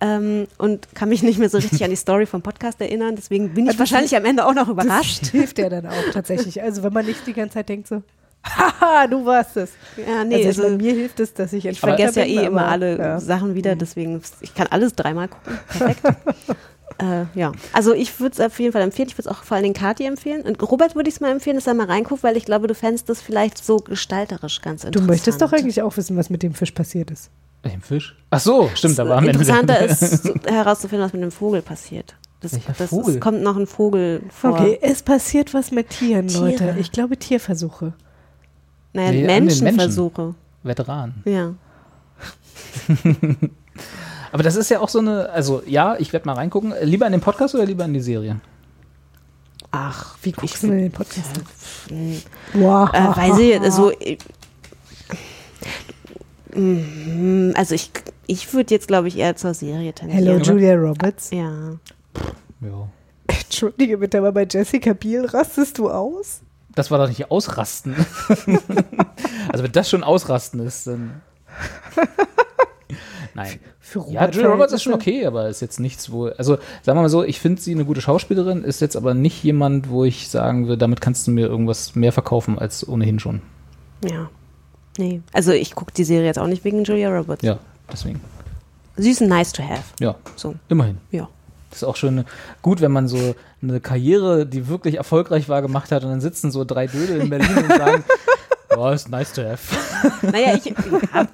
ähm, 0.02 0.48
und 0.58 0.94
kann 0.94 1.08
mich 1.08 1.22
nicht 1.22 1.38
mehr 1.38 1.48
so 1.48 1.58
richtig 1.58 1.84
an 1.84 1.90
die 1.90 1.96
Story 1.96 2.26
vom 2.26 2.42
Podcast 2.42 2.80
erinnern. 2.80 3.14
Deswegen 3.14 3.54
bin 3.54 3.64
ich 3.64 3.70
Also 3.70 3.78
wahrscheinlich 3.78 4.16
am 4.16 4.24
Ende 4.24 4.44
auch 4.44 4.54
noch 4.54 4.68
überrascht. 4.68 5.22
Das 5.22 5.30
hilft 5.30 5.58
ja 5.58 5.68
dann 5.68 5.86
auch 5.86 6.10
tatsächlich. 6.12 6.60
Also 6.60 6.82
wenn 6.82 6.92
man 6.92 7.06
nicht 7.06 7.24
die 7.26 7.32
ganze 7.32 7.54
Zeit 7.54 7.68
denkt 7.68 7.86
so, 7.86 8.02
haha, 8.44 9.06
du 9.06 9.24
warst 9.24 9.56
es. 9.56 9.70
Ja, 9.96 10.24
nee, 10.24 10.44
also, 10.44 10.64
also, 10.64 10.76
mir 10.76 10.92
hilft 10.92 11.20
es, 11.20 11.32
dass 11.34 11.52
ich 11.52 11.66
ich 11.66 11.78
vergesse 11.78 12.20
ja 12.20 12.26
eh 12.26 12.46
immer 12.46 12.66
alle 12.66 12.98
ja. 12.98 13.20
Sachen 13.20 13.54
wieder, 13.54 13.76
deswegen, 13.76 14.20
ich 14.40 14.54
kann 14.54 14.66
alles 14.66 14.94
dreimal 14.96 15.28
gucken. 15.28 15.56
Perfekt. 15.68 16.00
äh, 16.98 17.38
ja, 17.38 17.52
also 17.72 17.94
ich 17.94 18.18
würde 18.18 18.32
es 18.32 18.40
auf 18.40 18.58
jeden 18.58 18.72
Fall 18.72 18.82
empfehlen. 18.82 19.08
Ich 19.08 19.16
würde 19.16 19.28
es 19.28 19.36
auch 19.36 19.44
vor 19.44 19.54
allen 19.54 19.62
Dingen 19.62 19.74
Kati 19.74 20.04
empfehlen. 20.04 20.42
Und 20.42 20.60
Robert 20.68 20.96
würde 20.96 21.08
ich 21.08 21.14
es 21.14 21.20
mal 21.20 21.30
empfehlen, 21.30 21.54
dass 21.54 21.68
er 21.68 21.74
mal 21.74 21.86
reinguckt, 21.86 22.24
weil 22.24 22.36
ich 22.36 22.44
glaube, 22.44 22.66
du 22.66 22.74
fändest 22.74 23.08
das 23.08 23.22
vielleicht 23.22 23.64
so 23.64 23.76
gestalterisch 23.76 24.60
ganz 24.62 24.82
Du 24.82 24.88
interessant. 24.88 25.10
möchtest 25.10 25.40
doch 25.40 25.52
eigentlich 25.52 25.80
auch 25.80 25.96
wissen, 25.96 26.16
was 26.16 26.28
mit 26.28 26.42
dem 26.42 26.54
Fisch 26.54 26.72
passiert 26.72 27.12
ist. 27.12 27.30
Welchem 27.62 27.82
Fisch? 27.82 28.16
Ach 28.30 28.40
so, 28.40 28.70
stimmt, 28.74 28.98
aber 28.98 29.12
am 29.16 29.18
Ende. 29.18 29.32
Interessanter 29.32 29.78
ist 29.80 30.24
so 30.24 30.34
herauszufinden, 30.46 31.04
was 31.06 31.12
mit 31.12 31.22
dem 31.22 31.30
Vogel 31.30 31.62
passiert. 31.62 32.16
Das, 32.40 32.58
das 32.76 32.90
Vogel? 32.90 33.14
Es 33.14 33.20
kommt 33.20 33.42
noch 33.42 33.56
ein 33.56 33.66
Vogel 33.68 34.22
vor. 34.30 34.50
Okay, 34.52 34.78
es 34.82 35.02
passiert 35.02 35.54
was 35.54 35.70
mit 35.70 35.90
Tieren, 35.90 36.26
Tiere. 36.26 36.50
Leute. 36.50 36.76
Ich 36.80 36.90
glaube 36.90 37.16
Tierversuche. 37.16 37.92
Naja, 38.92 39.12
Nee, 39.12 39.18
den 39.18 39.26
Menschen. 39.26 39.64
Menschenversuche. 39.64 40.34
Veteran. 40.64 41.14
Ja. 41.24 41.54
Aber 44.32 44.42
das 44.42 44.56
ist 44.56 44.70
ja 44.70 44.80
auch 44.80 44.88
so 44.88 44.98
eine, 44.98 45.28
also 45.30 45.62
ja, 45.66 45.96
ich 45.98 46.12
werde 46.12 46.26
mal 46.26 46.34
reingucken. 46.34 46.72
Lieber 46.82 47.06
in 47.06 47.12
den 47.12 47.20
Podcast 47.20 47.54
oder 47.54 47.64
lieber 47.66 47.84
in 47.84 47.94
die 47.94 48.00
Serie? 48.00 48.40
Ach, 49.70 50.16
Wie 50.22 50.32
guckst 50.32 50.62
du 50.62 50.66
denn 50.68 50.78
den 50.78 50.92
Podcast? 50.92 51.38
Äh, 51.90 52.16
Wow. 52.54 52.92
weiß 52.92 53.38
ich, 53.38 54.18
also, 56.52 56.66
mm, 56.66 57.52
also 57.56 57.74
ich, 57.74 57.90
ich 58.26 58.52
würde 58.52 58.74
jetzt, 58.74 58.88
glaube 58.88 59.08
ich, 59.08 59.18
eher 59.18 59.36
zur 59.36 59.54
Serie 59.54 59.92
tendieren. 59.92 60.24
Hello, 60.24 60.38
Julia 60.38 60.74
Roberts. 60.74 61.30
Ja. 61.30 61.78
Ja. 62.60 62.88
Entschuldige 63.26 63.98
bitte, 63.98 64.18
aber 64.18 64.32
bei 64.32 64.46
Jessica 64.48 64.92
Biel 64.92 65.26
rastest 65.26 65.78
du 65.78 65.90
aus? 65.90 66.42
Das 66.74 66.90
war 66.90 66.98
doch 66.98 67.08
nicht 67.08 67.30
ausrasten. 67.30 67.94
also 69.48 69.64
wenn 69.64 69.72
das 69.72 69.90
schon 69.90 70.04
ausrasten 70.04 70.60
ist, 70.60 70.86
dann. 70.86 71.20
Nein. 73.34 73.60
Für 73.80 74.04
Ja, 74.08 74.28
Julia 74.28 74.50
Roberts 74.50 74.72
ist 74.72 74.82
schon 74.82 74.94
okay, 74.94 75.26
aber 75.26 75.48
ist 75.48 75.60
jetzt 75.60 75.80
nichts, 75.80 76.10
wo. 76.12 76.26
Also, 76.26 76.56
sagen 76.82 76.98
wir 76.98 77.02
mal 77.02 77.08
so, 77.08 77.24
ich 77.24 77.40
finde 77.40 77.60
sie 77.60 77.72
eine 77.72 77.84
gute 77.84 78.00
Schauspielerin, 78.00 78.64
ist 78.64 78.80
jetzt 78.80 78.96
aber 78.96 79.12
nicht 79.12 79.42
jemand, 79.42 79.90
wo 79.90 80.04
ich 80.04 80.28
sagen 80.28 80.66
würde, 80.66 80.78
damit 80.78 81.00
kannst 81.00 81.26
du 81.26 81.30
mir 81.30 81.46
irgendwas 81.46 81.94
mehr 81.94 82.12
verkaufen 82.12 82.58
als 82.58 82.86
ohnehin 82.88 83.18
schon. 83.18 83.42
Ja. 84.04 84.30
Nee. 84.98 85.22
Also 85.32 85.52
ich 85.52 85.74
gucke 85.74 85.92
die 85.92 86.04
Serie 86.04 86.26
jetzt 86.26 86.38
auch 86.38 86.46
nicht 86.46 86.64
wegen 86.64 86.84
Julia 86.84 87.08
Roberts. 87.10 87.42
Ja, 87.42 87.58
deswegen. 87.90 88.20
Sie 88.96 89.10
ist 89.10 89.22
ein 89.22 89.28
nice 89.28 89.52
to 89.52 89.62
have. 89.62 89.84
Ja, 90.00 90.14
So, 90.36 90.54
immerhin. 90.68 90.98
ja. 91.10 91.28
Das 91.70 91.78
ist 91.80 91.88
auch 91.88 91.96
schon 91.96 92.26
gut, 92.60 92.82
wenn 92.82 92.92
man 92.92 93.08
so 93.08 93.34
eine 93.62 93.80
Karriere, 93.80 94.44
die 94.44 94.68
wirklich 94.68 94.96
erfolgreich 94.96 95.48
war, 95.48 95.62
gemacht 95.62 95.90
hat 95.90 96.04
und 96.04 96.10
dann 96.10 96.20
sitzen 96.20 96.50
so 96.50 96.64
drei 96.64 96.86
Dödel 96.86 97.22
in 97.22 97.30
Berlin 97.30 97.56
und 97.56 97.68
sagen, 97.68 98.04
oh, 98.76 98.90
ist 98.90 99.08
nice 99.08 99.32
to 99.32 99.42
have. 99.42 99.74
Naja, 100.20 100.54
ich, 100.54 100.66
ja, 100.66 101.26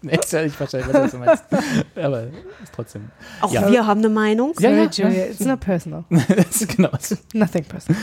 nee, 0.00 0.16
ist 0.18 0.32
ja 0.32 0.42
nicht 0.44 0.58
wahrscheinlich, 0.58 0.94
was 0.94 1.10
du 1.10 1.18
meinst. 1.18 1.44
Aber 1.94 2.22
ist 2.22 2.72
trotzdem. 2.74 3.10
auch 3.42 3.52
Ja. 3.52 3.70
wir 3.70 3.86
haben 3.86 3.98
eine 3.98 4.08
Meinung. 4.08 4.54
Ja, 4.58 4.70
ja, 4.70 4.84
Julia, 4.90 5.10
ja. 5.10 5.24
it's 5.26 5.40
not 5.40 5.60
personal. 5.60 6.04
das 6.08 6.62
ist 6.62 6.74
genau. 6.74 6.88
Nothing 7.34 7.64
personal. 7.64 8.00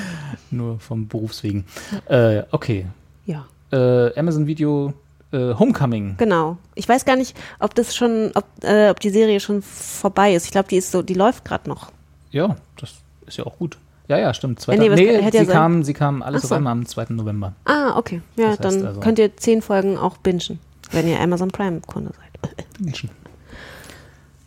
Nur 0.52 0.80
vom 0.80 1.08
Berufswegen. 1.08 1.66
Äh, 2.08 2.44
okay. 2.52 2.86
Ja. 3.26 3.48
Äh, 3.74 4.18
Amazon 4.20 4.46
Video 4.48 4.94
äh, 5.32 5.54
Homecoming. 5.56 6.16
Genau. 6.18 6.58
Ich 6.76 6.88
weiß 6.88 7.06
gar 7.06 7.16
nicht, 7.16 7.36
ob 7.60 7.74
das 7.76 7.96
schon, 7.96 8.32
ob, 8.36 8.46
äh, 8.64 8.90
ob 8.90 9.00
die 9.00 9.10
Serie 9.10 9.40
schon 9.40 9.62
vorbei 9.62 10.34
ist. 10.36 10.46
Ich 10.46 10.52
glaube, 10.52 10.68
die 10.70 10.78
ist 10.78 10.92
so, 10.92 11.02
die 11.02 11.16
läuft 11.16 11.44
gerade 11.46 11.68
noch. 11.68 11.92
Ja, 12.32 12.56
das 12.80 12.94
ist 13.26 13.38
ja 13.38 13.46
auch 13.46 13.58
gut. 13.58 13.78
Ja, 14.08 14.18
ja, 14.18 14.34
stimmt. 14.34 14.60
Zweiter, 14.60 14.82
nee, 14.82 14.90
nee, 14.90 15.16
ja 15.22 15.32
sie, 15.32 15.38
sein- 15.38 15.48
kam, 15.48 15.84
sie 15.84 15.94
kam 15.94 16.22
alles 16.22 16.42
Ach 16.42 16.46
auf 16.46 16.50
so. 16.50 16.56
einmal 16.56 16.74
am 16.74 16.86
2. 16.86 17.06
November. 17.10 17.54
Ah, 17.66 17.98
okay. 17.98 18.22
Ja, 18.36 18.56
Das 18.56 18.60
heißt 18.60 18.64
dann 18.82 18.86
also- 18.88 19.00
könnt 19.00 19.18
ihr 19.18 19.36
zehn 19.38 19.62
Folgen 19.62 19.98
auch 19.98 20.18
bingen, 20.18 20.60
wenn 20.92 21.08
ihr 21.08 21.20
Amazon 21.20 21.50
Prime 21.50 21.82
Kunde 21.88 22.12
seid. 22.16 22.66
Menschen. 22.80 23.10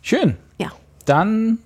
Schön. 0.01 0.37
Ja. 0.59 0.71
Dann, 1.05 1.57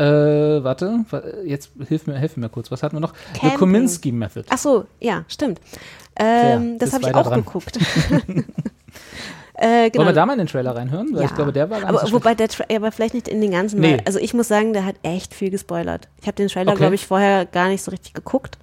äh, 0.00 0.64
warte, 0.64 1.04
wa- 1.10 1.22
jetzt 1.44 1.70
hilf 1.88 2.06
mir, 2.06 2.14
helf 2.14 2.36
mir 2.36 2.48
kurz. 2.48 2.70
Was 2.70 2.82
hatten 2.82 2.96
wir 2.96 3.00
noch? 3.00 3.14
The 3.34 3.40
Camping. 3.40 3.58
Kominsky 3.58 4.12
Method. 4.12 4.44
Ach 4.48 4.58
so, 4.58 4.84
ja, 5.00 5.24
stimmt. 5.28 5.60
Ähm, 6.16 6.78
das 6.78 6.90
Bist 6.90 7.02
habe 7.04 7.10
ich 7.10 7.16
auch 7.16 7.28
dran. 7.28 7.44
geguckt. 7.44 7.78
äh, 9.54 9.90
genau. 9.90 10.04
Wollen 10.04 10.08
wir 10.08 10.12
da 10.12 10.26
mal 10.26 10.32
in 10.34 10.38
den 10.40 10.46
Trailer 10.48 10.74
reinhören? 10.74 11.08
Weil 11.12 11.22
ja. 11.22 11.26
ich 11.28 11.34
glaube, 11.34 11.52
der 11.52 11.70
war 11.70 11.84
aber 11.84 12.06
so 12.06 12.12
wobei 12.12 12.34
der 12.34 12.48
Tra 12.48 12.64
aber 12.74 12.92
vielleicht 12.92 13.14
nicht 13.14 13.28
in 13.28 13.40
den 13.40 13.50
ganzen, 13.52 13.80
Nee. 13.80 13.98
also 14.04 14.18
ich 14.18 14.34
muss 14.34 14.48
sagen, 14.48 14.72
der 14.72 14.84
hat 14.84 14.96
echt 15.02 15.34
viel 15.34 15.50
gespoilert. 15.50 16.08
Ich 16.20 16.26
habe 16.26 16.36
den 16.36 16.48
Trailer, 16.48 16.72
Okay. 16.72 16.78
glaube 16.80 16.94
ich, 16.94 17.06
vorher 17.06 17.46
gar 17.46 17.68
nicht 17.68 17.82
so 17.82 17.90
richtig 17.90 18.14
geguckt. 18.14 18.58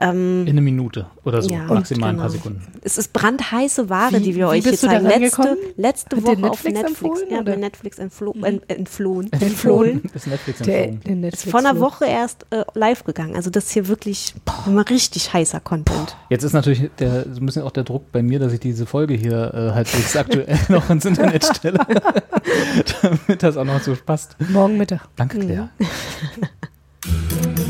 Ähm, 0.00 0.42
In 0.42 0.48
eine 0.50 0.60
Minute 0.60 1.06
oder 1.24 1.40
so, 1.40 1.48
Ja, 1.50 1.60
maximal 1.66 2.08
ein 2.10 2.16
genau. 2.16 2.22
paar 2.24 2.30
Sekunden. 2.30 2.62
es 2.82 2.98
ist 2.98 3.12
brandheiße 3.12 3.88
Ware, 3.88 4.14
Wie- 4.18 4.20
die 4.24 4.34
wir 4.34 4.46
wie 4.46 4.50
euch 4.50 4.64
bist 4.64 4.82
jetzt 4.82 4.82
du 4.82 4.88
da 4.88 5.00
zeigen. 5.08 5.20
Letzte, 5.22 5.56
letzte 5.76 6.22
Woche 6.24 6.36
dir 6.36 6.50
auf 6.50 6.64
Netflix 6.64 6.80
Netflix. 7.20 7.20
ja, 7.30 7.42
mir 7.42 7.56
Netflix 7.56 7.98
entflo 8.00 8.34
äh, 8.42 8.58
entflohen. 8.66 9.32
Entflohen. 9.32 10.02
Ist 10.12 10.26
Netflix 10.26 10.58
Der, 10.60 10.84
empfohlen. 10.88 11.00
der 11.06 11.14
Netflix 11.16 11.44
Ist 11.44 11.50
vor 11.52 11.60
einer 11.60 11.78
Woche 11.78 12.06
erst 12.06 12.44
äh, 12.50 12.64
live 12.74 13.04
gegangen. 13.04 13.36
Also 13.36 13.50
das 13.50 13.66
ist 13.66 13.70
hier 13.72 13.86
wirklich 13.86 14.34
mal 14.66 14.82
richtig 14.82 15.32
heißer 15.32 15.60
Content. 15.60 16.16
Jetzt 16.28 16.42
ist 16.42 16.54
natürlich 16.54 16.90
der, 16.98 17.22
so 17.32 17.40
ein 17.40 17.46
bisschen 17.46 17.62
auch 17.62 17.70
der 17.70 17.84
Druck 17.84 18.10
bei 18.10 18.20
mir, 18.22 18.40
dass 18.40 18.52
ich 18.52 18.58
diese 18.60 18.86
Folge 18.86 19.14
hier 19.14 19.54
äh, 19.54 19.70
halbwegs 19.74 20.16
aktuell 20.16 20.58
noch 20.70 20.90
ins 20.90 21.04
Internet 21.04 21.44
stelle, 21.44 21.78
damit 23.02 23.42
das 23.44 23.56
auch 23.56 23.64
noch 23.64 23.80
so 23.80 23.94
passt. 24.04 24.34
Morgen 24.50 24.76
Mittag. 24.76 25.02
Danke, 25.14 25.38
Claire. 25.38 25.68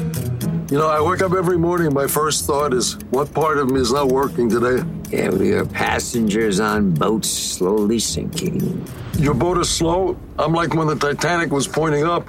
You 0.70 0.78
know, 0.78 0.88
I 0.88 0.98
wake 0.98 1.20
up 1.20 1.34
every 1.34 1.58
morning. 1.58 1.92
My 1.92 2.06
first 2.06 2.46
thought 2.46 2.72
is, 2.72 2.94
what 3.10 3.34
part 3.34 3.58
of 3.58 3.70
me 3.70 3.80
is 3.80 3.92
not 3.92 4.08
working 4.08 4.48
today? 4.48 4.82
Yeah, 5.10 5.28
we 5.28 5.52
are 5.52 5.66
passengers 5.66 6.58
on 6.58 6.92
boats 6.92 7.28
slowly 7.28 7.98
sinking. 7.98 8.82
Your 9.18 9.34
boat 9.34 9.58
is 9.58 9.68
slow. 9.68 10.18
I'm 10.38 10.54
like 10.54 10.74
when 10.74 10.86
the 10.86 10.96
Titanic 10.96 11.52
was 11.52 11.68
pointing 11.68 12.04
up. 12.04 12.26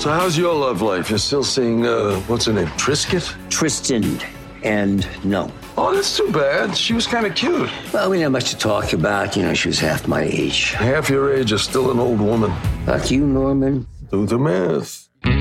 So, 0.00 0.08
how's 0.10 0.38
your 0.38 0.54
love 0.54 0.80
life? 0.80 1.10
You're 1.10 1.18
still 1.18 1.44
seeing, 1.44 1.86
uh, 1.86 2.18
what's 2.20 2.46
her 2.46 2.54
name? 2.54 2.68
Trisket? 2.78 3.36
Tristan 3.50 4.18
and 4.62 5.06
no. 5.22 5.52
Oh, 5.76 5.94
that's 5.94 6.16
too 6.16 6.32
bad. 6.32 6.74
She 6.74 6.94
was 6.94 7.06
kind 7.06 7.26
of 7.26 7.34
cute. 7.34 7.68
Well, 7.92 8.08
we 8.08 8.16
didn't 8.16 8.22
have 8.22 8.32
much 8.32 8.50
to 8.50 8.56
talk 8.56 8.94
about. 8.94 9.36
You 9.36 9.42
know, 9.42 9.52
she 9.52 9.68
was 9.68 9.78
half 9.78 10.08
my 10.08 10.22
age. 10.22 10.72
Half 10.72 11.10
your 11.10 11.34
age 11.34 11.52
is 11.52 11.60
still 11.62 11.90
an 11.90 11.98
old 11.98 12.20
woman. 12.20 12.52
Like 12.86 13.10
you, 13.10 13.26
Norman. 13.26 13.86
Do 14.10 14.24
the 14.24 14.38
math. 14.38 15.09
You 15.24 15.32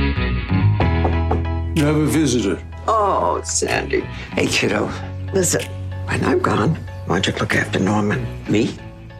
have 1.85 1.95
a 1.95 2.05
visitor. 2.05 2.61
Oh, 2.87 3.41
Sandy. 3.43 4.01
Hey, 4.35 4.47
kiddo. 4.47 4.89
Listen, 5.33 5.61
when 6.05 6.23
I'm 6.25 6.39
gone, 6.39 6.75
why 7.05 7.19
don't 7.19 7.27
you 7.27 7.33
look 7.39 7.55
after 7.55 7.79
Norman? 7.79 8.25
Me? 8.49 8.75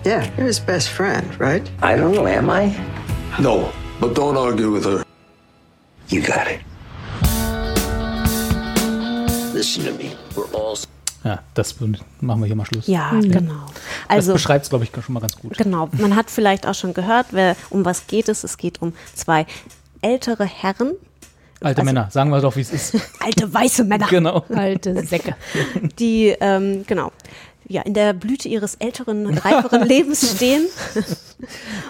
Yeah, 0.06 0.30
you're 0.38 0.48
his 0.48 0.60
best 0.60 0.90
friend, 0.90 1.40
right? 1.40 1.70
I 1.82 1.96
don't 1.96 2.14
know, 2.14 2.26
am 2.28 2.50
I? 2.50 2.74
No, 3.40 3.72
but 4.00 4.16
don't 4.16 4.38
argue 4.38 4.72
with 4.72 4.86
her. 4.86 5.04
You 6.10 6.22
got 6.22 6.48
it. 6.48 6.62
Listen 9.54 9.84
to 9.86 9.94
me. 9.94 10.16
We're 10.36 10.46
all 10.54 10.78
Ja, 11.24 11.40
das 11.54 11.76
machen 12.22 12.40
wir 12.42 12.46
hier 12.48 12.56
mal 12.56 12.66
Schluss. 12.66 12.88
Ja, 12.88 13.12
genau. 13.12 13.66
Das 13.68 13.76
Also 14.08 14.34
beschreibt 14.34 14.64
es, 14.64 14.70
glaube 14.70 14.86
ich, 14.86 14.92
schon 15.04 15.14
mal 15.14 15.20
ganz 15.20 15.36
gut. 15.36 15.58
Genau, 15.58 15.90
man 15.92 16.16
hat 16.16 16.32
vielleicht 16.32 16.66
auch 16.66 16.74
schon 16.74 16.94
gehört, 16.94 17.28
wer, 17.32 17.56
um 17.70 17.84
was 17.84 18.08
geht 18.08 18.30
es. 18.30 18.44
Es 18.46 18.58
geht 18.58 18.82
um 18.82 18.94
zwei 19.14 19.46
ältere 20.02 20.46
Herren, 20.46 20.94
Alte 21.62 21.84
Männer, 21.84 22.08
sagen 22.10 22.30
wir 22.30 22.40
doch, 22.40 22.56
wie 22.56 22.62
es 22.62 22.72
ist. 22.72 22.96
alte 23.20 23.54
weiße 23.54 23.84
Männer, 23.84 24.08
genau. 24.10 24.46
Alte 24.50 25.04
Säcke. 25.06 25.36
die 26.00 26.34
ähm, 26.40 26.86
genau 26.88 27.12
ja 27.68 27.82
in 27.84 27.94
der 27.94 28.14
Blüte 28.14 28.48
ihres 28.48 28.76
älteren, 28.76 29.38
reiferen 29.38 29.88
Lebens 29.88 30.36
stehen 30.36 30.66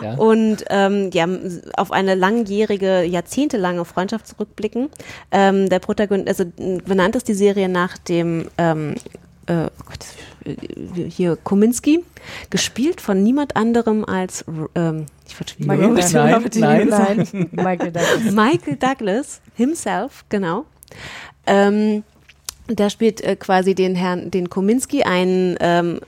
Ja. 0.03 0.15
und 0.15 0.65
ähm, 0.69 1.09
ja, 1.13 1.27
auf 1.77 1.91
eine 1.91 2.15
langjährige, 2.15 3.03
jahrzehntelange 3.03 3.85
Freundschaft 3.85 4.27
zurückblicken. 4.27 4.89
Ähm, 5.31 5.69
der 5.69 5.79
Protagonist, 5.79 6.27
also 6.27 6.45
benannt 6.85 7.15
ist 7.15 7.27
die 7.27 7.33
Serie 7.33 7.69
nach 7.69 7.97
dem 7.97 8.49
ähm, 8.57 8.95
äh, 9.47 9.65
oh 9.67 9.83
Gott, 9.85 10.05
hier 11.09 11.35
Kominski, 11.35 12.03
gespielt 12.49 13.01
von 13.01 13.21
niemand 13.23 13.55
anderem 13.55 14.05
als 14.05 14.45
ähm, 14.75 15.05
ich 15.27 15.59
Michael 15.59 15.89
Robert- 15.89 16.13
Nein, 16.13 16.33
Robert 16.33 16.55
nein. 16.55 16.87
Nein. 16.87 17.49
Michael 17.51 17.91
Douglas. 17.91 18.33
Michael 18.33 18.75
Douglas 18.77 19.41
himself, 19.55 20.25
genau. 20.29 20.65
Ähm, 21.45 22.03
der 22.67 22.89
spielt 22.89 23.21
äh, 23.21 23.35
quasi 23.35 23.75
den 23.75 23.95
Herrn, 23.95 24.31
den 24.31 24.49
Kominski, 24.49 25.03
einen, 25.03 25.57
ähm, 25.59 25.99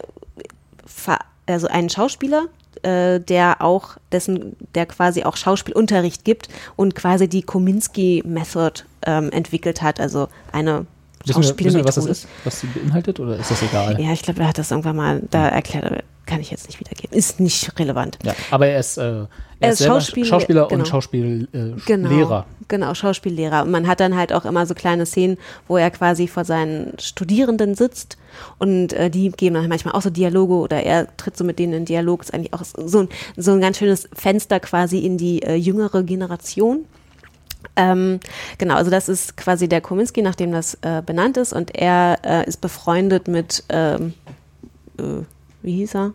also 1.45 1.67
einen 1.67 1.89
Schauspieler, 1.89 2.47
äh, 2.83 3.19
der 3.19 3.61
auch, 3.61 3.97
dessen, 4.11 4.55
der 4.75 4.85
quasi 4.85 5.23
auch 5.23 5.37
Schauspielunterricht 5.37 6.23
gibt 6.23 6.49
und 6.75 6.95
quasi 6.95 7.27
die 7.27 7.41
Kominski-Method 7.41 8.83
ähm, 9.05 9.31
entwickelt 9.31 9.81
hat, 9.81 9.99
also 9.99 10.27
eine 10.51 10.85
Wissen 11.25 11.43
wir, 11.43 11.65
wissen 11.65 11.77
wir, 11.77 11.85
was 11.85 11.95
das 11.95 12.05
ist? 12.05 12.27
Was 12.43 12.59
sie 12.61 12.67
beinhaltet 12.67 13.19
oder 13.19 13.37
ist 13.37 13.51
das 13.51 13.61
egal? 13.63 13.99
Ja, 14.01 14.11
ich 14.13 14.21
glaube, 14.21 14.41
er 14.41 14.47
hat 14.49 14.57
das 14.57 14.71
irgendwann 14.71 14.95
mal 14.95 15.21
da 15.29 15.47
erklärt, 15.47 15.85
aber 15.85 15.97
kann 16.25 16.39
ich 16.39 16.51
jetzt 16.51 16.67
nicht 16.67 16.79
wiedergeben. 16.79 17.17
Ist 17.17 17.39
nicht 17.39 17.77
relevant. 17.79 18.17
Ja, 18.23 18.33
aber 18.51 18.67
er 18.67 18.79
ist, 18.79 18.97
äh, 18.97 19.01
er 19.01 19.27
Er 19.59 19.71
ist 19.73 19.83
Schauspiel- 19.83 20.23
Schauspieler 20.25 20.67
genau. 20.67 20.79
und 20.81 20.87
Schauspiellehrer. 20.87 21.47
Äh, 21.53 21.73
Genau, 21.85 22.45
genau, 22.67 22.93
Schauspiellehrer. 22.93 23.63
Und 23.63 23.71
man 23.71 23.87
hat 23.87 23.99
dann 23.99 24.15
halt 24.15 24.31
auch 24.31 24.45
immer 24.45 24.65
so 24.65 24.73
kleine 24.73 25.05
Szenen, 25.05 25.37
wo 25.67 25.77
er 25.77 25.91
quasi 25.91 26.27
vor 26.27 26.45
seinen 26.45 26.93
Studierenden 26.99 27.75
sitzt 27.75 28.17
und 28.59 28.93
äh, 28.93 29.09
die 29.09 29.29
geben 29.31 29.55
dann 29.55 29.67
manchmal 29.67 29.93
auch 29.95 30.01
so 30.01 30.09
Dialoge 30.09 30.53
oder 30.53 30.83
er 30.83 31.07
tritt 31.17 31.35
so 31.35 31.43
mit 31.43 31.59
denen 31.59 31.73
in 31.73 31.85
Dialog. 31.85 32.21
Ist 32.23 32.33
eigentlich 32.33 32.53
auch 32.53 32.63
so 32.63 32.99
ein, 32.99 33.09
so 33.35 33.51
ein 33.51 33.59
ganz 33.61 33.77
schönes 33.77 34.07
Fenster 34.13 34.59
quasi 34.59 34.99
in 34.99 35.17
die 35.17 35.41
äh, 35.41 35.55
jüngere 35.55 36.03
Generation. 36.03 36.85
Ähm, 37.75 38.19
genau, 38.57 38.75
also 38.75 38.91
das 38.91 39.09
ist 39.09 39.37
quasi 39.37 39.67
der 39.67 39.81
Kominski, 39.81 40.21
nachdem 40.21 40.51
das 40.51 40.75
äh, 40.81 41.01
benannt 41.05 41.37
ist 41.37 41.53
und 41.53 41.75
er 41.75 42.19
äh, 42.23 42.47
ist 42.47 42.61
befreundet 42.61 43.27
mit, 43.27 43.63
ähm, 43.69 44.13
äh, 44.97 45.23
wie 45.61 45.77
hieß 45.77 45.95
er? 45.95 46.13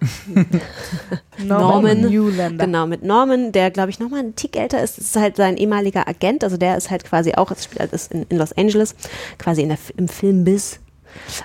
Norman. 1.44 2.02
Newlander. 2.02 2.66
Genau, 2.66 2.86
mit 2.86 3.02
Norman, 3.02 3.52
der 3.52 3.70
glaube 3.70 3.90
ich 3.90 3.98
nochmal 3.98 4.20
einen 4.20 4.36
Tick 4.36 4.56
älter 4.56 4.82
ist. 4.82 4.98
Das 4.98 5.06
ist 5.06 5.16
halt 5.16 5.36
sein 5.36 5.56
ehemaliger 5.56 6.06
Agent, 6.06 6.44
also 6.44 6.56
der 6.56 6.76
ist 6.76 6.90
halt 6.90 7.04
quasi 7.04 7.34
auch, 7.34 7.50
es 7.50 7.64
spielt 7.64 7.92
ist 7.92 8.12
in, 8.12 8.24
in 8.28 8.38
Los 8.38 8.52
Angeles, 8.52 8.94
quasi 9.38 9.62
in 9.62 9.68
der, 9.68 9.78
im 9.96 10.08
Film 10.08 10.44
Biz. 10.44 10.80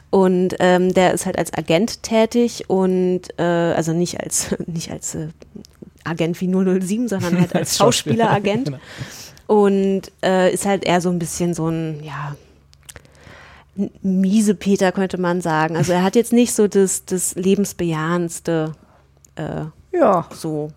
Und 0.10 0.56
ähm, 0.60 0.94
der 0.94 1.14
ist 1.14 1.26
halt 1.26 1.38
als 1.38 1.54
Agent 1.54 2.04
tätig 2.04 2.66
und 2.68 3.22
äh, 3.38 3.44
also 3.44 3.94
nicht 3.94 4.20
als 4.22 4.56
nicht 4.68 4.92
als 4.92 5.16
äh, 5.16 5.30
Agent 6.04 6.40
wie 6.42 6.48
007, 6.48 7.08
sondern 7.08 7.40
halt 7.40 7.56
als 7.56 7.78
Schauspieleragent. 7.78 8.66
Genau. 8.66 8.78
Und 9.48 10.04
äh, 10.24 10.54
ist 10.54 10.66
halt 10.66 10.86
eher 10.86 11.02
so 11.02 11.10
ein 11.10 11.20
bisschen 11.20 11.54
so 11.54 11.68
ein, 11.68 12.02
ja, 12.04 12.36
miese 14.02 14.56
Peter, 14.56 14.92
könnte 14.92 15.20
man 15.20 15.42
sagen. 15.42 15.76
Also 15.76 15.94
er 15.94 16.04
hat 16.04 16.16
jetzt 16.16 16.34
nicht 16.34 16.54
so 16.54 16.68
das, 16.68 17.06
das 17.06 17.36
lebensbejahendste 17.36 18.74
äh, 19.36 19.66
Ja, 19.92 20.28
so 20.34 20.70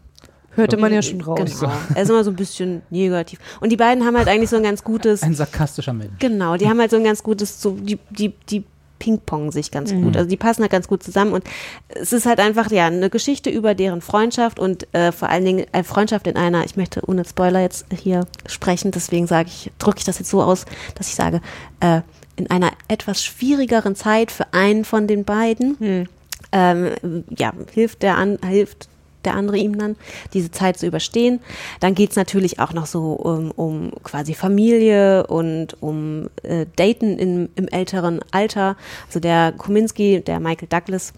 hörte 0.55 0.79
man 0.79 0.93
ja 0.93 1.03
schon 1.03 1.21
raus. 1.21 1.61
Genau. 1.61 1.73
Er 1.95 2.03
ist 2.03 2.09
immer 2.09 2.25
so 2.25 2.31
ein 2.31 2.37
bisschen 2.37 2.83
negativ. 2.91 3.39
Und 3.61 3.71
die 3.71 3.77
beiden 3.77 4.05
haben 4.05 4.17
halt 4.17 4.29
eigentlich 4.29 4.49
so 4.49 4.57
ein 4.57 4.63
ganz 4.63 4.83
gutes, 4.83 5.23
Ein 5.23 5.35
sarkastischer 5.35 5.93
Mensch. 5.93 6.15
genau, 6.19 6.57
die 6.57 6.69
haben 6.69 6.81
halt 6.81 6.91
so 6.91 6.97
ein 6.97 7.05
ganz 7.05 7.23
gutes, 7.23 7.61
so, 7.61 7.73
die, 7.73 7.99
die, 8.11 8.33
die 8.49 8.65
Ping-Pong 8.99 9.53
sich 9.53 9.71
ganz 9.71 9.93
gut. 9.93 10.17
Also 10.17 10.29
die 10.29 10.37
passen 10.37 10.63
halt 10.63 10.73
ganz 10.73 10.89
gut 10.89 11.03
zusammen 11.03 11.33
und 11.33 11.45
es 11.89 12.13
ist 12.13 12.27
halt 12.27 12.41
einfach, 12.41 12.71
ja, 12.71 12.87
eine 12.87 13.11
Geschichte 13.11 13.51
über 13.51 13.75
deren 13.75 14.01
Freundschaft 14.01 14.59
und 14.59 14.93
äh, 14.95 15.13
vor 15.13 15.29
allen 15.29 15.45
Dingen 15.45 15.67
eine 15.73 15.85
Freundschaft 15.85 16.27
in 16.27 16.37
einer, 16.37 16.65
ich 16.65 16.77
möchte 16.77 17.03
ohne 17.07 17.25
Spoiler 17.25 17.61
jetzt 17.61 17.87
hier 17.95 18.27
sprechen, 18.47 18.91
deswegen 18.91 19.27
sage 19.27 19.49
ich, 19.49 19.71
drücke 19.79 19.99
ich 19.99 20.05
das 20.05 20.19
jetzt 20.19 20.31
so 20.31 20.43
aus, 20.43 20.65
dass 20.95 21.09
ich 21.09 21.15
sage, 21.15 21.41
äh, 21.81 22.01
in 22.37 22.51
einer 22.51 22.73
etwas 22.89 23.25
schwierigeren 23.25 23.97
Zeit 23.97 24.31
für 24.31 24.53
einen 24.53 24.85
von 24.85 25.07
den 25.07 25.25
beiden, 25.25 26.09
ähm, 26.53 27.25
ja, 27.37 27.53
hilft 27.73 28.03
der 28.03 28.17
an, 28.17 28.39
hilft 28.47 28.89
der 29.27 29.35
andere 29.35 29.59
ihm 29.59 29.79
dann, 29.79 29.97
diese 30.33 30.51
Zeit 30.51 30.79
zu 30.79 30.87
überstehen. 30.87 31.41
Dann 31.81 31.95
geht's 31.95 32.17
natürlich 32.17 32.61
auch 32.61 32.73
noch 32.73 32.87
so 32.87 33.13
um, 33.13 33.51
um 33.51 33.93
quasi 34.03 34.35
Familie 34.35 35.27
und 35.27 35.81
um 35.83 36.31
äh, 36.43 36.67
Daten 36.77 37.19
im, 37.19 37.49
im 37.57 37.69
älteren 37.69 38.21
Alter. 38.31 38.77
Also 39.09 39.21
der 39.21 39.53
Kominski, 39.53 40.21
der 40.21 40.41
Michael 40.41 40.69
Douglas, 40.69 41.13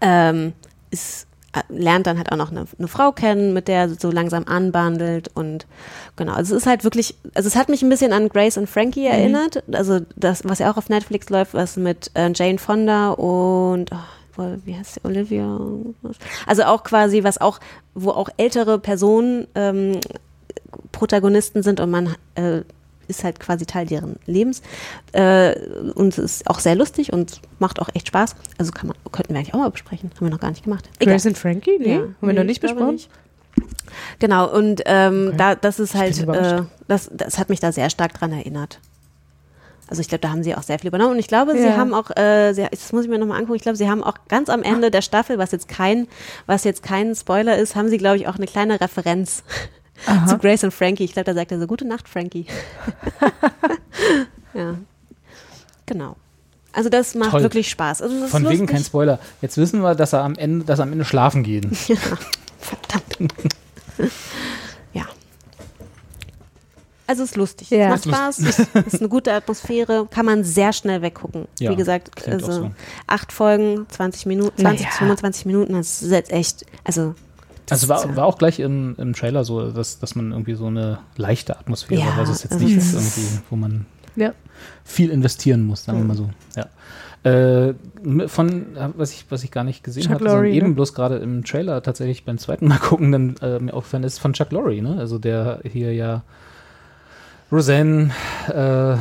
ähm, 0.00 0.52
ist, 0.90 1.26
äh, 1.52 1.60
lernt 1.68 2.06
dann 2.06 2.16
halt 2.16 2.32
auch 2.32 2.36
noch 2.36 2.50
eine, 2.50 2.66
eine 2.78 2.88
Frau 2.88 3.12
kennen, 3.12 3.52
mit 3.52 3.68
der 3.68 3.80
er 3.80 3.88
so 3.90 4.10
langsam 4.10 4.44
anbandelt 4.46 5.30
und 5.34 5.66
genau, 6.16 6.32
also 6.32 6.54
es 6.54 6.62
ist 6.62 6.66
halt 6.66 6.84
wirklich, 6.84 7.16
also 7.34 7.46
es 7.46 7.56
hat 7.56 7.68
mich 7.68 7.82
ein 7.82 7.88
bisschen 7.88 8.12
an 8.12 8.28
Grace 8.28 8.56
und 8.56 8.68
Frankie 8.68 9.06
erinnert, 9.06 9.62
also 9.72 10.00
das, 10.16 10.44
was 10.44 10.60
ja 10.60 10.70
auch 10.70 10.76
auf 10.76 10.88
Netflix 10.88 11.28
läuft, 11.30 11.54
was 11.54 11.76
mit 11.76 12.10
äh, 12.14 12.30
Jane 12.34 12.58
Fonda 12.58 13.10
und 13.10 13.90
oh, 13.92 13.96
wie 14.36 14.76
heißt 14.76 14.94
sie, 14.94 15.00
Olivia? 15.04 15.58
Also 16.46 16.64
auch 16.64 16.82
quasi, 16.84 17.24
was 17.24 17.38
auch, 17.38 17.60
wo 17.94 18.10
auch 18.10 18.28
ältere 18.36 18.78
Personen 18.78 19.46
ähm, 19.54 20.00
Protagonisten 20.92 21.62
sind 21.62 21.80
und 21.80 21.90
man 21.90 22.14
äh, 22.34 22.62
ist 23.08 23.24
halt 23.24 23.40
quasi 23.40 23.66
Teil 23.66 23.86
deren 23.86 24.16
Lebens. 24.26 24.62
Äh, 25.12 25.54
und 25.94 26.16
es 26.16 26.18
ist 26.18 26.50
auch 26.50 26.60
sehr 26.60 26.74
lustig 26.74 27.12
und 27.12 27.40
macht 27.58 27.80
auch 27.80 27.88
echt 27.94 28.08
Spaß. 28.08 28.36
Also 28.58 28.72
kann 28.72 28.88
man, 28.88 28.96
könnten 29.10 29.34
wir 29.34 29.38
eigentlich 29.40 29.54
auch 29.54 29.58
mal 29.58 29.70
besprechen. 29.70 30.10
Haben 30.16 30.26
wir 30.26 30.30
noch 30.30 30.40
gar 30.40 30.50
nicht 30.50 30.64
gemacht. 30.64 30.88
Egal. 30.98 31.14
Grace 31.14 31.26
and 31.26 31.38
Frankie? 31.38 31.78
Nee, 31.78 31.94
Ja. 31.94 31.98
haben 32.00 32.14
wir 32.20 32.28
Nee, 32.28 32.38
noch 32.38 32.44
nicht 32.44 32.60
besprochen. 32.60 32.92
nicht. 32.94 33.10
Genau, 34.18 34.50
und 34.50 34.82
ähm, 34.86 35.26
Okay. 35.28 35.36
da, 35.36 35.54
das 35.56 35.78
ist 35.78 35.94
halt, 35.94 36.18
äh, 36.26 36.62
das, 36.88 37.10
das 37.12 37.38
hat 37.38 37.50
mich 37.50 37.60
da 37.60 37.70
sehr 37.72 37.90
stark 37.90 38.14
dran 38.14 38.32
erinnert. 38.32 38.80
Also 39.92 40.00
ich 40.00 40.08
glaube, 40.08 40.20
da 40.22 40.30
haben 40.30 40.42
sie 40.42 40.54
auch 40.54 40.62
sehr 40.62 40.78
viel 40.78 40.88
übernommen. 40.88 41.12
Und 41.12 41.18
ich 41.18 41.26
glaube, 41.28 41.52
sie 41.52 41.66
Ja. 41.66 41.76
haben 41.76 41.92
auch, 41.92 42.10
äh, 42.16 42.54
sie, 42.54 42.66
das 42.70 42.92
muss 42.92 43.04
ich 43.04 43.10
mir 43.10 43.18
nochmal 43.18 43.36
angucken, 43.38 43.56
ich 43.56 43.62
glaube, 43.62 43.76
sie 43.76 43.90
haben 43.90 44.02
auch 44.02 44.14
ganz 44.28 44.48
am 44.48 44.62
Ende 44.62 44.90
der 44.90 45.02
Staffel, 45.02 45.36
was 45.36 45.52
jetzt 45.52 45.68
kein, 45.68 46.08
was 46.46 46.64
jetzt 46.64 46.82
kein 46.82 47.14
Spoiler 47.14 47.58
ist, 47.58 47.76
haben 47.76 47.90
sie, 47.90 47.98
glaube 47.98 48.16
ich, 48.16 48.26
auch 48.26 48.36
eine 48.36 48.46
kleine 48.46 48.80
Referenz 48.80 49.42
zu 50.26 50.38
Grace 50.38 50.64
und 50.64 50.72
Frankie. 50.72 51.04
Ich 51.04 51.12
glaube, 51.12 51.26
da 51.26 51.34
sagt 51.34 51.52
er 51.52 51.60
so, 51.60 51.66
gute 51.66 51.86
Nacht, 51.86 52.08
Frankie. 52.08 52.46
ja. 54.54 54.76
Genau. 55.84 56.16
Also 56.72 56.88
das 56.88 57.14
macht 57.14 57.32
Toll. 57.32 57.42
wirklich 57.42 57.68
Spaß. 57.68 58.00
Also 58.00 58.14
das 58.14 58.24
ist 58.24 58.30
Von 58.30 58.44
wegen 58.44 58.60
lustig. 58.60 58.68
kein 58.70 58.82
Spoiler. 58.84 59.18
Jetzt 59.42 59.58
wissen 59.58 59.82
wir, 59.82 59.94
dass 59.94 60.14
er 60.14 60.22
am 60.24 60.36
Ende, 60.36 60.64
dass 60.64 60.78
er 60.78 60.84
am 60.84 60.92
Ende 60.92 61.04
schlafen 61.04 61.42
geht. 61.42 61.66
Verdammt. 61.76 63.34
Also 67.12 67.24
es 67.24 67.30
ist 67.32 67.36
lustig. 67.36 67.68
Ja. 67.68 67.94
Es 67.94 68.06
macht 68.06 68.16
Spaß, 68.16 68.38
es 68.38 68.58
ist 68.86 69.00
eine 69.00 69.08
gute 69.10 69.34
Atmosphäre, 69.34 70.06
kann 70.10 70.24
man 70.24 70.44
sehr 70.44 70.72
schnell 70.72 71.02
weggucken. 71.02 71.46
Ja, 71.60 71.70
Wie 71.70 71.76
gesagt, 71.76 72.26
also 72.26 72.52
so. 72.52 72.70
acht 73.06 73.32
Folgen, 73.32 73.84
20 73.90 74.24
Minuten, 74.24 74.56
20 74.62 74.86
Naja. 74.86 74.96
25 74.98 75.44
Minuten, 75.44 75.74
das 75.74 76.00
ist 76.00 76.10
jetzt 76.10 76.32
echt, 76.32 76.64
also 76.84 77.14
Also 77.68 77.90
war, 77.90 78.16
war 78.16 78.24
auch 78.24 78.38
gleich 78.38 78.60
im, 78.60 78.94
im 78.98 79.12
Trailer 79.12 79.44
so, 79.44 79.70
dass, 79.70 79.98
dass 79.98 80.14
man 80.14 80.32
irgendwie 80.32 80.54
so 80.54 80.66
eine 80.68 81.00
leichte 81.16 81.58
Atmosphäre, 81.58 82.00
Ja, 82.00 82.16
weil 82.16 82.24
es 82.24 82.42
jetzt 82.44 82.52
also 82.52 82.64
nicht 82.64 82.78
das 82.78 82.84
ist 82.86 82.94
ist- 82.94 83.18
irgendwie, 83.18 83.40
wo 83.50 83.56
man 83.56 83.84
Ja. 84.16 84.32
viel 84.82 85.10
investieren 85.10 85.66
muss, 85.66 85.84
sagen 85.84 85.98
wir 85.98 86.04
mal 86.06 86.16
so. 86.16 86.30
Ja. 86.56 86.66
Äh, 87.30 87.74
von, 88.26 88.66
was 88.96 89.12
ich, 89.12 89.26
was 89.28 89.44
ich 89.44 89.50
gar 89.50 89.64
nicht 89.64 89.84
gesehen 89.84 90.04
Chuck 90.04 90.12
habe, 90.14 90.24
sondern 90.24 90.44
Lorre, 90.44 90.54
eben 90.54 90.68
ne? 90.70 90.74
bloß 90.74 90.94
gerade 90.94 91.16
im 91.18 91.44
Trailer 91.44 91.82
tatsächlich 91.82 92.24
beim 92.24 92.38
zweiten 92.38 92.66
Mal 92.68 92.78
gucken, 92.80 93.12
dann 93.12 93.36
äh, 93.42 93.58
mir 93.60 93.74
aufgefallen 93.74 94.02
ist 94.04 94.18
von 94.18 94.32
Chuck 94.32 94.50
Lorre, 94.50 94.80
ne? 94.80 94.96
Also 94.98 95.18
der 95.18 95.60
hier 95.62 95.92
ja 95.94 96.22
Roseanne, 97.52 98.10
äh, 98.48 98.96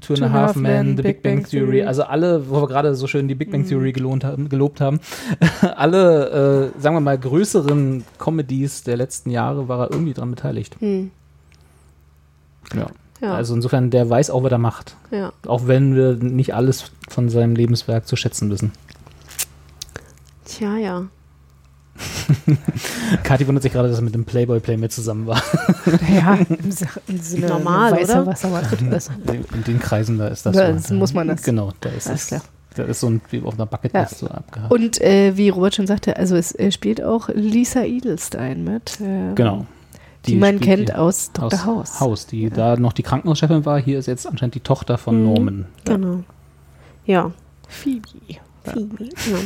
Two 0.00 0.14
and 0.14 0.22
a 0.22 0.30
Half 0.30 0.56
Men, 0.56 0.96
The 0.96 1.02
Big 1.02 1.22
Bang, 1.22 1.44
Theory, 1.46 1.82
also 1.82 2.04
alle, 2.04 2.48
wo 2.48 2.62
wir 2.62 2.66
gerade 2.68 2.94
so 2.94 3.06
schön 3.06 3.28
die 3.28 3.34
Big 3.34 3.48
Mhm. 3.48 3.52
Bang 3.52 3.66
Theory 3.66 3.92
gelohnt 3.92 4.24
haben, 4.24 4.48
gelobt 4.48 4.80
haben, 4.80 5.00
alle, 5.76 6.72
äh, 6.74 6.80
sagen 6.80 6.96
wir 6.96 7.00
mal, 7.00 7.18
größeren 7.18 8.02
Comedies 8.18 8.84
der 8.84 8.96
letzten 8.96 9.28
Jahre 9.30 9.68
war 9.68 9.80
er 9.80 9.90
irgendwie 9.92 10.14
dran 10.14 10.30
beteiligt. 10.30 10.76
hm, 10.80 11.10
Ja. 12.74 12.86
ja, 13.20 13.34
Also 13.34 13.54
insofern, 13.54 13.90
der 13.90 14.08
weiß 14.08 14.30
auch, 14.30 14.42
was 14.42 14.52
er 14.52 14.58
macht. 14.58 14.96
ja. 15.10 15.30
Auch 15.46 15.66
wenn 15.66 15.94
wir 15.94 16.14
nicht 16.14 16.54
alles 16.54 16.90
von 17.10 17.28
seinem 17.28 17.54
Lebenswerk 17.54 18.06
zu 18.06 18.16
schätzen 18.16 18.48
wissen. 18.50 18.72
Tja, 20.46 20.76
ja. 20.78 21.04
Kathi 23.22 23.46
wundert 23.46 23.62
sich 23.62 23.72
gerade, 23.72 23.88
dass 23.88 23.98
er 23.98 24.02
mit 24.04 24.14
dem 24.14 24.24
Playboy-Playmate 24.24 24.90
zusammen 24.90 25.26
war. 25.26 25.42
Ja, 26.12 26.38
im, 27.08 27.18
Sinne 27.20 27.46
Normal, 27.48 27.92
weißer 27.92 28.22
oder? 28.22 28.26
Wassermantel. 28.32 28.92
Also, 28.92 29.12
In 29.54 29.64
den 29.64 29.78
Kreisen, 29.80 30.18
da 30.18 30.28
ist 30.28 30.44
das 30.46 30.56
Da 30.56 30.78
so. 30.78 30.94
muss 30.94 31.12
man 31.14 31.28
das. 31.28 31.42
Genau, 31.42 31.72
da 31.80 31.88
ist 31.90 32.08
Alles 32.08 32.28
das. 32.28 32.28
klar. 32.28 32.42
Da 32.74 32.84
ist 32.84 33.00
so 33.00 33.08
ein, 33.10 33.20
wie 33.30 33.42
auf 33.42 33.54
einer 33.54 33.66
Bucketlist 33.66 34.18
so 34.18 34.28
abgehakt. 34.28 34.72
Und 34.72 35.00
äh, 35.02 35.36
wie 35.36 35.50
Robert 35.50 35.74
schon 35.74 35.86
sagte, 35.86 36.16
also 36.16 36.36
es 36.36 36.54
äh, 36.58 36.70
spielt 36.72 37.02
auch 37.02 37.28
Lisa 37.34 37.82
Edelstein 37.82 38.64
mit. 38.64 38.98
Äh, 39.00 39.34
genau. 39.34 39.66
Die, 40.24 40.36
man 40.36 40.56
spielt 40.56 40.62
kennt 40.64 40.88
die 40.88 40.94
aus 40.94 41.32
Dr. 41.32 41.46
aus 41.52 41.64
House. 41.66 42.00
Haus, 42.00 42.26
die 42.26 42.48
da 42.48 42.76
noch 42.76 42.92
die 42.94 43.02
Krankenhauschefin 43.02 43.66
war. 43.66 43.78
Hier 43.78 43.98
ist 43.98 44.06
jetzt 44.06 44.26
anscheinend 44.26 44.54
die 44.54 44.60
Tochter 44.60 44.96
von 44.96 45.18
Mhm. 45.18 45.24
Norman. 45.24 45.66
Genau. 45.84 46.22
Ja. 47.04 47.32
Phoebe. 47.68 48.08
Phoebe, 48.64 49.04
Ja. 49.04 49.38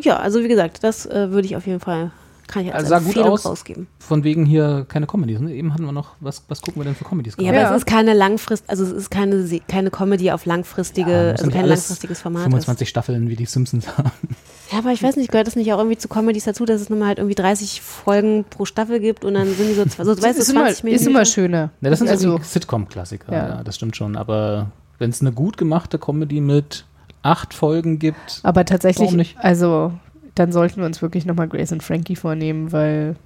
Ja, 0.00 0.16
also 0.16 0.42
wie 0.42 0.48
gesagt, 0.48 0.82
das 0.84 1.06
äh, 1.06 1.30
würde 1.30 1.46
ich 1.46 1.56
auf 1.56 1.66
jeden 1.66 1.80
Fall, 1.80 2.10
kann 2.46 2.64
ich 2.64 2.74
als 2.74 2.90
Also 2.90 3.06
sah 3.06 3.12
gut 3.12 3.18
aus. 3.30 3.44
rausgeben. 3.44 3.86
Von 3.98 4.24
wegen 4.24 4.46
hier 4.46 4.86
keine 4.88 5.06
Comedies. 5.06 5.38
Ne? 5.40 5.52
Eben 5.54 5.74
hatten 5.74 5.84
wir 5.84 5.92
noch, 5.92 6.14
was, 6.20 6.42
was 6.48 6.62
gucken 6.62 6.80
wir 6.80 6.84
denn 6.84 6.94
für 6.94 7.04
Comedies? 7.04 7.34
Ja, 7.38 7.52
gerade? 7.52 7.66
aber 7.66 7.76
es 7.76 7.82
ist 7.82 7.86
keine 7.86 8.14
langfrist, 8.14 8.64
also 8.68 8.84
es 8.84 8.92
ist 8.92 9.10
keine, 9.10 9.46
keine 9.68 9.90
Comedy 9.90 10.30
auf 10.30 10.46
langfristige, 10.46 11.10
Ja, 11.10 11.30
also 11.32 11.50
kein 11.50 11.66
langfristiges 11.66 12.20
Format. 12.22 12.44
25 12.44 12.88
Staffeln 12.88 13.28
wie 13.28 13.36
die 13.36 13.44
Simpsons 13.46 13.86
haben. 13.88 14.10
Ist. 14.30 14.72
Ja, 14.72 14.78
aber 14.78 14.92
ich 14.92 15.02
weiß 15.02 15.16
nicht, 15.16 15.30
gehört 15.30 15.46
das 15.46 15.56
nicht 15.56 15.72
auch 15.72 15.78
irgendwie 15.78 15.98
zu 15.98 16.08
Comedies 16.08 16.44
dazu, 16.44 16.64
dass 16.64 16.80
es 16.80 16.90
nun 16.90 16.98
mal 16.98 17.08
halt 17.08 17.18
irgendwie 17.18 17.34
30 17.34 17.80
Folgen 17.80 18.44
pro 18.48 18.64
Staffel 18.64 19.00
gibt 19.00 19.24
und 19.24 19.34
dann 19.34 19.46
sind 19.54 19.68
die 19.68 19.74
so, 19.74 19.84
so 19.84 20.22
weißt 20.22 20.38
du, 20.38 20.42
ist, 20.42 20.50
immer, 20.50 20.64
20 20.66 20.84
Minuten. 20.84 21.02
ist 21.02 21.06
immer 21.06 21.24
schöner. 21.24 21.70
Ne, 21.80 21.90
das 21.90 21.98
sind 22.00 22.08
also, 22.08 22.38
Sitcom-Klassiker, 22.42 23.32
ja. 23.32 23.48
Ja. 23.48 23.64
das 23.64 23.76
stimmt 23.76 23.96
schon. 23.96 24.16
Aber 24.16 24.70
wenn 24.98 25.10
es 25.10 25.20
eine 25.20 25.32
gut 25.32 25.56
gemachte 25.56 25.98
Comedy 25.98 26.40
mit 26.40 26.84
acht 27.22 27.54
Folgen 27.54 27.98
gibt, 27.98 28.40
aber 28.42 28.64
tatsächlich, 28.64 29.36
also 29.38 29.92
dann 30.34 30.52
sollten 30.52 30.76
wir 30.80 30.86
uns 30.86 31.02
wirklich 31.02 31.26
nochmal 31.26 31.48
Grace 31.48 31.72
und 31.72 31.82
Frankie 31.82 32.16
vornehmen, 32.16 32.70
weil 32.72 33.16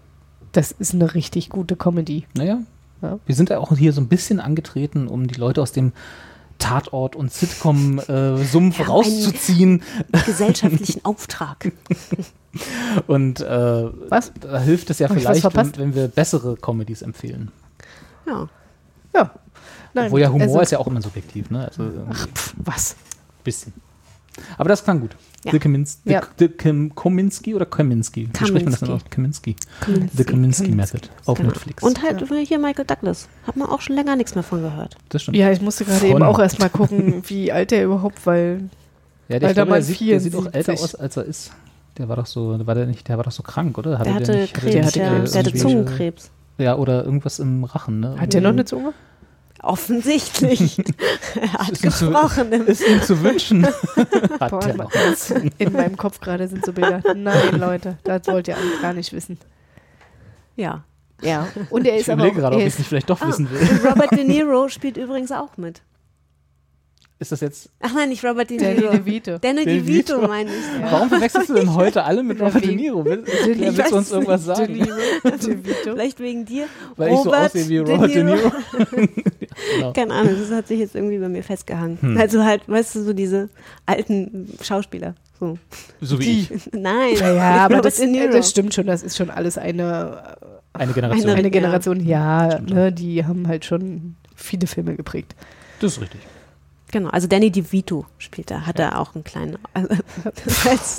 das 0.52 0.72
ist 0.72 0.94
eine 0.94 1.14
richtig 1.14 1.50
gute 1.50 1.76
Comedy. 1.76 2.24
naja, 2.34 2.58
Ja. 3.02 3.18
wir 3.26 3.34
sind 3.34 3.50
ja 3.50 3.58
auch 3.58 3.76
hier 3.76 3.92
so 3.92 4.00
ein 4.00 4.08
bisschen 4.08 4.40
angetreten, 4.40 5.08
um 5.08 5.26
die 5.26 5.34
Leute 5.38 5.60
aus 5.62 5.72
dem 5.72 5.92
Tatort- 6.58 7.16
und 7.16 7.32
Sitcom-Sumpf 7.32 8.78
Ja, 8.78 8.84
rauszuziehen. 8.84 9.82
gesellschaftlichen 10.26 11.04
Auftrag. 11.04 11.72
Und 13.06 13.40
äh, 13.40 13.44
Was? 14.10 14.30
da 14.40 14.60
hilft 14.60 14.90
es 14.90 14.98
ja 14.98 15.08
Hab 15.08 15.18
vielleicht, 15.18 15.56
wenn, 15.56 15.76
wenn 15.78 15.94
wir 15.94 16.08
bessere 16.08 16.56
Comedies 16.56 17.02
empfehlen. 17.02 17.50
Ja. 18.26 18.48
Ja. 19.14 19.30
Nein, 19.94 20.06
Obwohl 20.06 20.20
ja 20.20 20.28
Humor 20.28 20.42
also, 20.42 20.60
ist 20.60 20.70
ja 20.72 20.78
auch 20.78 20.86
immer 20.86 21.02
subjektiv, 21.02 21.50
ne? 21.50 21.66
Also 21.66 21.82
ein 21.82 22.12
pff, 22.12 22.54
was? 22.58 22.96
Bisschen. 23.44 23.72
Aber 24.56 24.70
das 24.70 24.82
klang 24.82 25.00
gut. 25.00 25.14
Ja. 25.44 25.52
The 25.52 25.58
Kaminski, 25.58 26.10
Ja. 26.10 26.22
the, 26.38 26.46
the 26.46 26.48
Kim, 26.48 26.94
Kominski 26.94 27.54
oder 27.54 27.66
Kaminski? 27.66 28.28
Wie 28.32 28.46
spricht 28.46 28.64
man 28.64 28.70
das 28.72 28.80
denn 28.80 28.90
aus? 28.90 29.02
Kaminski. 29.10 29.56
The 30.16 30.24
Kaminski 30.24 30.72
Method 30.72 31.08
auf 31.26 31.36
Genau. 31.36 31.50
Netflix. 31.50 31.82
Und 31.82 32.02
halt 32.02 32.24
hier 32.46 32.58
Michael 32.58 32.86
Douglas. 32.86 33.28
Hat 33.46 33.56
man 33.56 33.68
auch 33.68 33.80
schon 33.82 33.94
länger 33.96 34.16
nichts 34.16 34.34
mehr 34.34 34.44
von 34.44 34.62
gehört. 34.62 34.96
das 35.10 35.22
stimmt. 35.22 35.36
Ja, 35.36 35.50
ich 35.52 35.60
musste 35.60 35.84
gerade 35.84 36.06
eben 36.06 36.22
auch 36.22 36.38
erstmal 36.38 36.70
gucken, 36.70 37.22
wie 37.26 37.52
alt 37.52 37.72
er 37.72 37.84
überhaupt, 37.84 38.24
weil 38.24 38.70
Ja, 39.28 39.38
der, 39.38 39.48
Alter, 39.48 39.50
ich 39.50 39.54
glaube, 39.54 39.72
der, 39.72 39.82
sieht, 39.82 40.00
der 40.10 40.20
sieht 40.20 40.34
auch 40.34 40.42
74. 40.50 40.54
älter 40.70 40.82
aus, 40.82 40.94
als 40.94 41.16
er 41.18 41.24
ist. 41.24 41.50
Der 41.98 42.08
war 42.08 42.16
doch 42.16 42.26
so, 42.26 42.66
war 42.66 42.74
der 42.74 42.86
nicht, 42.86 43.06
der 43.08 43.18
war 43.18 43.24
doch 43.24 43.32
so 43.32 43.42
krank, 43.42 43.76
oder? 43.76 43.98
Der 43.98 44.14
hatte 44.14 44.32
nicht- 44.34 44.54
Krebs, 44.54 44.74
nicht, 44.86 44.96
ja, 44.96 45.14
äh, 45.24 45.28
der 45.28 45.40
hatte 45.40 45.52
Zungenkrebs. 45.54 46.30
Ja, 46.56 46.76
oder 46.76 47.04
irgendwas 47.04 47.38
im 47.38 47.64
Rachen, 47.64 48.00
ne? 48.00 48.16
hat 48.18 48.32
der 48.32 48.40
noch 48.40 48.50
eine 48.50 48.64
Zunge? 48.64 48.94
Offensichtlich. 49.62 50.76
er 51.40 51.52
hat 51.52 51.70
Ist 51.70 51.82
zu- 51.82 52.10
gesprochen. 52.10 52.52
im- 52.52 52.66
Ist 52.66 52.86
ihm 52.86 53.00
zu 53.02 53.22
wünschen. 53.22 53.64
Hat 54.40 54.50
Boah, 54.50 54.88
in 55.58 55.72
meinem 55.72 55.96
Kopf 55.96 56.20
gerade 56.20 56.48
sind 56.48 56.64
so 56.64 56.72
Bilder. 56.72 57.00
Nein, 57.14 57.58
Leute, 57.60 57.96
das 58.04 58.26
wollt 58.26 58.48
ihr 58.48 58.56
alle 58.56 58.80
gar 58.82 58.92
nicht 58.92 59.12
wissen. 59.12 59.38
Ja. 60.56 60.82
Ja. 61.22 61.46
Und 61.70 61.86
er 61.86 61.94
Ich 61.94 62.00
ist 62.00 62.08
aber 62.10 62.22
überlege 62.24 62.36
auch, 62.38 62.40
gerade, 62.42 62.56
ob 62.56 62.62
ich 62.62 62.68
es 62.68 62.78
nicht 62.78 62.88
vielleicht 62.88 63.08
doch 63.08 63.20
Ah, 63.20 63.28
wissen 63.28 63.48
will. 63.50 63.88
Robert 63.88 64.10
De 64.10 64.24
Niro 64.24 64.68
spielt 64.68 64.96
übrigens 64.96 65.30
auch 65.30 65.56
mit. 65.56 65.80
Ist 67.22 67.30
das 67.30 67.40
jetzt. 67.40 67.70
Ach 67.80 67.94
nein, 67.94 68.08
nicht 68.08 68.24
Robert 68.24 68.50
De 68.50 68.58
Danny 68.58 68.80
Niro. 68.80 68.90
DeVito. 68.92 69.38
Danny 69.38 69.64
De 69.64 69.78
DeVito 69.80 70.16
Vito. 70.16 70.26
meine 70.28 70.50
ich. 70.50 70.90
Warum 70.90 71.08
verwechselst 71.08 71.50
du 71.50 71.54
denn 71.54 71.72
heute 71.72 72.02
alle 72.02 72.24
mit 72.24 72.40
Robert 72.40 72.64
De 72.64 72.74
Niro? 72.74 73.04
Will, 73.04 73.22
Ich 73.26 73.60
willst 73.76 73.92
du 73.92 73.96
uns 73.96 74.10
irgendwas 74.10 74.44
De 74.46 74.54
sagen? 74.56 74.72
Niro, 74.72 74.96
DeVito. 75.24 75.92
Vielleicht 75.92 76.18
wegen 76.18 76.44
dir. 76.44 76.66
Weil 76.96 77.10
ich 77.12 77.16
so 77.18 77.22
Robert 77.22 77.44
aussehe 77.46 77.68
wie 77.68 77.78
Robert 77.78 78.12
De 78.12 78.24
Niro. 78.24 78.52
genau. 79.76 79.92
Keine 79.92 80.14
Ahnung, 80.14 80.34
das 80.36 80.50
hat 80.50 80.66
sich 80.66 80.80
jetzt 80.80 80.96
irgendwie 80.96 81.18
bei 81.18 81.28
mir 81.28 81.44
festgehangen. 81.44 81.98
Hm. 82.00 82.16
Also 82.18 82.42
halt, 82.44 82.68
weißt 82.68 82.96
du, 82.96 83.04
so 83.04 83.12
diese 83.12 83.48
alten 83.86 84.52
Schauspieler. 84.60 85.14
So. 85.38 85.58
So 86.00 86.18
wie 86.18 86.40
ich. 86.40 86.50
Nein, 86.72 87.14
Ja, 87.20 87.32
ja, 87.34 87.42
aber 87.64 87.76
Robert 87.76 87.84
das, 87.86 87.96
De 87.98 88.06
Niro. 88.08 88.32
das 88.32 88.50
stimmt 88.50 88.74
schon, 88.74 88.86
das 88.86 89.04
ist 89.04 89.16
schon 89.16 89.30
alles 89.30 89.58
eine, 89.58 90.36
Eine 90.72 90.92
Generation. 90.92 91.30
Eine- 91.30 91.38
eine 91.38 91.42
Ja. 91.48 91.52
Generation. 91.52 92.00
Ja, 92.04 92.50
schon. 92.56 92.64
ne, 92.66 92.90
die 92.92 93.24
haben 93.24 93.46
halt 93.46 93.64
schon 93.64 94.16
viele 94.34 94.66
Filme 94.66 94.96
geprägt. 94.96 95.36
Das 95.80 95.92
ist 95.92 96.00
richtig. 96.00 96.20
Genau, 96.92 97.08
also 97.08 97.26
Danny 97.26 97.50
DeVito 97.50 98.04
spielt 98.18 98.50
da, 98.50 98.66
hat 98.66 98.78
er 98.78 99.00
auch 99.00 99.14
einen 99.14 99.24
kleinen, 99.24 99.56
also, 99.72 99.88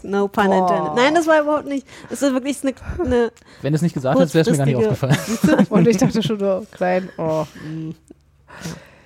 no 0.07 0.27
pun 0.27 0.51
intended. 0.51 0.95
Nein, 0.95 1.13
das 1.13 1.27
war 1.27 1.39
überhaupt 1.39 1.67
nicht, 1.67 1.85
das 2.09 2.23
ist 2.23 2.33
wirklich 2.33 2.57
eine, 2.63 2.73
eine 2.99 3.31
Wenn 3.61 3.73
du 3.73 3.75
es 3.75 3.83
nicht 3.83 3.93
gesagt 3.93 4.17
hättest, 4.17 4.33
wäre 4.33 4.49
es 4.49 4.51
mir 4.51 4.57
gar 4.57 4.65
nicht 4.65 4.75
aufgefallen. 4.75 5.67
Und 5.69 5.87
ich 5.87 5.97
dachte 5.97 6.23
schon, 6.23 6.41
oh, 6.41 6.65
klein, 6.71 7.09
oh. 7.17 7.45
mm. 7.63 7.91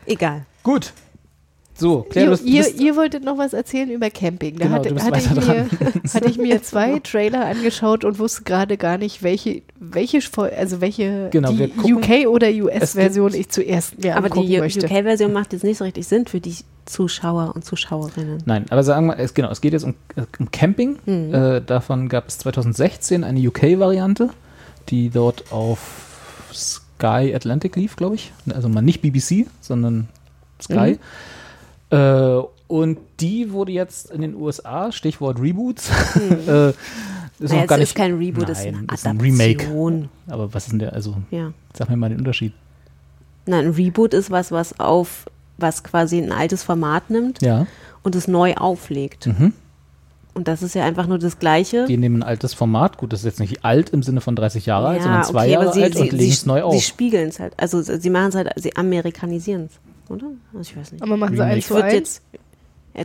egal. 0.06 0.46
Gut. 0.64 0.94
So, 1.80 2.02
Claire, 2.10 2.32
Ihr, 2.32 2.38
du 2.38 2.44
bist, 2.44 2.76
ihr, 2.80 2.82
ihr 2.88 2.96
wolltet 2.96 3.24
noch 3.24 3.38
was 3.38 3.54
erzählen 3.54 3.92
über 3.92 4.10
Camping. 4.10 4.58
Da 4.58 4.66
Genau, 4.66 4.78
hatte, 4.78 4.90
du 4.90 4.96
bist 4.96 5.06
hatte, 5.06 5.20
ich 5.20 5.30
mir, 5.32 5.70
hatte 6.14 6.30
ich 6.30 6.38
mir 6.40 6.64
zwei 6.64 6.98
Trailer 7.00 7.46
angeschaut 7.46 8.04
und 8.04 8.18
wusste 8.18 8.44
gerade 8.44 8.78
gar 8.78 8.98
nicht, 8.98 9.22
welche, 9.22 9.62
welche, 9.80 10.20
also 10.58 10.82
welche 10.82 11.30
Genau, 11.32 11.52
die 11.52 11.68
gucken- 11.68 12.24
UK- 12.24 12.28
oder 12.28 12.50
US-Version 12.50 13.34
ich 13.36 13.50
zuerst 13.50 14.02
mir 14.02 14.16
Aber 14.18 14.26
angucken 14.26 14.48
die 14.48 14.58
möchte. 14.58 14.88
UK-Version 14.88 15.32
macht 15.32 15.54
jetzt 15.54 15.64
nicht 15.64 15.78
so 15.78 15.84
richtig 15.84 16.08
Sinn 16.08 16.26
für 16.26 16.40
die 16.40 16.56
Zuschauer 16.86 17.52
und 17.54 17.64
Zuschauerinnen. 17.64 18.42
Nein, 18.46 18.66
aber 18.70 18.82
sagen 18.82 19.06
wir, 19.08 19.20
es, 19.20 19.34
genau, 19.36 19.52
es 19.52 19.62
geht 19.62 19.74
jetzt 19.74 19.84
um, 19.84 19.94
äh, 20.16 20.24
um 20.40 20.50
Camping. 20.50 20.98
Mhm. 21.06 21.34
Äh, 21.34 21.62
davon 21.62 22.10
gab 22.10 22.28
es 22.30 22.40
2016 22.40 23.24
eine 23.24 23.40
UK-Variante, 23.48 24.30
die 24.90 25.10
dort 25.12 25.52
auf 25.52 26.48
Sky 26.54 27.34
Atlantic 27.36 27.76
lief, 27.76 27.96
glaube 27.98 28.16
ich. 28.16 28.32
Also 28.52 28.68
mal 28.68 28.82
nicht 28.82 29.02
BBC, 29.04 29.46
sondern 29.62 30.08
Sky. 30.60 30.94
Mhm. 30.94 31.00
Äh, 31.90 32.42
und 32.68 32.98
die 33.20 33.52
wurde 33.52 33.72
jetzt 33.72 34.12
in 34.12 34.22
den 34.22 34.36
USA, 34.36 34.92
Stichwort 34.92 35.40
Reboots, 35.40 35.90
Mhm. 36.16 36.32
äh, 36.48 36.70
ist 37.40 37.52
Naja, 37.52 37.66
gar 37.66 37.78
es 37.78 37.80
nicht. 37.82 37.90
ist 37.90 37.96
kein 37.96 38.18
Reboot, 38.18 38.50
es 38.50 38.60
ist 38.60 38.68
eine 38.68 38.86
ist 38.94 39.06
ein 39.08 39.20
Remake. 39.22 39.62
Adaption. 39.64 40.10
Aber 40.28 40.54
was 40.54 40.64
ist 40.66 40.72
denn 40.72 40.80
der, 40.80 40.94
also 40.94 41.16
Ja. 41.32 41.54
sag 41.74 41.90
mir 41.90 41.96
mal 41.98 42.10
den 42.10 42.18
Unterschied. 42.20 42.52
Nein, 43.46 43.66
ein 43.68 43.72
Reboot 43.74 44.14
ist 44.14 44.32
was, 44.32 44.52
was 44.52 44.80
auf, 44.80 45.26
was 45.58 45.84
quasi 45.84 46.18
ein 46.18 46.32
altes 46.32 46.64
Format 46.64 47.10
nimmt 47.10 47.42
Ja. 47.42 47.68
und 48.04 48.16
es 48.16 48.28
neu 48.28 48.56
auflegt. 48.56 49.28
Mhm. 49.28 49.54
Und 50.34 50.48
das 50.48 50.62
ist 50.62 50.76
ja 50.76 50.84
einfach 50.84 51.08
nur 51.08 51.18
das 51.20 51.40
Gleiche. 51.40 51.86
Die 51.88 51.98
nehmen 51.98 52.18
ein 52.22 52.24
altes 52.28 52.54
Format, 52.54 52.98
gut, 52.98 53.14
das 53.14 53.22
ist 53.22 53.26
jetzt 53.26 53.40
nicht 53.40 53.64
alt 53.66 53.90
im 53.92 54.04
Sinne 54.04 54.22
von 54.22 54.36
30 54.36 54.66
Jahre 54.68 54.88
alt, 54.90 55.02
sondern 55.04 55.24
zwei 55.24 55.44
okay, 55.46 55.52
Jahre 55.54 55.74
sie, 55.74 55.84
alt 55.84 55.94
sie, 55.96 56.02
und 56.02 56.12
legen 56.12 56.32
es 56.32 56.46
neu 56.46 56.62
auf. 56.64 56.74
Sie 56.76 56.82
spiegeln 56.82 57.30
es 57.30 57.40
halt. 57.40 57.54
Also 57.58 57.82
sie 57.82 58.10
machen 58.10 58.28
es 58.30 58.36
halt, 58.36 58.50
sie 58.58 58.76
amerikanisieren 58.76 59.66
es, 59.66 59.80
oder? 60.10 60.28
Also 60.54 60.62
ich 60.62 60.78
weiß 60.78 60.92
nicht. 60.92 61.02
Aber 61.04 61.18
machen 61.18 61.36
sie 61.36 61.44
eins 61.44 61.58
Ich 61.58 61.68
zu 61.68 61.76
würde 61.76 61.88
eins? 61.88 62.22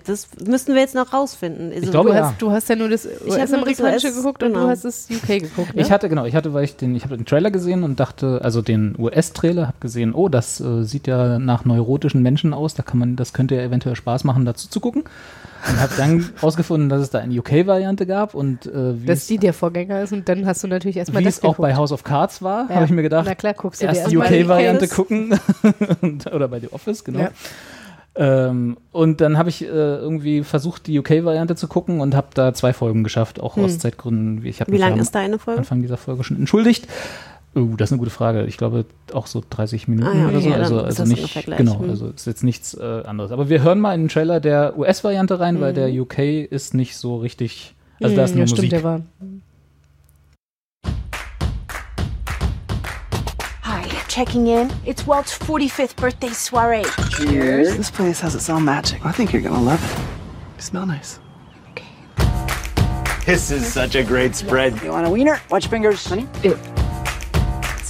das 0.07 0.29
müssten 0.47 0.73
wir 0.75 0.81
jetzt 0.81 0.95
noch 0.95 1.13
rausfinden. 1.13 1.71
Also, 1.71 1.85
Ich 1.85 1.91
glaube, 1.91 2.11
Du 2.11 2.15
ja. 2.17 2.25
hast, 2.25 2.41
du 2.43 2.51
hast 2.51 2.69
ja 2.69 2.77
nur 2.77 2.89
das 2.89 3.07
US-amerikanische 3.07 4.07
US 4.09 4.17
geguckt 4.17 4.43
und 4.43 4.53
genau. 4.53 4.65
du 4.65 4.71
hast 4.71 4.85
das 4.85 5.09
UK 5.11 5.27
geguckt. 5.41 5.75
Ne? 5.75 5.83
Ich 5.83 5.91
hatte, 5.91 6.09
genau, 6.09 6.25
ich 6.25 6.35
hatte, 6.35 6.55
weil 6.55 6.65
ich 6.65 6.77
den, 6.77 6.95
ich 6.97 7.05
habe 7.05 7.17
den 7.17 7.27
Trailer 7.27 7.51
gesehen 7.51 7.85
und 7.85 8.01
dachte, 8.01 8.41
also 8.43 8.63
den 8.63 8.95
US-Trailer, 8.99 9.67
habe 9.67 9.77
gesehen, 9.81 10.15
oh, 10.15 10.29
das 10.29 10.61
äh, 10.61 10.85
sieht 10.85 11.07
ja 11.07 11.39
nach 11.39 11.65
neurotischen 11.65 12.23
Menschen 12.23 12.55
aus, 12.55 12.75
da 12.75 12.83
kann 12.83 12.99
man, 12.99 13.17
das 13.17 13.33
könnte 13.35 13.55
ja 13.55 13.63
eventuell 13.63 13.97
Spaß 13.97 14.25
machen, 14.25 14.47
dazu 14.47 14.69
zu 14.69 14.81
gucken. 14.81 15.05
Und 15.69 15.81
habe 15.81 15.93
dann 15.97 16.29
rausgefunden, 16.43 16.89
dass 16.89 17.01
es 17.03 17.11
da 17.11 17.21
eine 17.21 17.39
UK-Variante 17.39 18.07
gab 18.07 18.35
und 18.35 18.67
äh, 18.67 19.01
wie 19.03 19.07
dass 19.07 19.19
es, 19.21 19.27
die 19.29 19.39
der 19.39 19.53
Vorgänger 19.53 20.03
ist 20.03 20.13
und 20.13 20.29
dann 20.29 20.45
hast 20.47 20.63
du 20.65 20.69
natürlich 20.69 20.97
erstmal 20.97 21.21
wie 21.21 21.25
das 21.27 21.39
es 21.39 21.45
auch 21.45 21.57
bei 21.57 21.69
geguckt. 21.69 21.79
House 21.81 21.93
of 21.93 22.03
Cards 22.05 22.43
war, 22.43 22.67
Ja. 22.69 22.75
habe 22.77 22.85
ich 22.87 22.91
mir 22.91 23.03
gedacht, 23.03 23.27
Na 23.29 23.35
klar, 23.37 23.55
guckst 23.55 23.81
du 23.81 23.87
erst 23.87 24.11
die 24.11 24.17
erstmal 24.17 24.29
die 24.29 24.43
UK-Variante 24.43 24.89
gucken 24.89 25.39
oder 26.35 26.49
bei 26.49 26.59
The 26.61 26.73
Office, 26.73 27.05
genau. 27.05 27.21
Ja. 27.21 27.31
Ähm, 28.15 28.77
und 28.91 29.21
dann 29.23 29.39
habe 29.39 29.49
ich 29.49 29.63
äh, 29.63 29.69
irgendwie 29.69 30.43
versucht, 30.43 30.87
die 30.87 30.99
UK-Variante 30.99 31.55
zu 31.57 31.67
gucken 31.67 32.01
und 32.01 32.15
habe 32.15 32.27
da 32.35 32.53
zwei 32.53 32.73
Folgen 32.75 33.05
geschafft, 33.05 33.41
auch 33.41 33.57
aus 33.57 33.79
Zeitgründen. 33.79 34.45
Ich 34.45 34.61
hab 34.61 34.69
Wie 34.69 34.73
mich 34.73 34.81
lang 34.81 34.93
am 34.95 34.99
ist 35.01 35.15
deine 35.15 35.39
Folge? 35.39 35.61
Anfang 35.61 35.81
dieser 35.81 35.97
Folge 35.97 36.23
schon 36.25 36.37
entschuldigt. 36.37 36.89
Oh, 37.55 37.75
das 37.77 37.89
ist 37.89 37.93
eine 37.93 37.99
gute 37.99 38.11
Frage. 38.11 38.45
Ich 38.47 38.57
glaube 38.57 38.87
auch 39.13 39.27
so 39.27 39.43
30 39.49 39.87
Minuten 39.87 40.09
Ah 40.09 40.15
ja, 40.15 40.29
oder 40.29 40.41
so. 40.41 40.49
okay, 40.49 40.59
Also, 40.59 40.81
also 40.81 41.03
das 41.03 41.09
nicht, 41.09 41.47
genau, 41.57 41.81
Hm. 41.81 41.91
also 41.91 42.09
ist 42.09 42.27
jetzt 42.27 42.43
nichts 42.45 42.73
äh, 42.75 43.03
anderes. 43.05 43.31
Aber 43.31 43.51
wir 43.51 43.63
hören 43.63 43.79
mal 43.79 43.95
in 43.95 44.05
den 44.05 44.09
Trailer 44.09 44.41
der 44.41 44.79
US-Variante 44.79 45.39
rein, 45.39 45.61
weil 45.61 45.75
der 45.75 45.89
UK 45.93 46.19
ist 46.51 46.73
nicht 46.73 46.97
so 46.97 47.17
richtig, 47.17 47.75
also 48.03 48.17
da 48.17 48.25
ist 48.25 48.31
Hm, 48.31 48.39
nur 48.39 48.47
ja, 48.47 48.51
Musik. 48.53 48.57
stimmt, 48.57 48.73
der 48.73 48.85
war. 48.85 49.01
Hi, 53.65 53.83
checking 54.09 54.47
in. 54.47 54.69
It's 54.87 55.07
Walt's 55.07 55.33
45th 55.39 55.97
birthday 55.97 56.31
soiree. 56.33 56.85
This 57.19 57.91
place 57.91 58.23
has 58.23 58.35
its 58.35 58.49
own 58.49 58.65
magic. 58.65 59.05
I 59.05 59.13
think 59.13 59.33
you're 59.33 59.43
gonna 59.43 59.61
love 59.61 59.79
it. 59.85 59.99
You 60.57 60.63
smell 60.63 60.87
nice. 60.87 61.19
This 63.27 63.51
is 63.53 63.65
such 63.73 63.95
a 63.95 64.03
great 64.03 64.35
spread. 64.35 64.75
You 64.83 64.91
want 64.91 65.07
a 65.07 65.11
wiener? 65.11 65.39
Watch 65.49 65.65
your 65.67 65.71
fingers, 65.71 66.05
honey. 66.07 66.27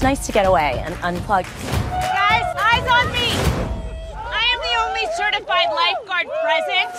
It's 0.02 0.18
nice 0.18 0.26
to 0.26 0.32
get 0.32 0.46
away 0.46 0.82
and 0.84 0.96
unplug. 0.96 1.44
Guys, 1.44 2.44
eyes 2.58 2.88
on 2.90 3.12
me! 3.12 3.30
I 4.16 4.42
am 4.52 4.58
the 4.66 4.74
only 4.82 5.06
certified 5.14 5.68
lifeguard 5.72 6.26
present, 6.42 6.90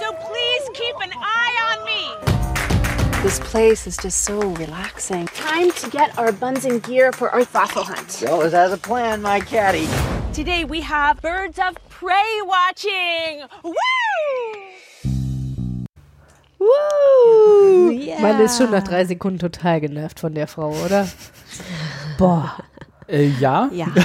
so 0.00 0.12
please 0.14 0.62
keep 0.74 0.96
an 0.96 1.12
eye 1.14 1.54
on 1.70 1.84
me. 1.86 3.22
This 3.22 3.38
place 3.38 3.86
is 3.86 3.96
just 3.96 4.22
so 4.22 4.40
relaxing. 4.40 5.26
Time 5.26 5.70
to 5.70 5.90
get 5.90 6.18
our 6.18 6.32
buns 6.32 6.64
and 6.64 6.82
gear 6.82 7.12
for 7.12 7.30
our 7.30 7.44
fossil 7.44 7.84
hunt. 7.84 8.10
She 8.10 8.26
always 8.26 8.50
has 8.50 8.72
a 8.72 8.78
plan, 8.78 9.22
my 9.22 9.38
caddy. 9.38 9.86
Today 10.32 10.64
we 10.64 10.80
have 10.80 11.22
birds 11.22 11.60
of 11.60 11.76
prey 11.88 12.40
watching. 12.42 13.46
Woo! 13.62 13.74
Woo! 16.58 17.90
Yeah. 17.90 18.20
Man 18.20 18.40
ist 18.40 18.58
schon 18.58 18.72
nach 18.72 18.82
drei 18.82 19.04
Sekunden 19.04 19.38
total 19.38 19.80
genervt 19.80 20.18
von 20.18 20.34
der 20.34 20.48
Frau, 20.48 20.72
oder? 20.84 21.06
Boah. 22.20 22.54
Äh, 23.08 23.28
ja. 23.40 23.68
Ja. 23.72 23.86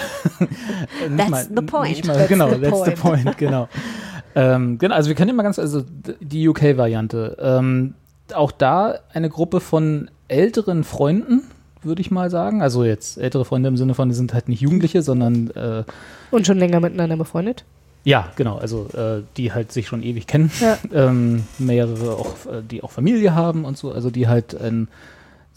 Äh, 1.04 1.16
That's 1.18 1.30
mal, 1.30 1.48
the 1.56 1.62
point. 1.62 1.90
Nicht 1.90 2.08
mal, 2.08 2.16
That's 2.16 2.30
genau, 2.30 2.50
the 2.50 2.60
that's 2.60 2.84
the 2.86 2.92
point. 2.92 3.24
point, 3.26 3.38
genau. 3.38 3.68
ähm, 4.36 4.78
genau, 4.78 4.96
also 4.96 5.10
wir 5.10 5.16
können 5.16 5.30
ja 5.30 5.36
mal 5.36 5.44
ganz, 5.44 5.60
also 5.60 5.84
die 6.20 6.48
UK-Variante. 6.48 7.38
Ähm, 7.40 7.94
auch 8.34 8.52
da 8.52 9.00
eine 9.14 9.30
Gruppe 9.30 9.60
von 9.60 10.10
älteren 10.28 10.84
Freunden, 10.84 11.44
würde 11.84 12.02
ich 12.02 12.12
mal 12.12 12.30
sagen. 12.30 12.62
Also 12.62 12.84
jetzt 12.84 13.18
ältere 13.18 13.46
Freunde 13.46 13.70
im 13.70 13.78
Sinne 13.78 13.94
von, 13.94 14.10
die 14.10 14.16
sind 14.16 14.34
halt 14.34 14.50
nicht 14.50 14.62
Jugendliche, 14.62 15.02
sondern 15.02 15.50
äh, 15.52 15.84
Und 16.32 16.48
schon 16.48 16.58
länger 16.58 16.80
miteinander 16.80 17.18
befreundet? 17.18 17.66
ja, 18.06 18.32
genau, 18.36 18.58
also 18.58 18.88
äh, 18.94 19.24
die 19.36 19.52
halt 19.52 19.72
sich 19.72 19.88
schon 19.88 20.04
ewig 20.04 20.28
kennen. 20.28 20.52
Ja. 20.62 20.78
Ähm, 20.94 21.44
mehrere 21.58 22.14
auch, 22.14 22.46
äh, 22.46 22.62
die 22.62 22.84
auch 22.84 22.92
Familie 22.92 23.34
haben 23.34 23.66
und 23.66 23.78
so, 23.78 23.92
also 23.92 24.12
die 24.12 24.28
halt 24.28 24.54
in, 24.54 24.88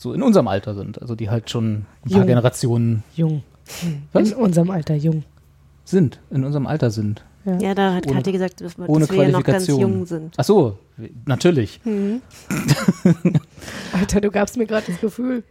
so 0.01 0.15
in 0.15 0.23
unserem 0.23 0.49
Alter 0.49 0.75
sind, 0.75 1.03
also 1.03 1.15
die 1.15 1.29
halt 1.29 1.51
schon 1.51 1.75
ein 1.75 1.87
paar 2.11 2.21
Jung. 2.21 2.27
Generationen 2.29 3.03
Jung. 3.15 3.43
Was? 4.15 4.31
In 4.31 4.37
unserem 4.37 4.71
Alter 4.71 4.95
jung. 4.95 5.25
sind, 5.85 6.21
in 6.31 6.45
unserem 6.45 6.67
Alter 6.67 6.91
sind. 6.91 7.23
Ja, 7.61 7.75
da 7.75 7.95
hat 7.95 8.07
Ohne- 8.07 8.17
Kathi 8.17 8.33
gesagt, 8.33 8.61
dass, 8.61 8.79
wir- 8.79 8.89
ohne 8.89 9.07
dass 9.07 9.17
wir 9.17 9.25
ja 9.25 9.31
noch 9.31 9.43
ganz 9.43 9.67
jung 9.67 10.05
sind. 10.07 10.35
Ach 10.37 10.45
so, 10.45 10.79
natürlich. 11.27 11.81
Alter, 13.93 14.21
du 14.21 14.31
gabst 14.31 14.57
mir 14.57 14.67
gerade 14.67 14.87
das 14.87 15.01
Gefühl, 15.01 15.43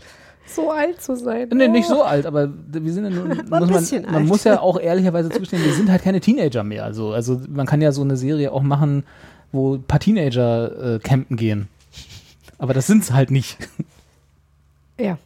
so 0.45 0.72
alt 0.72 1.02
zu 1.02 1.15
sein. 1.15 1.49
Nee, 1.53 1.68
nicht 1.68 1.90
Oh. 1.90 1.95
so 1.95 2.03
alt, 2.03 2.26
aber 2.26 2.49
wir 2.72 2.94
sind 2.94 3.11
ja 3.14 3.22
ein 3.24 3.45
muss 3.49 3.69
bisschen 3.80 4.03
man, 4.03 4.14
man 4.14 4.26
muss 4.28 4.44
ja 4.44 4.61
auch 4.61 4.80
ehrlicherweise 4.80 5.30
zugestehen, 5.30 5.64
wir 5.64 5.74
sind 5.74 5.90
halt 5.91 6.03
keine 6.03 6.19
Teenager 6.22 6.64
mehr. 6.64 6.86
Also, 6.86 7.11
also 7.11 7.41
man 7.49 7.65
kann 7.65 7.82
ja 7.82 7.91
so 7.91 8.02
eine 8.02 8.15
Serie 8.18 8.52
auch 8.52 8.61
machen, 8.64 9.03
wo 9.52 9.76
ein 9.76 9.84
paar 9.84 9.99
Teenager 9.99 10.95
äh, 10.95 10.99
campen 10.99 11.36
gehen. 11.36 11.68
Aber 12.57 12.74
das 12.74 12.88
sind's 12.88 13.11
halt 13.11 13.32
nicht. 13.32 13.57
Ja. 14.99 15.18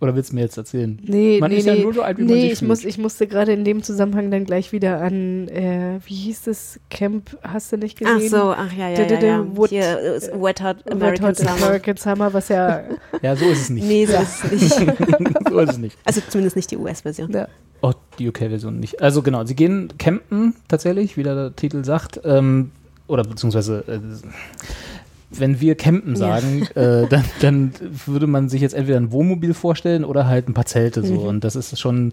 Oder 0.00 0.16
willst 0.16 0.32
du 0.32 0.34
mir 0.34 0.40
jetzt 0.40 0.56
erzählen? 0.56 0.98
Nee, 1.04 1.38
Man 1.38 1.52
nee, 1.52 1.58
ist 1.58 1.66
ja 1.66 1.74
nee. 1.74 1.82
nur 1.84 1.94
so 1.94 2.02
alt, 2.02 2.18
wie 2.18 2.22
man 2.24 2.34
nee, 2.34 2.40
sich 2.42 2.52
ich, 2.54 2.58
fühlt. 2.58 2.68
muss, 2.70 2.84
ich 2.84 2.98
musste 2.98 3.28
gerade 3.28 3.52
in 3.52 3.62
dem 3.64 3.84
Zusammenhang 3.84 4.32
dann 4.32 4.44
gleich 4.44 4.72
wieder 4.72 5.00
an, 5.00 5.46
äh, 5.46 6.00
wie 6.04 6.14
hieß 6.14 6.42
das 6.42 6.80
Camp, 6.90 7.38
hast 7.44 7.70
du 7.70 7.76
nicht 7.76 8.00
Ach 8.04 8.14
gesehen? 8.16 8.30
so, 8.30 8.50
ach 8.50 8.72
ja, 8.72 8.88
ja, 8.88 8.96
Da, 8.96 9.04
da, 9.04 9.14
ja. 9.14 9.20
da, 9.20 9.26
ja. 9.28 9.56
Wood- 9.56 9.70
Hier 9.70 10.00
ist 10.00 10.32
Wet 10.32 10.60
Hot 10.60 10.90
American 10.90 11.28
Hot 11.28 11.36
Summer. 11.36 11.52
American 11.52 11.96
Summer, 11.96 12.32
was 12.34 12.48
ja, 12.48 12.82
Ja, 13.22 13.36
so 13.36 13.44
ist 13.44 13.60
es 13.60 13.70
nicht. 13.70 13.86
Nee, 13.86 14.04
so 14.06 14.14
ist 14.14 14.44
es 14.44 14.80
nicht. 14.80 14.92
so 15.48 15.58
ist 15.60 15.70
es 15.70 15.78
nicht. 15.78 15.96
Also 16.04 16.20
zumindest 16.28 16.56
nicht 16.56 16.70
die 16.72 16.78
US-Version. 16.78 17.30
ja. 17.30 17.46
Oh, 17.80 17.92
die 18.18 18.28
UK-Version 18.28 18.80
nicht. 18.80 19.00
Also 19.00 19.22
genau, 19.22 19.44
sie 19.44 19.54
gehen 19.54 19.92
campen 19.98 20.54
tatsächlich, 20.66 21.16
wie 21.16 21.22
der 21.22 21.54
Titel 21.54 21.84
sagt. 21.84 22.20
Ähm, 22.24 22.72
oder 23.06 23.22
beziehungsweise, 23.22 23.84
äh, 23.86 24.00
wenn 25.38 25.60
wir 25.60 25.74
campen 25.76 26.16
sagen, 26.16 26.66
äh, 26.74 27.06
dann, 27.08 27.24
dann 27.40 27.72
würde 28.06 28.26
man 28.26 28.48
sich 28.48 28.60
jetzt 28.60 28.74
entweder 28.74 28.98
ein 28.98 29.12
Wohnmobil 29.12 29.54
vorstellen 29.54 30.04
oder 30.04 30.26
halt 30.26 30.48
ein 30.48 30.54
paar 30.54 30.66
Zelte 30.66 31.04
so. 31.04 31.14
Mhm. 31.14 31.26
Und 31.26 31.44
das 31.44 31.56
ist 31.56 31.78
schon, 31.78 32.12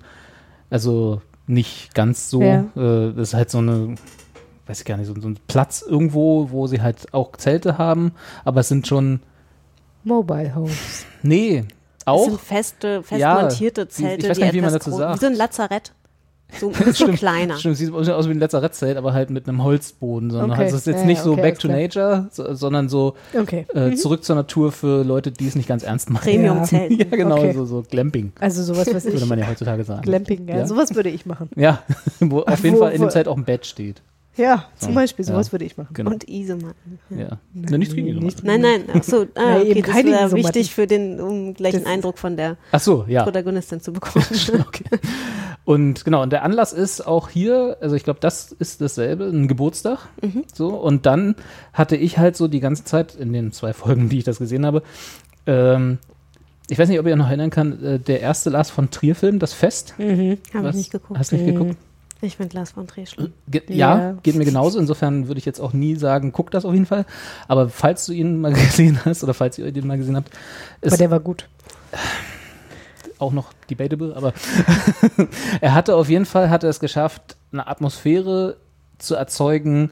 also 0.70 1.22
nicht 1.48 1.94
ganz 1.96 2.30
so. 2.30 2.42
Ja. 2.42 2.66
Äh, 2.76 3.14
das 3.14 3.30
ist 3.30 3.34
halt 3.34 3.50
so 3.50 3.58
eine, 3.58 3.96
weiß 4.68 4.80
ich 4.80 4.86
gar 4.86 4.98
nicht, 4.98 5.08
so, 5.08 5.20
so 5.20 5.28
ein 5.28 5.38
Platz 5.48 5.82
irgendwo, 5.88 6.52
wo 6.52 6.68
sie 6.68 6.82
halt 6.82 7.14
auch 7.14 7.36
Zelte 7.38 7.78
haben, 7.78 8.12
aber 8.46 8.62
es 8.62 8.68
sind 8.68 8.88
schon, 8.88 9.20
Mobile 10.04 10.56
Homes. 10.56 11.06
nee, 11.24 11.66
Das 12.00 12.08
auch. 12.08 12.26
sind 12.26 12.40
feste, 12.40 13.04
fest 13.04 13.20
Ja, 13.20 13.42
montierte 13.42 13.88
Zelte. 13.90 14.24
ich 14.24 14.30
weiß 14.30 14.38
die 14.38 14.42
gar 14.42 14.48
nicht, 14.48 14.56
wie 14.56 14.62
man 14.62 14.70
etwas 14.70 14.86
dazu 14.86 14.98
sagt. 14.98 15.16
Wie 15.16 15.26
so 15.26 15.32
ein 15.32 15.36
Lazarett. 15.36 15.92
So 16.58 16.70
ein 16.72 16.84
bisschen 16.86 17.14
kleiner. 17.14 17.58
Stimmt, 17.58 17.78
sieht 17.78 17.92
aus 17.94 18.28
wie 18.28 18.32
ein 18.32 18.40
Lazarettzelt, 18.40 18.98
aber 18.98 19.14
halt 19.14 19.30
mit 19.30 19.48
einem 19.48 19.64
Holzboden. 19.64 20.32
Sondern 20.32 20.52
Okay. 20.52 20.62
also 20.64 20.76
es 20.78 20.82
ist 20.82 20.88
jetzt 20.88 21.02
Ja, 21.02 21.06
nicht 21.06 21.18
ja, 21.20 21.24
so 21.24 21.34
okay, 21.34 21.42
back 21.42 21.60
to 21.60 21.68
klar. 21.68 21.80
nature, 21.80 22.28
so, 22.32 22.54
sondern 22.56 22.90
so 22.90 23.14
Okay. 23.40 23.68
äh, 23.76 23.90
Mhm. 23.90 23.96
zurück 23.98 24.24
zur 24.24 24.36
Natur 24.36 24.72
für 24.72 25.04
Leute, 25.04 25.32
die 25.32 25.48
es 25.48 25.56
nicht 25.56 25.68
ganz 25.70 25.84
ernst 25.84 26.10
machen. 26.10 26.24
Premium-Zelt. 26.24 26.92
Ja, 27.00 27.06
genau, 27.06 27.38
Okay. 27.38 27.54
so, 27.54 27.66
so 27.66 27.84
Glamping, 27.90 28.32
Also 28.40 28.64
sowas, 28.64 28.88
was 28.94 29.06
würde 29.06 29.18
ich, 29.18 29.26
man 29.28 29.38
ja 29.38 29.48
heutzutage 29.48 29.84
sagen. 29.84 30.02
Glamping, 30.02 30.48
ja, 30.48 30.58
Ja? 30.58 30.68
sowas 30.68 30.96
würde 30.96 31.10
ich 31.10 31.26
machen. 31.28 31.50
Ja, 31.56 31.84
wo 32.20 32.40
auf 32.42 32.64
jeden 32.64 32.78
Wo- 32.78 32.80
Fall 32.82 32.94
in 32.94 33.02
dem 33.02 33.10
Zelt 33.12 33.28
auch 33.28 33.38
ein 33.38 33.44
Bett 33.46 33.66
steht. 33.68 34.02
Ja, 34.40 34.66
zum 34.78 34.90
So, 34.90 34.96
Beispiel, 34.96 35.26
ja. 35.26 35.32
sowas 35.34 35.52
würde 35.52 35.66
ich 35.66 35.76
machen. 35.78 35.94
Genau. 35.94 36.12
Und 36.12 36.28
Isomatten. 36.30 37.00
ja. 37.10 37.40
Na, 37.54 37.78
nicht 37.78 37.92
viel 37.94 38.04
nicht- 38.16 38.44
Nein, 38.44 38.62
nein, 38.62 38.84
ach 38.94 39.04
so, 39.04 39.24
ah, 39.24 39.26
Nein, 39.36 39.62
okay, 39.62 39.70
eben 39.72 39.82
das 39.84 39.98
Isomatten. 39.98 40.38
wichtig 40.38 40.74
für 40.74 40.88
den, 40.88 41.20
um 41.20 41.54
gleich 41.54 41.76
einen 41.76 41.86
Eindruck 41.86 42.18
von 42.18 42.38
der 42.38 42.56
Ach 42.72 42.80
so, 42.80 43.04
ja. 43.08 43.24
Protagonistin 43.24 43.82
zu 43.82 43.92
bekommen. 43.92 44.26
okay. 44.68 44.86
Und 45.66 46.06
genau, 46.06 46.24
und 46.24 46.32
der 46.32 46.44
Anlass 46.44 46.74
ist 46.74 47.06
auch 47.06 47.30
hier, 47.30 47.78
also 47.82 47.96
ich 47.96 48.04
glaube, 48.04 48.20
das 48.22 48.52
ist 48.54 48.82
dasselbe, 48.82 49.26
ein 49.26 49.48
Geburtstag. 49.48 50.08
Mhm. 50.22 50.44
So, 50.54 50.70
und 50.70 51.06
dann 51.06 51.36
hatte 51.74 51.96
ich 51.98 52.18
halt 52.18 52.36
so 52.38 52.48
die 52.48 52.60
ganze 52.62 52.86
Zeit 52.86 53.16
in 53.16 53.34
den 53.34 53.52
zwei 53.52 53.74
Folgen, 53.74 54.10
die 54.10 54.20
ich 54.20 54.24
das 54.24 54.40
gesehen 54.40 54.66
habe, 54.66 54.82
ähm, 55.46 55.98
ich 56.72 56.78
weiß 56.80 56.88
nicht, 56.90 57.00
ob 57.00 57.08
ihr 57.08 57.16
noch 57.16 57.28
erinnern 57.28 57.50
kann, 57.50 57.84
äh, 57.84 58.00
der 58.00 58.22
erste 58.22 58.50
Lars 58.52 58.70
von 58.70 58.90
Trier-Film, 58.92 59.40
Das 59.40 59.54
Fest. 59.54 59.96
Mhm. 59.98 60.38
Habe 60.54 60.70
ich 60.70 60.76
nicht 60.76 60.92
geguckt. 60.92 61.20
Hast 61.20 61.32
du 61.32 61.36
nicht 61.36 61.48
geguckt? 61.48 61.76
Ich 62.22 62.36
finde 62.36 62.50
Glas 62.50 62.72
von 62.72 62.86
Dreh 62.86 63.06
schlimm. 63.06 63.34
Ge 63.48 63.62
ja. 63.70 63.98
Ja. 63.98 64.12
geht 64.24 64.36
mir 64.36 64.46
genauso. 64.46 64.78
Insofern 64.78 65.28
würde 65.28 65.40
ich 65.40 65.46
jetzt 65.46 65.60
auch 65.62 65.72
nie 65.74 65.96
sagen, 65.96 66.32
guck 66.34 66.52
das 66.52 66.66
auf 66.66 66.74
jeden 66.74 66.86
Fall. 66.86 67.06
Aber 67.48 67.70
falls 67.70 68.06
du 68.06 68.12
ihn 68.12 68.42
mal 68.42 68.54
gesehen 68.54 69.00
hast 69.06 69.24
oder 69.24 69.34
falls 69.34 69.58
ihr 69.58 69.72
den 69.72 69.88
mal 69.88 69.98
gesehen 69.98 70.16
habt, 70.18 70.30
Aber 70.82 70.92
ist 70.92 71.00
der 71.00 71.12
war 71.12 71.20
gut. 71.20 71.48
auch 73.20 73.32
noch 73.34 73.52
debatable, 73.70 74.16
aber 74.16 74.34
er 75.62 75.74
hatte 75.74 75.96
auf 75.96 76.10
jeden 76.10 76.26
Fall 76.26 76.50
hatte 76.50 76.68
es 76.68 76.80
geschafft, 76.80 77.36
eine 77.52 77.68
Atmosphäre 77.68 78.56
zu 78.98 79.16
erzeugen, 79.16 79.92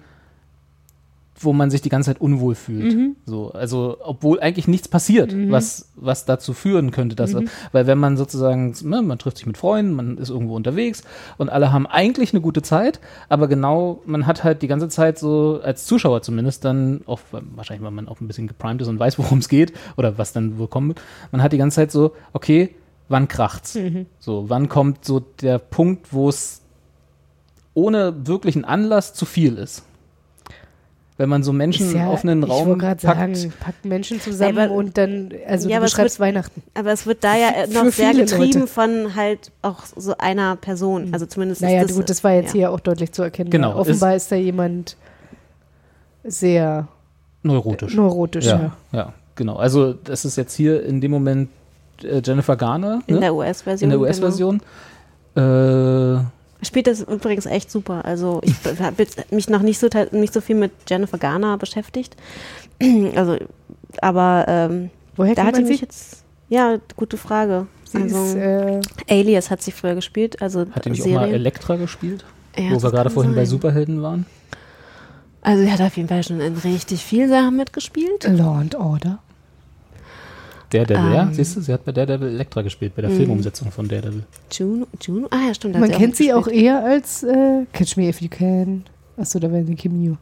wo 1.40 1.54
man 1.54 1.70
sich 1.70 1.82
die 1.82 1.90
ganze 1.90 2.10
Zeit 2.12 2.20
unwohl 2.22 2.56
fühlt. 2.56 2.96
Mhm. 2.96 3.16
So, 3.26 3.52
also 3.52 3.98
obwohl 4.02 4.40
eigentlich 4.40 4.68
nichts 4.68 4.88
passiert, 4.88 5.34
Mhm. 5.34 5.52
was, 5.52 5.92
was 5.96 6.26
dazu 6.26 6.54
führen 6.54 6.92
könnte, 6.92 7.16
dass 7.16 7.34
Mhm. 7.34 7.48
weil 7.72 7.86
wenn 7.88 7.98
man 8.00 8.18
sozusagen, 8.18 8.74
ne, 8.84 9.02
man 9.04 9.20
trifft 9.20 9.38
sich 9.38 9.46
mit 9.46 9.58
Freunden, 9.58 9.94
man 9.94 10.18
ist 10.18 10.30
irgendwo 10.30 10.56
unterwegs 10.56 11.04
und 11.38 11.50
alle 11.50 11.72
haben 11.72 11.86
eigentlich 11.86 12.34
eine 12.34 12.42
gute 12.42 12.62
Zeit, 12.64 13.00
aber 13.30 13.48
genau, 13.48 14.02
man 14.06 14.26
hat 14.26 14.44
halt 14.44 14.62
die 14.64 14.68
ganze 14.68 14.90
Zeit 14.90 15.20
so, 15.20 15.60
als 15.64 15.86
Zuschauer 15.86 16.22
zumindest 16.24 16.66
dann, 16.66 17.02
auch 17.06 17.20
wahrscheinlich, 17.56 17.84
weil 17.84 17.92
man 17.92 18.08
auch 18.08 18.20
ein 18.20 18.28
bisschen 18.28 18.48
geprimed 18.48 18.82
ist 18.82 18.88
und 18.88 19.00
weiß, 19.00 19.18
worum 19.20 19.38
es 19.40 19.48
geht 19.50 19.74
oder 19.96 20.18
was 20.18 20.34
dann 20.34 20.58
wohl 20.58 20.68
kommen 20.68 20.88
wird, 20.90 21.02
man 21.32 21.44
hat 21.44 21.54
die 21.54 21.58
ganze 21.58 21.76
Zeit 21.76 21.92
so, 21.92 22.14
okay, 22.34 22.74
wann 23.10 23.28
kracht's? 23.28 23.76
Mhm. 23.76 24.08
So, 24.20 24.50
wann 24.50 24.70
kommt 24.70 25.06
so 25.06 25.20
der 25.42 25.60
Punkt, 25.60 26.12
wo 26.14 26.30
es 26.30 26.62
ohne 27.74 28.26
wirklichen 28.28 28.66
Anlass 28.66 29.14
zu 29.14 29.26
viel 29.26 29.58
ist? 29.58 29.84
Wenn 31.20 31.30
man 31.30 31.42
so 31.42 31.52
Menschen 31.52 31.88
Ist 31.88 31.94
ja- 31.96 32.08
auf 32.10 32.24
einen 32.24 32.44
ich 32.44 32.50
Raum 32.50 32.68
wollte 32.68 32.80
gerade 32.82 33.02
packt, 33.08 33.38
sagen, 33.38 33.54
packt 33.60 33.86
Menschen 33.86 34.22
zusammen 34.22 34.58
Aber- 34.60 34.72
und 34.74 34.98
dann, 35.00 35.32
also 35.48 35.68
Ja, 35.68 35.74
du 35.74 35.78
aber 35.78 35.86
es 35.86 35.92
beschreibst 35.92 36.20
wird- 36.20 36.28
Weihnachten. 36.28 36.62
Aber 36.76 36.92
es 36.92 37.08
wird 37.08 37.24
da 37.24 37.36
ja 37.36 37.50
noch 37.74 37.92
sehr 37.92 38.14
getrieben 38.14 38.60
Leute. 38.62 38.68
von 38.68 39.16
halt 39.16 39.52
auch 39.64 39.84
so 39.96 40.14
einer 40.20 40.56
Person. 40.58 41.10
Also 41.14 41.26
zumindest 41.26 41.62
Naja, 41.64 41.82
ist 41.82 41.90
das, 41.90 41.98
gut, 41.98 42.10
das 42.12 42.24
war 42.24 42.34
jetzt 42.34 42.50
ja. 42.54 42.60
hier 42.60 42.72
auch 42.72 42.80
deutlich 42.80 43.12
zu 43.14 43.24
erkennen. 43.24 43.50
Genau, 43.50 43.76
Offenbar 43.76 44.16
ist, 44.16 44.32
da 44.32 44.36
jemand 44.36 44.96
sehr 46.24 46.88
neurotisch. 47.44 47.96
neurotisch, 47.96 48.46
ja. 48.46 48.72
ja, 48.92 49.14
genau. 49.36 49.56
Also 49.56 49.94
das 49.94 50.24
ist 50.26 50.36
jetzt 50.36 50.54
hier 50.56 50.84
in 50.86 51.02
dem 51.02 51.12
Moment 51.12 51.50
äh, 52.04 52.22
Jennifer 52.24 52.56
Garner. 52.56 53.02
In 53.08 53.16
ne? 53.16 53.22
der 53.22 53.34
US-Version, 53.34 53.86
In 53.86 53.90
der 53.90 54.00
US-Version. 54.00 54.62
Äh, 55.36 56.20
Spielt 56.62 56.88
das 56.88 57.02
übrigens 57.02 57.46
echt 57.46 57.70
super. 57.72 58.04
Also 58.06 58.42
ich 58.44 58.56
habe 58.80 59.06
mich 59.32 59.50
noch 59.50 59.62
nicht 59.62 59.80
so 59.80 59.88
nicht 60.12 60.34
so 60.34 60.42
viel 60.42 60.56
mit 60.56 60.72
Jennifer 60.88 61.18
Garner 61.18 61.58
beschäftigt. 61.58 62.16
Also, 63.16 63.38
aber 64.02 64.46
ähm, 64.48 64.92
Woher 65.16 65.34
da 65.34 65.44
kennt 65.44 65.56
hat 65.56 65.62
man 65.62 65.70
mich 65.70 65.80
sie? 65.80 65.86
jetzt. 65.86 66.24
Ja, 66.50 66.78
gute 66.96 67.18
Frage. 67.18 67.66
Sie 67.86 67.98
also, 67.98 68.24
ist, 68.24 68.36
äh, 68.36 68.82
Alias 69.10 69.50
hat 69.50 69.62
sie 69.64 69.72
früher 69.72 69.96
gespielt, 69.96 70.42
also 70.42 70.68
hat 70.72 70.86
die 70.86 70.92
nicht 70.92 71.02
auch 71.02 71.08
mal 71.08 71.20
Serien. 71.22 71.34
Elektra 71.34 71.76
gespielt? 71.78 72.24
Ja, 72.56 72.72
wo 72.72 72.84
wir 72.84 72.92
gerade 72.92 73.10
vorhin 73.10 73.34
bei 73.34 73.46
sein. 73.46 73.52
Superhelden 73.52 74.02
waren? 74.04 74.26
Also 75.42 75.64
sie 75.64 75.72
hat 75.72 75.82
auf 75.82 75.96
jeden 75.98 76.10
Fall 76.10 76.24
schon 76.24 76.40
in 76.42 76.56
richtig 76.58 77.04
viel 77.04 77.30
Sachen 77.30 77.56
mitgespielt. 77.56 78.26
Law 78.26 78.60
and 78.60 78.76
Order. 78.76 79.20
Daredevil, 80.70 81.14
ja? 81.14 81.24
Ähm. 81.24 81.34
Siehst 81.34 81.56
du, 81.56 81.62
sie 81.62 81.72
hat 81.74 81.86
bei 81.86 81.92
Daredevil 81.92 82.28
Elektra 82.28 82.62
gespielt, 82.62 82.94
bei 82.96 83.02
der 83.02 83.12
Mhm. 83.12 83.18
Filmumsetzung 83.18 83.72
von 83.72 83.88
Daredevil. 83.88 84.24
Juno, 84.52 84.88
Juno? 85.02 85.28
Ah 85.32 85.48
ja, 85.48 85.54
stimmt. 85.54 85.80
Man 85.80 85.92
kennt 85.92 86.16
sie 86.16 86.34
auch 86.34 86.48
eher 86.48 86.84
als 86.84 87.24
äh, 87.24 87.66
Catch 87.74 87.98
Me 87.98 88.10
If 88.10 88.22
You 88.22 88.28
Can. 88.30 88.84
Achso, 89.18 89.40
da 89.40 89.50
wäre 89.52 89.66
eine 89.66 89.76
Cameo. 89.76 90.18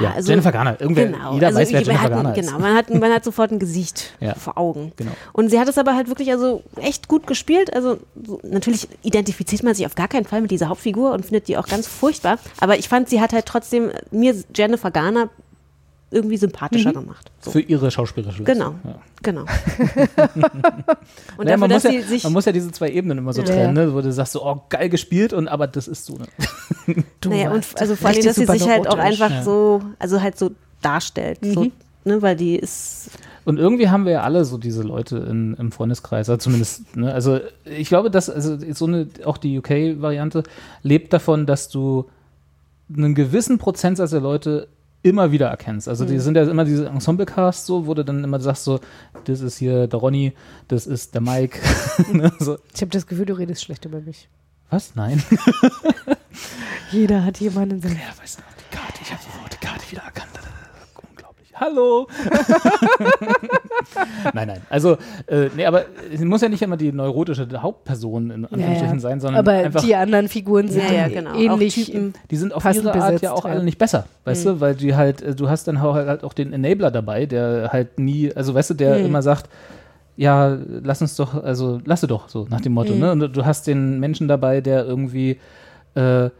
Ja, 0.00 0.14
Jennifer 0.20 0.52
Garner. 0.52 0.80
Irgendwer, 0.80 1.06
Genau. 1.06 1.34
jeder 1.34 1.48
also 1.48 1.58
weiß, 1.58 1.72
wer 1.72 1.80
Jennifer 1.82 2.02
hat, 2.02 2.10
Garner 2.12 2.36
ist. 2.36 2.46
Genau, 2.46 2.58
man 2.60 2.74
hat, 2.76 2.88
man 2.94 3.12
hat 3.12 3.24
sofort 3.24 3.50
ein 3.50 3.58
Gesicht 3.58 4.12
Ja. 4.20 4.34
vor 4.34 4.56
Augen. 4.56 4.92
Genau. 4.96 5.10
Und 5.32 5.50
sie 5.50 5.58
hat 5.58 5.66
es 5.68 5.76
aber 5.76 5.96
halt 5.96 6.06
wirklich 6.08 6.30
also 6.30 6.62
echt 6.76 7.08
gut 7.08 7.26
gespielt. 7.26 7.74
Also 7.74 7.98
so, 8.24 8.38
natürlich 8.44 8.86
identifiziert 9.02 9.64
man 9.64 9.74
sich 9.74 9.86
auf 9.86 9.96
gar 9.96 10.06
keinen 10.06 10.24
Fall 10.24 10.40
mit 10.40 10.52
dieser 10.52 10.68
Hauptfigur 10.68 11.12
und 11.12 11.24
findet 11.26 11.48
die 11.48 11.56
auch 11.56 11.66
ganz 11.66 11.88
furchtbar. 11.88 12.38
Aber 12.60 12.78
ich 12.78 12.88
fand, 12.88 13.08
sie 13.08 13.20
hat 13.20 13.32
halt 13.32 13.46
trotzdem 13.46 13.90
mir 14.12 14.36
Jennifer 14.54 14.92
Garner 14.92 15.30
irgendwie 16.10 16.36
sympathischer 16.38 16.90
Mhm. 16.90 16.94
gemacht. 17.04 17.30
Für 17.40 17.60
ihre 17.60 17.90
schauspielerische 17.90 18.42
Genau, 18.44 18.70
Leistung, 18.70 18.90
Ja. 18.92 19.00
genau. 19.22 19.40
und 21.36 21.44
Naja, 21.44 21.56
dafür, 21.56 21.56
man, 21.58 21.70
muss 21.70 21.82
ja, 21.82 22.02
sich 22.02 22.24
man 22.24 22.32
muss 22.32 22.44
ja 22.44 22.52
diese 22.52 22.70
zwei 22.72 22.90
Ebenen 22.90 23.18
immer 23.18 23.32
so 23.32 23.42
Ja. 23.42 23.46
trennen, 23.48 23.74
ne? 23.74 23.94
wo 23.94 24.00
du 24.00 24.12
sagst 24.12 24.32
so, 24.32 24.44
oh, 24.44 24.62
geil 24.68 24.88
gespielt, 24.88 25.32
und 25.32 25.48
aber 25.48 25.66
das 25.66 25.88
ist 25.88 26.06
so. 26.06 26.14
Ne? 26.16 26.26
naja, 27.26 27.50
und 27.50 27.64
also 27.78 27.96
vor 27.96 28.08
allem, 28.10 28.24
dass 28.24 28.36
sie 28.36 28.46
sich 28.46 28.68
halt 28.68 28.88
auch 28.88 28.98
einfach 28.98 29.30
Ja. 29.30 29.42
so, 29.42 29.82
also 29.98 30.20
halt 30.22 30.38
so 30.38 30.50
darstellt. 30.82 31.38
So, 31.42 31.64
Mhm. 31.64 31.72
ne, 32.04 32.22
weil 32.22 32.36
die 32.36 32.56
ist 32.56 33.10
Und 33.44 33.58
irgendwie 33.58 33.88
haben 33.88 34.04
wir 34.04 34.12
ja 34.12 34.22
alle 34.22 34.44
so 34.44 34.58
diese 34.58 34.82
Leute 34.82 35.16
in, 35.18 35.54
im 35.54 35.72
Freundeskreis, 35.72 36.28
also 36.28 36.38
zumindest, 36.38 36.96
ne? 36.96 37.12
also 37.12 37.40
ich 37.64 37.88
glaube, 37.88 38.10
dass 38.10 38.28
also 38.30 38.58
so 38.72 38.86
eine, 38.86 39.08
auch 39.24 39.36
die 39.38 39.58
UK-Variante 39.58 40.42
lebt 40.82 41.12
davon, 41.12 41.46
dass 41.46 41.68
du 41.68 42.06
einen 42.94 43.14
gewissen 43.14 43.58
Prozentsatz 43.58 44.10
der 44.10 44.20
Leute 44.20 44.68
immer 45.02 45.30
wieder 45.32 45.48
erkennst. 45.48 45.88
Also 45.88 46.04
die 46.04 46.14
Mhm. 46.14 46.20
sind 46.20 46.36
ja 46.36 46.42
immer 46.50 46.64
diese 46.64 46.86
Ensemble-Casts 46.88 47.66
so, 47.66 47.86
wo 47.86 47.94
du 47.94 48.04
dann 48.04 48.24
immer 48.24 48.40
sagst 48.40 48.64
so, 48.64 48.80
das 49.24 49.40
ist 49.40 49.58
hier 49.58 49.86
der 49.86 49.98
Ronny, 49.98 50.32
das 50.68 50.86
ist 50.86 51.14
der 51.14 51.20
Mike. 51.20 51.58
ne? 52.12 52.32
so. 52.40 52.58
Ich 52.74 52.80
habe 52.80 52.90
das 52.90 53.06
Gefühl, 53.06 53.26
du 53.26 53.34
redest 53.38 53.62
schlecht 53.62 53.84
über 53.84 54.00
mich. 54.00 54.28
Was? 54.70 54.94
Nein. 54.96 55.22
Jeder 56.90 57.24
hat 57.24 57.38
jemanden 57.40 57.76
in 57.76 57.82
seinem. 57.82 57.96
Ja, 57.96 58.20
weißt 58.20 58.38
du, 58.38 58.42
die 58.58 58.76
Karte, 58.76 58.98
ich 59.02 59.10
habe 59.12 59.22
sofort 59.22 59.52
die 59.52 59.64
Karte 59.66 59.90
wieder 59.90 60.02
erkannt. 60.02 60.27
Hallo! 61.60 62.06
nein, 64.34 64.48
nein. 64.48 64.60
Also, 64.70 64.96
äh, 65.26 65.48
nee, 65.56 65.66
aber 65.66 65.84
es 66.12 66.20
muss 66.20 66.40
ja 66.42 66.48
nicht 66.48 66.62
immer 66.62 66.76
die 66.76 66.92
neurotische 66.92 67.46
Hauptperson 67.60 68.30
in 68.30 68.44
Anführungsstrichen 68.44 68.96
Ja, 68.96 69.00
sein, 69.00 69.20
sondern 69.20 69.40
Aber 69.40 69.52
einfach, 69.52 69.82
die 69.82 69.94
anderen 69.94 70.28
Figuren 70.28 70.68
sind 70.68 70.84
Ja, 70.84 70.92
ja, 70.92 71.08
genau. 71.08 71.32
Auch 71.32 71.38
ähnlich. 71.38 71.74
Typen. 71.86 72.14
die 72.30 72.36
sind 72.36 72.52
auf 72.52 72.62
passend 72.62 72.84
ihre 72.84 72.94
Art 72.94 73.04
besetzt, 73.06 73.22
ja 73.22 73.32
auch 73.32 73.44
ja. 73.44 73.52
alle 73.52 73.64
nicht 73.64 73.78
besser, 73.78 74.04
weißt 74.24 74.44
Mhm. 74.46 74.50
du, 74.50 74.60
weil 74.60 74.74
die 74.74 74.94
halt, 74.94 75.22
äh, 75.22 75.34
du 75.34 75.48
hast 75.48 75.68
dann 75.68 75.78
auch 75.78 75.94
halt 75.94 76.24
auch 76.24 76.32
den 76.32 76.52
Enabler 76.52 76.90
dabei, 76.90 77.26
der 77.26 77.70
halt 77.72 77.98
nie, 77.98 78.32
also 78.34 78.54
weißt 78.54 78.70
du, 78.70 78.74
der 78.74 78.98
Mhm. 78.98 79.06
immer 79.06 79.22
sagt, 79.22 79.48
ja, 80.16 80.56
lass 80.82 81.00
uns 81.00 81.14
doch, 81.16 81.42
also 81.42 81.80
lasse 81.84 82.06
doch, 82.08 82.28
so 82.28 82.46
nach 82.50 82.60
dem 82.60 82.72
Motto, 82.72 82.94
Mhm. 82.94 82.98
ne? 83.00 83.12
Und 83.12 83.36
du 83.36 83.44
hast 83.44 83.66
den 83.66 84.00
Menschen 84.00 84.28
dabei, 84.28 84.60
der 84.60 84.84
irgendwie 84.84 85.38
äh, 85.94 86.30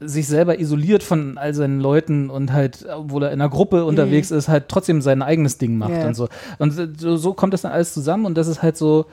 sich 0.00 0.26
selber 0.26 0.58
isoliert 0.58 1.02
von 1.02 1.36
all 1.36 1.52
seinen 1.54 1.78
Leuten 1.80 2.30
und 2.30 2.52
halt, 2.52 2.86
obwohl 2.90 3.24
er 3.24 3.32
in 3.32 3.40
einer 3.40 3.50
Gruppe 3.50 3.84
unterwegs 3.84 4.30
ist, 4.30 4.48
halt 4.48 4.68
trotzdem 4.68 5.02
sein 5.02 5.20
eigenes 5.22 5.58
Ding 5.58 5.76
macht 5.76 5.90
Mhm. 5.92 5.96
Ja. 5.98 6.06
und 6.06 6.14
so. 6.14 6.28
Und 6.58 6.98
so, 6.98 7.16
so 7.16 7.34
kommt 7.34 7.52
das 7.52 7.62
dann 7.62 7.72
alles 7.72 7.92
zusammen 7.92 8.24
und 8.24 8.36
das 8.38 8.48
ist 8.48 8.62
halt 8.62 8.76
so 8.78 9.06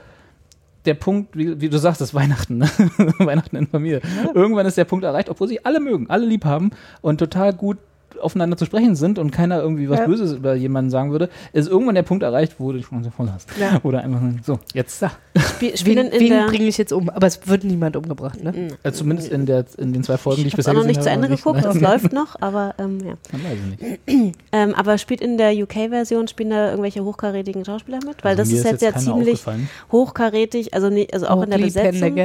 der 0.85 0.93
Punkt, 0.93 1.35
wie, 1.35 1.59
wie 1.59 1.67
du 1.67 1.77
sagst, 1.77 1.99
das 1.99 2.13
Weihnachten, 2.13 2.59
ne? 2.59 2.69
Weihnachten 3.19 3.57
in 3.57 3.67
Familie. 3.67 4.01
Irgendwann 4.33 4.65
ist 4.65 4.77
der 4.77 4.85
Punkt 4.85 5.03
erreicht, 5.03 5.29
obwohl 5.29 5.49
sie 5.49 5.65
alle 5.65 5.81
mögen, 5.81 6.09
alle 6.09 6.25
lieb 6.25 6.45
haben 6.45 6.69
und 7.01 7.17
total 7.17 7.51
gut 7.53 7.77
aufeinander 8.21 8.57
zu 8.57 8.65
sprechen 8.65 8.95
sind 8.95 9.19
und 9.19 9.31
keiner 9.31 9.59
irgendwie 9.61 9.89
was 9.89 9.99
Ja. 9.99 10.05
Böses 10.05 10.33
über 10.33 10.55
jemanden 10.55 10.89
sagen 10.89 11.11
würde, 11.11 11.29
ist 11.53 11.69
irgendwann 11.69 11.95
der 11.95 12.03
Punkt 12.03 12.23
erreicht, 12.23 12.55
wo 12.57 12.71
du 12.71 12.79
die 12.79 12.83
Chance 12.83 13.11
voll 13.11 13.29
hast. 13.31 13.49
Ja. 13.59 13.79
Oder 13.83 14.03
einfach 14.03 14.21
so, 14.43 14.59
jetzt. 14.73 15.03
Spiel, 15.37 15.77
spielen 15.77 16.11
Wen, 16.11 16.19
wen 16.19 16.45
bringe 16.47 16.65
ich 16.65 16.77
jetzt 16.77 16.93
um? 16.93 17.09
Aber 17.09 17.27
es 17.27 17.47
wird 17.47 17.63
niemand 17.63 17.95
umgebracht, 17.95 18.43
ne? 18.43 18.69
Äh, 18.83 18.91
zumindest 18.91 19.31
in, 19.31 19.45
der, 19.45 19.65
in 19.77 19.93
den 19.93 20.03
zwei 20.03 20.17
Folgen, 20.17 20.41
die 20.41 20.47
ich, 20.47 20.53
ich 20.53 20.53
habe 20.53 20.57
bisher 20.57 20.73
auch 20.73 20.77
noch 20.77 20.85
nicht 20.85 20.97
gesehen 20.97 21.03
zu 21.03 21.15
Ende 21.15 21.27
habe, 21.27 21.35
geguckt, 21.37 21.61
ne? 21.61 21.69
es 21.69 21.81
läuft 21.81 22.13
noch, 22.13 22.35
aber 22.41 22.73
ähm, 22.79 22.99
ja. 23.05 23.13
Man 23.31 23.43
weiß 23.43 23.57
es 23.59 23.79
nicht. 23.79 24.37
Ähm, 24.51 24.73
aber 24.75 24.97
spielt 24.97 25.21
in 25.21 25.37
der 25.37 25.51
UK-Version, 25.51 26.27
spielen 26.27 26.51
da 26.51 26.69
irgendwelche 26.69 27.03
hochkarätigen 27.03 27.65
Schauspieler 27.65 27.99
mit? 28.05 28.23
Weil 28.23 28.37
Also 28.37 28.43
das 28.43 28.49
ist 28.49 28.63
jetzt 28.65 28.81
jetzt 28.81 28.95
ja 28.95 29.13
ziemlich 29.13 29.43
hochkarätig, 29.91 30.73
also, 30.73 30.89
nie, 30.89 31.07
also 31.11 31.27
auch 31.27 31.43
in 31.43 31.51
der 31.51 31.57
Besetzung. 31.57 32.15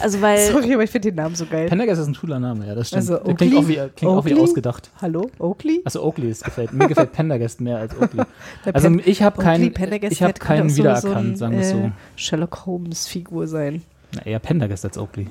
Also 0.00 0.20
weil 0.20 0.38
Sorry, 0.50 0.72
aber 0.74 0.82
ich 0.84 0.90
finde 0.90 1.10
den 1.10 1.16
Namen 1.16 1.34
so 1.34 1.46
geil. 1.46 1.68
Pendergast 1.68 2.00
ist 2.00 2.06
ein 2.08 2.14
cooler 2.14 2.40
Name, 2.40 2.66
ja, 2.66 2.74
das 2.74 2.88
stimmt. 2.88 3.10
Also 3.10 3.18
Der 3.24 3.34
klingt, 3.34 3.54
auch 3.56 3.68
wie, 3.68 3.78
Oakley? 3.78 3.90
klingt 3.96 4.12
auch 4.12 4.24
wie 4.24 4.30
Oakley? 4.32 4.42
ausgedacht. 4.44 4.90
Hallo, 5.00 5.30
Oakley? 5.38 5.80
Also 5.84 6.02
Oakley 6.02 6.30
ist 6.30 6.44
gefällt. 6.44 6.72
Mir 6.72 6.88
gefällt 6.88 7.12
Pendergast 7.12 7.60
mehr 7.60 7.78
als 7.78 7.94
Oakley. 8.00 8.24
Also 8.72 8.88
ich 9.04 9.22
habe 9.22 9.36
Oakley 9.38 9.70
keinen, 9.70 10.02
ich 10.12 10.22
habe 10.22 10.32
könnte 10.32 10.40
keinen 10.40 10.70
so- 10.70 10.78
wiedererkannt, 10.78 11.38
so 11.38 11.44
ein, 11.44 11.52
sagen 11.54 11.56
wir 11.58 11.64
so. 11.64 11.76
äh, 11.76 11.90
Sherlock 12.16 12.66
Holmes-Figur 12.66 13.46
sein. 13.46 13.82
Na, 14.14 14.22
eher 14.26 14.38
Pendergast 14.38 14.84
als 14.84 14.98
Oakley. 14.98 15.26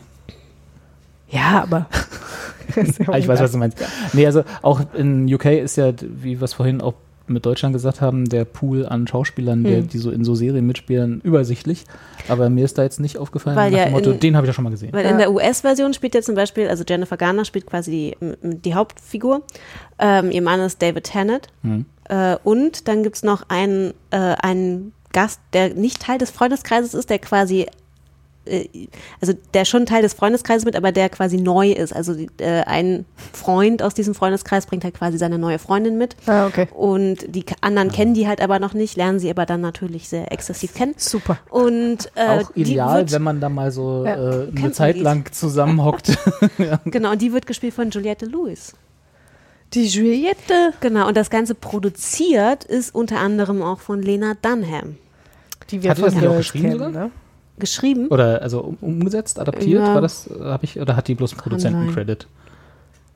Ja, 1.30 1.64
aber. 1.64 1.88
Ja 2.76 2.84
Ah, 3.08 3.18
ich 3.18 3.28
weiß, 3.28 3.40
was 3.42 3.52
du 3.52 3.58
meinst. 3.58 3.78
Nee, 4.14 4.26
also 4.26 4.44
auch 4.62 4.82
in 4.94 5.32
UK 5.34 5.46
ist 5.46 5.76
ja, 5.76 5.92
wie 6.02 6.40
wir 6.40 6.46
es 6.46 6.54
vorhin 6.54 6.80
auch 6.82 6.94
mit 7.32 7.46
Deutschland 7.46 7.74
gesagt 7.74 8.02
haben, 8.02 8.30
der 8.30 8.46
Pool 8.46 8.86
an 8.86 9.08
Schauspielern, 9.08 9.64
der, 9.64 9.78
Hm. 9.80 9.88
die 9.90 9.98
so 9.98 10.12
in 10.12 10.24
so 10.24 10.36
Serien 10.36 10.66
mitspielen, 10.68 11.22
übersichtlich. 11.24 11.86
Aber 12.28 12.50
mir 12.50 12.66
ist 12.66 12.78
da 12.78 12.84
jetzt 12.84 13.00
nicht 13.00 13.18
aufgefallen, 13.18 13.56
Weil 13.58 13.72
nach 13.72 13.78
ja 13.80 13.86
dem 13.86 13.94
Motto, 13.94 14.12
in- 14.12 14.20
den 14.20 14.36
habe 14.36 14.46
ich 14.46 14.50
ja 14.50 14.54
schon 14.54 14.64
mal 14.64 14.70
gesehen. 14.70 14.94
Weil 14.94 15.06
in 15.06 15.18
der 15.18 15.32
US-Version 15.32 15.94
spielt 15.94 16.14
ja 16.16 16.22
zum 16.22 16.36
Beispiel, 16.36 16.68
also 16.68 16.84
Jennifer 16.88 17.18
Garner 17.18 17.46
spielt 17.46 17.66
quasi 17.66 17.92
die, 18.22 18.36
die 18.44 18.76
Hauptfigur. 18.76 19.42
Ähm, 20.00 20.32
ihr 20.32 20.42
Mann 20.42 20.60
ist 20.60 20.82
David 20.82 21.06
Tennant. 21.06 21.48
Hm. 21.64 21.86
Äh, 22.10 22.36
und 22.44 22.88
dann 22.88 23.04
gibt 23.04 23.16
es 23.18 23.24
noch 23.24 23.44
einen, 23.50 23.94
äh, 24.12 24.18
einen 24.18 24.94
Gast, 25.14 25.40
der 25.54 25.74
nicht 25.74 26.02
Teil 26.02 26.18
des 26.18 26.32
Freundeskreises 26.32 26.94
ist, 26.94 27.10
der 27.10 27.20
quasi, 27.20 27.68
also 29.22 29.34
der 29.54 29.66
schon 29.66 29.86
Teil 29.86 30.02
des 30.02 30.14
Freundeskreises 30.14 30.66
mit, 30.66 30.76
aber 30.76 30.92
der 30.92 31.10
quasi 31.10 31.38
neu 31.38 31.72
ist. 31.72 31.94
Also 31.96 32.14
äh, 32.40 32.62
ein 32.66 33.06
Freund 33.34 33.84
aus 33.84 33.94
diesem 33.94 34.16
Freundeskreis 34.16 34.66
bringt 34.66 34.84
halt 34.84 34.96
quasi 34.96 35.18
seine 35.18 35.38
neue 35.38 35.60
Freundin 35.60 35.98
mit. 35.98 36.16
Ah, 36.26 36.48
okay. 36.48 36.68
Und 36.74 37.36
die 37.36 37.46
anderen 37.62 37.92
kennen 37.92 38.14
die 38.14 38.28
halt 38.28 38.42
aber 38.42 38.60
noch 38.60 38.74
nicht, 38.74 38.98
lernen 38.98 39.20
sie 39.20 39.30
aber 39.30 39.46
dann 39.46 39.62
natürlich 39.62 40.10
sehr 40.10 40.32
exzessiv 40.32 40.74
kennen. 40.74 40.96
Super. 40.98 41.38
Und 41.50 42.12
äh, 42.16 42.40
auch 42.42 42.52
die 42.54 42.62
ideal, 42.62 43.00
wird, 43.02 43.12
wenn 43.12 43.22
man 43.22 43.40
da 43.40 43.50
mal 43.50 43.72
so 43.72 44.04
Ja, 44.06 44.16
äh, 44.44 44.48
eine 44.56 44.72
Zeit 44.72 44.98
lang 44.98 45.32
zusammenhockt. 45.32 46.18
Genau, 46.86 47.12
und 47.12 47.22
die 47.22 47.34
wird 47.34 47.46
gespielt 47.46 47.74
von 47.74 47.90
Juliette 47.92 48.26
Lewis. 48.26 48.74
Die 49.74 49.86
Juliette. 49.86 50.74
Genau, 50.82 51.08
und 51.08 51.16
das 51.16 51.30
Ganze 51.30 51.56
produziert 51.56 52.64
ist 52.64 52.94
unter 52.94 53.20
anderem 53.20 53.62
auch 53.62 53.80
von 53.80 54.02
Lena 54.02 54.34
Dunham. 54.42 54.98
Die 55.70 55.82
wir 55.84 55.92
Hat 55.92 55.98
die 55.98 56.02
das 56.02 56.14
von 56.14 56.22
nicht 56.22 56.32
auch 56.32 56.38
geschrieben 56.38 56.64
kennen, 56.70 56.78
sogar? 56.80 56.92
ne? 57.06 57.12
Geschrieben. 57.62 58.08
Oder 58.10 58.42
also 58.42 58.60
um, 58.62 58.78
umgesetzt, 58.82 59.40
adaptiert, 59.40 59.82
Ja. 59.82 59.94
war 59.94 60.02
das, 60.02 60.30
habe 60.42 60.66
ich, 60.66 60.78
oder 60.80 60.96
hat 60.98 61.08
die 61.08 61.16
bloß 61.16 61.32
einen. 61.32 61.40
Produzentencredit? 61.42 62.28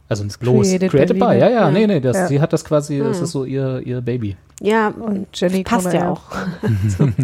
Also 0.07 0.23
ins 0.23 0.39
Los. 0.41 0.67
Created 0.67 0.91
Created, 0.91 1.19
by 1.19 1.25
ja, 1.25 1.33
ja, 1.35 1.49
Ja. 1.49 1.71
nee, 1.71 1.87
nee, 1.87 1.99
das, 1.99 2.15
Ja. 2.15 2.27
sie 2.27 2.39
hat 2.39 2.53
das 2.53 2.63
quasi, 2.63 2.99
das 2.99 3.17
Hm. 3.17 3.23
ist 3.23 3.31
so 3.31 3.43
ihr, 3.43 3.81
ihr 3.85 4.01
Baby. 4.01 4.37
Ja, 4.61 4.89
Und 4.89 5.27
Jenny 5.33 5.63
passt 5.63 5.91
ja 5.91 6.09
auch. 6.09 6.21
so. 6.97 7.09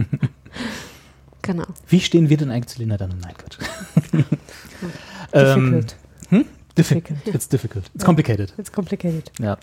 Genau. 1.43 1.63
Wie 1.87 1.99
stehen 1.99 2.29
wir 2.29 2.37
denn 2.37 2.51
eigentlich 2.51 2.67
zu 2.67 2.79
Lena 2.79 2.97
dann? 2.97 3.13
Nein, 3.19 3.33
Quatsch. 3.35 3.57
ähm, 5.33 5.71
Difficult. 5.71 5.95
hm? 6.29 6.45
Diffi 6.77 6.95
Difficult. 7.01 7.35
It's 7.35 7.49
difficult. 7.49 7.91
It's 7.95 8.05
complicated. 8.05 8.53
It's 8.57 8.71
complicated. 8.71 9.31
Ja. 9.39 9.57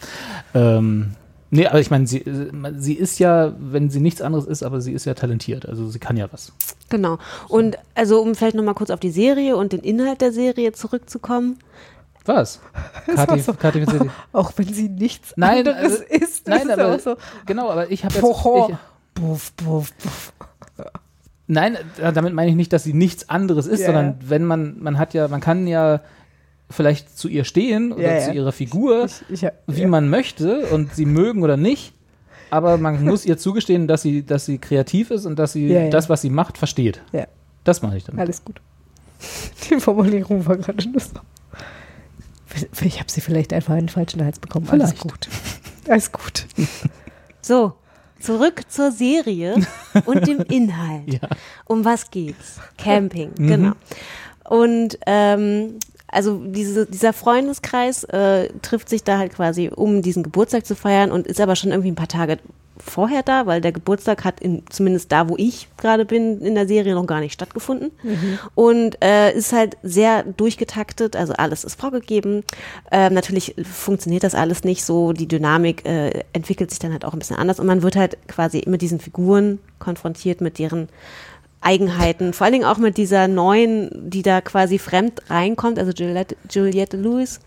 Ähm, 0.54 1.12
nee, 1.50 1.66
aber 1.66 1.80
ich 1.80 1.90
meine, 1.90 2.06
sie, 2.06 2.18
äh, 2.18 2.50
sie 2.76 2.94
ist 2.94 3.18
ja, 3.18 3.52
wenn 3.58 3.90
sie 3.90 4.00
nichts 4.00 4.20
anderes 4.22 4.46
ist, 4.46 4.62
aber 4.62 4.80
sie 4.80 4.92
ist 4.92 5.04
ja 5.04 5.14
talentiert. 5.14 5.66
Also 5.66 5.88
sie 5.88 5.98
kann 5.98 6.16
ja 6.16 6.28
was. 6.32 6.52
Genau. 6.88 7.18
Und 7.48 7.76
also, 7.94 8.20
um 8.22 8.34
vielleicht 8.34 8.56
nochmal 8.56 8.74
kurz 8.74 8.90
auf 8.90 9.00
die 9.00 9.10
Serie 9.10 9.56
und 9.56 9.72
den 9.72 9.80
Inhalt 9.80 10.20
der 10.20 10.32
Serie 10.32 10.72
zurückzukommen. 10.72 11.58
Was? 12.24 12.60
Kathi, 13.06 13.40
so- 13.40 13.54
Kathi, 13.54 13.84
Auch 14.32 14.52
wenn 14.56 14.72
sie 14.72 14.88
nichts 14.88 15.32
Nein, 15.36 15.66
anderes 15.66 16.00
also- 16.00 16.02
ist. 16.10 16.46
nein, 16.48 16.68
ist 16.68 16.78
aber 16.78 16.98
so. 16.98 17.16
genau, 17.46 17.70
aber 17.70 17.90
ich 17.90 18.04
habe 18.04 18.14
jetzt, 18.14 18.24
ich, 18.24 18.76
Puff, 19.14 19.56
puff, 19.56 19.92
puff. 19.96 20.32
Nein, 21.50 21.78
damit 21.98 22.34
meine 22.34 22.50
ich 22.50 22.56
nicht, 22.56 22.72
dass 22.74 22.84
sie 22.84 22.92
nichts 22.92 23.30
anderes 23.30 23.66
ist, 23.66 23.80
Ja, 23.80 23.86
sondern 23.86 24.16
wenn 24.20 24.44
man, 24.44 24.78
man 24.80 24.98
hat 24.98 25.14
ja, 25.14 25.28
man 25.28 25.40
kann 25.40 25.66
ja 25.66 26.00
vielleicht 26.70 27.16
zu 27.18 27.28
ihr 27.28 27.44
stehen 27.44 27.92
oder 27.92 28.02
Ja, 28.02 28.14
ja. 28.18 28.24
zu 28.26 28.32
ihrer 28.32 28.52
Figur, 28.52 29.06
Ich, 29.28 29.42
ich, 29.42 29.50
wie 29.66 29.80
ja. 29.82 29.88
man 29.88 30.08
möchte 30.10 30.66
und 30.66 30.94
sie 30.94 31.06
mögen 31.06 31.42
oder 31.42 31.56
nicht. 31.56 31.94
Aber 32.50 32.76
man 32.78 33.04
muss 33.06 33.24
ihr 33.26 33.38
zugestehen, 33.38 33.86
dass 33.88 34.02
sie, 34.02 34.22
dass 34.24 34.46
sie 34.46 34.58
kreativ 34.58 35.10
ist 35.10 35.24
und 35.26 35.38
dass 35.38 35.52
sie 35.52 35.68
Ja, 35.68 35.82
ja. 35.84 35.90
das, 35.90 36.08
was 36.08 36.20
sie 36.22 36.30
macht, 36.30 36.58
versteht. 36.58 37.00
Ja. 37.12 37.26
Das 37.64 37.82
mache 37.82 37.96
ich 37.96 38.04
dann. 38.04 38.18
Alles 38.18 38.44
gut. 38.44 38.60
Die 39.70 39.80
Formulierung 39.80 40.46
war 40.46 40.56
gerade 40.56 40.82
so. 40.82 41.20
Ich 42.82 42.98
habe 42.98 43.10
sie 43.10 43.20
vielleicht 43.20 43.52
einfach 43.52 43.74
einen 43.74 43.88
falschen 43.88 44.24
Hals 44.24 44.38
bekommen. 44.38 44.68
Alles 44.70 44.92
Vielleicht. 44.92 45.02
gut. 45.02 45.28
Alles 45.88 46.12
gut. 46.12 46.46
So, 47.40 47.72
zurück 48.20 48.62
zur 48.68 48.90
Serie 48.92 49.54
und 50.04 50.26
dem 50.26 50.40
Inhalt. 50.40 51.14
Ja. 51.14 51.28
Um 51.64 51.82
was 51.84 52.10
geht's? 52.10 52.60
Camping, 52.76 53.30
Mhm. 53.38 53.46
genau. 53.46 53.72
Und 54.50 54.98
ähm, 55.06 55.78
also 56.08 56.40
diese, 56.44 56.86
dieser 56.86 57.12
Freundeskreis 57.12 58.04
äh, 58.04 58.48
trifft 58.62 58.88
sich 58.88 59.04
da 59.04 59.18
halt 59.18 59.34
quasi, 59.34 59.70
um 59.74 60.02
diesen 60.02 60.22
Geburtstag 60.22 60.66
zu 60.66 60.74
feiern 60.74 61.12
und 61.12 61.26
ist 61.26 61.40
aber 61.40 61.56
schon 61.56 61.70
irgendwie 61.70 61.90
ein 61.90 61.96
paar 61.96 62.08
Tage 62.08 62.38
vorher 62.82 63.22
da, 63.22 63.46
weil 63.46 63.60
der 63.60 63.72
Geburtstag 63.72 64.24
hat 64.24 64.40
in, 64.40 64.62
zumindest 64.70 65.12
da, 65.12 65.28
wo 65.28 65.36
ich 65.36 65.68
gerade 65.76 66.04
bin, 66.04 66.40
in 66.40 66.54
der 66.54 66.66
Serie 66.66 66.94
noch 66.94 67.06
gar 67.06 67.20
nicht 67.20 67.32
stattgefunden. 67.32 67.90
Und 68.54 69.02
äh, 69.02 69.32
ist 69.32 69.52
halt 69.52 69.76
sehr 69.82 70.22
durchgetaktet, 70.22 71.16
also 71.16 71.32
alles 71.34 71.64
ist 71.64 71.80
vorgegeben. 71.80 72.44
Ähm, 72.90 73.14
natürlich 73.14 73.54
funktioniert 73.62 74.24
das 74.24 74.34
alles 74.34 74.64
nicht 74.64 74.84
so, 74.84 75.12
die 75.12 75.28
Dynamik 75.28 75.84
äh, 75.86 76.24
entwickelt 76.32 76.70
sich 76.70 76.78
dann 76.78 76.92
halt 76.92 77.04
auch 77.04 77.12
ein 77.12 77.18
bisschen 77.18 77.36
anders 77.36 77.60
und 77.60 77.66
man 77.66 77.82
wird 77.82 77.96
halt 77.96 78.16
quasi 78.28 78.62
mit 78.66 78.82
diesen 78.82 79.00
Figuren 79.00 79.58
konfrontiert, 79.78 80.40
mit 80.40 80.58
deren 80.58 80.88
Eigenheiten, 81.60 82.32
vor 82.32 82.44
allen 82.44 82.52
Dingen 82.52 82.64
auch 82.64 82.78
mit 82.78 82.96
dieser 82.96 83.28
neuen, 83.28 83.90
die 84.10 84.22
da 84.22 84.40
quasi 84.40 84.78
fremd 84.78 85.22
reinkommt, 85.28 85.78
also 85.78 85.92
Juliette, 85.92 86.36
Juliette 86.50 86.96
Lewis, 86.96 87.40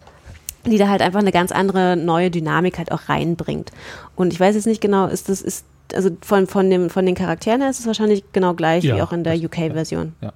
die 0.65 0.77
da 0.77 0.89
halt 0.89 1.01
einfach 1.01 1.21
eine 1.21 1.31
ganz 1.31 1.51
andere 1.51 1.95
neue 1.95 2.29
Dynamik 2.29 2.77
halt 2.77 2.91
auch 2.91 3.09
reinbringt. 3.09 3.71
Und 4.15 4.33
ich 4.33 4.39
weiß 4.39 4.55
jetzt 4.55 4.67
nicht 4.67 4.81
genau, 4.81 5.07
ist 5.07 5.29
das, 5.29 5.41
ist, 5.41 5.65
also 5.93 6.09
von, 6.21 6.47
von, 6.47 6.69
dem, 6.69 6.89
von 6.89 7.05
den 7.05 7.15
Charakteren 7.15 7.61
her 7.61 7.69
ist 7.69 7.79
es 7.79 7.87
wahrscheinlich 7.87 8.23
genau 8.33 8.53
gleich 8.53 8.83
Ja, 8.83 8.95
wie 8.95 9.01
auch 9.01 9.13
in 9.13 9.23
der 9.23 9.35
UK-Version. 9.35 10.13
Ja. 10.21 10.33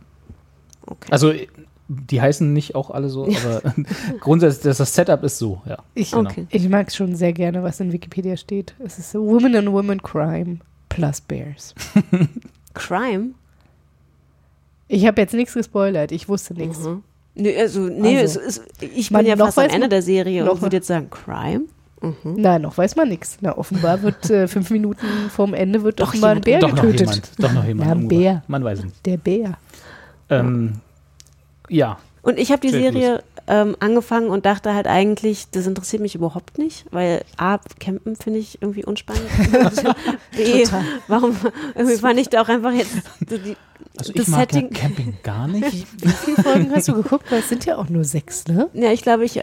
Okay. 0.87 1.07
Also 1.11 1.33
die 1.87 2.21
heißen 2.21 2.51
nicht 2.51 2.73
auch 2.73 2.89
alle 2.89 3.09
so, 3.09 3.25
aber 3.25 3.61
grundsätzlich, 4.19 4.63
das, 4.63 4.77
das 4.77 4.95
Setup 4.95 5.23
ist 5.23 5.37
so, 5.37 5.61
ja. 5.67 5.77
Ich, 5.93 6.11
Genau. 6.11 6.29
Okay. 6.29 6.47
ich 6.49 6.67
mag 6.69 6.91
schon 6.91 7.15
sehr 7.15 7.33
gerne, 7.33 7.61
was 7.61 7.79
in 7.79 7.91
Wikipedia 7.91 8.37
steht. 8.37 8.73
Es 8.79 8.97
ist 8.97 9.11
so 9.11 9.25
Women 9.25 9.55
and 9.55 9.71
Women 9.71 10.01
Crime 10.01 10.59
plus 10.89 11.21
Bears. 11.21 11.75
Crime? 12.73 13.31
Ich 14.87 15.05
habe 15.05 15.21
jetzt 15.21 15.33
nichts 15.33 15.53
gespoilert. 15.53 16.11
Ich 16.11 16.27
wusste 16.29 16.53
nichts. 16.53 16.79
Mhm. 16.79 17.03
Nee, 17.35 17.57
also, 17.59 17.81
nee, 17.81 18.19
Also, 18.19 18.39
es 18.39 18.57
ist, 18.59 18.63
ich 18.81 19.09
bin 19.09 19.25
ja 19.25 19.35
noch 19.35 19.47
fast 19.47 19.57
am 19.59 19.65
Ende 19.65 19.79
man- 19.81 19.89
der 19.89 20.01
Serie 20.01 20.43
noch 20.45 20.53
und 20.53 20.61
würde 20.61 20.77
jetzt 20.77 20.87
sagen, 20.87 21.09
Crime? 21.09 21.63
Mhm. 22.01 22.13
Na, 22.37 22.59
noch 22.59 22.77
weiß 22.77 22.95
man 22.95 23.09
nichts. 23.09 23.37
Na, 23.41 23.57
offenbar 23.57 24.01
wird 24.03 24.29
äh, 24.29 24.47
fünf 24.47 24.69
Minuten 24.69 25.05
vorm 25.29 25.53
Ende 25.53 25.81
wird 25.83 25.99
Doch 25.99 26.09
offenbar 26.09 26.31
ein 26.31 26.41
jemand- 26.43 26.45
Bär 26.45 26.59
Doch 26.59 26.69
noch 26.75 26.81
getötet. 26.83 26.99
jemand. 26.99 27.31
Doch 27.43 27.51
noch 27.53 27.65
jemand. 27.65 27.87
Ja, 27.89 27.95
ein. 27.95 28.07
Bär. 28.07 28.43
Man 28.47 28.63
weiß 28.63 28.79
es 28.79 28.85
nicht. 28.85 29.05
Der 29.05 29.17
Bär. 29.17 29.57
Ähm, 30.29 30.73
ja. 31.69 31.97
Und 32.25 32.39
ich 32.39 32.51
habe 32.51 32.59
die 32.61 32.69
Sehr 32.69 32.91
Serie 32.91 33.23
ähm, 33.47 33.75
angefangen 33.79 34.29
und 34.29 34.45
dachte 34.47 34.73
halt 34.73 34.87
eigentlich, 34.87 35.45
das 35.51 35.67
interessiert 35.67 36.01
mich 36.01 36.15
überhaupt 36.15 36.57
nicht, 36.57 36.85
weil 36.91 37.23
A, 37.37 37.59
Campen 37.79 38.15
finde 38.15 38.39
ich 38.39 38.61
irgendwie 38.61 38.83
unspannend. 38.83 39.23
B, 40.35 40.63
Total. 40.63 40.83
warum, 41.07 41.35
irgendwie 41.75 41.97
fand 41.97 42.19
ich 42.19 42.29
da 42.29 42.41
auch 42.41 42.49
einfach 42.49 42.71
jetzt 42.73 42.95
so 43.29 43.37
die, 43.37 43.55
Also 43.97 44.11
ich 44.11 44.17
das 44.21 44.27
mag 44.29 44.39
Setting. 44.51 44.71
ja 44.73 44.79
Camping 44.79 45.13
gar 45.21 45.47
nicht. 45.47 45.85
Wie 46.01 46.07
viele 46.09 46.41
Folgen 46.43 46.71
hast 46.73 46.87
du 46.87 46.93
geguckt? 46.95 47.29
Weil 47.31 47.39
es 47.39 47.49
sind 47.49 47.63
ja 47.65 47.77
auch 47.77 47.89
nur 47.89 48.03
sechs, 48.03 48.47
ne? 48.47 48.69
Ja, 48.73 48.91
ich 48.91 49.03
glaube, 49.03 49.23
ich, 49.23 49.39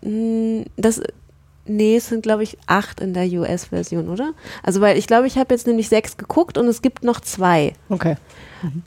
mh, 0.00 0.64
das, 0.78 1.02
nee, 1.66 1.96
es 1.96 2.08
sind 2.08 2.22
glaube 2.22 2.44
ich 2.44 2.56
acht 2.66 3.00
in 3.00 3.12
der 3.12 3.26
US-Version, 3.26 4.08
oder? 4.08 4.32
Also, 4.62 4.80
weil 4.80 4.96
ich 4.96 5.06
glaube, 5.06 5.26
ich 5.26 5.36
habe 5.36 5.52
jetzt 5.54 5.66
nämlich 5.66 5.90
sechs 5.90 6.16
geguckt 6.16 6.56
und 6.56 6.66
es 6.66 6.80
gibt 6.80 7.04
noch 7.04 7.20
zwei. 7.20 7.74
Okay. 7.90 8.16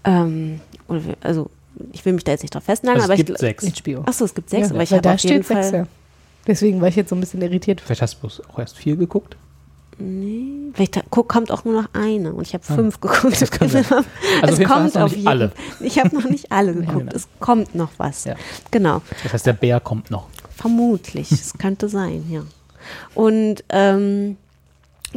Ähm, 0.04 0.62
oder 0.88 1.06
wir- 1.06 1.18
also, 1.22 1.52
ich 1.94 2.06
will 2.06 2.14
mich 2.14 2.24
da 2.24 2.32
jetzt 2.32 2.42
nicht 2.44 2.54
drauf 2.56 2.64
festnageln, 2.64 3.02
Also 3.02 3.12
aber 3.14 3.20
es 3.20 3.26
gibt 3.26 3.30
ich, 3.32 3.38
sechs. 3.40 3.66
HBO. 3.84 4.04
Achso, 4.06 4.26
es 4.26 4.34
gibt 4.34 4.50
sechs, 4.50 4.70
ja, 4.70 4.74
aber 4.74 4.84
ich 4.84 4.92
habe 4.92 5.02
da 5.02 5.14
auf 5.14 5.20
jeden 5.20 5.44
steht 5.44 5.48
sechs, 5.58 5.70
Fall. 5.70 5.80
ja. 5.82 5.88
Deswegen 6.48 6.80
war 6.82 6.88
ich 6.88 6.96
jetzt 6.96 7.10
so 7.10 7.16
ein 7.16 7.20
bisschen 7.20 7.42
irritiert. 7.42 7.82
Vielleicht 7.82 8.02
hast 8.02 8.20
du 8.22 8.28
auch 8.52 8.60
erst 8.60 8.78
vier 8.78 8.96
geguckt. 8.96 9.36
Nee, 9.98 10.72
vielleicht 10.74 11.02
guck, 11.10 11.30
kommt 11.30 11.52
auch 11.52 11.64
nur 11.64 11.82
noch 11.82 11.90
eine 11.94 12.34
und 12.34 12.46
ich 12.46 12.54
habe 12.54 12.64
Ah, 12.68 12.76
fünf 12.76 13.00
geguckt. 13.00 13.42
das 13.42 13.50
kann 13.50 13.70
sein. 13.70 13.86
Also 14.42 14.62
es 14.62 14.68
Fall 14.68 14.68
hast 14.68 14.94
kommt 14.94 14.98
auf 14.98 15.04
nicht 15.12 15.16
jeden 15.18 15.28
alle. 15.28 15.52
Ich 15.80 15.98
habe 16.00 16.14
noch 16.14 16.26
nicht 16.30 16.52
alle 16.52 16.74
geguckt. 16.76 17.00
genau. 17.00 17.12
Es 17.16 17.28
kommt 17.40 17.76
noch 17.76 17.92
was. 17.98 18.26
Ja. 18.26 18.36
Genau. 18.72 19.02
Das 19.24 19.32
heißt, 19.34 19.46
der 19.46 19.54
Bär 19.54 19.80
kommt 19.80 20.12
noch. 20.12 20.28
Vermutlich. 20.56 21.32
Es 21.32 21.54
könnte 21.58 21.88
sein, 21.88 22.26
ja. 22.30 22.42
Und 23.14 23.64
ähm, 23.70 24.36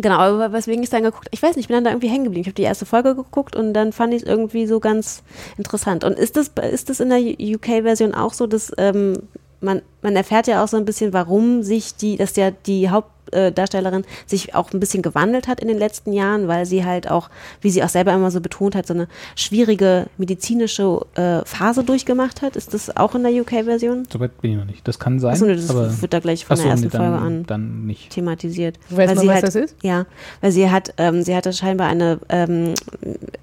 genau, 0.01 0.19
aber 0.19 0.53
weswegen 0.53 0.83
ich 0.83 0.91
dann 0.91 1.03
geguckt 1.03 1.29
ich 1.31 1.43
weiß 1.43 1.57
nicht, 1.57 1.65
ich 1.65 1.69
bin 1.69 1.77
dann 1.77 1.85
da 1.85 1.91
irgendwie 1.91 2.09
hängen 2.09 2.25
geblieben. 2.25 2.43
Ich 2.43 2.49
habe 2.49 2.55
die 2.55 2.63
erste 2.63 2.87
Folge 2.87 3.15
geguckt 3.15 3.57
und 3.57 3.75
dann 3.75 3.93
fand 3.93 4.15
ich 4.15 4.23
es 4.23 4.29
irgendwie 4.29 4.67
so 4.67 4.81
ganz 4.81 5.23
interessant. 5.57 6.05
Und 6.05 6.19
ist 6.19 6.37
das, 6.37 6.51
ist 6.71 6.89
das 6.91 7.01
in 7.01 7.11
der 7.11 7.21
UK-Version 7.21 8.15
auch 8.15 8.33
so, 8.33 8.47
dass 8.47 8.73
ähm, 8.79 9.23
man, 9.61 9.83
man 10.03 10.17
erfährt 10.17 10.47
ja 10.47 10.63
auch 10.63 10.69
so 10.69 10.77
ein 10.77 10.85
bisschen, 10.85 11.13
warum 11.13 11.63
sich 11.63 11.97
die, 11.97 12.17
dass 12.17 12.37
ja 12.37 12.51
die 12.51 12.91
Hauptdarstellerin 13.35 14.05
sich 14.27 14.55
auch 14.55 14.73
ein 14.73 14.81
bisschen 14.81 15.03
gewandelt 15.03 15.49
hat 15.49 15.61
in 15.61 15.69
den 15.69 15.79
letzten 15.79 16.13
Jahren, 16.13 16.49
weil 16.49 16.67
sie 16.67 16.85
halt 16.85 17.11
auch, 17.11 17.31
wie 17.61 17.71
sie 17.71 17.83
auch 17.83 17.89
selber 17.89 18.13
immer 18.13 18.31
so 18.31 18.41
betont 18.41 18.75
hat, 18.75 18.87
so 18.87 18.95
eine 18.95 19.09
schwierige 19.35 20.07
medizinische 20.17 21.01
äh, 21.15 21.45
Phase 21.45 21.85
durchgemacht 21.85 22.43
hat. 22.43 22.57
Ist 22.57 22.75
das 22.75 22.97
auch 22.97 23.15
in 23.15 23.23
der 23.23 23.33
UK-Version? 23.33 24.07
Soweit 24.11 24.41
bin 24.41 24.53
ich 24.53 24.59
noch 24.59 24.65
nicht. 24.65 24.87
Das 24.87 24.99
kann 24.99 25.19
sein. 25.21 25.33
Achso, 25.33 25.47
nee, 25.47 25.55
das 25.55 25.71
aber 25.71 26.01
wird 26.01 26.13
da 26.13 26.21
gleich 26.21 26.45
von 26.45 26.55
Achso, 26.55 26.65
der 26.65 26.73
ersten 26.73 26.87
nee, 26.87 26.93
dann, 26.93 27.01
Folge 27.01 27.25
an 27.25 27.47
Dann 27.47 27.87
nicht. 27.87 28.11
thematisiert. 28.11 28.79
Weiß 28.91 28.97
Weil 28.97 29.07
man, 29.09 29.19
sie 29.19 29.27
was 29.27 29.35
halt, 29.35 29.45
das 29.45 29.55
ist? 29.55 29.77
Ja, 29.83 30.07
weil 30.41 30.53
sie 30.53 30.71
hat, 30.71 30.95
ähm, 30.97 31.23
sie 31.23 31.35
hatte 31.35 31.53
scheinbar 31.53 31.89
eine, 31.89 32.19
ähm, 32.29 32.75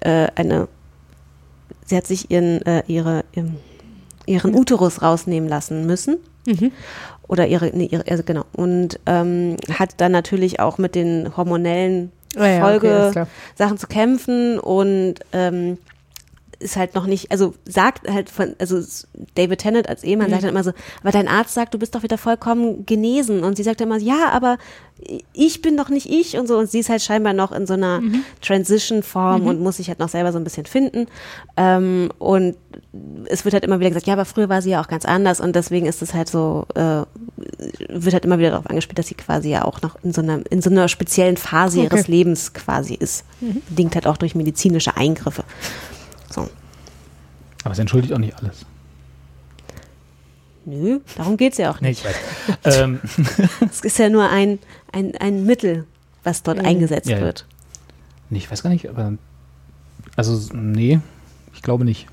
äh, 0.00 0.28
eine, 0.34 0.68
sie 1.84 1.96
hat 1.96 2.06
sich 2.06 2.30
ihren, 2.30 2.62
äh, 2.66 2.82
ihre, 2.86 3.24
ihren, 3.32 3.56
ihren 4.26 4.54
Uterus 4.54 5.02
rausnehmen 5.02 5.48
lassen 5.48 5.86
müssen. 5.86 6.18
Mhm. 6.46 6.70
Oder 7.28 7.46
ihre, 7.46 7.66
nee, 7.74 7.88
ihre 7.90 8.04
also 8.08 8.22
genau. 8.22 8.44
Und 8.52 9.00
ähm, 9.06 9.56
hat 9.72 10.00
dann 10.00 10.12
natürlich 10.12 10.60
auch 10.60 10.78
mit 10.78 10.94
den 10.94 11.36
hormonellen 11.36 12.12
Ah 12.36 12.46
ja, 12.46 12.76
okay. 12.76 13.12
Folgesachen 13.12 13.78
zu 13.78 13.86
kämpfen 13.86 14.58
und 14.58 15.14
ähm, 15.32 15.78
ist 16.58 16.76
halt 16.76 16.94
noch 16.94 17.06
nicht, 17.06 17.30
also 17.30 17.54
sagt 17.66 18.08
halt 18.10 18.30
von, 18.30 18.54
also 18.58 18.80
David 19.34 19.58
Tennant 19.60 19.88
als 19.88 20.02
Ehemann 20.04 20.28
Mhm. 20.28 20.30
sagt 20.32 20.42
dann 20.44 20.50
immer 20.50 20.64
so, 20.64 20.72
aber 21.02 21.12
dein 21.12 21.28
Arzt 21.28 21.54
sagt, 21.54 21.74
du 21.74 21.78
bist 21.78 21.94
doch 21.94 22.02
wieder 22.02 22.18
vollkommen 22.18 22.86
genesen 22.86 23.44
und 23.44 23.56
sie 23.56 23.62
sagt 23.62 23.80
immer, 23.80 23.98
ja, 23.98 24.30
aber 24.32 24.56
ich 25.34 25.60
bin 25.60 25.76
doch 25.76 25.90
nicht 25.90 26.08
ich 26.08 26.38
und 26.38 26.46
so 26.46 26.56
und 26.56 26.70
sie 26.70 26.78
ist 26.78 26.88
halt 26.88 27.02
scheinbar 27.02 27.34
noch 27.34 27.52
in 27.52 27.66
so 27.66 27.74
einer 27.74 28.00
Mhm. 28.00 28.24
Transition-Form 28.40 29.46
und 29.46 29.60
muss 29.60 29.76
sich 29.76 29.88
halt 29.88 29.98
noch 29.98 30.08
selber 30.08 30.32
so 30.32 30.38
ein 30.38 30.44
bisschen 30.44 30.64
finden 30.64 31.06
ähm, 31.58 32.10
und 32.18 32.56
es 33.26 33.44
wird 33.44 33.52
halt 33.52 33.64
immer 33.64 33.78
wieder 33.80 33.90
gesagt, 33.90 34.06
ja, 34.06 34.14
aber 34.14 34.24
früher 34.24 34.48
war 34.48 34.62
sie 34.62 34.70
ja 34.70 34.82
auch 34.82 34.88
ganz 34.88 35.04
anders 35.04 35.40
und 35.40 35.54
deswegen 35.54 35.84
ist 35.86 36.00
es 36.00 36.14
halt 36.14 36.28
so, 36.30 36.64
äh, 36.74 37.02
wird 37.88 38.14
halt 38.14 38.24
immer 38.24 38.38
wieder 38.38 38.50
darauf 38.50 38.66
angespielt, 38.70 38.98
dass 38.98 39.08
sie 39.08 39.14
quasi 39.14 39.50
ja 39.50 39.64
auch 39.66 39.82
noch 39.82 39.96
in 40.02 40.12
so 40.14 40.22
einer, 40.22 40.40
in 40.50 40.62
so 40.62 40.70
einer 40.70 40.88
speziellen 40.88 41.36
Phase 41.36 41.80
Okay. 41.80 41.88
ihres 41.92 42.08
Lebens 42.08 42.54
quasi 42.54 42.94
ist. 42.94 43.24
Mhm. 43.42 43.60
Bedingt 43.68 43.94
halt 43.94 44.06
auch 44.06 44.16
durch 44.16 44.34
medizinische 44.34 44.96
Eingriffe. 44.96 45.44
Aber 47.66 47.72
es 47.72 47.78
entschuldigt 47.80 48.12
auch 48.12 48.18
nicht 48.18 48.36
alles. 48.38 48.64
Nö, 50.64 51.00
darum 51.16 51.36
geht's 51.36 51.58
ja 51.58 51.70
auch 51.70 51.80
Nee, 51.80 51.88
nicht. 51.90 52.04
ich 52.04 52.64
weiß. 52.64 52.78
ähm, 52.80 53.00
Es 53.70 53.80
ist 53.80 53.98
ja 53.98 54.08
nur 54.08 54.28
ein, 54.30 54.58
ein, 54.92 55.16
ein 55.16 55.44
Mittel, 55.44 55.84
was 56.24 56.42
dort 56.42 56.58
Mhm. 56.58 56.64
eingesetzt 56.66 57.08
Ja, 57.08 57.18
ja. 57.18 57.24
wird. 57.24 57.44
nee, 58.30 58.38
ich 58.38 58.50
weiß 58.50 58.62
gar 58.62 58.70
nicht, 58.70 58.88
aber. 58.88 59.14
Also, 60.16 60.54
nee, 60.54 61.00
ich 61.54 61.62
glaube 61.62 61.84
nicht. 61.84 62.06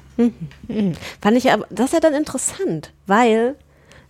Fand 1.22 1.38
ich 1.38 1.52
aber, 1.52 1.66
das 1.70 1.88
ist 1.88 1.94
ja 1.94 2.00
dann 2.00 2.14
interessant, 2.14 2.92
weil 3.08 3.56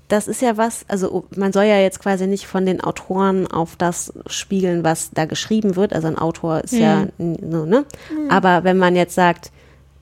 das 0.10 0.28
ist 0.28 0.42
ja 0.42 0.58
was, 0.58 0.84
also 0.90 1.26
man 1.36 1.54
soll 1.54 1.64
ja 1.66 1.80
jetzt 1.80 2.00
quasi 2.00 2.28
nicht 2.28 2.46
von 2.48 2.66
den 2.66 2.82
Autoren 2.82 3.48
auf 3.48 3.76
das 3.78 4.12
spiegeln, 4.28 4.84
was 4.84 5.12
da 5.12 5.26
geschrieben 5.26 5.76
wird. 5.78 5.94
Also 5.94 6.08
ein 6.08 6.18
Autor 6.18 6.62
ist 6.66 6.74
ja 6.74 7.08
so, 7.18 7.66
ne? 7.66 7.86
Aber 8.30 8.64
wenn 8.66 8.78
man 8.78 8.96
jetzt 8.98 9.16
sagt, 9.16 9.52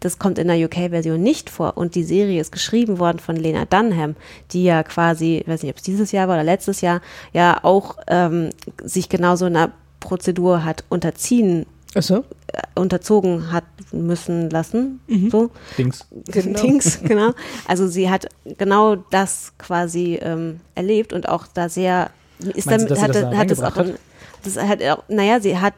das 0.02 0.20
kommt 0.20 0.38
in 0.38 0.48
der 0.48 0.58
UK-Version 0.58 1.22
nicht 1.22 1.50
vor 1.50 1.78
und 1.78 1.96
die 1.96 2.04
Serie 2.04 2.42
ist 2.42 2.52
geschrieben 2.52 3.00
worden 3.00 3.20
von 3.20 3.36
Lena 3.36 3.66
Dunham, 3.66 4.16
die 4.52 4.64
ja 4.64 4.84
quasi, 4.84 5.38
ich 5.38 5.48
weiß 5.48 5.64
nicht, 5.64 5.72
ob 5.72 5.78
es 5.78 5.84
dieses 5.84 6.12
Jahr 6.12 6.28
war 6.28 6.36
oder 6.36 6.44
letztes 6.44 6.82
Jahr, 6.82 7.02
ja 7.34 7.64
auch 7.64 7.98
ähm, 8.08 8.50
sich 8.84 9.08
genauso 9.08 9.46
einer 9.46 9.72
Prozedur 10.00 10.66
hat 10.66 10.84
unterziehen, 10.90 11.66
Achso. 11.94 12.24
äh, 12.48 12.62
unterzogen 12.76 13.52
hat 13.52 13.64
müssen 13.92 14.50
lassen. 14.50 15.00
So. 15.30 15.52
Dings. 15.78 16.06
Genau. 16.26 16.62
Dings, 16.62 17.00
genau. 17.04 17.32
Also 17.68 17.88
sie 17.88 18.10
hat 18.10 18.28
genau 18.58 18.96
das 18.96 19.54
quasi 19.58 20.20
ähm, 20.22 20.62
erlebt 20.76 21.14
und 21.14 21.30
auch 21.30 21.46
da 21.48 21.70
sehr 21.70 22.10
ist 22.40 22.66
Meinst 22.66 22.90
du, 22.90 22.96
damit, 22.96 22.98
sie 22.98 23.02
hat, 23.02 23.16
das 23.16 23.22
da 23.22 23.38
hat 23.38 23.52
es 23.52 23.60
auch, 23.60 23.78
reingebracht 23.78 24.00
das 24.44 24.58
hat 24.58 24.84
auch, 24.84 25.04
naja, 25.08 25.40
sie 25.40 25.58
hat, 25.58 25.74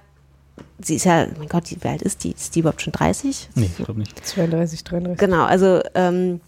sie 0.79 0.95
ist 0.95 1.05
ja, 1.05 1.27
mein 1.37 1.47
Gott, 1.47 1.63
wie 1.69 1.87
alt 1.87 2.01
ist 2.01 2.23
die? 2.23 2.31
Ist 2.31 2.55
die 2.55 2.59
überhaupt 2.59 2.81
schon 2.81 2.93
30? 2.93 3.49
Nee, 3.55 3.69
ich 3.77 3.83
glaube 3.85 3.99
nicht. 3.99 4.25
32, 4.25 4.83
33. 4.83 5.19
Genau, 5.19 5.43
also 5.43 5.81
ähm, 5.95 6.41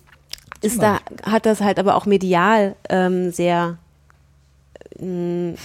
ist 0.62 0.82
da, 0.82 1.00
hat 1.24 1.46
das 1.46 1.62
halt 1.62 1.80
aber 1.80 1.96
auch 1.96 2.06
medial 2.06 2.76
ähm, 2.90 3.32
sehr, 3.32 3.78
ähm, 5.00 5.56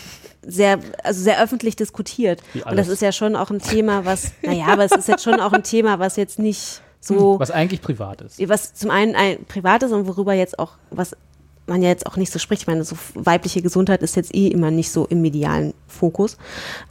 sehr, 0.43 0.79
also 1.03 1.23
sehr 1.23 1.43
öffentlich 1.43 1.77
diskutiert. 1.77 2.43
Und 2.65 2.77
das 2.77 2.89
ist 2.89 3.03
ja 3.03 3.13
schon 3.13 3.37
auch 3.37 3.51
ein 3.51 3.61
Thema, 3.61 4.05
was, 4.05 4.33
naja, 4.43 4.67
aber 4.67 4.85
es 4.85 4.93
ist 4.93 5.09
jetzt 5.09 5.25
schon 5.25 5.41
auch 5.41 5.53
ein 5.53 5.63
Thema, 5.63 5.99
was 5.99 6.17
jetzt 6.17 6.39
nicht 6.39 6.83
so, 7.01 7.41
Was 7.41 7.51
eigentlich 7.51 7.81
privat 7.81 8.21
ist. 8.21 8.47
was 8.49 8.75
zum 8.75 8.91
einen 8.91 9.15
ein 9.15 9.45
privat 9.47 9.83
ist 9.83 9.93
und 9.93 10.07
worüber 10.07 10.35
jetzt 10.35 10.59
auch, 10.59 10.73
was 10.91 11.17
man 11.71 11.81
ja 11.83 11.89
jetzt 11.89 12.07
auch 12.07 12.17
nicht 12.17 12.31
so 12.31 12.39
spricht. 12.39 12.63
Ich 12.63 12.69
meine, 12.69 12.85
so 12.85 12.97
weibliche 13.15 13.63
Gesundheit 13.63 14.03
ist 14.03 14.17
jetzt 14.17 14.35
eh 14.35 14.49
immer 14.49 14.71
nicht 14.71 14.91
so 14.91 15.07
im 15.07 15.23
medialen 15.23 15.73
Fokus, 15.89 16.37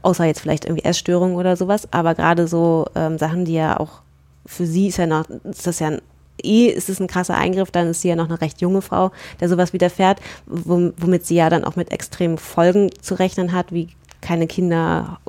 außer 0.01 0.25
jetzt 0.25 0.39
vielleicht 0.41 0.65
irgendwie 0.65 0.83
Essstörungen 0.85 1.35
oder 1.35 1.55
sowas. 1.55 1.87
Aber 1.91 2.15
gerade 2.15 2.47
so 2.47 2.87
ähm, 2.95 3.17
Sachen, 3.19 3.45
die 3.45 3.53
ja 3.53 3.79
auch 3.79 4.01
für 4.45 4.65
sie 4.65 4.87
ist 4.87 4.97
ja 4.97 5.05
noch, 5.05 5.29
ist 5.43 5.67
das 5.67 5.79
ja 5.79 5.87
ein, 5.89 6.01
eh 6.41 6.67
ist 6.67 6.89
es 6.89 6.99
ein 6.99 7.07
krasser 7.07 7.35
Eingriff, 7.35 7.69
dann 7.69 7.87
ist 7.87 8.01
sie 8.01 8.07
ja 8.09 8.15
noch 8.15 8.29
eine 8.29 8.41
recht 8.41 8.61
junge 8.61 8.81
Frau, 8.81 9.11
der 9.39 9.49
sowas 9.49 9.73
widerfährt, 9.73 10.19
wom- 10.47 10.93
womit 10.97 11.25
sie 11.27 11.35
ja 11.35 11.49
dann 11.49 11.63
auch 11.65 11.75
mit 11.75 11.91
extremen 11.91 12.37
Folgen 12.39 12.89
zu 13.01 13.13
rechnen 13.19 13.51
hat, 13.53 13.71
wie 13.71 13.89
keine 14.21 14.47
Kinder, 14.47 15.19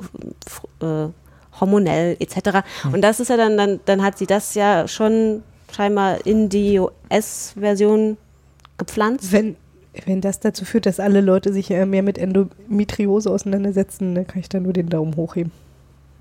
äh, 0.80 1.08
hormonell 1.60 2.16
etc. 2.20 2.62
Und 2.92 3.02
das 3.02 3.20
ist 3.20 3.28
ja 3.28 3.36
dann, 3.36 3.56
dann, 3.56 3.80
dann 3.84 4.02
hat 4.02 4.16
sie 4.16 4.26
das 4.26 4.54
ja 4.54 4.88
schon 4.88 5.42
scheinbar 5.72 6.24
in 6.26 6.48
die 6.48 6.80
US-Version 6.80 8.16
gepflanzt. 8.80 9.30
Wenn, 9.32 9.54
wenn 10.06 10.20
das 10.20 10.40
dazu 10.40 10.64
führt, 10.64 10.86
dass 10.86 10.98
alle 11.00 11.20
Leute 11.20 11.52
sich 11.52 11.70
äh, 11.70 11.86
mehr 11.86 12.02
mit 12.02 12.18
Endometriose 12.18 13.30
auseinandersetzen, 13.30 14.14
dann 14.16 14.26
kann 14.26 14.40
ich 14.40 14.48
da 14.48 14.58
nur 14.60 14.72
den 14.72 14.88
Daumen 14.88 15.14
hochheben. 15.16 15.52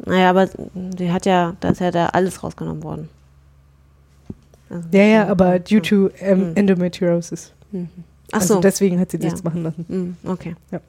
Naja, 0.05 0.29
aber 0.29 0.47
die 0.75 1.11
hat 1.11 1.25
ja, 1.25 1.55
da 1.59 1.69
ist 1.69 1.81
ja 1.81 1.91
da 1.91 2.07
alles 2.07 2.41
rausgenommen 2.43 2.83
worden. 2.83 3.09
Also, 4.69 4.87
Ja, 4.91 5.03
ja, 5.03 5.27
aber 5.27 5.59
due 5.59 5.81
to 5.81 6.09
ähm, 6.19 6.51
Endometriosis. 6.55 7.51
Ach 8.31 8.39
Also 8.39 8.55
so. 8.55 8.59
deswegen 8.61 8.99
hat 8.99 9.11
sie 9.11 9.17
Ja. 9.17 9.29
das 9.29 9.43
machen 9.43 9.63
lassen. 9.63 9.85
Mm, 10.23 10.29
Okay. 10.29 10.55
Ja. 10.71 10.79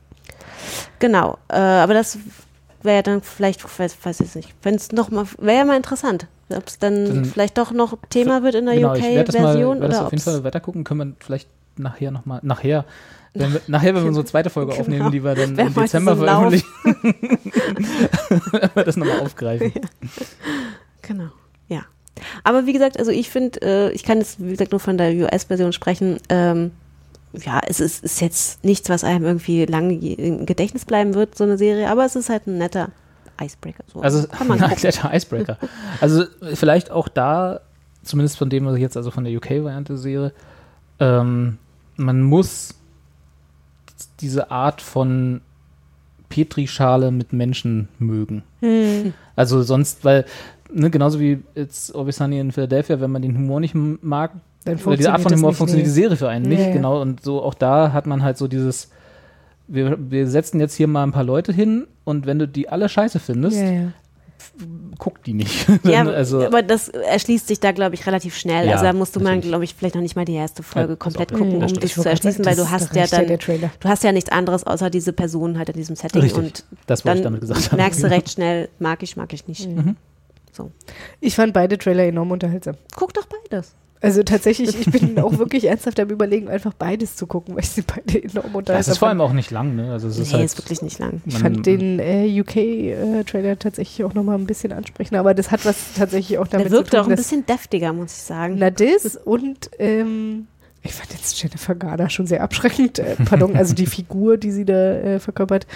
Genau, 0.99 1.39
äh, 1.49 1.57
aber 1.57 1.95
das 1.95 2.19
wäre 2.83 2.97
ja 2.97 3.03
dann 3.03 3.23
vielleicht, 3.23 3.63
weiß, 3.79 3.97
weiß 4.03 4.21
ich 4.21 4.35
nicht, 4.35 4.55
wenn 4.63 4.75
es 4.75 4.93
noch 4.93 5.11
mal, 5.11 5.25
wäre 5.39 5.59
ja 5.59 5.65
mal 5.65 5.77
interessant, 5.77 6.27
ob 6.51 6.67
es 6.69 6.79
dann, 6.79 7.05
Dann- 7.07 7.25
vielleicht 7.25 7.57
doch 7.59 7.73
noch 7.73 7.97
Thema 8.11 8.43
wird 8.43 8.55
in 8.57 8.67
der 8.67 8.75
genau, 8.77 8.95
ich 8.95 9.03
werde 9.03 9.25
das 9.33 9.35
mal 9.41 9.43
UK-Version 9.57 9.81
werd 9.81 9.93
das 9.93 9.99
oder 9.99 10.07
auf 10.07 10.13
jeden 10.13 10.23
Fall 10.23 10.45
weiter 10.45 10.61
gucken. 10.61 10.85
Können 10.85 11.01
wir 11.01 11.17
vielleicht 11.21 11.49
nachher 11.77 12.11
nochmal, 12.11 12.41
nachher, 12.43 12.85
wenn 13.35 13.53
wir, 13.53 13.61
nachher, 13.69 13.95
wenn 13.95 14.03
wir 14.03 14.09
unsere 14.09 14.27
zweite 14.27 14.51
Folge 14.51 14.73
Genau. 14.73 14.81
aufnehmen, 14.83 15.11
die 15.11 15.23
wir 15.23 15.35
dann 15.35 15.57
Wer 15.57 15.67
im 15.67 15.75
Dezember 15.75 16.17
veröffentlichen, 16.17 16.69
werden 18.53 18.71
wir 18.75 18.85
das 18.85 18.97
nochmal 18.97 19.21
aufgreifen. 19.25 19.73
Genau, 21.03 21.29
ja. 21.69 21.83
Aber 22.45 22.67
wie 22.67 22.73
gesagt, 22.73 22.99
also 22.99 23.11
ich 23.11 23.31
finde, 23.31 23.63
äh, 23.63 23.91
ich 23.93 24.03
kann 24.03 24.19
jetzt, 24.19 24.43
wie 24.45 24.51
gesagt, 24.51 24.73
nur 24.73 24.81
von 24.81 24.99
der 24.99 25.13
US-Version 25.15 25.73
sprechen. 25.73 26.19
Ähm, 26.29 26.73
ja, 27.33 27.61
es 27.67 27.79
ist, 27.81 28.03
ist 28.03 28.21
jetzt 28.21 28.65
nichts, 28.65 28.89
was 28.89 29.05
einem 29.05 29.25
irgendwie 29.25 29.65
lange 29.65 29.95
im 29.95 30.47
Gedächtnis 30.47 30.85
bleiben 30.85 31.15
wird, 31.15 31.37
so 31.37 31.45
eine 31.45 31.59
Serie, 31.59 31.89
aber 31.89 32.05
es 32.05 32.17
ist 32.17 32.29
halt 32.29 32.47
ein 32.47 32.59
netter 32.59 32.91
Icebreaker. 33.41 33.85
So. 33.93 34.01
Also, 34.01 34.27
ein 34.39 34.49
netter 34.59 35.15
Icebreaker. 35.15 35.57
Also, 36.01 36.25
vielleicht 36.55 36.91
auch 36.91 37.09
da, 37.09 37.61
zumindest 38.03 38.37
von 38.37 38.51
dem, 38.51 38.67
was 38.67 38.75
ich 38.75 38.83
jetzt 38.83 38.97
also 38.97 39.11
von 39.11 39.25
der 39.25 39.35
UK-Variante 39.37 39.97
sehe, 39.97 40.33
ähm, 41.01 41.59
man 41.97 42.23
muss 42.23 42.75
diese 44.21 44.51
Art 44.51 44.81
von 44.81 45.41
Petrischale 46.29 47.11
mit 47.11 47.33
Menschen 47.33 47.89
mögen. 47.99 48.43
Hm. 48.61 49.13
Also 49.37 49.63
sonst, 49.63 50.05
weil, 50.05 50.25
ne, 50.73 50.91
genauso 50.91 51.21
wie 51.21 51.43
jetzt 51.55 51.89
Sunny 51.89 52.39
in 52.39 52.53
Philadelphia, 52.53 53.01
wenn 53.01 53.11
man 53.11 53.23
den 53.23 53.37
Humor 53.37 53.61
nicht 53.61 53.75
mag, 53.75 54.33
Dann 54.65 54.79
oder 54.79 54.97
diese 54.97 55.13
Art 55.13 55.23
von 55.23 55.35
Humor 55.35 55.53
funktioniert 55.53 55.87
die 55.87 55.93
Serie 55.93 56.17
für 56.17 56.29
einen 56.29 56.49
nicht, 56.49 56.61
ja. 56.61 56.73
genau. 56.73 57.01
Und 57.01 57.23
so 57.23 57.43
auch 57.43 57.55
da 57.55 57.93
hat 57.93 58.07
man 58.07 58.23
halt 58.23 58.39
so 58.39 58.47
dieses, 58.47 58.91
wir, 59.67 59.99
wir 59.99 60.29
setzen 60.29 60.61
jetzt 60.61 60.75
hier 60.75 60.87
mal 60.87 61.03
ein 61.03 61.13
paar 61.13 61.25
Leute 61.25 61.53
hin 61.53 61.87
und 62.05 62.27
wenn 62.27 62.39
du 62.39 62.47
die 62.47 62.69
alle 62.69 62.89
scheiße 62.89 63.19
findest, 63.19 63.59
Ja, 63.59 63.71
ja. 63.71 63.93
Guck 64.99 65.23
die 65.25 65.33
nicht. 65.35 65.67
Ja, 65.85 66.05
also, 66.05 66.45
aber 66.45 66.63
das 66.63 66.89
erschließt 66.89 67.49
sich 67.49 67.61
da, 67.61 67.73
glaube 67.73 67.95
ich, 67.95 68.07
relativ 68.07 68.37
schnell. 68.37 68.67
Ja, 68.67 68.73
also 68.73 68.85
da 68.85 68.93
musst 68.93 69.17
du 69.17 69.21
mal, 69.21 69.41
glaube 69.41 69.65
ich, 69.65 69.75
vielleicht 69.75 69.95
noch 69.95 70.03
nicht 70.03 70.17
mal 70.17 70.25
die 70.25 70.35
erste 70.35 70.63
Folge 70.63 70.93
Ja, 70.93 70.97
komplett 70.97 71.31
gucken, 71.33 71.57
um 71.57 71.63
Ich 71.65 71.73
das 71.73 71.83
wollte 71.97 72.03
zu 72.03 72.09
erschließen, 72.09 72.45
weil 72.45 72.57
du 72.57 72.71
hast 72.71 72.95
ja 72.95 73.07
dann, 73.07 73.27
der 73.27 73.39
Trailer. 73.39 73.71
du 73.81 73.89
hast 73.89 74.05
ja 74.05 74.13
nichts 74.13 74.31
anderes 74.31 74.65
außer 74.65 74.91
diese 74.91 75.13
Person 75.13 75.59
halt 75.59 75.71
in 75.71 75.77
diesem 75.77 75.97
Setting 75.97 76.21
Richtig. 76.23 76.39
und 76.39 76.65
Das 76.87 77.03
dann 77.03 77.23
damit 77.23 77.41
gesagt 77.41 77.71
haben. 77.73 77.77
merkst 77.77 78.03
du 78.03 78.07
recht 78.11 78.31
schnell, 78.31 78.69
mag 78.79 79.03
ich, 79.03 79.17
mag 79.17 79.33
ich 79.33 79.47
nicht. 79.49 79.69
Mhm. 79.69 79.97
So. 80.53 80.71
Ich 81.21 81.35
fand 81.37 81.53
beide 81.55 81.79
Trailer 81.79 82.05
enorm 82.05 82.31
unterhaltsam. 82.33 82.77
Guck 82.97 83.15
doch 83.15 83.27
beides. 83.27 83.75
Also 84.03 84.23
tatsächlich, 84.23 84.75
ich 84.81 84.91
bin 84.91 85.19
auch 85.19 85.37
wirklich 85.39 85.65
ernsthaft 85.65 86.01
am 86.01 86.09
überlegen, 86.09 86.49
einfach 86.49 86.73
beides 86.73 87.17
zu 87.17 87.27
gucken, 87.27 87.55
weil 87.55 87.63
ich 87.65 87.69
sie 87.71 87.83
beide 87.83 88.23
enorm 88.23 88.45
das 88.47 88.55
unterhaltsam 88.55 88.93
ist 88.93 88.99
vor 88.99 89.09
allem 89.09 89.21
auch 89.21 89.33
nicht 89.35 89.51
lang, 89.51 89.77
ne? 89.77 89.93
Also 89.93 90.09
es 90.09 90.19
ist 90.19 90.29
Nee, 90.33 90.39
halt, 90.39 90.45
ist 90.47 90.59
wirklich 90.59 90.81
nicht 90.81 90.99
lang. 90.99 91.21
Ich 91.27 91.39
fand 91.39 91.67
den 91.67 91.99
äh, 91.99 92.41
UK-Trailer 92.41 93.59
tatsächlich 93.59 94.03
auch 94.05 94.15
nochmal 94.15 94.39
ein 94.39 94.47
bisschen 94.47 94.73
ansprechender, 94.73 95.21
aber 95.21 95.35
das 95.35 95.51
hat 95.51 95.65
was 95.67 95.77
tatsächlich 95.97 96.39
auch 96.39 96.47
damit 96.47 96.71
Der 96.73 96.79
zu 96.85 96.91
tun, 96.91 97.01
auch 97.01 97.05
ein 97.05 97.11
dass- 97.11 97.19
bisschen 97.21 97.45
deftiger, 97.45 97.93
muss 97.93 98.13
ich 98.17 98.23
sagen. 98.23 98.57
Na, 98.59 98.71
das 98.71 99.17
und 99.17 99.71
ähm, 99.79 100.47
ich 100.83 100.95
fand 100.95 101.13
jetzt 101.13 101.41
Jennifer 101.43 101.75
Garner 101.75 102.09
schon 102.09 102.27
sehr 102.27 102.43
abschreckend. 102.43 102.99
Äh, 103.01 103.17
pardon, 103.27 103.55
also 103.55 103.75
die 103.75 103.85
Figur, 103.87 104.39
die 104.39 104.51
sie 104.51 104.65
da 104.65 104.93
äh, 104.95 105.19
verkörpert. 105.21 105.67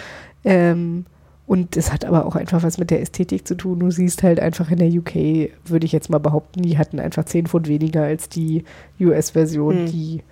Ähm, 0.46 1.05
und 1.46 1.76
es 1.76 1.92
hat 1.92 2.04
aber 2.04 2.24
auch 2.24 2.36
einfach 2.36 2.62
was 2.62 2.78
mit 2.78 2.90
der 2.90 3.02
Ästhetik 3.02 3.46
zu 3.46 3.54
tun. 3.54 3.80
Du 3.80 3.90
siehst 3.90 4.22
halt 4.22 4.40
einfach 4.40 4.70
in 4.70 4.78
der 4.78 4.88
UK, 4.88 5.50
würde 5.66 5.84
ich 5.84 5.92
jetzt 5.92 6.08
mal 6.08 6.18
behaupten, 6.18 6.62
die 6.62 6.78
hatten 6.78 6.98
einfach 6.98 7.24
10 7.24 7.46
Pfund 7.46 7.68
weniger 7.68 8.02
als 8.04 8.28
die 8.28 8.64
US-Version, 8.98 9.80
Hm. 9.80 9.86
die 9.86 10.22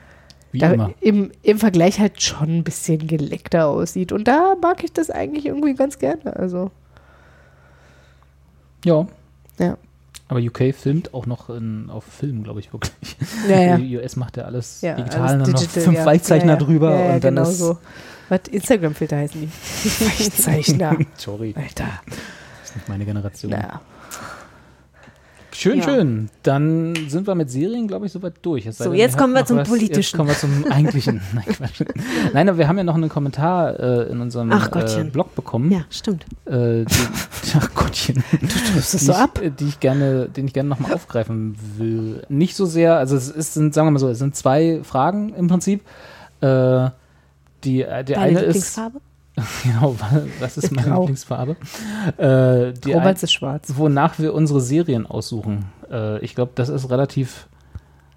im, 1.01 1.31
im 1.43 1.59
Vergleich 1.59 1.99
halt 1.99 2.21
schon 2.23 2.59
ein 2.59 2.65
bisschen 2.65 3.07
geleckter 3.07 3.69
aussieht. 3.69 4.13
Und 4.13 4.29
da 4.29 4.55
mag 4.61 4.85
ich 4.85 4.93
das 4.93 5.11
eigentlich 5.11 5.47
irgendwie 5.47 5.75
ganz 5.75 5.99
gerne. 5.99 6.37
Also, 6.37 6.71
Ja. 8.85 9.07
Ja. 9.59 9.77
Aber 10.29 10.41
UK 10.41 10.75
filmt 10.75 11.13
auch 11.13 11.27
noch 11.27 11.51
in, 11.51 11.91
auf 11.91 12.05
Film, 12.05 12.43
glaube 12.43 12.61
ich, 12.61 12.73
wirklich. 12.73 13.17
Ja, 13.49 13.61
ja. 13.61 13.77
Die 13.79 13.97
US 13.99 14.17
macht 14.17 14.39
ja 14.39 14.45
alles 14.45 14.81
ja, 14.81 14.95
digital 14.95 15.21
alles 15.21 15.33
und 15.33 15.41
dann 15.41 15.51
noch 15.51 15.61
digital, 15.61 15.83
fünf 15.83 15.99
ja. 15.99 16.07
Weichzeichner 16.07 16.53
ja, 16.55 16.59
ja. 16.59 16.65
drüber 16.65 16.91
Ja, 16.91 17.01
ja, 17.01 17.15
und 17.15 17.25
dann 17.25 17.35
genau 17.35 17.49
ist 17.49 17.59
so. 17.59 17.79
Was 18.33 18.49
Instagram-Filter 18.51 19.19
heißen 19.19 19.41
die? 19.43 20.05
Weichzeichner. 20.07 20.97
Sorry, 21.19 21.53
Alter. 21.55 21.85
das 22.07 22.71
ist 22.71 22.77
nicht 22.77 22.89
meine 22.89 23.05
Generation. 23.05 23.51
Naja. 23.51 23.83
Schön, 25.55 25.79
Ja. 25.81 25.85
schön. 25.85 26.31
Dann 26.43 26.95
sind 27.09 27.27
wir 27.27 27.35
mit 27.35 27.51
Serien, 27.51 27.87
glaube 27.87 28.07
ich, 28.07 28.13
soweit 28.13 28.33
durch. 28.41 28.65
So, 28.75 28.85
denn, 28.85 28.95
jetzt 28.95 29.19
kommen 29.19 29.35
wir 29.35 29.45
zum 29.45 29.59
was- 29.59 29.69
Jetzt 29.69 29.79
Politischen. 29.79 30.17
kommen 30.17 30.31
wir 30.31 30.37
zum 30.39 30.65
Eigentlichen. 30.71 31.21
Nein, 31.35 31.45
Quatsch. 31.45 31.83
Nein, 32.33 32.49
aber 32.49 32.57
wir 32.57 32.69
haben 32.69 32.79
ja 32.79 32.85
noch 32.85 32.95
einen 32.95 33.11
Kommentar 33.11 33.79
äh, 33.79 34.11
in 34.11 34.23
unserem 34.23 34.51
Ach 34.51 34.71
äh. 34.75 35.05
Blog 35.05 35.35
bekommen. 35.35 35.71
Ja, 35.71 35.85
stimmt. 35.91 36.25
Äh, 36.47 36.87
die, 36.87 36.95
ach 37.59 37.75
Gottchen. 37.75 38.25
Du 38.31 38.47
tust 38.47 38.95
es 38.95 39.01
so 39.05 39.13
ich, 39.13 39.19
ab. 39.19 39.43
äh, 39.43 39.51
Die 39.51 39.67
ich 39.69 39.79
gerne, 39.79 40.31
den 40.31 40.47
ich 40.47 40.55
gerne 40.55 40.71
nochmal 40.71 40.95
aufgreifen 40.95 41.55
will. 41.77 42.23
Nicht 42.31 42.57
so 42.57 42.65
sehr, 42.65 42.97
also 42.97 43.15
es 43.15 43.29
ist, 43.29 43.53
sind, 43.53 43.75
sagen 43.75 43.89
wir 43.89 43.91
mal 43.91 43.99
so, 43.99 44.09
es 44.09 44.21
sind 44.21 44.35
zwei 44.35 44.81
Fragen 44.85 45.35
im 45.35 45.49
Prinzip. 45.49 45.83
Äh, 46.41 46.89
die, 47.65 47.83
äh, 47.83 48.05
die 48.05 48.13
Deine 48.15 48.25
eine 48.27 48.39
ist, 48.41 48.47
Lieblingsfarbe? 48.47 49.01
genau, 49.65 49.95
wa- 49.99 50.23
was 50.41 50.59
ist 50.59 50.73
meine 50.73 50.89
Grau. 50.89 51.01
Lieblingsfarbe? 51.01 51.57
Äh, 52.19 52.73
die 52.75 52.95
ein, 52.95 53.25
ist 53.25 53.33
schwarz. 53.33 53.73
wonach 53.77 54.19
wir 54.19 54.35
unsere 54.35 54.61
Serien 54.61 55.07
aussuchen. 55.07 55.67
Äh, 55.91 56.19
ich 56.25 56.35
glaube, 56.35 56.53
das 56.55 56.69
ist 56.69 56.91
relativ 56.91 57.49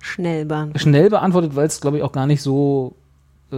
Schnell 0.01 0.45
beantworten. 0.45 0.79
schnell 0.79 1.09
beantwortet, 1.09 1.55
weil 1.55 1.67
es, 1.67 1.81
glaube 1.81 1.97
ich, 1.97 2.03
auch 2.03 2.11
gar 2.11 2.27
nicht 2.27 2.41
so 2.41 2.95
äh, 3.51 3.57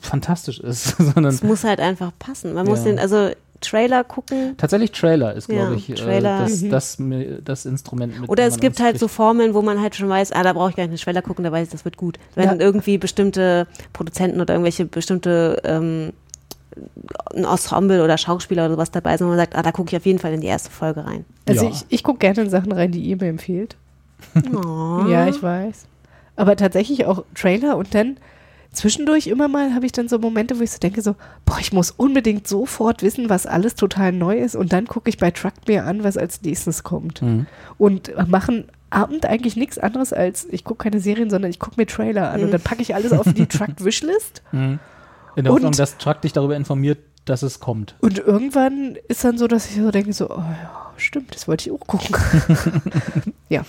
fantastisch 0.00 0.58
ist, 0.60 0.96
sondern 0.98 1.26
Es 1.32 1.42
muss 1.42 1.64
halt 1.64 1.80
einfach 1.80 2.12
passen. 2.18 2.54
Man 2.54 2.66
muss 2.66 2.80
Ja. 2.80 2.84
den, 2.86 2.98
also 2.98 3.30
Trailer 3.62 4.04
gucken. 4.04 4.54
Tatsächlich 4.58 4.92
Trailer 4.92 5.32
ist, 5.34 5.48
Ja, 5.48 5.54
glaube 5.56 5.76
ich, 5.76 5.86
Trailer. 5.86 6.40
Äh, 6.40 6.42
das, 6.42 6.60
Mhm. 6.62 6.70
das, 6.70 6.98
mi- 6.98 7.38
das 7.44 7.64
Instrument. 7.66 8.20
Mit 8.20 8.28
Oder 8.28 8.44
dem 8.44 8.48
es 8.48 8.54
man 8.54 8.60
gibt 8.60 8.80
halt 8.80 8.98
so 8.98 9.06
kriegt. 9.06 9.16
Formeln, 9.16 9.54
wo 9.54 9.62
man 9.62 9.80
halt 9.80 9.94
schon 9.96 10.08
weiß, 10.08 10.32
ah, 10.32 10.42
da 10.42 10.52
brauche 10.52 10.70
ich 10.70 10.76
gar 10.76 10.82
nicht 10.84 10.90
einen 10.90 10.98
Trailer 10.98 11.22
gucken, 11.22 11.44
da 11.44 11.50
weiß 11.52 11.66
ich, 11.68 11.72
das 11.72 11.84
wird 11.84 11.96
gut. 11.96 12.18
Wenn 12.34 12.44
Ja. 12.44 12.54
irgendwie 12.58 12.98
bestimmte 12.98 13.66
Produzenten 13.92 14.40
oder 14.40 14.54
irgendwelche 14.54 14.84
bestimmte 14.84 15.60
ähm, 15.64 16.12
ein 17.34 17.44
Ensemble 17.44 18.02
oder 18.02 18.16
Schauspieler 18.16 18.64
oder 18.64 18.74
sowas 18.74 18.90
dabei 18.90 19.16
sind, 19.16 19.26
wo 19.26 19.30
man 19.30 19.38
sagt, 19.38 19.54
ah, 19.56 19.62
da 19.62 19.72
gucke 19.72 19.90
ich 19.90 19.96
auf 19.96 20.06
jeden 20.06 20.18
Fall 20.18 20.32
in 20.32 20.40
die 20.40 20.46
erste 20.46 20.70
Folge 20.70 21.04
rein. 21.04 21.24
Also 21.46 21.64
Ja. 21.66 21.70
ich, 21.70 21.84
ich 21.88 22.02
gucke 22.02 22.18
gerne 22.18 22.40
in 22.42 22.50
Sachen 22.50 22.72
rein, 22.72 22.90
die 22.92 23.00
ihr 23.00 23.16
mir 23.16 23.28
empfiehlt. 23.28 23.76
Oh. 24.54 25.04
Ja, 25.08 25.26
ich 25.28 25.42
weiß. 25.42 25.84
Aber 26.36 26.56
tatsächlich 26.56 27.04
auch 27.06 27.24
Trailer 27.34 27.76
und 27.76 27.94
dann 27.94 28.16
zwischendurch 28.72 29.26
immer 29.26 29.48
mal 29.48 29.74
habe 29.74 29.86
ich 29.86 29.92
dann 29.92 30.08
so 30.08 30.18
Momente, 30.18 30.58
wo 30.58 30.62
ich 30.62 30.70
so 30.70 30.78
denke, 30.78 31.02
so, 31.02 31.14
boah, 31.44 31.58
ich 31.60 31.72
muss 31.72 31.90
unbedingt 31.90 32.48
sofort 32.48 33.02
wissen, 33.02 33.28
was 33.28 33.46
alles 33.46 33.74
total 33.74 34.12
neu 34.12 34.38
ist 34.38 34.56
und 34.56 34.72
dann 34.72 34.86
gucke 34.86 35.10
ich 35.10 35.18
bei 35.18 35.30
Truck 35.30 35.54
mir 35.66 35.84
an, 35.84 36.04
was 36.04 36.16
als 36.16 36.42
nächstes 36.42 36.82
kommt. 36.82 37.22
Mhm. 37.22 37.46
Und 37.78 38.12
machen 38.28 38.64
Abend 38.90 39.24
eigentlich 39.24 39.56
nichts 39.56 39.78
anderes 39.78 40.12
als, 40.12 40.46
ich 40.50 40.64
gucke 40.64 40.84
keine 40.84 41.00
Serien, 41.00 41.30
sondern 41.30 41.50
ich 41.50 41.58
gucke 41.58 41.80
mir 41.80 41.86
Trailer 41.86 42.30
an 42.30 42.42
und 42.44 42.50
dann 42.52 42.60
packe 42.60 42.82
ich 42.82 42.94
alles 42.94 43.12
auf 43.12 43.32
die 43.32 43.46
Truck-Wishlist 43.48 44.42
Mhm. 44.52 44.78
In 45.34 45.44
der 45.44 45.54
Hoffnung, 45.54 45.72
dass 45.72 45.96
Truck 45.96 46.20
dich 46.20 46.34
darüber 46.34 46.56
informiert, 46.56 46.98
dass 47.24 47.42
es 47.42 47.58
kommt. 47.58 47.94
und 48.00 48.18
irgendwann 48.18 48.98
ist 49.08 49.24
dann 49.24 49.38
so, 49.38 49.46
dass 49.48 49.70
ich 49.70 49.76
so 49.76 49.90
denke, 49.90 50.12
so, 50.12 50.28
oh 50.28 50.38
ja, 50.38 50.92
stimmt, 50.96 51.34
das 51.34 51.48
wollte 51.48 51.70
ich 51.70 51.74
auch 51.74 51.86
gucken. 51.86 52.14
ja. 53.48 53.64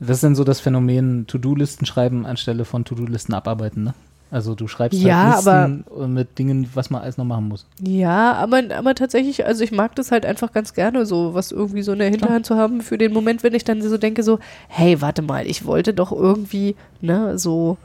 Das 0.00 0.16
ist 0.16 0.24
dann 0.24 0.34
so 0.34 0.44
das 0.44 0.60
Phänomen 0.60 1.26
To-Do-Listen 1.26 1.84
schreiben 1.86 2.24
anstelle 2.24 2.64
von 2.64 2.84
To-Do-Listen 2.84 3.34
abarbeiten, 3.34 3.84
ne? 3.84 3.94
Also 4.34 4.56
du 4.56 4.66
schreibst 4.66 4.98
Ja, 5.00 5.40
halt 5.44 5.84
Listen 5.86 6.12
mit 6.12 6.38
Dingen, 6.40 6.68
was 6.74 6.90
man 6.90 7.02
alles 7.02 7.16
noch 7.18 7.24
machen 7.24 7.46
muss. 7.46 7.66
Ja, 7.80 8.32
aber, 8.32 8.62
aber 8.76 8.96
tatsächlich, 8.96 9.46
also 9.46 9.62
ich 9.62 9.70
mag 9.70 9.94
das 9.94 10.10
halt 10.10 10.26
einfach 10.26 10.52
ganz 10.52 10.74
gerne, 10.74 11.06
so 11.06 11.34
was 11.34 11.52
irgendwie 11.52 11.82
so 11.82 11.92
in 11.92 12.00
der 12.00 12.10
Hinterhand 12.10 12.44
zu 12.44 12.56
haben 12.56 12.80
für 12.80 12.98
den 12.98 13.12
Moment, 13.12 13.44
wenn 13.44 13.54
ich 13.54 13.62
dann 13.62 13.80
so 13.80 13.96
denke, 13.96 14.24
so, 14.24 14.40
hey, 14.66 15.00
warte 15.00 15.22
mal, 15.22 15.46
ich 15.46 15.64
wollte 15.66 15.94
doch 15.94 16.10
irgendwie, 16.10 16.74
ne, 17.00 17.38
so, 17.38 17.76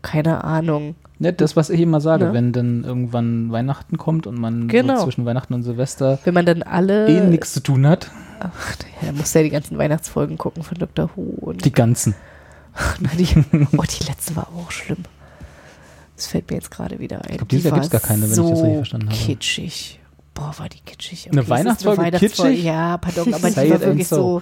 keine 0.00 0.44
Ahnung. 0.44 0.94
Ne, 1.18 1.34
das, 1.34 1.56
was 1.56 1.68
ich 1.68 1.80
immer 1.82 2.00
sage, 2.00 2.24
Ne? 2.28 2.32
wenn 2.32 2.52
dann 2.52 2.84
irgendwann 2.84 3.52
Weihnachten 3.52 3.98
kommt 3.98 4.26
und 4.26 4.38
man 4.40 4.68
Genau. 4.68 4.96
so 4.96 5.04
zwischen 5.04 5.26
Weihnachten 5.26 5.52
und 5.52 5.62
Silvester 5.62 6.18
Wenn 6.24 6.32
man 6.32 6.46
dann 6.46 6.62
alle. 6.62 7.06
eh 7.06 7.20
nichts 7.20 7.52
zu 7.52 7.60
tun 7.60 7.86
hat, 7.86 8.10
Ach, 8.40 8.76
ja, 9.04 9.12
muss 9.12 9.34
ja 9.34 9.42
die 9.42 9.50
ganzen 9.50 9.76
Weihnachtsfolgen 9.76 10.38
gucken 10.38 10.62
von 10.62 10.78
Dr. 10.78 11.10
Who 11.14 11.22
und. 11.42 11.64
die 11.66 11.70
ganzen. 11.72 12.14
Na, 13.00 13.10
die, 13.18 13.26
oh, 13.76 13.82
die 13.82 14.04
letzte 14.04 14.34
war 14.36 14.48
aber 14.48 14.62
auch 14.62 14.70
schlimm. 14.70 15.04
Das 16.16 16.26
fällt 16.26 16.50
mir 16.50 16.56
jetzt 16.56 16.70
gerade 16.70 16.98
wieder 16.98 17.18
ein. 17.24 17.30
Ich 17.32 17.36
glaub, 17.38 17.48
dieses 17.48 17.64
Jahr 17.64 17.72
war 17.72 17.80
gibt's 17.80 17.90
gar 17.90 18.00
keine, 18.00 18.22
wenn 18.22 18.30
ich 18.30 18.36
das 18.36 18.46
so 18.46 18.52
richtig 18.52 18.74
verstanden 18.76 19.08
habe. 19.08 19.18
kitschig. 19.18 19.98
Boah, 20.34 20.54
war 20.56 20.68
die 20.70 20.80
kitschig. 20.80 21.28
Eine 21.30 21.40
es 21.40 21.44
ist 21.46 21.50
Weihnachtsfolge 21.50 22.02
Weihnachtsfolge. 22.02 22.50
kitschig? 22.52 22.64
Ja, 22.64 22.96
pardon, 22.96 23.34
aber 23.34 23.50
Say 23.50 23.64
die 23.66 23.70
war 23.72 23.80
wirklich 23.80 24.08
so. 24.08 24.40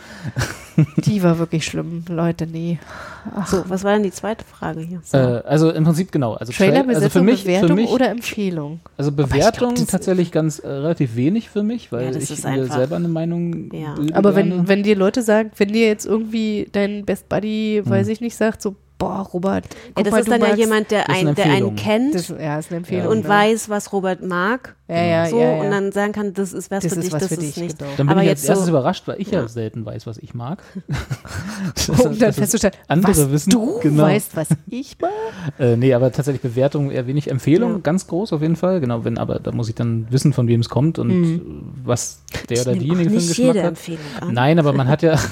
so. 0.77 0.83
Die 1.05 1.23
war 1.23 1.39
wirklich 1.39 1.67
schlimm, 1.67 2.05
Leute, 2.09 2.47
nee. 2.47 2.79
So, 3.47 3.65
was 3.69 3.83
war 3.85 3.95
denn 3.95 4.05
die 4.05 4.13
zweite 4.13 4.45
Frage 4.45 4.81
hier? 4.83 5.01
So. 5.05 5.17
Äh, 5.19 5.43
also 5.47 5.71
im 5.71 5.83
Prinzip 5.85 6.13
genau. 6.13 6.35
Also 6.35 6.53
Trailer, 6.53 6.85
Trail- 6.85 6.89
also 6.89 7.01
Besetzung, 7.01 7.11
für 7.23 7.25
mich, 7.33 7.43
Bewertung 7.45 7.69
für 7.69 7.75
mich, 7.75 7.91
oder 7.91 8.09
Empfehlung? 8.09 8.81
Also 8.97 9.11
glaub, 9.13 9.29
Bewertung 9.31 9.75
das- 9.75 9.87
tatsächlich 9.87 10.31
ganz 10.33 10.61
äh, 10.61 10.69
relativ 10.69 11.17
wenig 11.17 11.51
für 11.51 11.63
mich, 11.65 11.91
weil 11.93 12.05
Ja, 12.15 12.19
ich 12.19 12.31
mir 12.45 12.67
selber 12.67 12.97
eine 12.97 13.09
Meinung 13.09 13.73
Ja. 13.75 13.95
Aber 14.15 14.33
gerne. 14.33 14.59
wenn, 14.59 14.69
wenn 14.69 14.83
dir 14.85 14.95
Leute 14.97 15.23
sagen, 15.23 15.51
wenn 15.57 15.73
dir 15.73 15.87
jetzt 15.89 16.07
irgendwie 16.07 16.69
dein 16.73 17.05
Best 17.05 17.29
Buddy, 17.29 17.83
weiß 17.85 18.07
ich 18.09 18.21
nicht, 18.21 18.37
sagt 18.37 18.63
so, 18.63 18.77
boah, 19.01 19.23
Robert, 19.33 19.65
ja, 19.97 20.03
das 20.05 20.13
mal, 20.13 20.19
ist 20.21 20.27
du 20.27 20.31
dann 20.31 20.41
ja 20.43 20.47
magst, 20.49 20.59
jemand, 20.61 20.91
der, 20.93 21.05
das 21.07 21.17
ein, 21.17 21.35
der 21.35 21.45
einen 21.47 21.75
kennt 21.75 22.15
Das, 22.15 22.29
ja, 22.29 22.59
ist 22.61 22.71
eine 22.71 22.77
Empfehlung. 22.77 23.09
und 23.09 23.23
ne? 23.25 23.29
weiß, 23.29 23.69
was 23.69 23.93
Robert 23.93 24.23
mag. 24.23 24.77
Ja, 24.89 25.03
ja, 25.05 25.27
so, 25.27 25.39
ja, 25.41 25.53
ja. 25.57 25.63
Und 25.63 25.71
dann 25.71 25.93
sagen 25.93 26.13
kann, 26.13 26.35
das 26.35 26.53
ist 26.53 26.71
was 26.71 26.83
Das 26.83 26.93
für 26.93 26.99
ist 27.01 27.05
dich, 27.07 27.13
was 27.13 27.21
das 27.23 27.29
für 27.29 27.35
ist 27.43 27.57
dich, 27.57 27.63
nicht. 27.65 27.79
genau. 27.79 27.91
Dann 27.97 28.07
bin 28.07 28.13
Aber 28.13 28.23
ich 28.23 28.29
jetzt 28.29 28.41
als 28.43 28.49
erstes 28.51 28.67
so- 28.67 28.71
überrascht, 28.73 29.09
weil 29.09 29.21
ich 29.21 29.31
ja. 29.31 29.41
Ja. 29.43 29.49
selten 29.49 29.87
weiß, 29.87 30.07
was 30.07 30.19
ich 30.19 30.35
mag. 30.35 30.63
um 32.05 32.19
dann 32.19 32.33
festzustellen, 32.33 32.75
andere 32.89 33.13
was 33.13 33.31
wissen, 33.31 33.51
du 33.51 33.79
genau. 33.81 34.03
weißt, 34.05 34.37
was 34.37 34.49
ich 34.69 34.97
mag. 35.01 35.11
Äh, 35.59 35.77
nee, 35.77 35.95
aber 35.95 36.13
tatsächlich 36.13 36.43
Bewertung 36.43 36.91
eher 36.91 37.07
wenig. 37.07 37.31
Empfehlung 37.31 37.73
Ja. 37.75 37.79
ganz 37.79 38.07
groß 38.07 38.33
auf 38.33 38.43
jeden 38.43 38.57
Fall. 38.57 38.81
Genau, 38.81 39.05
wenn, 39.05 39.17
aber 39.19 39.39
da 39.39 39.53
muss 39.53 39.69
ich 39.69 39.75
dann 39.75 40.07
wissen, 40.11 40.33
von 40.33 40.47
wem 40.49 40.61
es 40.61 40.69
kommt 40.69 40.99
und 40.99 41.09
Mhm. 41.09 41.63
was 41.85 42.23
der 42.49 42.57
Ich 42.59 42.63
oder 42.67 42.73
diejenige 42.75 42.97
für 43.05 43.07
einen 43.07 43.15
nicht 43.17 43.29
Geschmack 43.29 43.47
jede 43.47 43.61
hat. 43.63 43.69
Empfehlung 43.69 44.01
an. 44.21 44.35
Nein, 44.35 44.59
aber 44.59 44.73
man 44.73 44.89
hat 44.89 45.03
ja. 45.03 45.19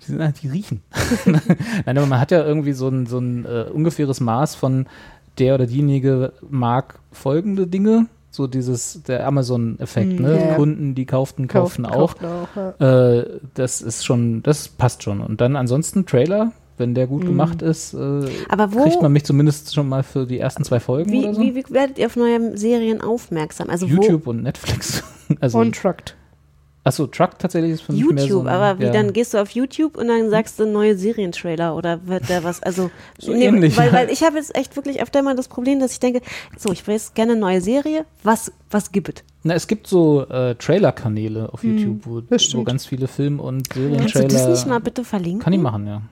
die, 0.00 0.04
sind, 0.12 0.42
die 0.42 0.48
riechen. 0.48 0.82
Nein, 1.86 1.98
aber 1.98 2.06
man 2.06 2.20
hat 2.20 2.30
ja 2.30 2.44
irgendwie 2.44 2.72
so 2.72 2.88
ein, 2.88 3.06
so 3.06 3.18
ein 3.18 3.44
äh, 3.44 3.66
ungefähres 3.72 4.20
Maß 4.20 4.54
von 4.54 4.86
der 5.38 5.54
oder 5.54 5.66
diejenige 5.66 6.32
mag 6.50 6.98
folgende 7.12 7.66
Dinge. 7.66 8.06
So 8.30 8.46
dieses, 8.46 9.02
der 9.04 9.26
Amazon-Effekt, 9.26 10.20
Mm, 10.20 10.22
ne? 10.22 10.48
ja. 10.48 10.54
Kunden, 10.54 10.94
die 10.94 11.06
kauften, 11.06 11.48
kauften 11.48 11.86
auch. 11.86 12.14
kauften 12.16 12.26
auch 12.26 12.48
ja. 12.80 13.14
Äh, 13.20 13.40
das 13.54 13.80
ist 13.80 14.04
schon, 14.04 14.42
das 14.42 14.68
passt 14.68 15.02
schon. 15.02 15.20
Und 15.20 15.40
dann 15.40 15.56
ansonsten 15.56 16.04
Trailer, 16.04 16.52
wenn 16.76 16.94
der 16.94 17.06
gut 17.06 17.24
gemacht 17.24 17.62
ist, 17.62 17.94
äh, 17.94 18.28
Aber 18.48 18.72
wo- 18.74 18.82
kriegt 18.84 19.00
man 19.02 19.12
mich 19.12 19.24
zumindest 19.24 19.74
schon 19.74 19.88
mal 19.88 20.02
für 20.02 20.26
die 20.26 20.38
ersten 20.38 20.62
zwei 20.62 20.78
Folgen 20.78 21.10
Wie, 21.10 21.24
oder 21.24 21.34
so. 21.34 21.40
wie, 21.40 21.54
wie 21.54 21.64
werdet 21.70 21.98
ihr 21.98 22.06
auf 22.06 22.16
neue 22.16 22.56
Serien 22.56 23.00
aufmerksam? 23.00 23.70
Also 23.70 23.86
YouTube 23.86 24.26
und 24.26 24.42
Netflix. 24.42 25.02
also, 25.40 25.58
Und 25.58 25.74
Trucked. 25.74 26.14
Achso, 26.88 27.06
Truck 27.06 27.38
tatsächlich 27.38 27.72
ist 27.72 27.82
für 27.82 27.92
wo? 27.92 27.96
mich 27.96 28.06
mehr 28.10 28.22
so 28.24 28.28
YouTube, 28.28 28.46
ein, 28.46 28.54
aber 28.54 28.78
wie 28.80 28.84
ja. 28.84 28.90
dann 28.92 29.12
gehst 29.12 29.34
du 29.34 29.38
auf 29.38 29.50
YouTube 29.50 29.96
und 29.96 30.08
dann 30.08 30.30
sagst 30.30 30.58
du 30.58 30.66
neue 30.66 30.96
Serientrailer 30.96 31.76
oder 31.76 32.00
wird 32.06 32.28
da 32.28 32.42
was, 32.44 32.62
also 32.62 32.90
So 33.18 33.32
ähnlich, 33.32 33.76
weil, 33.76 33.92
weil 33.92 34.10
ich 34.10 34.22
habe 34.22 34.36
jetzt 34.36 34.54
echt 34.56 34.74
wirklich 34.76 35.00
öfter 35.00 35.22
mal 35.22 35.36
das 35.36 35.48
Problem, 35.48 35.80
dass 35.80 35.92
ich 35.92 36.00
denke, 36.00 36.20
so, 36.56 36.72
ich 36.72 36.86
will 36.86 36.94
jetzt 36.94 37.14
gerne 37.14 37.32
eine 37.32 37.40
neue 37.40 37.60
Serie, 37.60 38.04
was, 38.22 38.50
was 38.70 38.90
gibt 38.92 39.08
es? 39.20 39.24
Na, 39.44 39.54
es 39.54 39.66
gibt 39.68 39.86
so 39.86 40.26
äh, 40.28 40.54
Trailer-Kanäle 40.56 41.52
auf 41.52 41.62
YouTube, 41.62 42.00
wo, 42.04 42.16
Hm, 42.18 42.26
das 42.30 42.42
wo 42.42 42.48
stimmt. 42.48 42.66
ganz 42.66 42.86
viele 42.86 43.06
Film- 43.06 43.38
und 43.40 43.70
Kannst 43.70 43.76
du 43.76 43.80
Serientrailer. 43.90 44.28
das 44.28 44.48
nicht 44.48 44.66
mal 44.66 44.80
bitte 44.80 45.04
verlinken? 45.04 45.40
Kann 45.40 45.52
ich 45.52 45.60
machen, 45.60 45.86
ja. 45.86 46.02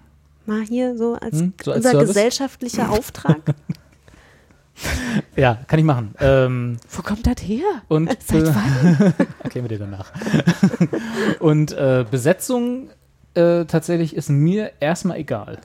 Mal 0.47 0.63
hier 0.63 0.97
so 0.97 1.15
als, 1.15 1.41
Hm, 1.41 1.53
so 1.63 1.73
als 1.73 1.79
unser 1.79 1.91
Service? 1.91 2.09
gesellschaftlicher 2.09 2.91
Auftrag. 2.91 3.41
Ja, 5.37 5.59
kann 5.67 5.79
ich 5.79 5.85
machen. 5.85 6.15
Ähm, 6.21 6.77
Wo 6.91 7.03
kommt 7.03 7.27
das 7.27 7.37
her? 7.43 7.65
und 7.89 8.11
Seit 8.25 8.43
äh, 8.45 8.55
wann? 8.55 9.15
erklären 9.43 9.69
wir 9.69 9.69
dir 9.69 9.79
danach. 9.79 10.13
und 11.41 11.73
äh, 11.73 12.05
Besetzung 12.11 12.89
äh, 13.35 13.65
tatsächlich 13.67 14.17
ist 14.17 14.29
mir 14.31 14.73
erstmal 14.81 15.19
egal. 15.19 15.59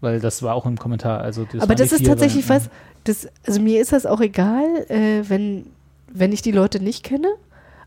Weil 0.00 0.20
das 0.20 0.42
war 0.42 0.54
auch 0.54 0.64
im 0.64 0.78
Kommentar. 0.78 1.20
Also 1.20 1.44
das 1.50 1.60
Aber 1.62 1.74
das 1.74 1.92
ist 1.92 2.06
tatsächlich 2.06 2.48
was, 2.48 2.70
das, 3.04 3.28
also 3.46 3.60
mir 3.60 3.80
ist 3.82 3.92
das 3.92 4.06
auch 4.06 4.20
egal, 4.20 4.64
äh, 4.88 5.28
wenn, 5.28 5.66
wenn 6.10 6.32
ich 6.32 6.40
die 6.42 6.52
Leute 6.52 6.80
nicht 6.82 7.02
kenne. 7.04 7.28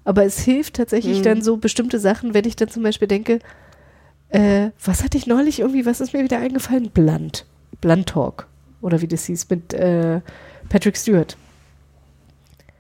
Aber 0.03 0.23
es 0.26 0.40
hilft 0.40 0.76
tatsächlich 0.76 1.19
Mhm. 1.19 1.23
dann 1.23 1.41
so 1.41 1.57
bestimmte 1.57 1.98
Sachen, 1.99 2.34
wenn 2.34 2.45
ich 2.45 2.56
dann 2.56 2.68
zum 2.69 2.84
Beispiel 2.84 3.07
denke, 3.07 3.40
äh, 4.30 4.69
was 4.84 5.03
hatte 5.03 5.18
ich 5.18 5.26
neulich 5.27 5.60
irgendwie, 5.61 5.85
was 5.85 6.02
ist 6.02 6.14
mir 6.14 6.23
wieder 6.23 6.38
eingefallen? 6.40 6.90
Blunt. 6.91 7.45
Blunt 7.81 8.10
Talk. 8.10 8.48
Oder 8.81 9.02
wie 9.02 9.07
das 9.07 9.26
hieß, 9.26 9.49
mit 9.49 9.73
äh, 9.73 10.19
Patrick 10.74 10.98
Stewart. 10.98 11.38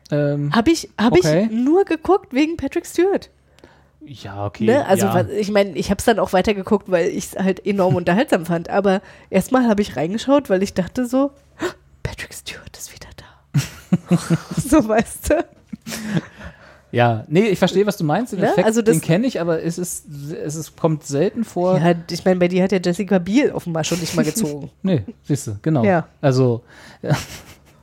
Ähm, 0.09 0.51
Habe 0.55 0.71
ich, 0.71 0.89
hab 0.99 1.13
Okay. 1.13 1.43
ich 1.45 1.51
nur 1.51 1.85
geguckt 1.85 2.33
wegen 2.33 2.57
Patrick 2.57 2.87
Stewart. 2.87 3.29
ja, 4.03 4.47
okay. 4.47 4.65
Ne? 4.65 4.83
Also 4.87 5.05
ja. 5.05 5.27
ich 5.29 5.51
meine, 5.51 5.77
ich 5.77 5.91
habe 5.91 5.99
es 5.99 6.05
dann 6.05 6.17
auch 6.17 6.33
weitergeguckt, 6.33 6.89
weil 6.89 7.07
ich 7.09 7.25
es 7.27 7.35
halt 7.37 7.63
enorm 7.67 7.95
unterhaltsam 7.95 8.47
fand. 8.47 8.67
Aber 8.71 9.01
erstmal 9.29 9.67
habe 9.67 9.83
ich 9.83 9.95
reingeschaut, 9.95 10.49
weil 10.49 10.63
ich 10.63 10.73
dachte 10.73 11.05
so, 11.05 11.29
Patrick 12.01 12.33
Stewart 12.33 12.75
ist 12.75 12.91
wieder 12.95 13.09
da. 13.15 14.17
so 14.59 14.87
weißt 14.89 15.29
du. 15.29 15.45
Ja, 16.91 17.25
nee, 17.27 17.45
ich 17.49 17.59
verstehe, 17.59 17.85
was 17.85 17.97
du 17.97 18.03
meinst. 18.03 18.33
Den 18.33 18.39
Ne? 18.39 18.47
Effekt, 18.49 18.65
Also 18.65 18.81
das- 18.81 18.95
den 18.97 19.01
kenne 19.01 19.27
ich, 19.27 19.39
aber 19.39 19.61
es 19.63 19.77
ist, 19.77 20.05
es 20.43 20.55
ist, 20.55 20.75
kommt 20.77 21.05
selten 21.05 21.43
vor. 21.43 21.77
Ja, 21.79 21.93
ich 22.09 22.25
meine, 22.25 22.39
bei 22.39 22.47
dir 22.47 22.63
hat 22.63 22.71
ja 22.71 22.79
Jessica 22.83 23.19
Biel 23.19 23.51
offenbar 23.51 23.83
schon 23.83 23.99
nicht 23.99 24.15
mal 24.15 24.25
gezogen. 24.25 24.71
Nee, 24.81 25.03
siehst 25.23 25.45
du, 25.47 25.57
genau. 25.61 25.83
Ja. 25.83 26.07
Also, 26.21 26.63
ja. 27.03 27.15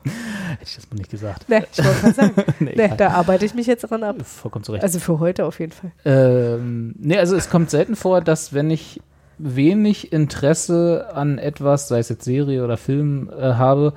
Hätte 0.05 0.65
ich 0.65 0.77
das 0.77 0.91
mal 0.91 0.97
nicht 0.97 1.11
gesagt. 1.11 1.49
ne, 1.49 1.67
ich 1.73 1.85
wollte 1.85 2.03
mal 2.03 2.15
sagen. 2.15 2.33
Nee, 2.61 2.75
ne, 2.77 2.85
egal. 2.85 2.97
da 2.97 3.09
arbeite 3.11 3.45
ich 3.45 3.55
mich 3.55 3.67
jetzt 3.67 3.83
dran 3.83 4.03
ab. 4.03 4.17
Vollkommen 4.25 4.65
zurecht. 4.65 4.83
Also 4.83 4.99
für 4.99 5.19
heute 5.19 5.45
auf 5.45 5.61
jeden 5.61 5.73
Fall. 5.73 5.93
Ähm, 6.05 6.95
nee, 6.99 7.19
also 7.19 7.37
es 7.37 7.51
kommt 7.51 7.71
selten 7.71 7.97
vor, 7.97 8.21
dass 8.21 8.53
wenn 8.53 8.71
ich 8.71 9.01
wenig 9.39 10.13
Interesse 10.13 11.09
an 11.15 11.39
etwas, 11.39 11.89
sei 11.89 11.99
es 11.99 12.09
jetzt 12.09 12.25
Serie 12.25 12.63
oder 12.65 12.77
Film, 12.77 13.31
äh, 13.31 13.55
habe, 13.55 13.95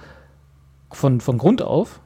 von, 0.91 1.21
von 1.21 1.37
Grund 1.37 1.61
auf, 1.61 1.99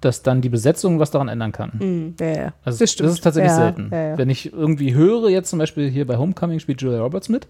dass 0.00 0.22
dann 0.22 0.40
die 0.40 0.50
Besetzung 0.50 1.00
was 1.00 1.10
daran 1.10 1.28
ändern 1.28 1.52
kann. 1.52 1.72
Hm, 1.78 2.14
ja, 2.20 2.26
ja. 2.26 2.52
Also 2.62 2.78
das 2.80 2.92
stimmt. 2.92 3.10
ist 3.10 3.24
tatsächlich 3.24 3.52
ja, 3.52 3.56
selten. 3.56 3.90
Wenn 3.90 4.28
ich 4.28 4.52
irgendwie 4.52 4.94
höre, 4.94 5.30
jetzt 5.30 5.48
zum 5.48 5.58
Beispiel 5.58 5.88
hier 5.88 6.06
bei 6.06 6.18
Homecoming 6.18 6.60
spielt 6.60 6.82
Julia 6.82 7.00
Roberts 7.00 7.28
mit, 7.28 7.46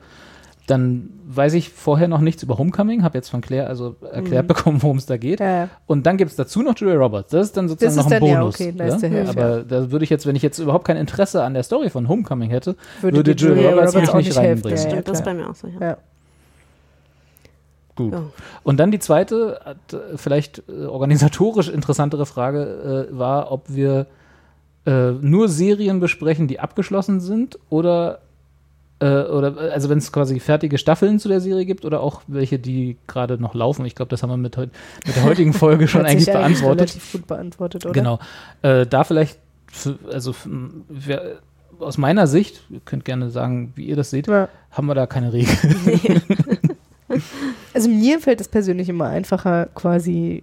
dann 0.67 1.11
weiß 1.27 1.55
ich 1.55 1.69
vorher 1.69 2.09
noch 2.09 2.21
nichts 2.21 2.43
über 2.43 2.57
Homecoming, 2.57 3.03
habe 3.03 3.19
jetzt 3.19 3.29
von 3.29 3.41
Claire 3.41 3.67
also 3.67 3.97
erklärt 4.13 4.47
bekommen, 4.47 4.83
worum 4.83 4.97
es 4.97 5.07
da 5.07 5.17
geht. 5.17 5.41
Mhm. 5.41 5.47
Ja, 5.47 5.57
ja. 5.57 5.69
Und 5.87 6.07
dann 6.07 6.17
gibt 6.17 6.31
es 6.31 6.37
dazu 6.37 6.63
noch 6.63 6.77
Julia 6.77 6.97
Roberts. 6.97 7.31
Das 7.31 7.47
ist 7.49 7.57
dann 7.57 7.69
sozusagen 7.69 7.97
Das 7.97 8.05
noch 8.05 8.11
ist 8.11 8.13
ein 8.13 8.21
dann, 8.21 8.29
ja, 8.31 8.41
Bonus. 8.41 8.55
okay, 8.55 8.73
nice 8.73 9.01
to 9.01 9.07
have, 9.09 9.29
Aber 9.29 9.63
da 9.63 9.91
würde 9.91 10.05
ich 10.05 10.11
jetzt, 10.11 10.27
wenn 10.27 10.37
ich 10.37 10.43
jetzt 10.43 10.59
überhaupt 10.59 10.87
kein 10.87 10.97
Interesse 10.97 11.43
an 11.43 11.55
der 11.55 11.63
Story 11.65 11.91
von 11.91 12.09
Homecoming 12.09 12.51
hätte, 12.51 12.77
Würde 13.03 13.19
würde, 13.19 13.33
Julia, 13.33 13.57
Julia 13.57 13.71
Roberts, 13.71 13.95
Roberts 13.95 14.07
mich 14.07 14.11
auch 14.11 14.27
nicht 14.27 14.37
reinbringen. 14.37 14.79
ja, 14.79 14.85
ja. 14.85 14.91
Stimmt, 14.91 15.09
das 15.09 15.19
ist 15.19 15.25
bei 15.25 15.35
mir 15.35 15.51
auch 15.51 15.55
so, 15.55 15.69
ja. 15.69 15.81
Ja. 15.81 15.97
Gut. 17.97 18.13
Ja. 18.13 18.23
Und 18.63 18.81
dann 18.81 18.91
die 18.91 18.99
zweite, 18.99 19.61
äh, 19.93 19.97
vielleicht 20.17 20.63
äh, 20.69 20.87
organisatorisch 20.87 21.69
interessantere 21.69 22.27
Frage 22.27 23.09
äh, 23.13 23.17
war, 23.17 23.53
ob 23.53 23.67
wir 23.69 24.07
äh, 24.87 25.13
nur 25.13 25.49
Serien 25.49 26.01
besprechen, 26.01 26.49
die 26.49 26.59
abgeschlossen 26.59 27.21
sind 27.21 27.59
oder 27.71 28.21
oder 29.01 29.57
also 29.73 29.89
wenn 29.89 29.99
es 29.99 30.13
quasi 30.13 30.41
fertige 30.41 30.79
Staffeln 30.79 31.19
zu 31.19 31.29
der 31.29 31.41
Serie 31.41 31.67
gibt 31.67 31.85
oder 31.85 32.01
auch 32.01 32.23
welche, 32.27 32.59
die 32.59 32.97
gerade 33.07 33.39
noch 33.39 33.55
laufen. 33.55 33.85
Ich 33.85 33.95
glaube, 33.95 34.09
das 34.09 34.23
haben 34.23 34.31
wir 34.31 34.37
mit, 34.37 34.57
mit 34.57 34.71
der 35.17 35.25
heutigen 35.25 35.53
Folge 35.53 35.89
schon 35.89 36.07
eigentlich 36.07 36.27
beantwortet. 36.27 36.91
relativ 36.91 37.13
gut 37.13 37.27
beantwortet, 37.27 37.85
oder? 37.85 37.93
Genau. 37.93 38.19
Äh, 38.63 38.87
da 38.87 39.05
vielleicht, 39.05 39.39
für, 39.67 39.99
also 40.11 40.35
wer, 40.89 41.41
aus 41.81 41.99
meiner 41.99 42.27
Sicht, 42.27 42.63
ihr 42.71 42.81
könnt 42.85 43.05
gerne 43.05 43.31
sagen, 43.31 43.73
wie 43.75 43.85
ihr 43.87 43.97
das 43.97 44.11
seht, 44.11 44.29
haben 44.29 44.87
wir 44.87 44.95
da 44.95 45.07
keine 45.07 45.33
Regel. 45.33 45.55
Also 47.75 47.89
mir 47.89 48.21
fällt 48.21 48.41
es 48.41 48.49
persönlich 48.49 48.89
immer 48.89 49.07
einfacher, 49.07 49.69
quasi 49.75 50.43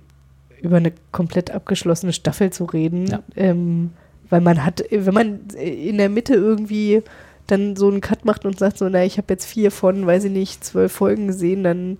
über 0.61 0.77
eine 0.77 0.93
komplett 1.11 1.51
abgeschlossene 1.51 2.13
Staffel 2.13 2.51
zu 2.51 2.65
reden. 2.65 3.07
Ja. 3.07 3.23
Ähm, 3.35 3.91
weil 4.29 4.41
man 4.41 4.63
hat, 4.63 4.83
wenn 4.89 5.13
man 5.13 5.39
in 5.49 5.97
der 5.97 6.09
Mitte 6.09 6.35
irgendwie 6.35 7.01
dann 7.51 7.75
so 7.75 7.89
einen 7.89 8.01
Cut 8.01 8.25
macht 8.25 8.45
und 8.45 8.57
sagt 8.57 8.77
so, 8.77 8.87
na, 8.89 9.03
ich 9.03 9.17
habe 9.17 9.27
jetzt 9.29 9.45
vier 9.45 9.71
von, 9.71 10.05
weiß 10.05 10.25
ich 10.25 10.31
nicht, 10.31 10.63
zwölf 10.63 10.91
Folgen 10.91 11.27
gesehen, 11.27 11.63
dann 11.63 11.97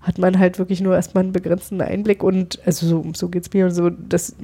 hat 0.00 0.18
man 0.18 0.38
halt 0.38 0.58
wirklich 0.58 0.80
nur 0.80 0.94
erstmal 0.94 1.24
einen 1.24 1.32
begrenzten 1.32 1.80
Einblick 1.80 2.22
und 2.22 2.58
also 2.64 2.86
so, 2.86 3.04
so 3.14 3.28
geht 3.28 3.46
es 3.46 3.52
mir 3.52 3.66
und 3.66 3.72
so, 3.72 3.90
das, 3.90 4.34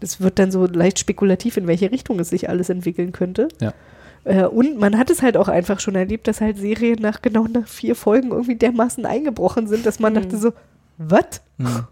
das 0.00 0.20
wird 0.20 0.38
dann 0.38 0.50
so 0.50 0.66
leicht 0.66 0.98
spekulativ, 0.98 1.56
in 1.56 1.66
welche 1.66 1.90
Richtung 1.90 2.20
es 2.20 2.28
sich 2.28 2.48
alles 2.48 2.68
entwickeln 2.70 3.12
könnte. 3.12 3.48
Ja. 3.60 3.72
Äh, 4.24 4.44
und 4.44 4.78
man 4.78 4.98
hat 4.98 5.10
es 5.10 5.22
halt 5.22 5.36
auch 5.36 5.48
einfach 5.48 5.80
schon 5.80 5.94
erlebt, 5.94 6.28
dass 6.28 6.40
halt 6.40 6.56
Serien 6.56 7.00
nach 7.00 7.22
genau 7.22 7.46
nach 7.46 7.66
vier 7.66 7.96
Folgen 7.96 8.30
irgendwie 8.30 8.56
dermaßen 8.56 9.06
eingebrochen 9.06 9.66
sind, 9.66 9.86
dass 9.86 9.98
man 9.98 10.14
dachte 10.14 10.36
so, 10.36 10.52
was? 10.98 11.42
Hm. 11.58 11.84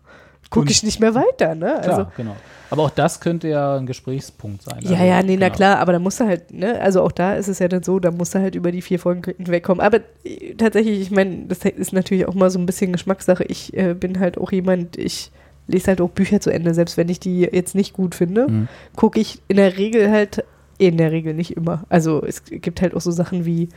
Gucke 0.51 0.71
ich 0.71 0.83
nicht 0.83 1.01
mehr 1.01 1.15
weiter, 1.15 1.55
ne? 1.55 1.79
Klar, 1.83 1.99
Also, 1.99 2.07
genau. 2.17 2.37
Aber 2.71 2.83
auch 2.85 2.91
das 2.91 3.21
könnte 3.21 3.49
ja 3.49 3.77
ein 3.77 3.87
Gesprächspunkt 3.87 4.63
sein. 4.63 4.79
ja, 4.83 4.91
Also, 4.93 5.05
ja, 5.05 5.23
nee, 5.23 5.37
na 5.37 5.47
genau. 5.47 5.57
klar, 5.57 5.79
aber 5.79 5.93
da 5.93 5.99
musst 5.99 6.21
du 6.21 6.25
halt, 6.27 6.53
ne, 6.53 6.81
also 6.81 7.03
auch 7.03 7.11
da 7.13 7.35
ist 7.35 7.49
es 7.49 7.59
ja 7.59 7.67
dann 7.69 7.83
so, 7.83 7.99
da 7.99 8.11
musst 8.13 8.35
du 8.35 8.39
halt 8.41 8.55
über 8.55 8.71
die 8.71 8.83
vier 8.83 8.99
Folgen 9.01 9.23
hinwegkommen. 9.37 9.81
Aber 9.85 9.99
äh, 10.25 10.55
tatsächlich, 10.57 11.01
ich 11.01 11.11
meine, 11.11 11.47
das 11.49 11.65
ist 11.65 11.93
natürlich 11.93 12.27
auch 12.27 12.35
mal 12.35 12.51
so 12.51 12.59
ein 12.59 12.67
bisschen 12.67 12.93
Geschmackssache. 12.93 13.45
Ich 13.45 13.77
äh, 13.77 13.95
bin 13.95 14.21
halt 14.21 14.39
auch 14.39 14.53
jemand, 14.53 14.97
ich 14.97 15.33
lese 15.67 15.89
halt 15.89 16.01
auch 16.01 16.11
Bücher 16.11 16.41
zu 16.41 16.51
Ende, 16.53 16.75
selbst 16.75 16.97
wenn 16.97 17.09
ich 17.09 17.19
die 17.21 17.41
jetzt 17.41 17.75
nicht 17.75 17.93
gut 17.93 18.15
finde, 18.15 18.49
Mhm. 18.49 18.69
gucke 18.97 19.19
ich 19.21 19.41
in 19.49 19.57
der 19.57 19.77
Regel 19.79 20.11
halt, 20.11 20.45
in 20.79 20.97
der 20.97 21.11
Regel 21.13 21.35
nicht 21.35 21.57
immer. 21.57 21.85
Also 21.89 22.23
es 22.25 22.45
gibt 22.45 22.83
halt 22.83 22.95
auch 22.95 23.01
so 23.01 23.11
Sachen 23.11 23.45
wie 23.47 23.69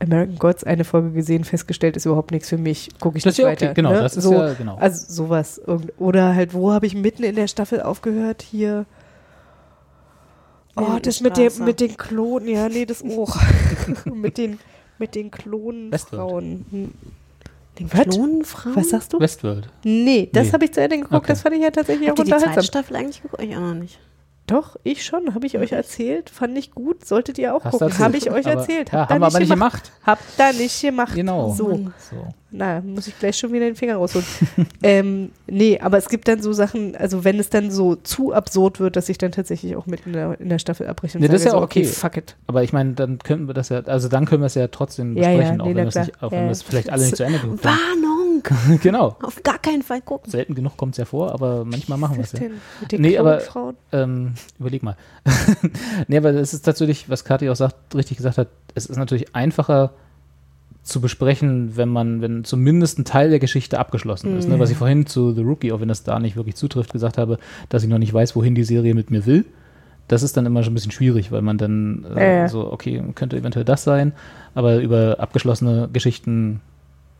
American 0.00 0.36
Gods 0.36 0.64
eine 0.64 0.84
Folge 0.84 1.12
gesehen, 1.12 1.44
festgestellt, 1.44 1.96
ist 1.96 2.04
überhaupt 2.04 2.30
nichts 2.30 2.48
für 2.48 2.58
mich, 2.58 2.90
gucke 3.00 3.16
ich 3.16 3.24
Das 3.24 3.32
nicht 3.32 3.38
ja 3.38 3.46
okay, 3.52 3.62
weiter. 3.66 3.74
genau, 3.74 3.92
ne? 3.92 4.00
das 4.00 4.16
ist 4.16 4.24
so, 4.24 4.32
ja- 4.34 4.52
genau. 4.54 4.76
Also 4.76 5.12
sowas. 5.12 5.60
Oder 5.98 6.34
halt, 6.34 6.52
wo 6.52 6.72
habe 6.72 6.86
ich 6.86 6.94
mitten 6.94 7.22
in 7.22 7.36
der 7.36 7.48
Staffel 7.48 7.80
aufgehört? 7.80 8.42
Hier. 8.42 8.86
Oh, 10.76 10.98
das 11.00 11.20
mit, 11.20 11.36
dem, 11.36 11.52
mit 11.64 11.80
den 11.80 11.96
Klonen, 11.96 12.48
ja, 12.48 12.68
nee, 12.68 12.84
das 12.84 13.02
auch. 13.04 13.36
mit 14.12 14.38
den, 14.38 14.58
mit 14.98 15.14
den 15.14 15.30
Klonenfrauen. 15.30 16.66
Hm. 16.70 16.90
Den 17.78 17.92
Was? 17.92 18.00
Klonenfrauen? 18.08 18.76
Was 18.76 18.88
sagst 18.90 19.12
du? 19.12 19.20
Westworld. 19.20 19.68
Nee, 19.84 20.28
das 20.32 20.46
Nee. 20.48 20.52
habe 20.52 20.64
ich 20.64 20.72
zu 20.72 20.80
Ende 20.80 20.96
geguckt, 20.96 21.14
Okay. 21.14 21.26
das 21.28 21.40
fand 21.42 21.54
ich 21.56 21.62
ja 21.62 21.70
tatsächlich 21.70 22.08
Habt 22.08 22.18
auch 22.18 22.22
ihr 22.22 22.24
die 22.24 22.30
zweite 22.30 22.44
unterhaltsam. 22.46 22.82
Staffel 22.82 22.96
eigentlich 22.96 23.22
geguckt? 23.22 23.42
Ich 23.42 23.56
auch 23.56 23.60
noch 23.60 23.74
nicht. 23.74 23.98
Doch, 24.46 24.76
ich 24.82 25.06
schon, 25.06 25.34
habe 25.34 25.46
ich 25.46 25.56
euch 25.56 25.72
erzählt, 25.72 26.28
fand 26.28 26.58
ich 26.58 26.72
gut, 26.72 27.06
solltet 27.06 27.38
ihr 27.38 27.54
auch 27.54 27.64
Hast 27.64 27.72
gucken. 27.78 27.98
Habe 27.98 28.18
ich 28.18 28.30
euch 28.30 28.46
Aber- 28.46 28.60
erzählt. 28.60 28.92
ja, 28.92 29.00
Habt 29.00 29.10
ihr 29.10 29.14
haben 29.14 29.20
wir 29.22 29.26
aber 29.28 29.38
nicht 29.40 29.50
gemacht. 29.50 29.92
Habt 30.04 30.22
da 30.36 30.52
nicht 30.52 30.82
gemacht. 30.82 31.14
Genau. 31.14 31.54
So. 31.54 31.70
So. 32.10 32.26
Na, 32.50 32.82
muss 32.82 33.06
ich 33.06 33.18
gleich 33.18 33.38
schon 33.38 33.52
wieder 33.52 33.64
den 33.64 33.74
Finger 33.74 33.96
rausholen. 33.96 34.26
ähm, 34.82 35.30
nee, 35.46 35.80
aber 35.80 35.96
es 35.96 36.08
gibt 36.10 36.28
dann 36.28 36.42
so 36.42 36.52
Sachen, 36.52 36.94
also 36.94 37.24
wenn 37.24 37.38
es 37.40 37.48
dann 37.48 37.70
so 37.70 37.96
zu 37.96 38.32
absurd 38.34 38.80
wird, 38.80 38.96
dass 38.96 39.08
ich 39.08 39.16
dann 39.16 39.32
tatsächlich 39.32 39.76
auch 39.76 39.86
mitten 39.86 40.10
in 40.10 40.12
der, 40.12 40.38
in 40.40 40.50
der 40.50 40.58
Staffel 40.58 40.86
abbreche 40.88 41.16
und 41.16 41.22
Nee, 41.22 41.28
das 41.28 41.38
ist 41.40 41.46
ja 41.46 41.50
so, 41.52 41.62
okay. 41.62 41.84
fuck 41.84 42.16
it. 42.18 42.36
Aber 42.46 42.62
ich 42.62 42.72
meine, 42.74 42.92
dann 42.92 43.18
könnten 43.18 43.46
wir 43.48 43.54
das 43.54 43.70
ja, 43.70 43.80
also 43.80 44.08
dann 44.08 44.26
können 44.26 44.42
wir 44.42 44.46
es 44.46 44.54
ja 44.54 44.68
trotzdem 44.68 45.16
Ja, 45.16 45.22
ja, 45.30 45.36
besprechen, 45.38 45.56
nee, 45.56 45.62
auch 45.62 45.74
wenn 45.74 45.84
nicht, 45.86 46.22
auch 46.22 46.22
Ja, 46.22 46.30
wenn 46.32 46.38
wir 46.40 46.44
ja. 46.44 46.50
es 46.50 46.62
vielleicht 46.62 46.90
alle 46.90 47.02
nicht 47.02 47.16
zu 47.16 47.24
Ende 47.24 47.38
geguckt 47.38 47.64
haben. 47.66 47.76
Warnung! 47.78 48.23
genau. 48.82 49.16
Auf 49.22 49.42
gar 49.42 49.58
keinen 49.58 49.82
Fall 49.82 50.00
gucken. 50.00 50.30
Selten 50.30 50.54
genug 50.54 50.76
kommt 50.76 50.94
es 50.94 50.98
ja 50.98 51.04
vor, 51.04 51.32
aber 51.32 51.64
manchmal 51.64 51.98
machen 51.98 52.16
wir 52.16 52.24
es 52.24 52.32
ja. 52.32 52.40
denn 52.40 52.52
mit 52.80 52.92
den 52.92 53.00
Nee, 53.00 53.18
aber 53.18 53.40
ähm, 53.92 54.34
überleg 54.58 54.82
mal. 54.82 54.96
nee, 56.08 56.16
aber 56.16 56.30
es 56.30 56.54
ist 56.54 56.62
tatsächlich, 56.62 57.08
was 57.08 57.24
Kathi 57.24 57.48
auch 57.50 57.56
sagt, 57.56 57.94
richtig 57.94 58.16
gesagt 58.16 58.38
hat, 58.38 58.48
es 58.74 58.86
ist 58.86 58.96
natürlich 58.96 59.34
einfacher 59.34 59.92
zu 60.82 61.00
besprechen, 61.00 61.76
wenn 61.76 61.88
man, 61.88 62.20
wenn 62.20 62.44
zumindest 62.44 62.98
ein 62.98 63.06
Teil 63.06 63.30
der 63.30 63.38
Geschichte 63.38 63.78
abgeschlossen 63.78 64.36
ist. 64.36 64.48
Ne? 64.48 64.56
Mhm. 64.56 64.60
Was 64.60 64.70
ich 64.70 64.76
vorhin 64.76 65.06
zu 65.06 65.32
The 65.32 65.40
Rookie, 65.40 65.72
auch 65.72 65.80
wenn 65.80 65.88
das 65.88 66.04
da 66.04 66.18
nicht 66.18 66.36
wirklich 66.36 66.56
zutrifft, 66.56 66.92
gesagt 66.92 67.16
habe, 67.16 67.38
dass 67.70 67.82
ich 67.82 67.88
noch 67.88 67.98
nicht 67.98 68.12
weiß, 68.12 68.36
wohin 68.36 68.54
die 68.54 68.64
Serie 68.64 68.94
mit 68.94 69.10
mir 69.10 69.24
will. 69.24 69.46
Das 70.08 70.22
ist 70.22 70.36
dann 70.36 70.44
immer 70.44 70.62
schon 70.62 70.72
ein 70.72 70.74
bisschen 70.74 70.92
schwierig, 70.92 71.32
weil 71.32 71.40
man 71.40 71.56
dann 71.56 72.04
äh, 72.14 72.40
ja. 72.40 72.48
so, 72.48 72.70
okay, 72.70 73.02
könnte 73.14 73.38
eventuell 73.38 73.64
das 73.64 73.84
sein, 73.84 74.12
aber 74.54 74.76
über 74.76 75.16
abgeschlossene 75.18 75.88
Geschichten 75.90 76.60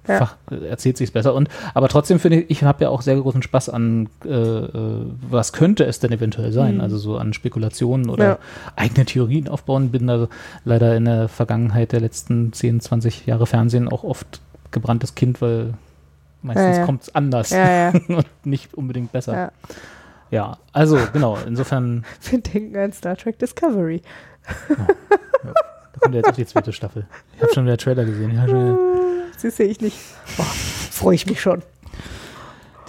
Ja. 0.07 0.33
äh, 0.51 0.67
erzählt 0.67 0.97
sich 0.97 1.13
besser. 1.13 1.35
Und 1.35 1.49
aber 1.73 1.89
trotzdem 1.89 2.19
finde 2.19 2.41
ich, 2.41 2.51
ich 2.51 2.63
habe 2.65 2.85
ja 2.85 2.91
auch 2.91 3.03
sehr 3.03 3.17
großen 3.17 3.43
Spaß 3.43 3.69
an, 3.71 4.09
äh, 4.25 4.29
äh, 4.29 5.07
was 5.31 5.53
könnte 5.53 5.85
es 5.85 5.99
denn 6.01 6.13
eventuell 6.13 6.53
sein? 6.53 6.75
Mhm. 6.77 6.81
Also 6.81 6.99
so 6.99 7.17
an 7.17 7.33
Spekulationen 7.33 8.09
oder 8.11 8.25
Ja. 8.25 8.39
eigene 8.77 9.05
Theorien 9.07 9.49
aufbauen. 9.49 9.91
Bin 9.91 10.07
da 10.07 10.29
leider 10.65 10.97
in 10.97 11.07
der 11.07 11.29
Vergangenheit 11.29 11.93
der 11.93 12.01
letzten 12.01 12.53
10, 12.53 12.81
20 12.81 13.27
Jahre 13.27 13.47
Fernsehen 13.47 13.89
auch 13.89 14.05
oft 14.05 14.41
gebranntes 14.73 15.15
Kind, 15.15 15.41
weil 15.41 15.75
meistens 16.43 16.75
Ja, 16.75 16.81
ja. 16.81 16.85
kommt 16.85 17.03
es 17.05 17.15
anders 17.15 17.53
und 18.09 18.27
nicht 18.45 18.75
unbedingt 18.75 19.13
besser. 19.13 19.53
Ja. 20.31 20.59
Also 20.73 20.99
genau, 21.13 21.39
insofern, 21.47 22.05
Wir 22.31 22.41
denken 22.41 22.77
an 22.77 22.93
Star 22.93 23.17
Trek 23.17 23.39
Discovery. 23.39 24.03
da 24.69 26.01
kommt 26.01 26.15
ja 26.15 26.21
jetzt 26.21 26.29
auch 26.31 26.35
die 26.35 26.45
zweite 26.47 26.73
Staffel. 26.73 27.07
Ich 27.37 27.43
habe 27.43 27.53
schon 27.55 27.65
wieder 27.65 27.77
Trailer 27.77 28.05
gesehen. 28.05 28.35
Ja, 28.35 28.47
schon 28.49 28.65
wieder. 28.65 28.79
Siehst 29.45 29.59
du, 29.59 29.65
ich 29.65 29.81
nicht. 29.83 29.99
Freue 30.91 31.15
ich 31.17 31.27
mich 31.27 31.39
schon. 31.39 31.61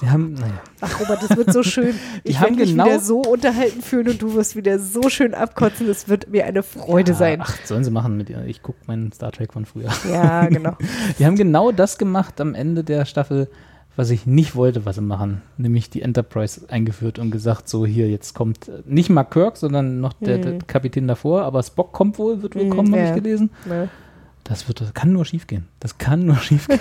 Die 0.01 0.09
haben, 0.09 0.33
naja. 0.35 0.53
Ach, 0.79 1.01
Robert, 1.01 1.21
das 1.21 1.35
wird 1.35 1.51
so 1.51 1.63
schön. 1.63 1.95
Die 2.25 2.29
Ich 2.31 2.39
werde 2.39 2.55
mich 2.55 2.69
genau- 2.69 2.85
wieder 2.85 2.99
so 3.01 3.19
unterhalten 3.21 3.81
fühlen 3.81 4.07
und 4.07 4.21
du 4.21 4.33
wirst 4.35 4.55
wieder 4.55 4.79
so 4.79 5.09
schön 5.09 5.33
abkotzen. 5.33 5.89
Es 5.89 6.07
wird 6.07 6.29
mir 6.29 6.45
eine 6.45 6.63
Freude 6.63 7.13
sein. 7.13 7.39
Ach, 7.41 7.53
sollen 7.65 7.83
sie 7.83 7.91
machen 7.91 8.15
mit 8.15 8.29
ihr. 8.29 8.45
Ich 8.45 8.61
gucke 8.63 8.79
meinen 8.87 9.11
Star 9.11 9.33
Trek 9.33 9.51
von 9.51 9.65
früher. 9.65 9.89
Ja, 10.09 10.45
genau. 10.47 10.77
Die 11.19 11.25
haben 11.25 11.35
genau 11.35 11.73
das 11.73 11.97
gemacht 11.97 12.39
am 12.39 12.55
Ende 12.55 12.85
der 12.85 13.03
Staffel, 13.03 13.49
was 13.97 14.09
ich 14.11 14.25
nicht 14.25 14.55
wollte, 14.55 14.85
was 14.85 14.95
sie 14.95 15.01
machen. 15.01 15.41
Nämlich 15.57 15.89
die 15.89 16.01
Enterprise 16.03 16.61
eingeführt 16.69 17.19
und 17.19 17.31
gesagt, 17.31 17.67
so 17.67 17.85
hier, 17.85 18.09
jetzt 18.09 18.33
kommt 18.33 18.69
äh, 18.69 18.81
nicht 18.85 19.09
mal 19.09 19.25
Kirk, 19.25 19.57
sondern 19.57 19.99
noch 19.99 20.13
der, 20.13 20.37
der 20.37 20.53
Mhm. 20.53 20.67
Kapitän 20.67 21.07
davor, 21.09 21.43
aber 21.43 21.61
Spock 21.63 21.91
kommt 21.91 22.17
wohl, 22.17 22.41
wird 22.41 22.55
wohl 22.55 22.65
Mhm, 22.65 22.69
kommen, 22.69 22.91
habe 22.93 23.01
ja. 23.03 23.09
ich 23.09 23.15
gelesen. 23.23 23.49
Ne. 23.65 23.89
Das 24.45 24.67
wird, 24.67 24.79
das 24.79 24.93
kann 24.93 25.11
nur 25.11 25.25
schief 25.25 25.47
gehen. 25.47 25.67
Das 25.79 25.97
kann 25.97 26.25
nur 26.25 26.37
schief 26.37 26.67
gehen. 26.67 26.79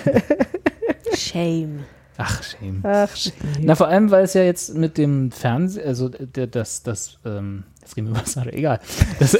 Shame. 1.15 1.79
Ach, 2.17 2.41
shame. 2.43 2.79
Ach, 2.83 3.13
schön. 3.15 3.33
Na, 3.61 3.75
vor 3.75 3.87
allem, 3.87 4.09
weil 4.09 4.23
es 4.23 4.33
ja 4.35 4.43
jetzt 4.43 4.75
mit 4.75 4.97
dem 4.97 5.31
Fernsehen, 5.31 5.85
also 5.85 6.07
der, 6.09 6.47
das, 6.47 6.81
das, 6.83 7.17
ähm, 7.25 7.63
jetzt 7.81 7.97
reden 7.97 8.07
wir 8.07 8.11
über 8.11 8.23
Trek, 8.23 8.53
egal. 8.53 8.79
Das, 9.19 9.37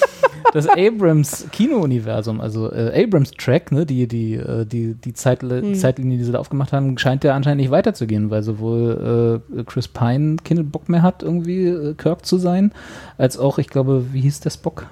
das 0.54 0.66
Abrams 0.68 1.46
Kino-Universum, 1.52 2.40
also 2.40 2.72
äh, 2.72 3.04
Abrams 3.04 3.32
Track, 3.32 3.72
ne, 3.72 3.84
die, 3.84 4.06
die, 4.08 4.34
äh, 4.34 4.64
die, 4.64 4.94
die 4.94 5.12
Zeitli 5.12 5.60
Hm. 5.60 5.74
Zeitlinie, 5.74 6.16
die 6.16 6.24
sie 6.24 6.32
da 6.32 6.38
aufgemacht 6.38 6.72
haben, 6.72 6.96
scheint 6.96 7.24
ja 7.24 7.34
anscheinend 7.34 7.60
nicht 7.60 7.70
weiterzugehen, 7.70 8.30
weil 8.30 8.42
sowohl 8.42 9.42
äh, 9.58 9.62
Chris 9.64 9.88
Pine 9.88 10.36
keinen 10.42 10.70
Bock 10.70 10.88
mehr 10.88 11.02
hat, 11.02 11.22
irgendwie 11.22 11.66
äh, 11.66 11.94
Kirk 11.94 12.24
zu 12.24 12.38
sein, 12.38 12.72
als 13.18 13.36
auch, 13.36 13.58
ich 13.58 13.68
glaube, 13.68 14.06
wie 14.12 14.22
hieß 14.22 14.40
der 14.40 14.50
Spock? 14.50 14.86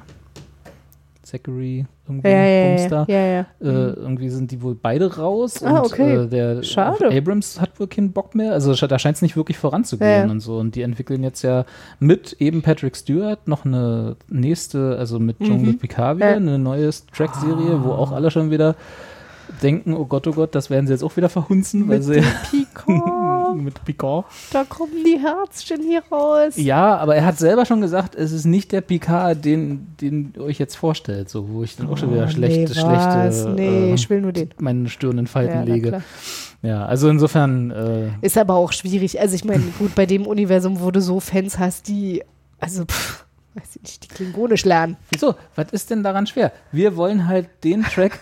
Zachary, 1.32 1.86
irgendwie 2.06 2.28
Ja, 2.28 2.44
ja, 3.08 3.26
ja. 3.26 3.40
Äh, 3.60 3.64
irgendwie 3.94 4.28
sind 4.28 4.50
die 4.50 4.60
wohl 4.60 4.74
beide 4.74 5.16
raus 5.16 5.62
Ah, 5.62 5.78
und 5.78 5.86
okay. 5.86 6.14
äh, 6.24 6.26
der 6.28 6.62
Schade. 6.62 7.08
Abrams 7.10 7.58
hat 7.60 7.80
wohl 7.80 7.86
keinen 7.86 8.12
Bock 8.12 8.34
mehr. 8.34 8.52
Also 8.52 8.74
da 8.74 8.98
scheint 8.98 9.16
es 9.16 9.22
nicht 9.22 9.34
wirklich 9.36 9.56
voranzugehen 9.56 10.30
und 10.30 10.40
so. 10.40 10.58
Und 10.58 10.74
die 10.74 10.82
entwickeln 10.82 11.22
jetzt 11.22 11.40
ja 11.42 11.64
mit 12.00 12.34
eben 12.38 12.60
Patrick 12.60 12.96
Stewart 12.96 13.48
noch 13.48 13.64
eine 13.64 14.16
nächste, 14.28 14.96
also 14.98 15.18
mit 15.18 15.36
John 15.40 15.62
Mhm. 15.62 15.78
Picard 15.78 16.18
wieder, 16.18 16.36
eine 16.36 16.58
neue 16.58 16.90
Track-Serie, 17.16 17.82
wo 17.82 17.92
auch 17.92 18.12
alle 18.12 18.30
schon 18.30 18.50
wieder 18.50 18.76
denken, 19.62 19.94
oh 19.94 20.04
Gott, 20.06 20.26
oh 20.26 20.32
Gott, 20.32 20.54
das 20.54 20.70
werden 20.70 20.86
sie 20.86 20.92
jetzt 20.92 21.02
auch 21.02 21.16
wieder 21.16 21.28
verhunzen, 21.28 21.88
weil 21.88 21.98
Mit 21.98 22.04
sie 22.04 22.14
dem 22.14 22.24
Picard. 22.50 23.56
mit 23.56 23.84
Picard. 23.84 24.24
Da 24.52 24.64
kommen 24.64 24.92
die 25.04 25.18
Herzchen 25.18 25.82
hier 25.82 26.02
raus. 26.10 26.54
Ja, 26.56 26.96
aber 26.96 27.16
er 27.16 27.24
hat 27.26 27.38
selber 27.38 27.66
schon 27.66 27.80
gesagt, 27.80 28.14
es 28.14 28.32
ist 28.32 28.44
nicht 28.46 28.72
der 28.72 28.80
Picard, 28.80 29.44
den, 29.44 29.88
den 30.00 30.32
ihr 30.36 30.42
euch 30.42 30.58
jetzt 30.58 30.76
vorstellt, 30.76 31.28
so 31.28 31.48
wo 31.50 31.62
ich 31.62 31.76
dann 31.76 31.88
auch 31.88 31.98
schon 31.98 32.12
wieder 32.12 32.24
Oh, 32.24 32.30
schlechte, 32.30 32.72
nee, 32.72 32.80
schlechte 32.80 33.52
Nee, 33.54 33.90
äh, 33.90 33.94
ich 33.94 34.08
will 34.08 34.20
nur 34.20 34.32
den. 34.32 34.50
meinen 34.58 34.88
Stirn 34.88 35.18
in 35.18 35.26
Falten 35.26 35.54
Ja, 35.68 35.74
lege. 35.74 35.88
klar. 35.88 36.02
Ja, 36.62 36.84
also 36.86 37.08
insofern 37.08 37.70
äh, 37.72 38.08
Ist 38.20 38.38
aber 38.38 38.54
auch 38.54 38.72
schwierig. 38.72 39.20
Also 39.20 39.34
ich 39.34 39.44
meine, 39.44 39.64
gut, 39.78 39.94
bei 39.96 40.06
dem 40.06 40.26
Universum, 40.26 40.80
wo 40.80 40.90
du 40.92 41.00
so 41.00 41.18
Fans 41.20 41.58
hast, 41.58 41.88
die, 41.88 42.22
also 42.60 42.84
pff, 42.84 43.26
weiß 43.54 43.76
ich 43.76 43.82
nicht, 43.82 44.04
die 44.04 44.08
Klingonisch 44.08 44.64
lernen. 44.64 44.96
Wieso? 45.10 45.34
Was 45.56 45.70
ist 45.72 45.90
denn 45.90 46.02
daran 46.02 46.26
schwer? 46.26 46.52
Wir 46.72 46.96
wollen 46.96 47.28
halt 47.28 47.48
den 47.64 47.82
Track, 47.82 48.18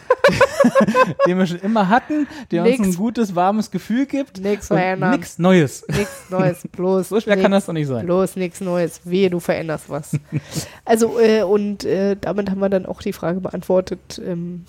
den 1.27 1.39
wir 1.39 1.47
schon 1.47 1.61
immer 1.61 1.89
hatten, 1.89 2.27
der 2.51 2.65
Nix. 2.65 2.81
uns 2.81 2.89
ein 2.89 2.97
gutes, 2.99 3.35
warmes 3.37 3.71
Gefühl 3.71 4.07
gibt. 4.07 4.41
Nix 4.41 4.71
und 4.71 4.77
verändern. 4.79 5.13
Nix 5.13 5.39
Neues. 5.39 5.85
Nichts 5.89 6.31
Neues, 6.31 6.67
bloß. 6.73 7.09
So 7.11 7.21
schwer 7.21 7.37
kann 7.37 7.53
das 7.53 7.67
doch 7.67 7.73
nicht 7.73 7.87
sein. 7.87 8.07
Bloß 8.07 8.37
nichts 8.37 8.61
Neues. 8.61 9.01
Wehe, 9.05 9.31
du 9.31 9.39
veränderst 9.41 9.89
was. 9.89 10.13
also, 10.85 11.19
äh, 11.21 11.43
und 11.43 11.85
äh, 11.85 12.17
damit 12.21 12.51
haben 12.51 12.61
wir 12.61 12.69
dann 12.69 12.87
auch 12.87 13.01
die 13.01 13.13
Frage 13.13 13.41
beantwortet, 13.41 14.21
ähm, 14.25 14.65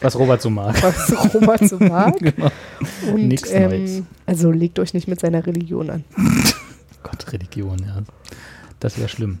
Was 0.00 0.16
Robert 0.16 0.40
so 0.40 0.50
mag. 0.50 0.80
was 0.82 1.34
Robert 1.34 1.68
so 1.68 1.78
mag. 1.80 2.16
genau. 2.18 2.50
Und, 3.12 3.28
Nix 3.28 3.50
Neues. 3.52 3.96
ähm, 3.98 4.06
also 4.24 4.50
legt 4.52 4.78
euch 4.78 4.94
nicht 4.94 5.08
mit 5.08 5.18
seiner 5.18 5.44
Religion 5.46 5.90
an. 5.90 6.04
Gott, 7.02 7.32
Religion, 7.32 7.78
ja. 7.84 8.02
Das 8.80 8.98
wäre 8.98 9.08
schlimm. 9.08 9.38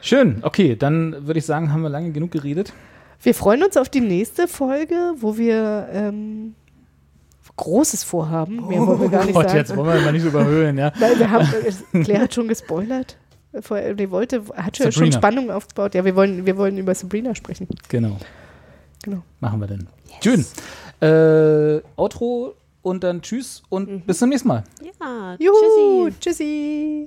Schön, 0.00 0.38
okay, 0.42 0.74
dann 0.76 1.26
würde 1.26 1.38
ich 1.38 1.46
sagen, 1.46 1.72
haben 1.72 1.82
wir 1.82 1.88
lange 1.90 2.10
genug 2.12 2.30
geredet. 2.32 2.72
Wir 3.22 3.34
freuen 3.34 3.62
uns 3.62 3.76
auf 3.76 3.88
die 3.88 4.00
nächste 4.00 4.48
Folge, 4.48 5.12
wo 5.18 5.36
wir 5.36 5.88
ähm, 5.92 6.54
Großes 7.56 8.02
vorhaben. 8.02 8.66
Mehr 8.68 8.84
wollen 8.86 9.00
wir 9.00 9.08
gar 9.10 9.24
nicht 9.24 9.30
Oh 9.36 9.40
Gott, 9.40 9.48
sagen. 9.50 9.58
jetzt 9.58 9.76
wollen 9.76 9.92
wir 9.94 10.00
mal 10.00 10.12
nicht 10.12 10.24
überhöhen, 10.24 10.78
ja. 10.78 10.90
Nein, 10.98 11.18
wir 11.18 11.30
haben, 11.30 11.46
äh, 11.92 12.02
Claire 12.02 12.22
hat 12.22 12.34
schon 12.34 12.48
gespoilert. 12.48 13.16
Die 13.52 14.10
wollte, 14.10 14.42
hat 14.56 14.78
schon, 14.78 14.90
schon. 14.90 15.12
Spannung 15.12 15.50
aufgebaut. 15.50 15.94
Ja, 15.94 16.04
wir 16.04 16.16
wollen, 16.16 16.46
wir 16.46 16.56
wollen 16.56 16.78
über 16.78 16.94
Sabrina 16.94 17.34
sprechen. 17.34 17.68
Genau. 17.88 18.16
Genau. 19.04 19.22
Machen 19.40 19.60
wir 19.60 19.66
denn. 19.66 19.86
Schön. 20.24 20.44
Äh, 21.00 21.82
Outro 21.96 22.54
und 22.80 23.04
dann 23.04 23.20
tschüss 23.20 23.62
und 23.68 23.90
Mhm. 23.90 24.00
bis 24.00 24.18
zum 24.18 24.30
nächsten 24.30 24.48
Mal. 24.48 24.64
Ja, 25.00 25.36
Juhu, 25.38 26.08
tschüssi. 26.18 26.18
tschüssi. 26.20 27.06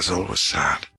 And 0.00 0.04
it's 0.06 0.16
always 0.18 0.40
sad. 0.40 0.89